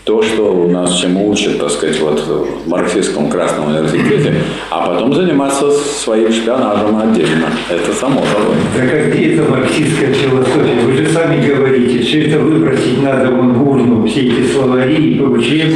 то, 0.05 0.20
что 0.20 0.53
у 0.53 0.69
нас 0.69 0.95
чему 0.95 1.31
учат, 1.31 1.59
так 1.61 1.70
сказать, 1.70 2.01
вот 2.01 2.20
в 2.20 2.69
марксистском 2.69 3.31
Красном 3.31 3.69
университете, 3.69 4.35
а 4.70 4.89
потом 4.89 5.15
заниматься 5.15 5.70
своим 5.70 6.33
шпионажем 6.33 6.97
отдельно. 7.01 7.47
Это 7.70 7.93
само 7.93 8.20
собой. 8.20 8.57
Да 8.77 8.87
как 8.87 9.12
где 9.12 9.35
это 9.35 9.49
марксистская 9.49 10.12
философия? 10.12 10.81
Вы 10.85 10.93
же 10.97 11.09
сами 11.09 11.47
говорите, 11.47 12.01
все 12.01 12.27
это 12.27 12.41
выбросить 12.41 13.01
надо 13.01 13.31
вон 13.31 13.53
в 13.53 13.69
урну, 13.69 14.05
все 14.07 14.23
эти 14.23 14.53
словари 14.53 15.12
и 15.12 15.19
прочее. 15.19 15.66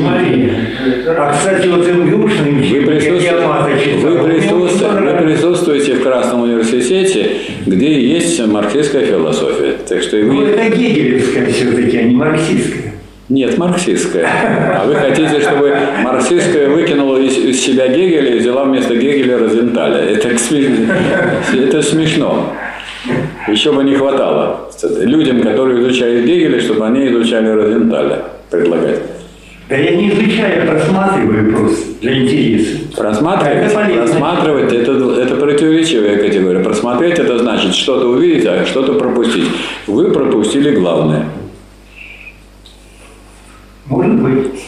А, 1.07 1.32
кстати, 1.32 1.69
вот 1.69 1.86
МГУшный 1.86 2.53
Вы, 2.53 2.85
присутствуете, 2.85 3.36
вы, 4.03 4.24
присутствуете, 4.24 5.01
вы 5.01 5.24
присутствуете 5.24 5.94
в 5.94 6.03
Красном 6.03 6.43
университете, 6.43 7.31
где 7.65 8.01
есть 8.01 8.44
марксистская 8.44 9.07
философия. 9.07 9.77
Так 9.89 10.03
что 10.03 10.16
и 10.16 10.24
вы... 10.24 10.35
Ну, 10.35 10.47
это 10.47 10.77
гегелевская 10.77 11.47
все-таки, 11.47 11.97
а 11.97 12.03
не 12.03 12.16
марксистская. 12.16 12.95
Нет, 13.28 13.59
марксистская. 13.59 14.24
А 14.81 14.86
вы 14.86 14.94
хотите, 14.94 15.40
чтобы 15.40 15.77
марксистская 16.05 16.69
выкинула 16.69 17.19
из, 17.19 17.36
из 17.36 17.61
себя 17.61 17.89
Гегеля 17.89 18.36
и 18.36 18.39
взяла 18.39 18.65
вместо 18.65 18.94
Гегеля 18.94 19.39
Розенталя. 19.39 19.98
Это, 19.98 20.28
это 20.28 21.82
смешно. 21.82 22.53
Еще 23.48 23.73
бы 23.73 23.82
не 23.82 23.97
хватало 23.97 24.70
людям, 25.01 25.43
которые 25.43 25.81
изучают 25.81 26.24
Гегеля, 26.24 26.61
чтобы 26.61 26.86
они 26.86 27.09
изучали 27.09 27.48
Розенталя, 27.48 28.23
предлагать. 28.51 29.01
Да 29.69 29.74
я 29.74 29.97
не 29.97 30.11
изучаю, 30.11 30.62
а 30.62 30.66
просматриваю 30.73 31.53
просто 31.53 31.85
для 32.01 32.23
интереса. 32.23 32.78
Просматривать, 32.97 33.73
это 33.73 33.97
просматривать 33.97 34.73
это, 34.73 34.93
это 34.93 35.35
противоречивая 35.35 36.16
категория. 36.19 36.61
Просмотреть 36.61 37.19
это 37.19 37.39
значит 37.39 37.74
что-то 37.74 38.07
увидеть, 38.07 38.47
а 38.47 38.65
что-то 38.65 38.93
пропустить. 38.93 39.48
Вы 39.89 40.12
пропустили 40.12 40.70
главное. 40.70 41.27
Может 43.89 44.15
быть. 44.21 44.63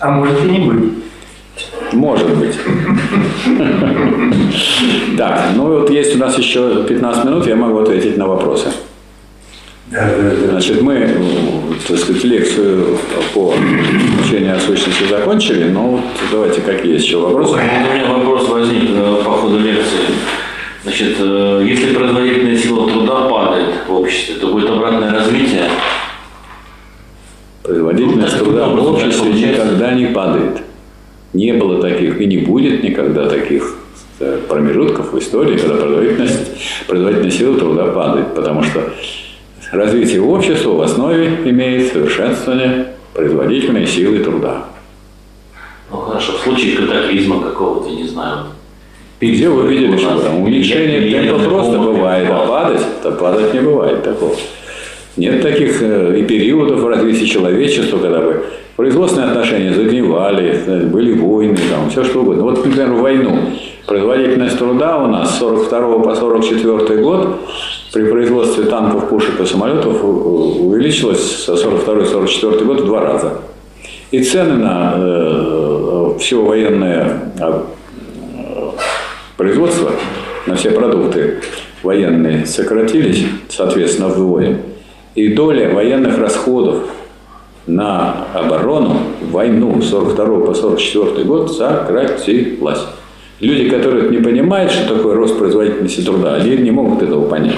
А 0.00 0.10
может 0.10 0.44
и 0.44 0.48
не 0.48 0.58
быть. 0.58 0.92
Может 1.92 2.36
быть. 2.36 2.58
Так, 5.16 5.50
ну 5.54 5.78
вот 5.78 5.90
есть 5.90 6.14
у 6.16 6.18
нас 6.18 6.36
еще 6.36 6.84
15 6.84 7.24
минут, 7.24 7.46
я 7.46 7.56
могу 7.56 7.78
ответить 7.78 8.16
на 8.16 8.26
вопросы. 8.26 8.68
Да, 9.86 10.10
да, 10.16 10.30
да. 10.30 10.50
Значит, 10.50 10.82
мы, 10.82 11.08
так 11.86 11.96
сказать, 11.96 12.24
лекцию 12.24 12.98
по 13.32 13.54
учению 14.24 14.56
о 14.56 14.60
сущности 14.60 15.04
закончили, 15.08 15.70
но 15.70 15.82
вот 15.82 16.00
давайте, 16.32 16.60
какие 16.60 16.94
есть 16.94 17.06
еще 17.06 17.18
вопросы? 17.18 17.52
У 17.54 17.94
меня 17.94 18.12
вопрос 18.12 18.48
возник 18.48 18.90
э, 18.90 19.22
по 19.24 19.30
ходу 19.30 19.58
лекции. 19.60 20.00
Значит, 20.82 21.16
э, 21.20 21.64
если 21.64 21.94
производительная 21.94 22.56
сила 22.56 22.90
труда 22.90 23.28
падает 23.28 23.74
в 23.86 23.94
обществе, 23.94 24.34
то 24.34 24.48
будет 24.48 24.68
обратное 24.70 25.12
развитие 25.12 25.70
Производительность 27.66 28.38
труда 28.38 28.68
в 28.68 28.92
обществе 28.92 29.32
никогда 29.32 29.92
не 29.92 30.06
падает. 30.06 30.58
Не 31.32 31.52
было 31.54 31.82
таких 31.82 32.20
и 32.20 32.26
не 32.26 32.36
будет 32.36 32.84
никогда 32.84 33.28
таких 33.28 33.74
э, 34.20 34.38
промежутков 34.48 35.12
в 35.12 35.18
истории, 35.18 35.58
когда 35.58 35.74
производительность, 35.74 36.52
производительность 36.86 37.38
силы 37.38 37.58
труда 37.58 37.86
падает, 37.86 38.36
потому 38.36 38.62
что 38.62 38.88
развитие 39.72 40.22
общества 40.22 40.74
в 40.74 40.80
основе 40.80 41.40
имеет 41.44 41.92
совершенствование 41.92 42.92
производительной 43.12 43.84
силы 43.88 44.20
труда. 44.20 44.66
Ну 45.90 45.96
хорошо, 45.96 46.34
в 46.38 46.42
случае 46.42 46.76
катаклизма 46.76 47.40
какого-то, 47.40 47.90
не 47.90 48.06
знаю. 48.06 48.46
И 49.18 49.32
где 49.32 49.48
вы 49.48 49.66
видели, 49.66 49.96
что 49.96 50.20
там 50.20 50.40
уменьшение 50.40 51.10
темпа 51.10 51.42
просто 51.42 51.80
бывает, 51.80 52.28
а 52.30 52.46
падать, 52.46 52.82
то 53.02 53.10
падать 53.10 53.52
не 53.54 53.60
бывает 53.60 54.04
такого. 54.04 54.36
Нет 55.16 55.42
таких 55.42 55.82
э, 55.82 56.18
и 56.20 56.24
периодов 56.24 56.80
в 56.80 56.88
развитии 56.88 57.24
человечества, 57.24 57.98
когда 57.98 58.20
бы 58.20 58.44
производственные 58.76 59.30
отношения 59.30 59.72
загнивали, 59.72 60.60
э, 60.66 60.86
были 60.86 61.18
войны, 61.18 61.58
там, 61.70 61.88
все 61.88 62.04
что 62.04 62.20
угодно. 62.20 62.42
Вот, 62.42 62.64
например, 62.64 62.92
войну 62.92 63.38
производительность 63.86 64.58
труда 64.58 64.98
у 64.98 65.06
нас 65.06 65.36
с 65.36 65.38
42 65.38 65.98
по 66.00 66.14
44 66.14 67.02
год 67.02 67.40
при 67.92 68.04
производстве 68.04 68.64
танков, 68.64 69.08
пушек 69.08 69.40
и 69.40 69.46
самолетов 69.46 70.04
увеличилась 70.04 71.44
со 71.44 71.54
42-44 71.54 72.64
год 72.64 72.80
в 72.82 72.84
два 72.84 73.00
раза. 73.00 73.40
И 74.10 74.22
цены 74.22 74.56
на 74.56 74.94
э, 74.96 76.14
все 76.18 76.42
военное 76.42 77.32
а, 77.40 77.66
производство, 79.36 79.92
на 80.46 80.56
все 80.56 80.70
продукты 80.70 81.40
военные 81.82 82.44
сократились, 82.46 83.24
соответственно, 83.48 84.08
вдвое. 84.08 84.58
И 85.16 85.28
доля 85.28 85.70
военных 85.72 86.18
расходов 86.18 86.84
на 87.66 88.26
оборону, 88.34 88.98
войну 89.32 89.80
с 89.80 89.88
42 89.88 90.40
по 90.40 90.54
44 90.54 91.24
год 91.24 91.50
сократилась. 91.50 92.80
Люди, 93.40 93.70
которые 93.70 94.10
не 94.10 94.18
понимают, 94.18 94.70
что 94.70 94.94
такое 94.94 95.14
рост 95.14 95.38
производительности 95.38 96.02
труда, 96.02 96.34
они 96.34 96.58
не 96.58 96.70
могут 96.70 97.02
этого 97.02 97.26
понять. 97.26 97.56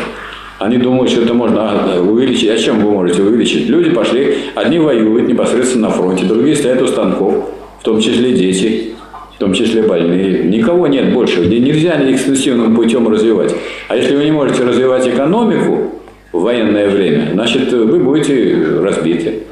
Они 0.61 0.77
думают, 0.77 1.11
что 1.11 1.23
это 1.23 1.35
можно 1.35 1.71
а, 1.71 2.01
увеличить. 2.01 2.49
А 2.49 2.57
чем 2.57 2.79
вы 2.79 2.93
можете 2.93 3.23
увеличить? 3.23 3.69
Люди 3.69 3.91
пошли, 3.91 4.37
одни 4.55 4.79
воюют 4.79 5.29
непосредственно 5.29 5.89
на 5.89 5.95
фронте, 5.95 6.27
другие 6.27 6.55
стоят 6.55 6.81
у 6.81 6.87
станков, 6.87 7.49
в 7.81 7.85
том 7.85 8.01
числе 8.01 8.35
дети, 8.35 8.95
в 9.35 9.39
том 9.39 9.53
числе 9.53 9.83
больные. 9.83 10.45
Никого 10.45 10.87
нет 10.87 11.13
больше. 11.13 11.45
Нельзя 11.47 12.01
экстенсивным 12.09 12.77
путем 12.77 13.09
развивать. 13.09 13.53
А 13.89 13.97
если 13.97 14.15
вы 14.15 14.25
не 14.25 14.33
можете 14.33 14.65
развивать 14.65 15.09
экономику, 15.09 15.98
в 16.33 16.41
военное 16.43 16.89
время, 16.89 17.31
значит, 17.33 17.73
вы 17.73 17.99
будете 17.99 18.57
разбиты. 18.83 19.43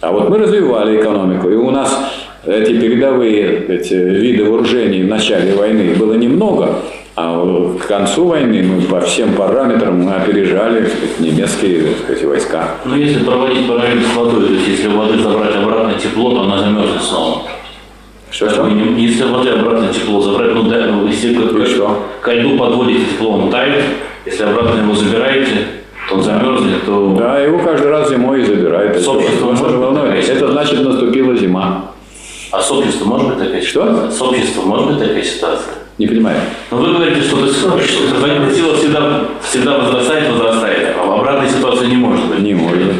А 0.00 0.12
вот 0.12 0.30
мы 0.30 0.38
развивали 0.38 1.00
экономику, 1.00 1.50
и 1.50 1.54
у 1.54 1.70
нас 1.70 1.94
эти 2.46 2.78
передовые 2.80 3.66
эти 3.66 3.94
виды 3.94 4.44
вооружений 4.44 5.02
в 5.02 5.08
начале 5.08 5.54
войны 5.54 5.94
было 5.98 6.14
немного, 6.14 6.76
а 7.16 7.76
к 7.78 7.86
концу 7.86 8.26
войны 8.26 8.62
мы 8.62 8.80
по 8.82 9.00
всем 9.00 9.34
параметрам 9.34 10.00
мы 10.00 10.14
опережали 10.14 10.86
сказать, 10.86 11.20
немецкие 11.20 11.94
сказать, 12.02 12.24
войска. 12.24 12.68
Ну, 12.86 12.96
если 12.96 13.22
проводить 13.22 13.68
параллель 13.68 14.02
с 14.02 14.16
водой, 14.16 14.46
то 14.46 14.52
есть 14.54 14.68
если 14.68 14.88
воды 14.88 15.18
забрать 15.18 15.54
обратно 15.54 15.94
тепло, 16.00 16.30
то 16.30 16.42
она 16.42 16.58
замерзнет 16.58 17.02
снова. 17.02 17.42
Что, 18.30 18.48
что? 18.48 18.68
Если 18.68 19.24
воды 19.24 19.50
обратно 19.50 19.88
тепло 19.92 20.20
забрать, 20.22 20.54
ну 20.54 20.62
да, 20.62 20.86
если 21.08 21.34
что? 21.66 22.06
ко 22.22 22.32
льду 22.32 22.56
подводите 22.56 23.04
тепло, 23.12 23.32
он 23.32 23.50
тает, 23.50 23.84
если 24.24 24.44
обратно 24.44 24.80
его 24.80 24.94
забираете, 24.94 25.50
он 26.12 26.22
замерзнет, 26.22 26.84
то... 26.86 27.14
Да, 27.18 27.38
его 27.38 27.58
каждый 27.58 27.90
раз 27.90 28.10
зимой 28.10 28.42
забирают. 28.44 28.98
С 28.98 29.06
обществом 29.08 29.54
может 29.54 29.76
волнует. 29.76 30.28
Это 30.28 30.50
значит 30.52 30.82
наступила 30.82 31.36
зима. 31.36 31.92
А 32.52 32.60
с 32.60 32.70
обществом 32.70 33.08
может 33.08 33.28
быть 33.28 33.38
такая 33.38 33.62
Что? 33.62 34.10
С 34.10 34.20
обществом 34.20 34.68
может 34.68 34.88
быть 34.88 34.98
такая 34.98 35.22
ситуация? 35.22 35.74
Не 35.98 36.06
понимаю. 36.06 36.40
Но 36.70 36.78
вы 36.78 36.94
говорите, 36.94 37.20
что 37.20 37.36
производительная 37.36 38.50
сила 38.54 38.74
всегда, 38.76 39.20
всегда 39.42 39.78
возрастает, 39.78 40.32
возрастает, 40.32 40.96
а 40.98 41.06
в 41.06 41.12
обратной 41.12 41.48
ситуации 41.48 41.86
не 41.86 41.96
может 41.96 42.26
быть. 42.26 42.40
Не 42.40 42.54
может. 42.54 42.92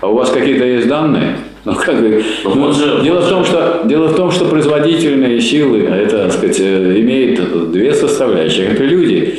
А 0.00 0.08
у 0.08 0.14
вас 0.16 0.30
какие-то 0.30 0.64
есть 0.64 0.88
данные? 0.88 1.38
Ну, 1.64 1.74
как 1.76 1.98
бы, 1.98 2.22
Ну, 2.44 2.54
ну, 2.56 2.72
же- 2.72 3.00
дело, 3.02 3.20
в 3.20 3.28
том, 3.28 3.42
что, 3.42 3.82
дело 3.86 4.08
в 4.08 4.16
том, 4.16 4.30
что 4.30 4.44
производительные 4.44 5.40
силы, 5.40 5.84
это, 5.84 6.24
так 6.24 6.32
сказать, 6.32 6.60
э, 6.60 7.00
имеют 7.00 7.72
две 7.72 7.94
составляющие. 7.94 8.66
Это 8.66 8.84
люди, 8.84 9.38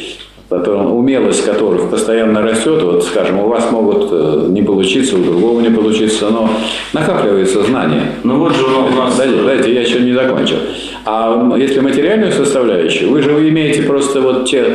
которым, 0.50 0.94
умелость 0.94 1.44
которых 1.44 1.90
постоянно 1.90 2.42
растет. 2.42 2.82
Вот, 2.84 3.04
скажем, 3.04 3.40
у 3.40 3.48
вас 3.48 3.72
могут 3.72 4.10
э, 4.12 4.48
не 4.50 4.62
получиться, 4.62 5.16
у 5.18 5.24
другого 5.24 5.62
не 5.62 5.70
получиться, 5.70 6.30
но 6.30 6.50
накапливается 6.94 7.64
знание. 7.64 8.04
Ну 8.24 8.40
вот 8.40 8.56
же 8.56 8.64
у 8.64 8.96
нас... 8.96 9.18
Дайте, 9.18 9.42
дайте, 9.44 9.74
я 9.74 9.82
еще 9.82 10.00
не 10.00 10.14
закончил. 10.14 10.58
А 11.06 11.56
если 11.58 11.80
материальную 11.80 12.32
составляющую, 12.32 13.10
вы 13.10 13.22
же 13.22 13.32
имеете 13.50 13.84
просто 13.84 14.22
вот 14.22 14.46
те 14.46 14.66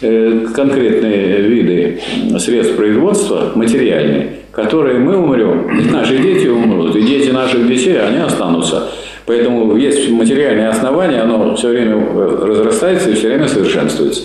э, 0.00 0.46
конкретные 0.54 1.42
виды 1.42 2.00
средств 2.38 2.76
производства, 2.76 3.52
материальные, 3.54 4.38
которые 4.52 4.98
мы 4.98 5.16
умрем, 5.16 5.90
наши 5.92 6.18
дети 6.18 6.46
умрут, 6.46 6.96
и 6.96 7.02
дети 7.02 7.30
наших 7.30 7.66
детей, 7.68 8.00
они 8.00 8.18
останутся. 8.18 8.88
Поэтому 9.26 9.76
есть 9.76 10.08
материальное 10.08 10.70
основание, 10.70 11.20
оно 11.20 11.54
все 11.54 11.68
время 11.68 11.96
э, 11.96 12.44
разрастается 12.46 13.10
и 13.10 13.14
все 13.14 13.28
время 13.28 13.46
совершенствуется. 13.46 14.22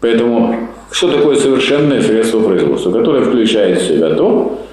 Поэтому 0.00 0.68
что 0.90 1.10
такое 1.10 1.36
совершенное 1.36 2.00
средство 2.02 2.40
производства, 2.40 2.90
которое 2.90 3.22
включает 3.22 3.80
в 3.80 3.86
себя 3.86 4.10
то, 4.14 4.64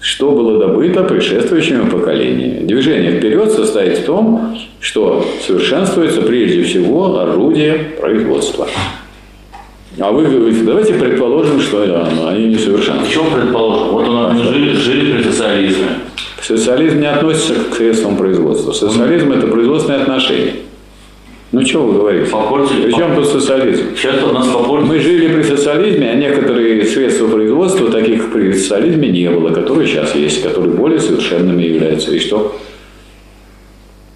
что 0.00 0.32
было 0.32 0.58
добыто 0.58 1.04
предшествующими 1.04 1.88
поколениями. 1.88 2.66
Движение 2.66 3.18
вперед 3.18 3.52
состоит 3.52 3.98
в 3.98 4.04
том, 4.04 4.58
что 4.80 5.24
совершенствуется 5.46 6.22
прежде 6.22 6.64
всего 6.64 7.18
орудие 7.20 7.92
производства. 8.00 8.66
А 10.00 10.10
вы 10.10 10.24
говорите, 10.24 10.62
давайте 10.64 10.94
предположим, 10.94 11.60
что 11.60 11.82
они 12.28 12.46
не 12.46 12.58
совершенны. 12.58 13.04
В 13.04 13.10
чем 13.10 13.26
предположим? 13.32 13.88
Вот 13.88 14.08
у 14.08 14.12
нас 14.12 14.40
жили, 14.40 14.74
жили 14.74 15.12
при 15.12 15.22
социализме. 15.22 15.86
Социализм 16.40 16.98
не 16.98 17.06
относится 17.06 17.54
к 17.70 17.74
средствам 17.76 18.16
производства. 18.16 18.72
Социализм– 18.72 19.30
это 19.34 19.46
производственные 19.46 20.02
отношения. 20.02 20.54
Ну, 21.52 21.66
что 21.66 21.82
вы 21.82 21.98
говорите? 21.98 22.30
Попортили. 22.30 22.86
При 22.86 22.92
чем 22.94 23.14
тут 23.14 23.26
социализм? 23.26 23.94
Сейчас 23.94 24.22
у 24.22 24.32
нас 24.32 24.46
попортили. 24.46 24.88
Мы 24.88 24.98
жили 25.00 25.34
при 25.34 25.42
социализме, 25.42 26.10
а 26.10 26.14
некоторые 26.14 26.82
средства 26.86 27.28
производства, 27.28 27.90
таких 27.90 28.22
как 28.22 28.32
при 28.32 28.52
социализме, 28.54 29.08
не 29.08 29.28
было, 29.28 29.50
которые 29.50 29.86
сейчас 29.86 30.14
есть, 30.14 30.42
которые 30.42 30.72
более 30.72 30.98
совершенными 30.98 31.62
являются. 31.62 32.10
И 32.10 32.18
что? 32.18 32.56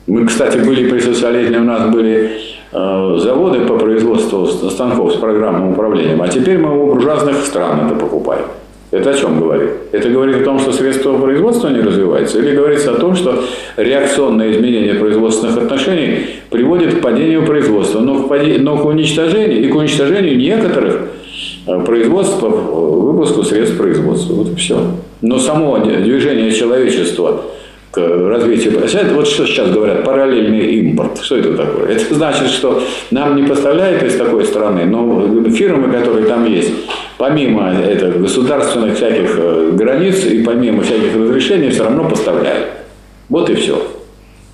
Мы, 0.06 0.24
кстати, 0.26 0.56
были 0.58 0.88
при 0.88 1.00
социализме, 1.00 1.58
у 1.58 1.64
нас 1.64 1.90
были 1.92 2.30
э, 2.72 3.18
заводы 3.18 3.66
по 3.66 3.76
производству 3.76 4.46
станков 4.46 5.12
с 5.12 5.16
программным 5.16 5.72
управлением, 5.72 6.22
а 6.22 6.28
теперь 6.28 6.56
мы 6.56 6.80
у 6.80 6.86
буржуазных 6.86 7.44
стран 7.44 7.86
это 7.86 7.96
покупаем. 7.96 8.46
Это 8.96 9.10
о 9.10 9.14
чем 9.14 9.40
говорит? 9.40 9.70
Это 9.92 10.08
говорит 10.08 10.36
о 10.36 10.44
том, 10.44 10.58
что 10.58 10.72
средства 10.72 11.18
производства 11.18 11.68
не 11.68 11.80
развиваются, 11.80 12.38
или 12.38 12.54
говорится 12.54 12.92
о 12.92 12.94
том, 12.94 13.14
что 13.14 13.44
реакционное 13.76 14.52
изменение 14.52 14.94
производственных 14.94 15.58
отношений 15.58 16.26
приводит 16.50 16.94
к 16.94 17.00
падению 17.00 17.44
производства, 17.44 18.00
но 18.00 18.22
к, 18.22 18.28
паде... 18.28 18.58
но 18.58 18.78
к 18.78 18.84
уничтожению 18.84 19.64
и 19.64 19.68
к 19.68 19.74
уничтожению 19.74 20.38
некоторых 20.38 21.08
э, 21.66 21.80
производств 21.84 22.40
по 22.40 22.48
выпуску 22.48 23.42
средств 23.42 23.76
производства. 23.76 24.34
Вот 24.34 24.52
и 24.52 24.54
все. 24.56 24.78
Но 25.20 25.38
само 25.38 25.78
движение 25.78 26.50
человечества 26.52 27.42
к 27.90 27.98
развитию. 27.98 28.78
Вот 29.14 29.26
что 29.26 29.46
сейчас 29.46 29.70
говорят, 29.70 30.04
параллельный 30.04 30.74
импорт. 30.76 31.18
Что 31.22 31.36
это 31.36 31.54
такое? 31.54 31.88
Это 31.88 32.14
значит, 32.14 32.48
что 32.48 32.82
нам 33.10 33.36
не 33.36 33.44
поставляют 33.44 34.02
из 34.02 34.16
такой 34.16 34.44
страны, 34.44 34.84
но 34.84 35.26
фирмы, 35.50 35.90
которые 35.90 36.26
там 36.26 36.44
есть, 36.44 36.72
помимо 37.18 37.70
это, 37.70 38.10
государственных 38.10 38.96
всяких 38.96 39.36
э, 39.38 39.70
границ 39.72 40.24
и 40.24 40.42
помимо 40.42 40.82
всяких 40.82 41.14
разрешений, 41.16 41.70
все 41.70 41.84
равно 41.84 42.08
поставляют. 42.08 42.68
Вот 43.28 43.50
и 43.50 43.54
все. 43.54 43.80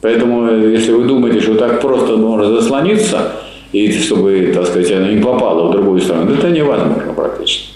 Поэтому, 0.00 0.48
э, 0.48 0.72
если 0.72 0.92
вы 0.92 1.04
думаете, 1.04 1.40
что 1.40 1.54
так 1.54 1.80
просто 1.80 2.16
можно 2.16 2.60
заслониться, 2.60 3.32
и 3.72 3.90
чтобы, 3.92 4.52
так 4.54 4.66
сказать, 4.66 4.92
оно 4.92 5.08
не 5.08 5.22
попало 5.22 5.68
в 5.68 5.72
другую 5.72 6.00
страну, 6.00 6.34
это 6.34 6.50
невозможно 6.50 7.12
практически 7.14 7.72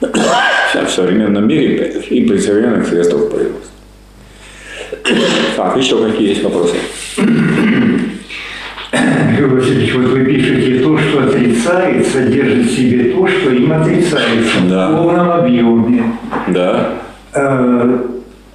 в 0.00 0.90
современном 0.90 1.46
мире 1.46 2.02
и 2.10 2.24
при 2.24 2.38
современных 2.38 2.86
средствах 2.86 3.30
производства. 3.30 3.72
Так, 5.56 5.76
еще 5.76 6.04
какие 6.04 6.28
есть 6.30 6.42
вопросы? 6.42 6.76
Георгий 9.36 9.56
Васильевич, 9.56 9.94
вот 9.94 10.06
вы 10.06 10.24
пишете, 10.24 10.80
то, 10.80 10.98
что 10.98 11.24
отрицает, 11.24 12.06
содержит 12.06 12.66
в 12.66 12.76
себе 12.76 13.12
то, 13.12 13.26
что 13.26 13.50
им 13.50 13.72
отрицается 13.72 14.60
да. 14.68 14.90
в 14.90 15.02
полном 15.02 15.30
объеме. 15.30 16.02
Да. 16.48 16.90
Э, 17.34 17.98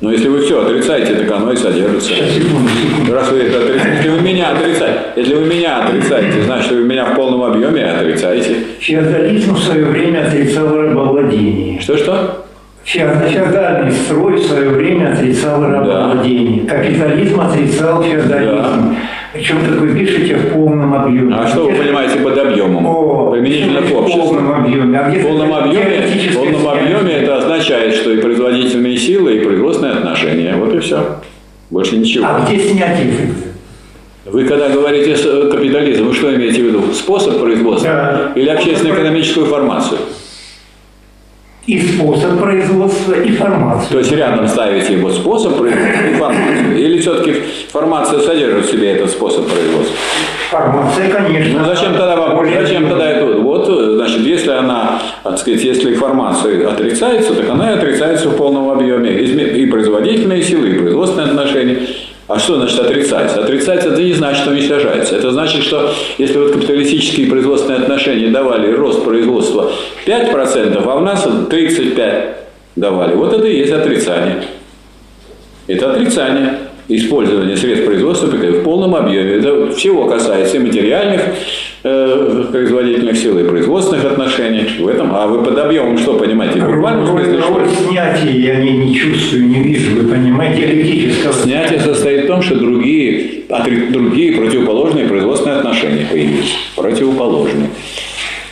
но 0.01 0.11
если 0.11 0.29
вы 0.29 0.41
все 0.41 0.65
отрицаете, 0.65 1.13
так 1.13 1.31
оно 1.31 1.51
и 1.51 1.55
содержится. 1.55 2.09
Сейчас, 2.09 2.31
секунду, 2.31 2.69
секунду. 2.69 3.13
Раз 3.13 3.31
вы 3.31 3.39
это 3.39 3.59
отрицаете, 3.59 3.97
если 3.97 4.09
вы 4.09 4.21
меня 4.21 4.49
отрицаете, 4.49 4.99
если 5.15 5.35
вы 5.35 5.45
меня 5.45 5.83
отрицаете, 5.83 6.43
значит, 6.43 6.71
вы 6.71 6.83
меня 6.83 7.05
в 7.05 7.15
полном 7.15 7.43
объеме 7.43 7.83
отрицаете. 7.83 8.55
Феодализм 8.79 9.53
в 9.53 9.59
свое 9.59 9.85
время 9.85 10.25
отрицал 10.25 10.75
рабовладение. 10.75 11.79
Что-что? 11.79 12.45
Феодальный 12.83 13.91
строй 13.91 14.37
в 14.37 14.43
свое 14.43 14.69
время 14.69 15.13
отрицал 15.13 15.63
рабовладение. 15.63 16.63
Да. 16.63 16.77
Капитализм 16.77 17.39
отрицал 17.39 18.01
феодализм. 18.01 18.55
Да. 18.55 18.95
Причем, 19.33 19.61
как 19.61 19.79
вы 19.79 19.95
пишете, 19.95 20.35
в 20.35 20.53
полном 20.53 20.93
объеме. 20.93 21.33
А 21.35 21.47
что 21.47 21.63
вы 21.65 21.73
понимаете 21.73 22.19
под 22.19 22.37
объемом? 22.37 22.85
О, 22.85 23.31
Применительно 23.31 23.81
к 23.81 23.91
обществу. 23.93 24.23
В 24.23 24.29
полном 24.29 24.51
объеме. 24.51 24.97
А 24.99 25.09
в 25.09 25.23
полном 25.23 25.53
объеме, 25.53 26.01
в 26.01 26.35
полном 26.35 26.67
объеме 26.67 27.13
это 27.13 27.37
означает, 27.37 27.93
что 27.93 28.11
и 28.11 28.17
производительные 28.17 28.97
силы, 28.97 29.37
и 29.37 29.39
производственные 29.39 29.93
отношения. 29.93 30.55
Вот 30.55 30.73
и 30.73 30.79
все. 30.79 31.21
Больше 31.69 31.97
ничего. 31.97 32.25
А 32.27 32.45
где 32.45 32.59
снятие 32.59 33.13
вы 34.25 34.45
когда 34.45 34.69
говорите 34.69 35.15
капитализм, 35.15 36.05
вы 36.05 36.13
что 36.13 36.33
имеете 36.33 36.61
в 36.61 36.65
виду? 36.65 36.93
Способ 36.93 37.39
производства 37.39 37.89
да. 37.89 38.31
или 38.39 38.49
общественно-экономическую 38.49 39.47
формацию? 39.47 39.99
И 41.67 41.79
способ 41.79 42.39
производства, 42.39 43.13
и 43.13 43.31
формацию. 43.33 43.91
То 43.91 43.99
есть 43.99 44.11
рядом 44.11 44.47
ставите 44.47 44.93
его 44.93 45.11
способ 45.11 45.57
производства 45.57 46.09
и 46.09 46.13
формацию? 46.13 46.77
Или 46.77 46.99
все-таки 46.99 47.35
формация 47.71 48.19
содержит 48.19 48.65
в 48.65 48.71
себе 48.71 48.91
этот 48.93 49.11
способ 49.11 49.47
производства? 49.47 49.95
Формация, 50.49 51.09
конечно. 51.09 51.59
Ну 51.59 51.65
зачем 51.65 51.91
тогда 51.93 52.15
вам, 52.15 52.45
зачем 52.45 52.89
тогда 52.89 53.09
это? 53.09 53.25
Вот, 53.37 53.67
значит, 53.67 54.19
если 54.21 54.51
она, 54.51 54.99
так 55.23 55.37
сказать, 55.37 55.63
если 55.63 55.93
формация 55.93 56.67
отрицается, 56.67 57.33
так 57.35 57.49
она 57.49 57.71
и 57.71 57.77
отрицается 57.77 58.29
в 58.29 58.35
полном 58.35 58.69
объеме. 58.69 59.11
И 59.11 59.65
производительные 59.67 60.41
силы, 60.41 60.69
и 60.69 60.79
производственные 60.79 61.29
отношения. 61.29 61.77
А 62.33 62.39
что 62.39 62.55
значит 62.55 62.79
отрицается? 62.79 63.43
Отрицается 63.43 63.89
это 63.89 64.01
не 64.01 64.13
значит, 64.13 64.43
что 64.43 64.51
уничтожается. 64.51 65.15
Это 65.17 65.31
значит, 65.31 65.63
что 65.63 65.93
если 66.17 66.37
вот 66.37 66.53
капиталистические 66.53 67.27
производственные 67.27 67.81
отношения 67.81 68.29
давали 68.29 68.71
рост 68.71 69.03
производства 69.03 69.71
5%, 70.05 70.83
а 70.85 70.95
у 70.95 70.99
нас 71.01 71.25
35% 71.25 72.35
давали. 72.77 73.15
Вот 73.15 73.33
это 73.33 73.45
и 73.47 73.57
есть 73.57 73.73
отрицание. 73.73 74.43
Это 75.67 75.91
отрицание 75.91 76.59
использования 76.87 77.57
средств 77.57 77.85
производства 77.85 78.27
в 78.27 78.63
полном 78.63 78.95
объеме. 78.95 79.35
Это 79.35 79.71
всего 79.71 80.07
касается 80.07 80.57
и 80.57 80.59
материальных 80.59 81.21
производительных 81.81 83.17
сил, 83.17 83.39
и 83.39 83.43
производственных 83.43 84.05
отношений. 84.05 84.67
В 84.79 84.87
этом, 84.87 85.13
а 85.15 85.27
вы 85.27 85.43
под 85.43 85.57
объемом 85.57 85.97
что 85.97 86.13
понимаете? 86.13 86.61
В 86.61 86.67
буквальном 86.67 87.07
смысле 87.07 87.41
что? 87.41 87.67
Снятие 87.87 88.41
я 88.41 88.55
не, 88.57 88.77
не 88.77 88.95
чувствую, 88.95 89.47
не 89.47 89.63
вижу. 89.63 89.95
Вы 89.95 90.09
понимаете, 90.09 90.67
диалектического. 90.67 91.33
Снятие 91.33 91.79
состоит 91.79 92.25
в 92.25 92.27
том, 92.27 92.41
что 92.41 92.55
другие, 92.55 93.43
другие 93.89 94.37
противоположные 94.37 95.07
производственные 95.07 95.59
отношения 95.59 96.05
появились. 96.09 96.55
Противоположные. 96.75 97.69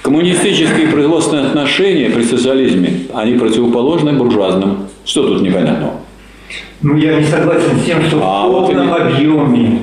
Коммунистические 0.02 0.88
производственные 0.88 1.48
отношения 1.48 2.10
при 2.10 2.24
социализме, 2.24 3.02
они 3.14 3.34
противоположны 3.34 4.14
буржуазным. 4.14 4.88
Что 5.06 5.28
тут 5.28 5.42
непонятного? 5.42 5.94
Ну, 6.82 6.96
я 6.96 7.16
не 7.16 7.26
согласен 7.26 7.78
с 7.78 7.86
тем, 7.86 8.02
что 8.04 8.22
а, 8.24 8.48
в 8.48 8.52
полном 8.52 8.88
вот 8.88 9.02
объеме. 9.02 9.82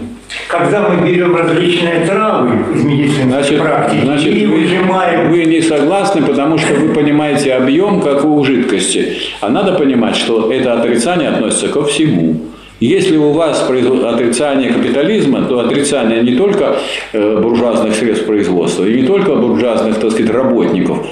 Когда 0.49 0.89
мы 0.89 1.05
берем 1.05 1.35
различные 1.35 2.07
травы 2.07 2.75
из 2.75 2.85
медицинской 2.85 3.25
значит, 3.25 3.61
практики 3.61 4.05
значит, 4.05 4.35
и 4.35 4.47
вы, 4.47 4.61
выжимаем... 4.61 5.31
Вы 5.31 5.45
не 5.45 5.61
согласны, 5.61 6.23
потому 6.23 6.57
что 6.59 6.75
вы 6.75 6.95
понимаете 6.95 7.55
объем, 7.55 8.01
как 8.01 8.25
у 8.25 8.45
жидкости. 8.45 9.17
А 9.41 9.49
надо 9.49 9.73
понимать, 9.73 10.15
что 10.17 10.53
это 10.53 10.75
отрицание 10.75 11.31
относится 11.31 11.69
ко 11.69 11.85
всему. 11.85 12.41
Если 12.79 13.17
у 13.17 13.33
вас 13.33 13.63
отрицание 13.63 14.71
капитализма, 14.71 15.43
то 15.43 15.61
отрицание 15.61 16.23
не 16.23 16.37
только 16.37 16.77
э, 17.13 17.41
буржуазных 17.41 17.95
средств 17.95 18.27
производства, 18.27 18.85
и 18.85 19.01
не 19.01 19.07
только 19.07 19.35
буржуазных, 19.35 19.99
так 19.99 20.11
сказать, 20.11 20.31
работников, 20.31 21.07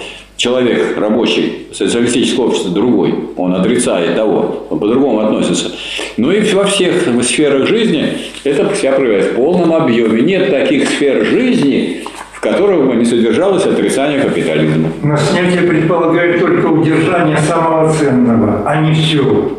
человек 0.45 0.99
рабочий 0.99 1.69
социалистического 1.73 2.49
общества 2.49 2.71
другой, 2.71 3.15
он 3.37 3.55
отрицает 3.55 4.15
того, 4.15 4.67
он 4.69 4.79
по-другому 4.79 5.21
относится. 5.21 5.73
Но 6.19 6.31
и 6.31 6.43
во 6.53 6.65
всех 6.65 6.93
сферах 7.23 7.67
жизни 7.67 8.19
это 8.45 8.75
себя 8.77 8.93
проявляет 8.93 9.33
в 9.33 9.37
полном 9.37 9.73
объеме. 9.73 10.21
Нет 10.21 10.51
таких 10.51 10.87
сфер 10.91 11.25
жизни, 11.25 12.05
в 12.35 12.41
которых 12.41 12.87
бы 12.87 12.95
не 12.95 13.07
содержалось 13.07 13.65
отрицание 13.65 14.21
капитализма. 14.21 14.91
Но 15.03 15.17
снятие 15.17 15.63
предполагает 15.63 16.39
только 16.39 16.67
удержание 16.67 17.39
самого 17.39 17.91
ценного, 17.95 18.65
а 18.67 18.83
не 18.83 18.93
все 18.93 19.51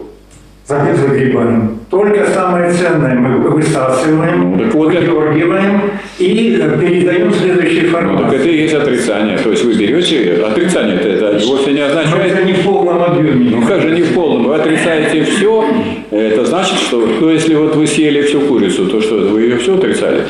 загребаем. 0.67 1.74
Только 1.89 2.25
самое 2.31 2.71
ценное 2.71 3.13
мы 3.13 3.49
высасываем, 3.49 4.51
ну, 4.51 4.57
так 4.57 4.73
вот 4.73 4.87
выдергиваем 4.87 5.81
и 6.17 6.59
передаем 6.81 7.31
следующей 7.31 7.87
формации. 7.87 8.23
Ну, 8.23 8.31
так 8.31 8.39
это 8.39 8.49
и 8.49 8.57
есть 8.57 8.73
отрицание. 8.73 9.37
То 9.37 9.51
есть 9.51 9.63
вы 9.63 9.75
берете, 9.75 10.43
отрицание 10.43 10.95
это, 10.95 11.27
это 11.27 11.45
вовсе 11.45 11.73
не 11.73 11.81
означает... 11.81 12.15
Но 12.15 12.21
это 12.23 12.43
не 12.43 12.53
в 12.53 12.63
полном 12.63 13.03
объеме. 13.03 13.51
Ну 13.51 13.67
как 13.67 13.81
же 13.81 13.91
не 13.91 14.01
в 14.01 14.13
полном? 14.13 14.47
Вы 14.47 14.55
отрицаете 14.55 15.23
все, 15.23 15.65
это 16.09 16.45
значит, 16.45 16.79
что 16.79 17.05
то 17.19 17.29
если 17.29 17.53
вот 17.53 17.75
вы 17.75 17.85
съели 17.85 18.23
всю 18.23 18.41
курицу, 18.41 18.87
то 18.87 19.01
что, 19.01 19.15
вы 19.17 19.41
ее 19.41 19.57
все 19.57 19.75
отрицали? 19.75 20.23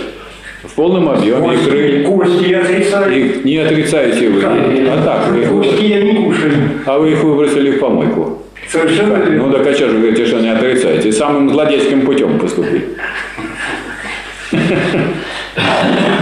В 0.63 0.73
полном 0.75 1.07
объеме 1.09 1.39
кости, 1.39 1.67
икры. 1.67 2.03
Кости 2.03 2.49
я 2.49 2.59
отрицаю. 2.61 3.13
И 3.13 3.47
не 3.47 3.57
отрицаете 3.57 4.29
вы. 4.29 4.41
Как? 4.41 4.51
А 4.51 5.01
так 5.05 5.31
вы 5.31 5.45
Кости 5.45 5.85
я 5.85 6.01
не 6.01 6.25
кушаю. 6.25 6.53
А 6.85 6.97
вы 6.97 7.11
их 7.11 7.23
выбросили 7.23 7.71
в 7.71 7.79
помойку. 7.79 8.44
Совершенно 8.69 9.17
верно. 9.17 9.47
Ну 9.47 9.51
так 9.51 9.67
а 9.67 9.73
что 9.73 9.89
же 9.89 9.97
говорите, 9.97 10.25
что 10.25 10.39
не 10.39 10.49
отрицаете? 10.49 11.11
Самым 11.11 11.49
злодейским 11.49 12.05
путем 12.05 12.39
поступить. 12.39 12.83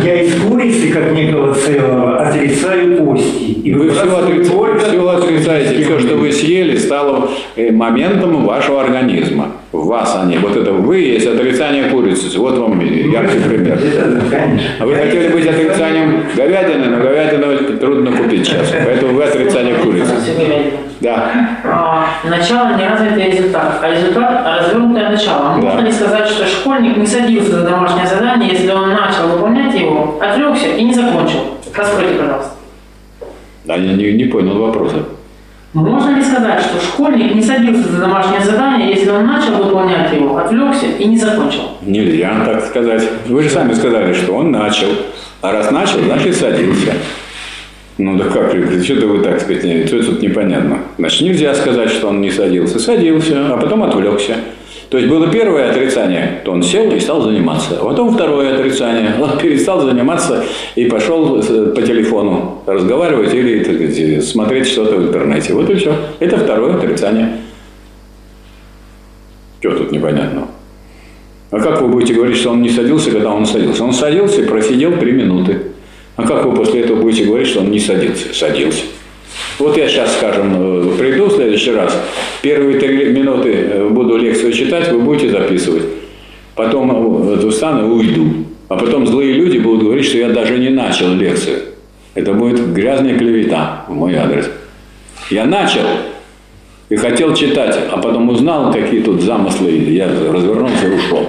Я 0.04 0.22
из 0.22 0.42
курицы, 0.42 0.92
как 0.92 1.12
некого 1.14 1.54
целого, 1.54 2.20
отрицаю 2.20 2.98
кости. 2.98 3.44
И 3.64 3.74
вы 3.74 3.90
все, 3.92 4.18
отриц... 4.18 4.48
все 4.48 5.10
отрицаете, 5.10 5.84
все, 5.84 6.00
что 6.00 6.16
вы 6.16 6.32
съели, 6.32 6.78
стало 6.78 7.30
э, 7.56 7.72
моментом 7.72 8.46
вашего 8.46 8.82
организма. 8.82 9.52
В 9.74 9.88
вас 9.88 10.16
они. 10.22 10.38
Вот 10.38 10.56
это 10.56 10.72
вы 10.72 11.00
есть 11.00 11.26
отрицание 11.26 11.86
курицы. 11.86 12.38
Вот 12.38 12.60
вам 12.60 12.80
яркий 12.80 13.40
пример. 13.40 13.80
А 14.80 14.86
вы 14.86 14.94
хотели 14.94 15.30
быть 15.30 15.48
отрицанием 15.48 16.26
говядины, 16.36 16.86
но 16.96 16.98
говядину 17.04 17.78
трудно 17.80 18.12
купить 18.16 18.46
сейчас. 18.46 18.72
Поэтому 18.86 19.14
вы 19.14 19.24
отрицание 19.24 19.74
курицы. 19.74 20.14
Да. 21.00 21.32
А, 21.66 22.06
начало 22.30 22.78
не 22.78 22.88
развитый 22.88 23.32
результат, 23.32 23.80
а 23.82 23.90
результат 23.92 24.46
развернутое 24.62 25.10
начало. 25.10 25.56
Можно 25.56 25.82
Да. 25.82 25.82
ли 25.82 25.92
сказать, 25.92 26.28
что 26.28 26.46
школьник 26.46 26.96
не 26.96 27.06
садился 27.08 27.52
за 27.52 27.62
домашнее 27.70 28.06
задание, 28.06 28.52
если 28.52 28.72
он 28.72 28.90
начал 28.92 29.28
выполнять 29.28 29.74
его, 29.78 30.18
отвлекся 30.22 30.68
и 30.68 30.84
не 30.84 30.94
закончил? 30.94 31.40
Раскройте, 31.76 32.14
пожалуйста. 32.20 32.52
Да, 33.66 33.76
я 33.76 33.94
не, 33.94 34.14
не 34.14 34.26
понял 34.26 34.58
вопроса. 34.60 34.98
Можно 35.74 36.18
ли 36.18 36.24
сказать, 36.24 36.62
что 36.62 36.80
школьник 36.80 37.34
не 37.34 37.42
садился 37.42 37.92
за 37.92 38.00
домашнее 38.00 38.42
задание, 38.42 38.92
если 38.92 39.10
он 39.10 39.26
начал 39.26 39.56
выполнять 39.56 40.14
его, 40.14 40.38
отвлекся 40.38 40.86
и 40.86 41.06
не 41.06 41.18
закончил? 41.18 41.62
Нельзя 41.82 42.46
так 42.46 42.64
сказать. 42.64 43.04
Вы 43.28 43.42
же 43.42 43.50
сами 43.50 43.74
сказали, 43.74 44.14
что 44.14 44.34
он 44.34 44.52
начал. 44.52 44.90
А 45.42 45.52
раз 45.52 45.72
начал, 45.72 46.00
значит 46.02 46.36
садился. 46.36 46.94
Ну 47.98 48.18
да 48.18 48.26
как, 48.26 48.52
что-то 48.84 49.08
вы 49.08 49.24
так 49.24 49.42
сказать, 49.42 49.88
что 49.88 50.04
тут 50.04 50.22
непонятно. 50.22 50.80
Значит, 51.00 51.22
нельзя 51.22 51.56
сказать, 51.56 51.90
что 51.90 52.10
он 52.10 52.22
не 52.22 52.30
садился. 52.30 52.78
Садился, 52.78 53.54
а 53.54 53.58
потом 53.58 53.84
отвлекся. 53.84 54.36
То 54.90 54.98
есть 54.98 55.10
было 55.10 55.28
первое 55.28 55.72
отрицание, 55.72 56.42
то 56.46 56.52
он 56.52 56.62
сел 56.62 56.92
и 56.92 57.00
стал 57.00 57.22
заниматься. 57.22 57.76
Потом 57.76 58.14
второе 58.14 58.54
отрицание, 58.54 59.16
он 59.22 59.38
перестал 59.38 59.82
заниматься 59.82 60.44
и 60.76 60.86
пошел 60.86 61.40
э, 61.40 61.74
по 61.76 61.82
телефону 61.82 62.62
разговаривать 62.66 63.34
или 63.34 63.64
сказать, 63.64 64.26
смотреть 64.26 64.68
что-то 64.68 64.98
в 64.98 65.08
интернете. 65.08 65.54
Вот 65.54 65.70
и 65.70 65.76
все. 65.76 65.96
Это 66.20 66.38
второе 66.38 66.76
отрицание. 66.76 67.38
Что 69.60 69.72
тут 69.72 69.92
непонятного? 69.92 70.48
А 71.52 71.60
как 71.60 71.82
вы 71.82 71.88
будете 71.88 72.14
говорить, 72.14 72.38
что 72.38 72.52
он 72.52 72.62
не 72.62 72.70
садился, 72.70 73.12
когда 73.12 73.32
он 73.32 73.46
садился? 73.46 73.84
Он 73.84 73.94
садился 73.94 74.42
и 74.42 74.46
просидел 74.46 74.98
три 74.98 75.12
минуты. 75.12 75.60
А 76.16 76.28
как 76.28 76.46
вы 76.46 76.54
после 76.54 76.82
этого 76.82 77.02
будете 77.02 77.26
говорить, 77.26 77.48
что 77.48 77.62
он 77.62 77.72
не 77.72 77.80
садился? 77.80 78.34
Садился. 78.34 78.84
Вот 79.60 79.78
я 79.78 79.88
сейчас, 79.88 80.16
скажем, 80.18 80.56
э, 80.56 80.98
приду 80.98 81.26
в 81.26 81.34
следующий 81.34 81.72
раз, 81.72 81.96
первые 82.42 82.80
три 82.80 83.06
минуты 83.06 83.52
э, 83.54 83.90
буду 83.90 84.18
лекцию 84.18 84.52
читать, 84.52 84.92
вы 84.92 85.00
будете 85.00 85.30
записывать. 85.30 85.84
Потом 86.56 87.32
э, 87.32 87.50
встану 87.50 87.88
и 87.88 87.90
уйду. 87.90 88.46
А 88.70 88.76
потом 88.76 89.06
злые 89.06 89.34
люди 89.34 89.60
будут 89.60 89.84
говорить, 89.84 90.06
что 90.06 90.18
я 90.18 90.30
даже 90.30 90.58
не 90.58 90.70
начал 90.70 91.14
лекцию. 91.14 91.60
Это 92.16 92.34
будет 92.34 92.74
грязная 92.74 93.18
клевета 93.18 93.86
в 93.88 93.94
мой 93.94 94.16
адрес. 94.16 94.50
Я 95.30 95.46
начал 95.46 95.82
и 96.90 96.96
хотел 96.96 97.34
читать, 97.34 97.78
а 97.92 97.98
потом 97.98 98.30
узнал, 98.30 98.72
какие 98.72 99.02
тут 99.02 99.22
замыслы, 99.22 99.72
я 99.72 100.08
развернулся 100.08 100.88
и 100.88 100.96
ушел. 100.96 101.28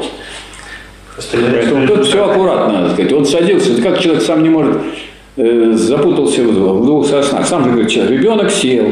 Поэтому 1.33 1.87
тут 1.87 2.07
все 2.07 2.25
аккуратно, 2.25 2.81
надо 2.81 2.95
сказать. 2.95 3.13
Он 3.13 3.25
садился, 3.25 3.73
это 3.73 3.83
как 3.83 4.01
человек 4.01 4.23
сам 4.23 4.43
не 4.43 4.49
может, 4.49 4.79
э, 5.37 5.73
запутался 5.75 6.43
в, 6.43 6.81
в 6.81 6.85
двух 6.85 7.07
соснах. 7.07 7.47
Сам 7.47 7.65
же 7.65 7.71
говорит, 7.71 7.91
человек, 7.91 8.21
ребенок 8.21 8.51
сел. 8.51 8.87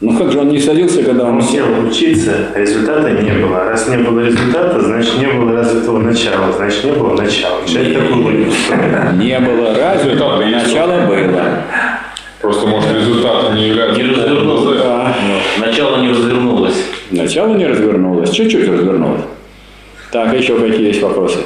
Ну 0.00 0.16
как 0.16 0.32
же 0.32 0.38
он 0.38 0.48
не 0.48 0.58
садился, 0.58 1.02
когда 1.02 1.24
он 1.26 1.36
Он 1.36 1.42
сел? 1.42 1.66
учиться, 1.86 2.32
результата 2.54 3.10
не 3.10 3.32
было. 3.32 3.64
Раз 3.64 3.86
не 3.88 3.98
было 3.98 4.20
результата, 4.20 4.80
значит 4.80 5.18
не 5.18 5.26
было 5.26 5.52
развитого 5.52 5.98
начала, 5.98 6.52
значит 6.56 6.84
не 6.84 6.92
было 6.92 7.14
начала. 7.14 7.58
Человек 7.66 7.98
такую 7.98 8.24
логику 8.24 8.50
строит. 8.50 9.12
Не 9.18 9.38
было 9.40 9.74
развитого, 9.74 10.42
начало 10.42 11.06
было. 11.06 11.42
Просто, 12.40 12.66
может, 12.66 12.90
результат 12.94 13.52
не 13.54 13.68
является... 13.68 14.02
Не 14.02 14.10
развернулось. 14.10 14.78
Да. 14.78 15.14
Начало 15.58 15.96
не 16.00 16.08
развернулось. 16.08 16.84
Начало 17.10 17.54
не 17.54 17.66
развернулось, 17.66 18.30
чуть-чуть 18.30 18.66
развернулось. 18.66 19.20
Так, 20.10 20.34
еще 20.34 20.58
какие 20.58 20.86
есть 20.86 21.02
вопросы? 21.02 21.40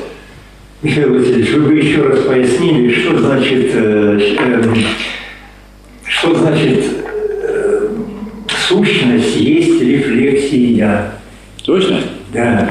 Михаил 0.84 1.14
Васильевич, 1.14 1.50
вы 1.52 1.60
бы 1.62 1.74
еще 1.78 2.02
раз 2.02 2.18
пояснили, 2.20 2.92
что 2.92 3.18
значит, 3.18 3.70
э, 3.72 4.18
э, 4.38 4.62
что 6.06 6.34
значит 6.34 6.84
э, 7.42 7.88
сущность 8.68 9.34
есть 9.34 9.80
рефлексия. 9.80 11.12
Точно? 11.64 12.00
Да. 12.34 12.70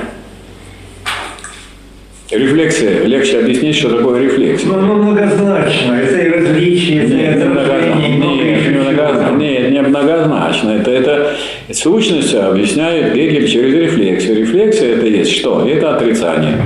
Рефлексия. 2.30 3.03
Легче 3.06 3.40
объяснить, 3.40 3.77
что 3.77 3.98
такое 3.98 4.26
рефлексия. 4.26 4.69
Ну, 4.69 4.81
ну, 4.81 4.94
многозначно. 4.94 5.94
Это 5.94 6.18
и 6.19 6.30
различие, 6.30 7.06
это 7.06 7.14
и 7.14 7.18
Нет, 7.18 7.38
не 7.38 7.45
многозначно. 7.45 7.95
Нет, 7.95 8.61
не 8.61 8.77
многозначно. 8.77 9.38
Нет, 9.38 9.72
не 9.72 9.81
многозначно. 9.81 10.69
Это, 10.69 10.91
это 10.91 11.35
сущность 11.72 12.35
объясняет 12.35 13.15
Гегель 13.15 13.48
через 13.48 13.73
рефлексию. 13.73 14.38
Рефлексия 14.38 14.98
это 14.98 15.07
есть 15.07 15.31
что? 15.31 15.68
Это 15.68 15.95
отрицание. 15.95 16.60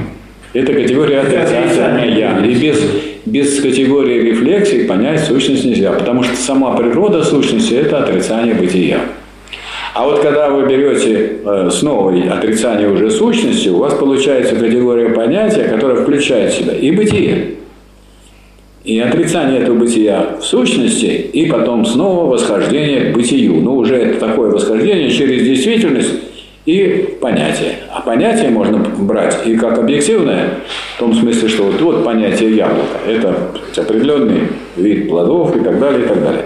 Это 0.54 0.74
категория 0.74 1.18
Это 1.18 1.42
отрицания 1.42 1.66
отрицание. 1.66 2.20
я. 2.20 2.46
И 2.46 2.56
без, 2.56 2.82
без 3.26 3.60
категории 3.62 4.30
рефлексии 4.30 4.88
понять 4.88 5.22
сущность 5.22 5.66
нельзя, 5.66 5.92
потому 5.92 6.24
что 6.24 6.36
сама 6.36 6.76
природа 6.76 7.24
сущности– 7.24 7.74
это 7.76 8.04
отрицание 8.04 8.56
бытия. 8.56 9.02
А 9.94 10.06
вот 10.06 10.20
когда 10.20 10.50
вы 10.50 10.68
берете 10.68 11.40
э, 11.44 11.70
снова 11.72 12.14
отрицание 12.32 12.88
уже 12.88 13.10
сущности, 13.10 13.70
у 13.70 13.78
вас 13.78 13.96
получается 13.96 14.56
категория 14.56 15.10
понятия, 15.10 15.64
которая 15.64 16.04
включает 16.04 16.54
в 16.54 16.58
себя 16.58 16.74
и 16.74 16.92
бытие, 16.92 17.56
и 18.84 19.00
отрицание 19.00 19.62
этого 19.62 19.76
бытия 19.76 20.38
в 20.40 20.44
сущности, 20.44 21.08
и 21.08 21.50
потом 21.50 21.86
снова 21.86 22.32
восхождение 22.32 23.12
к 23.12 23.16
бытию. 23.16 23.56
Ну, 23.56 23.76
уже 23.76 23.96
это 23.96 24.20
такое 24.20 24.50
восхождение 24.50 25.10
через 25.10 25.44
действительность 25.44 26.14
и 26.68 27.16
понятие. 27.22 27.78
А 27.90 28.02
понятие 28.02 28.50
можно 28.50 28.78
брать 28.78 29.38
и 29.46 29.56
как 29.56 29.80
объективное, 29.80 30.50
в 30.96 31.00
том 31.00 31.14
смысле, 31.14 31.48
что 31.48 31.64
вот, 31.64 31.80
вот 31.82 32.04
понятие 32.04 32.58
яблока. 32.58 32.98
Это 33.08 33.34
определенный 33.78 34.50
вид 34.76 35.08
плодов 35.08 35.56
и 35.56 35.62
так 35.62 35.80
далее, 35.80 36.04
и 36.04 36.08
так 36.08 36.22
далее. 36.22 36.46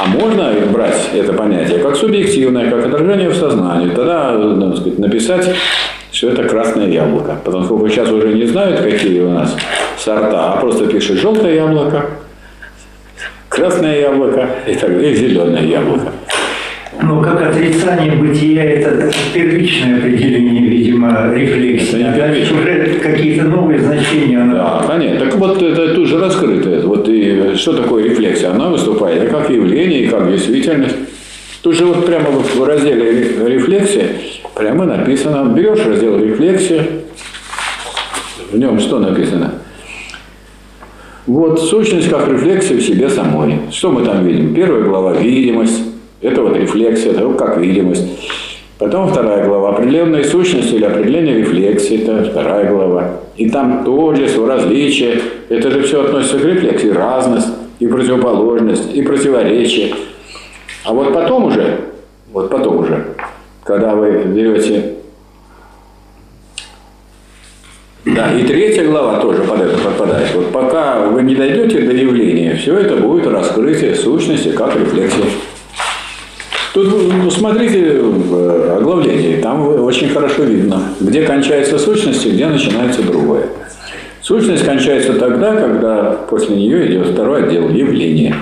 А 0.00 0.06
можно 0.06 0.54
брать 0.72 1.10
это 1.12 1.32
понятие 1.32 1.80
как 1.80 1.96
субъективное, 1.96 2.70
как 2.70 2.86
отражение 2.86 3.30
в 3.30 3.34
сознании. 3.34 3.90
Тогда, 3.90 4.32
ну, 4.32 4.70
так 4.70 4.80
сказать, 4.80 4.98
написать, 5.00 5.50
что 6.12 6.28
это 6.28 6.44
красное 6.44 6.88
яблоко. 6.88 7.36
Потому 7.44 7.64
что 7.64 7.88
сейчас 7.88 8.08
уже 8.10 8.32
не 8.34 8.46
знают, 8.46 8.80
какие 8.80 9.22
у 9.22 9.30
нас 9.30 9.56
сорта, 9.98 10.52
а 10.52 10.60
просто 10.60 10.86
пишет 10.86 11.18
желтое 11.18 11.56
яблоко, 11.56 12.06
красное 13.48 14.02
яблоко 14.02 14.48
и, 14.68 14.74
так, 14.74 14.90
и 14.90 15.14
зеленое 15.16 15.68
яблоко. 15.68 16.12
Ну, 17.00 17.22
как 17.22 17.40
отрицание 17.40 18.12
бытия, 18.12 18.64
это 18.64 19.10
первичное 19.32 19.98
определение, 19.98 20.62
видимо, 20.62 21.32
рефлексии. 21.32 22.00
Это 22.00 22.28
не 22.28 22.42
А 22.42 22.54
уже 22.54 22.98
какие-то 23.00 23.44
новые 23.44 23.78
значения 23.80 24.40
она 24.40 24.54
Да, 24.54 24.84
понятно. 24.86 25.20
Так 25.26 25.36
вот, 25.36 25.62
это 25.62 25.94
тут 25.94 26.08
же 26.08 26.18
раскрыто. 26.18 26.80
Вот 26.84 27.08
и 27.08 27.54
что 27.56 27.74
такое 27.74 28.04
рефлексия? 28.04 28.50
Она 28.50 28.68
выступает 28.68 29.30
как 29.30 29.48
явление, 29.48 30.04
и 30.04 30.08
как 30.08 30.30
действительность. 30.30 30.96
Тут 31.62 31.74
же 31.76 31.84
вот 31.86 32.04
прямо 32.06 32.30
вот 32.30 32.46
в 32.46 32.64
разделе 32.64 33.10
ре- 33.10 33.54
рефлексия 33.54 34.06
прямо 34.54 34.84
написано, 34.84 35.52
берешь 35.54 35.84
раздел 35.84 36.18
рефлексия, 36.18 36.84
в 38.50 38.58
нем 38.58 38.80
что 38.80 38.98
написано? 38.98 39.54
Вот 41.26 41.60
сущность 41.60 42.08
как 42.08 42.28
рефлексия 42.28 42.78
в 42.78 42.82
себе 42.82 43.08
самой. 43.08 43.60
Что 43.70 43.90
мы 43.90 44.04
там 44.04 44.26
видим? 44.26 44.54
Первая 44.54 44.82
глава– 44.82 45.12
видимость. 45.20 45.87
Это 46.20 46.42
вот 46.42 46.56
рефлексия, 46.56 47.12
это 47.12 47.32
как 47.34 47.58
видимость. 47.58 48.06
Потом 48.78 49.08
вторая 49.08 49.46
глава– 49.46 49.70
определенные 49.70 50.24
сущности 50.24 50.74
или 50.74 50.84
определение 50.84 51.38
рефлексии. 51.38 52.02
Это 52.02 52.30
вторая 52.30 52.70
глава. 52.70 53.10
И 53.36 53.50
там 53.50 53.84
тождество, 53.84 54.46
различие. 54.46 55.20
Это 55.48 55.70
же 55.70 55.82
все 55.82 56.04
относится 56.04 56.38
к 56.38 56.44
рефлексии. 56.44 56.88
Разность, 56.88 57.48
и 57.78 57.86
противоположность, 57.86 58.94
и 58.94 59.02
противоречие. 59.02 59.94
А 60.84 60.92
вот 60.92 61.12
потом 61.12 61.44
уже, 61.44 61.80
вот 62.32 62.50
потом 62.50 62.78
уже, 62.78 63.04
когда 63.64 63.94
вы 63.94 64.24
берете 64.24 64.94
да, 68.04 68.32
и 68.32 68.42
третья 68.44 68.84
глава 68.84 69.20
тоже 69.20 69.42
под 69.42 69.60
это 69.60 69.76
подпадает. 69.76 70.34
Вот 70.34 70.50
пока 70.50 71.00
вы 71.00 71.22
не 71.22 71.34
дойдете 71.34 71.82
до 71.82 71.92
явления, 71.92 72.54
все 72.54 72.78
это 72.78 72.96
будет 72.96 73.26
раскрытие 73.26 73.94
сущности 73.94 74.50
как 74.50 74.74
рефлексия. 74.76 75.26
Тут 76.78 77.12
ну, 77.12 77.28
смотрите 77.28 77.98
в 78.00 78.34
э, 78.36 78.76
оглавлении, 78.76 79.40
там 79.40 79.66
очень 79.82 80.10
хорошо 80.10 80.44
видно, 80.44 80.80
где 81.00 81.22
кончается 81.22 81.76
сущность 81.76 82.24
и 82.24 82.30
где 82.30 82.46
начинается 82.46 83.02
другое. 83.02 83.48
Сущность 84.22 84.64
кончается 84.64 85.14
тогда, 85.14 85.56
когда 85.56 86.12
после 86.30 86.54
нее 86.54 86.86
идет 86.86 87.08
второй 87.08 87.42
отдел– 87.42 87.68
явление. 87.70 88.32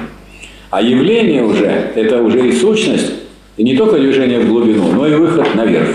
А 0.68 0.82
явление 0.82 1.44
уже– 1.44 1.64
это 1.94 2.20
уже 2.20 2.46
и 2.46 2.52
сущность, 2.52 3.10
и 3.56 3.64
не 3.64 3.74
только 3.74 3.98
движение 3.98 4.40
в 4.40 4.48
глубину, 4.50 4.92
но 4.92 5.06
и 5.06 5.14
выход 5.14 5.54
наверх. 5.54 5.88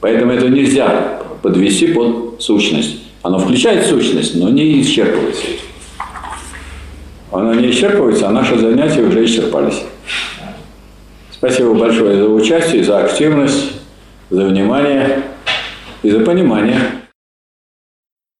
Поэтому 0.00 0.32
это 0.32 0.48
нельзя 0.48 1.22
подвести 1.40 1.92
под 1.92 2.42
сущность. 2.42 2.96
Оно 3.22 3.38
включает 3.38 3.86
сущность, 3.86 4.34
но 4.34 4.48
не 4.48 4.80
исчерпывается. 4.80 5.46
Оно 7.30 7.54
не 7.54 7.70
исчерпывается, 7.70 8.26
а 8.26 8.32
наши 8.32 8.58
занятия 8.58 9.02
уже 9.02 9.24
исчерпались. 9.24 9.84
Спасибо 11.44 11.74
большое 11.74 12.18
за 12.18 12.28
участие, 12.28 12.84
за 12.84 13.02
активность, 13.02 13.72
за 14.30 14.44
внимание 14.44 15.22
и 16.04 16.08
за 16.08 16.20
понимание. 16.20 16.78